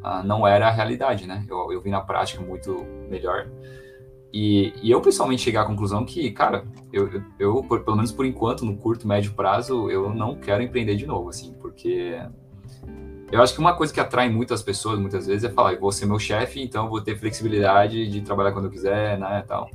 uh, 0.03 0.27
não 0.27 0.47
era 0.47 0.69
a 0.69 0.71
realidade, 0.71 1.27
né? 1.27 1.45
Eu, 1.47 1.71
eu 1.71 1.79
vi 1.83 1.91
na 1.91 2.01
prática 2.01 2.43
muito 2.43 2.87
melhor. 3.11 3.51
E, 4.33 4.73
e, 4.83 4.91
eu 4.91 5.03
pessoalmente 5.03 5.43
cheguei 5.43 5.61
à 5.61 5.65
conclusão 5.67 6.07
que, 6.07 6.31
cara, 6.31 6.65
eu, 6.91 7.23
eu, 7.39 7.63
pelo 7.63 7.95
menos 7.95 8.11
por 8.11 8.25
enquanto, 8.25 8.65
no 8.65 8.75
curto, 8.75 9.07
médio 9.07 9.35
prazo, 9.35 9.91
eu 9.91 10.09
não 10.15 10.37
quero 10.37 10.63
empreender 10.63 10.97
de 10.97 11.07
novo, 11.07 11.29
assim, 11.29 11.53
porque 11.61 12.19
eu 13.31 13.43
acho 13.43 13.53
que 13.53 13.61
uma 13.61 13.77
coisa 13.77 13.93
que 13.93 14.01
atrai 14.01 14.31
muitas 14.31 14.63
pessoas, 14.63 14.99
muitas 14.99 15.27
vezes, 15.27 15.45
é 15.45 15.51
falar, 15.51 15.75
eu 15.75 15.81
vou 15.81 15.93
ser 15.93 16.07
meu 16.07 16.19
chefe, 16.19 16.63
então 16.63 16.85
eu 16.85 16.91
vou 16.91 17.03
ter 17.03 17.19
flexibilidade 17.19 18.09
de 18.09 18.23
trabalhar 18.23 18.53
quando 18.53 18.65
eu 18.65 18.71
quiser, 18.71 19.19
né, 19.19 19.45
tal. 19.47 19.69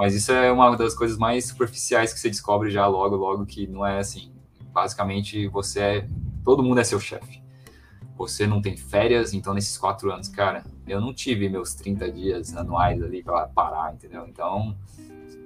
Mas 0.00 0.14
isso 0.14 0.32
é 0.32 0.50
uma 0.50 0.74
das 0.78 0.94
coisas 0.94 1.18
mais 1.18 1.48
superficiais 1.48 2.10
que 2.10 2.18
você 2.18 2.30
descobre 2.30 2.70
já 2.70 2.86
logo, 2.86 3.16
logo, 3.16 3.44
que 3.44 3.66
não 3.66 3.84
é 3.84 3.98
assim. 3.98 4.32
Basicamente, 4.72 5.46
você 5.48 5.80
é. 5.80 6.08
Todo 6.42 6.62
mundo 6.62 6.80
é 6.80 6.84
seu 6.84 6.98
chefe. 6.98 7.42
você 8.16 8.46
não 8.46 8.62
tem 8.62 8.78
férias, 8.78 9.34
então 9.34 9.52
nesses 9.52 9.76
quatro 9.76 10.10
anos, 10.10 10.26
cara, 10.26 10.64
eu 10.86 11.02
não 11.02 11.12
tive 11.12 11.50
meus 11.50 11.74
30 11.74 12.10
dias 12.12 12.56
anuais 12.56 13.02
ali 13.02 13.22
para 13.22 13.46
parar, 13.48 13.92
entendeu? 13.92 14.26
Então, 14.26 14.74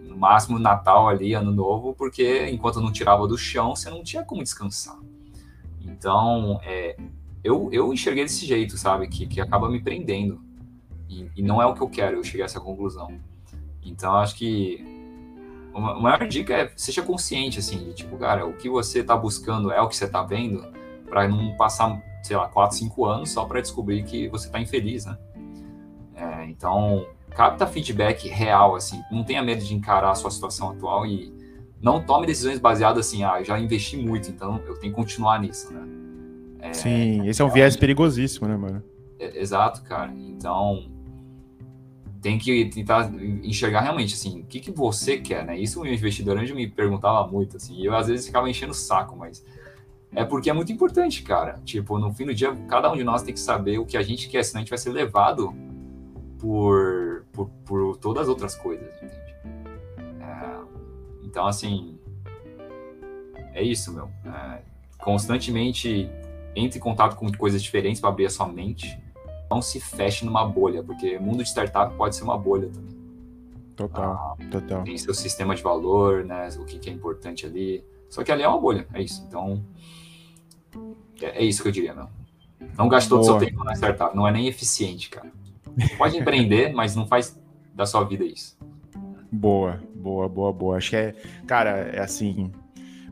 no 0.04 0.16
máximo 0.16 0.56
Natal 0.56 1.08
ali, 1.08 1.34
Ano 1.34 1.50
Novo, 1.50 1.92
porque 1.92 2.48
enquanto 2.48 2.80
não 2.80 2.92
tirava 2.92 3.26
do 3.26 3.36
chão, 3.36 3.74
você 3.74 3.90
não 3.90 4.04
tinha 4.04 4.22
como 4.22 4.40
descansar. 4.40 5.00
Então, 5.80 6.60
é, 6.62 6.96
eu, 7.42 7.70
eu 7.72 7.92
enxerguei 7.92 8.22
desse 8.22 8.46
jeito, 8.46 8.78
sabe? 8.78 9.08
Que, 9.08 9.26
que 9.26 9.40
acaba 9.40 9.68
me 9.68 9.82
prendendo. 9.82 10.40
E, 11.08 11.28
e 11.34 11.42
não 11.42 11.60
é 11.60 11.66
o 11.66 11.74
que 11.74 11.80
eu 11.80 11.88
quero, 11.88 12.18
eu 12.18 12.22
cheguei 12.22 12.42
a 12.42 12.44
essa 12.44 12.60
conclusão. 12.60 13.18
Então, 13.84 14.14
acho 14.14 14.36
que 14.36 14.84
uma, 15.74 15.98
maior 15.98 16.26
dica 16.26 16.54
é 16.54 16.72
seja 16.76 17.02
consciente, 17.02 17.58
assim, 17.58 17.78
de 17.78 17.94
tipo, 17.94 18.16
cara, 18.16 18.46
o 18.46 18.54
que 18.54 18.68
você 18.68 19.00
está 19.00 19.16
buscando 19.16 19.72
é 19.72 19.80
o 19.80 19.88
que 19.88 19.96
você 19.96 20.04
está 20.04 20.22
vendo, 20.22 20.64
para 21.08 21.28
não 21.28 21.56
passar, 21.56 22.00
sei 22.22 22.36
lá, 22.36 22.48
4, 22.48 22.76
5 22.76 23.04
anos 23.04 23.30
só 23.30 23.44
para 23.44 23.60
descobrir 23.60 24.04
que 24.04 24.28
você 24.28 24.46
está 24.46 24.60
infeliz, 24.60 25.04
né? 25.06 25.18
É, 26.14 26.46
então, 26.46 27.06
capta 27.30 27.66
feedback 27.66 28.28
real, 28.28 28.76
assim, 28.76 29.02
não 29.10 29.24
tenha 29.24 29.42
medo 29.42 29.64
de 29.64 29.74
encarar 29.74 30.10
a 30.10 30.14
sua 30.14 30.30
situação 30.30 30.70
atual 30.70 31.04
e 31.04 31.34
não 31.80 32.00
tome 32.00 32.26
decisões 32.26 32.58
baseadas 32.58 33.06
assim, 33.06 33.24
ah, 33.24 33.42
já 33.42 33.58
investi 33.58 33.96
muito, 33.96 34.30
então 34.30 34.60
eu 34.66 34.78
tenho 34.78 34.92
que 34.92 34.98
continuar 34.98 35.40
nisso, 35.40 35.72
né? 35.72 35.82
É, 36.60 36.72
Sim, 36.72 37.28
esse 37.28 37.42
é 37.42 37.44
um 37.44 37.50
viés 37.50 37.76
perigosíssimo, 37.76 38.48
né, 38.48 38.56
mano? 38.56 38.82
É, 39.18 39.38
exato, 39.38 39.82
cara. 39.82 40.10
Então, 40.16 40.90
tem 42.24 42.38
que 42.38 42.64
tentar 42.70 43.12
enxergar 43.42 43.82
realmente, 43.82 44.14
assim, 44.14 44.40
o 44.40 44.44
que, 44.44 44.58
que 44.58 44.70
você 44.70 45.18
quer, 45.18 45.44
né? 45.44 45.58
Isso 45.58 45.82
o 45.82 45.86
investidor 45.86 46.38
antes 46.38 46.54
me 46.54 46.66
perguntava 46.66 47.28
muito, 47.30 47.58
assim, 47.58 47.74
e 47.74 47.84
eu 47.84 47.94
às 47.94 48.06
vezes 48.06 48.24
ficava 48.24 48.48
enchendo 48.48 48.72
o 48.72 48.74
saco, 48.74 49.14
mas 49.14 49.44
é 50.10 50.24
porque 50.24 50.48
é 50.48 50.54
muito 50.54 50.72
importante, 50.72 51.22
cara. 51.22 51.60
Tipo, 51.66 51.98
no 51.98 52.10
fim 52.14 52.24
do 52.24 52.34
dia, 52.34 52.56
cada 52.66 52.90
um 52.90 52.96
de 52.96 53.04
nós 53.04 53.22
tem 53.22 53.34
que 53.34 53.40
saber 53.40 53.78
o 53.78 53.84
que 53.84 53.94
a 53.98 54.02
gente 54.02 54.26
quer, 54.26 54.42
senão 54.42 54.60
a 54.60 54.62
gente 54.62 54.70
vai 54.70 54.78
ser 54.78 54.88
levado 54.88 55.54
por, 56.38 57.26
por, 57.30 57.50
por 57.62 57.96
todas 57.98 58.22
as 58.22 58.28
outras 58.30 58.54
coisas, 58.54 58.88
entende? 58.96 59.34
É, 60.22 60.60
então, 61.24 61.46
assim, 61.46 61.98
é 63.52 63.62
isso, 63.62 63.92
meu. 63.92 64.08
É, 64.24 64.62
constantemente 64.96 66.08
entre 66.56 66.78
em 66.78 66.82
contato 66.82 67.16
com 67.16 67.30
coisas 67.32 67.62
diferentes 67.62 68.00
para 68.00 68.08
abrir 68.08 68.24
a 68.24 68.30
sua 68.30 68.48
mente 68.48 68.98
não 69.54 69.62
se 69.62 69.78
feche 69.78 70.24
numa 70.24 70.44
bolha, 70.44 70.82
porque 70.82 71.18
mundo 71.18 71.42
de 71.42 71.48
startup 71.48 71.94
pode 71.94 72.16
ser 72.16 72.24
uma 72.24 72.36
bolha 72.36 72.68
também. 72.68 72.94
Total, 73.76 74.36
ah, 74.38 74.44
total. 74.50 74.82
Tem 74.82 74.96
seu 74.98 75.14
sistema 75.14 75.54
de 75.54 75.62
valor, 75.62 76.24
né? 76.24 76.48
O 76.58 76.64
que, 76.64 76.78
que, 76.78 76.90
é 76.90 76.92
importante 76.92 77.46
ali. 77.46 77.84
Só 78.08 78.22
que 78.22 78.30
ali 78.30 78.42
é 78.42 78.48
uma 78.48 78.60
bolha, 78.60 78.86
é 78.92 79.02
isso. 79.02 79.24
Então, 79.28 79.64
é, 81.20 81.42
é 81.42 81.44
isso 81.44 81.62
que 81.62 81.68
eu 81.68 81.72
diria, 81.72 81.94
meu. 81.94 82.08
Não 82.76 82.88
gaste 82.88 83.08
todo 83.08 83.20
o 83.20 83.24
seu 83.24 83.38
tempo 83.38 83.62
na 83.64 83.74
startup, 83.74 84.16
não 84.16 84.26
é 84.26 84.32
nem 84.32 84.46
eficiente, 84.46 85.08
cara. 85.08 85.30
Pode 85.98 86.16
empreender, 86.16 86.72
mas 86.72 86.94
não 86.94 87.06
faz 87.06 87.38
da 87.74 87.86
sua 87.86 88.04
vida 88.04 88.24
isso. 88.24 88.56
Boa, 89.30 89.80
boa, 89.94 90.28
boa, 90.28 90.52
boa. 90.52 90.76
Acho 90.76 90.90
que 90.90 90.96
é, 90.96 91.14
cara, 91.46 91.70
é 91.70 92.00
assim. 92.00 92.52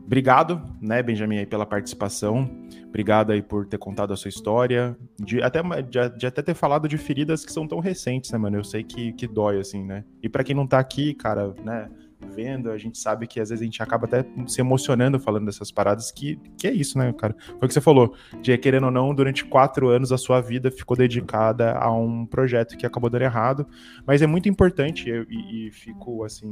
Obrigado, 0.05 0.61
né, 0.81 1.01
Benjamin, 1.01 1.39
aí, 1.39 1.45
pela 1.45 1.65
participação. 1.65 2.49
Obrigado 2.87 3.31
aí 3.31 3.41
por 3.41 3.65
ter 3.65 3.77
contado 3.77 4.13
a 4.13 4.17
sua 4.17 4.29
história, 4.29 4.95
de 5.19 5.41
até, 5.41 5.61
de, 5.61 6.17
de, 6.17 6.27
até 6.27 6.41
ter 6.41 6.53
falado 6.53 6.87
de 6.87 6.97
feridas 6.97 7.45
que 7.45 7.51
são 7.51 7.67
tão 7.67 7.79
recentes, 7.79 8.31
né, 8.31 8.37
mano? 8.37 8.57
Eu 8.57 8.63
sei 8.63 8.83
que, 8.83 9.13
que 9.13 9.25
dói, 9.25 9.59
assim, 9.59 9.83
né? 9.83 10.03
E 10.21 10.29
para 10.29 10.43
quem 10.43 10.55
não 10.55 10.67
tá 10.67 10.77
aqui, 10.77 11.13
cara, 11.13 11.53
né, 11.63 11.89
vendo, 12.35 12.71
a 12.71 12.77
gente 12.77 12.97
sabe 12.97 13.27
que 13.27 13.39
às 13.39 13.49
vezes 13.49 13.61
a 13.61 13.65
gente 13.65 13.81
acaba 13.81 14.05
até 14.05 14.25
se 14.47 14.61
emocionando 14.61 15.19
falando 15.19 15.45
dessas 15.45 15.71
paradas, 15.71 16.11
que, 16.11 16.39
que 16.57 16.67
é 16.67 16.71
isso, 16.71 16.97
né, 16.97 17.11
cara? 17.13 17.35
Foi 17.45 17.65
o 17.65 17.67
que 17.67 17.73
você 17.73 17.81
falou, 17.81 18.13
de 18.41 18.57
querendo 18.57 18.85
ou 18.85 18.91
não, 18.91 19.13
durante 19.13 19.45
quatro 19.45 19.89
anos 19.89 20.11
a 20.11 20.17
sua 20.17 20.41
vida 20.41 20.71
ficou 20.71 20.95
dedicada 20.95 21.73
a 21.73 21.91
um 21.91 22.25
projeto 22.25 22.77
que 22.77 22.85
acabou 22.85 23.09
dando 23.09 23.23
errado, 23.23 23.67
mas 24.05 24.21
é 24.21 24.27
muito 24.27 24.47
importante 24.49 25.09
e, 25.09 25.67
e 25.67 25.71
fico, 25.71 26.23
assim, 26.23 26.51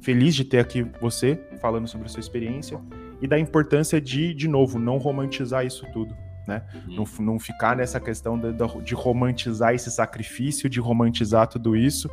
feliz 0.00 0.34
de 0.34 0.44
ter 0.44 0.58
aqui 0.58 0.86
você 1.00 1.40
falando 1.60 1.88
sobre 1.88 2.06
a 2.06 2.08
sua 2.08 2.20
experiência 2.20 2.80
e 3.20 3.26
da 3.26 3.38
importância 3.38 4.00
de, 4.00 4.32
de 4.34 4.48
novo, 4.48 4.78
não 4.78 4.96
romantizar 4.98 5.66
isso 5.66 5.86
tudo. 5.92 6.16
Né? 6.46 6.62
Uhum. 6.74 6.96
Não, 6.96 7.26
não 7.26 7.38
ficar 7.38 7.76
nessa 7.76 8.00
questão 8.00 8.38
de, 8.38 8.52
de, 8.82 8.94
romantizar 8.94 9.74
esse 9.74 9.90
sacrifício, 9.90 10.70
de 10.70 10.80
romantizar 10.80 11.46
tudo 11.46 11.76
isso. 11.76 12.08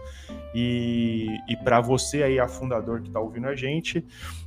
E, 0.53 1.27
e 1.47 1.55
para 1.63 1.79
você 1.79 2.21
aí, 2.21 2.37
a 2.37 2.47
fundador 2.47 3.01
que 3.01 3.07
está 3.07 3.19
ouvindo 3.19 3.47
a 3.47 3.55
gente, 3.55 4.05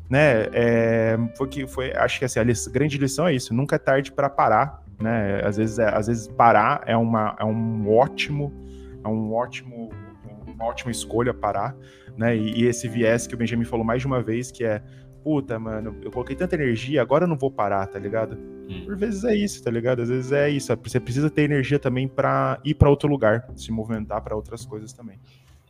né? 0.08 0.46
É, 0.52 1.18
foi 1.36 1.48
que 1.48 1.66
foi, 1.66 1.92
acho 1.94 2.18
que 2.18 2.24
assim, 2.26 2.38
a 2.38 2.44
grande 2.70 2.98
lição 2.98 3.26
é 3.26 3.34
isso: 3.34 3.54
nunca 3.54 3.76
é 3.76 3.78
tarde 3.78 4.12
para 4.12 4.28
parar, 4.28 4.82
né? 5.00 5.40
Às 5.42 5.56
vezes, 5.56 5.78
é, 5.78 5.88
às 5.88 6.06
vezes 6.06 6.28
parar 6.28 6.82
é 6.86 6.96
uma 6.96 7.34
é 7.38 7.44
um 7.44 7.90
ótimo, 7.90 8.52
é 9.02 9.08
um 9.08 9.32
ótimo, 9.32 9.90
uma 10.46 10.66
ótima 10.66 10.90
escolha 10.90 11.32
parar, 11.32 11.74
né? 12.18 12.36
E, 12.36 12.62
e 12.62 12.66
esse 12.66 12.88
viés 12.88 13.26
que 13.26 13.34
o 13.34 13.38
Benjamin 13.38 13.64
falou 13.64 13.86
mais 13.86 14.00
de 14.00 14.06
uma 14.06 14.20
vez, 14.20 14.50
que 14.50 14.64
é 14.64 14.82
puta, 15.22 15.58
mano, 15.58 15.96
eu 16.02 16.10
coloquei 16.10 16.34
tanta 16.34 16.54
energia, 16.54 17.02
agora 17.02 17.24
eu 17.24 17.28
não 17.28 17.36
vou 17.36 17.50
parar, 17.50 17.86
tá 17.86 17.98
ligado? 17.98 18.36
Hum. 18.68 18.82
Por 18.84 18.96
vezes 18.96 19.24
é 19.24 19.34
isso, 19.34 19.62
tá 19.62 19.70
ligado? 19.70 20.02
Às 20.02 20.08
vezes 20.08 20.32
é 20.32 20.48
isso. 20.50 20.76
Você 20.82 20.98
precisa 20.98 21.30
ter 21.30 21.42
energia 21.42 21.78
também 21.78 22.08
para 22.08 22.58
ir 22.64 22.74
para 22.74 22.90
outro 22.90 23.08
lugar, 23.08 23.46
se 23.56 23.70
movimentar 23.70 24.22
para 24.22 24.34
outras 24.34 24.64
coisas 24.64 24.92
também. 24.92 25.18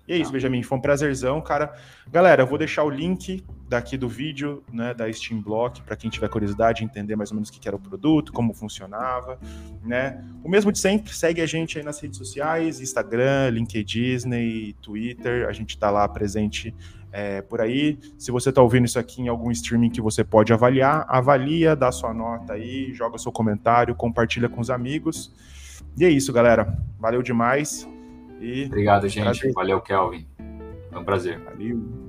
E 0.06 0.12
é 0.12 0.16
isso, 0.16 0.30
tá. 0.30 0.32
Benjamin. 0.32 0.62
Foi 0.62 0.78
um 0.78 0.80
prazerzão, 0.80 1.40
cara. 1.40 1.74
Galera, 2.10 2.42
eu 2.42 2.46
vou 2.46 2.56
deixar 2.56 2.84
o 2.84 2.90
link 2.90 3.44
daqui 3.68 3.98
do 3.98 4.08
vídeo, 4.08 4.62
né, 4.72 4.94
da 4.94 5.12
Steam 5.12 5.40
Block, 5.40 5.82
para 5.82 5.94
quem 5.94 6.08
tiver 6.08 6.28
curiosidade, 6.28 6.82
entender 6.82 7.16
mais 7.16 7.30
ou 7.30 7.34
menos 7.34 7.50
o 7.50 7.52
que 7.52 7.68
era 7.68 7.76
o 7.76 7.80
produto, 7.80 8.32
como 8.32 8.54
funcionava, 8.54 9.38
né? 9.84 10.24
O 10.42 10.48
mesmo 10.48 10.72
de 10.72 10.78
sempre, 10.78 11.12
segue 11.12 11.42
a 11.42 11.46
gente 11.46 11.78
aí 11.78 11.84
nas 11.84 12.00
redes 12.00 12.16
sociais, 12.16 12.80
Instagram, 12.80 13.50
LinkedIn, 13.50 14.74
Twitter, 14.80 15.46
a 15.48 15.52
gente 15.52 15.76
tá 15.78 15.90
lá 15.90 16.08
presente 16.08 16.74
é, 17.12 17.42
por 17.42 17.60
aí. 17.60 17.98
Se 18.16 18.30
você 18.30 18.48
está 18.48 18.62
ouvindo 18.62 18.86
isso 18.86 18.98
aqui 18.98 19.22
em 19.22 19.28
algum 19.28 19.50
streaming 19.50 19.90
que 19.90 20.00
você 20.00 20.24
pode 20.24 20.52
avaliar, 20.52 21.04
avalia, 21.08 21.76
dá 21.76 21.92
sua 21.92 22.14
nota 22.14 22.54
aí, 22.54 22.92
joga 22.94 23.18
seu 23.18 23.32
comentário, 23.32 23.94
compartilha 23.94 24.48
com 24.48 24.60
os 24.60 24.70
amigos. 24.70 25.32
E 25.96 26.04
é 26.04 26.08
isso, 26.08 26.32
galera. 26.32 26.78
Valeu 26.98 27.22
demais. 27.22 27.88
E 28.40 28.64
Obrigado, 28.64 29.08
gente. 29.08 29.24
Prazer. 29.24 29.52
Valeu, 29.52 29.80
Kelvin. 29.80 30.26
É 30.92 30.98
um 30.98 31.04
prazer. 31.04 31.38
Valeu. 31.40 32.07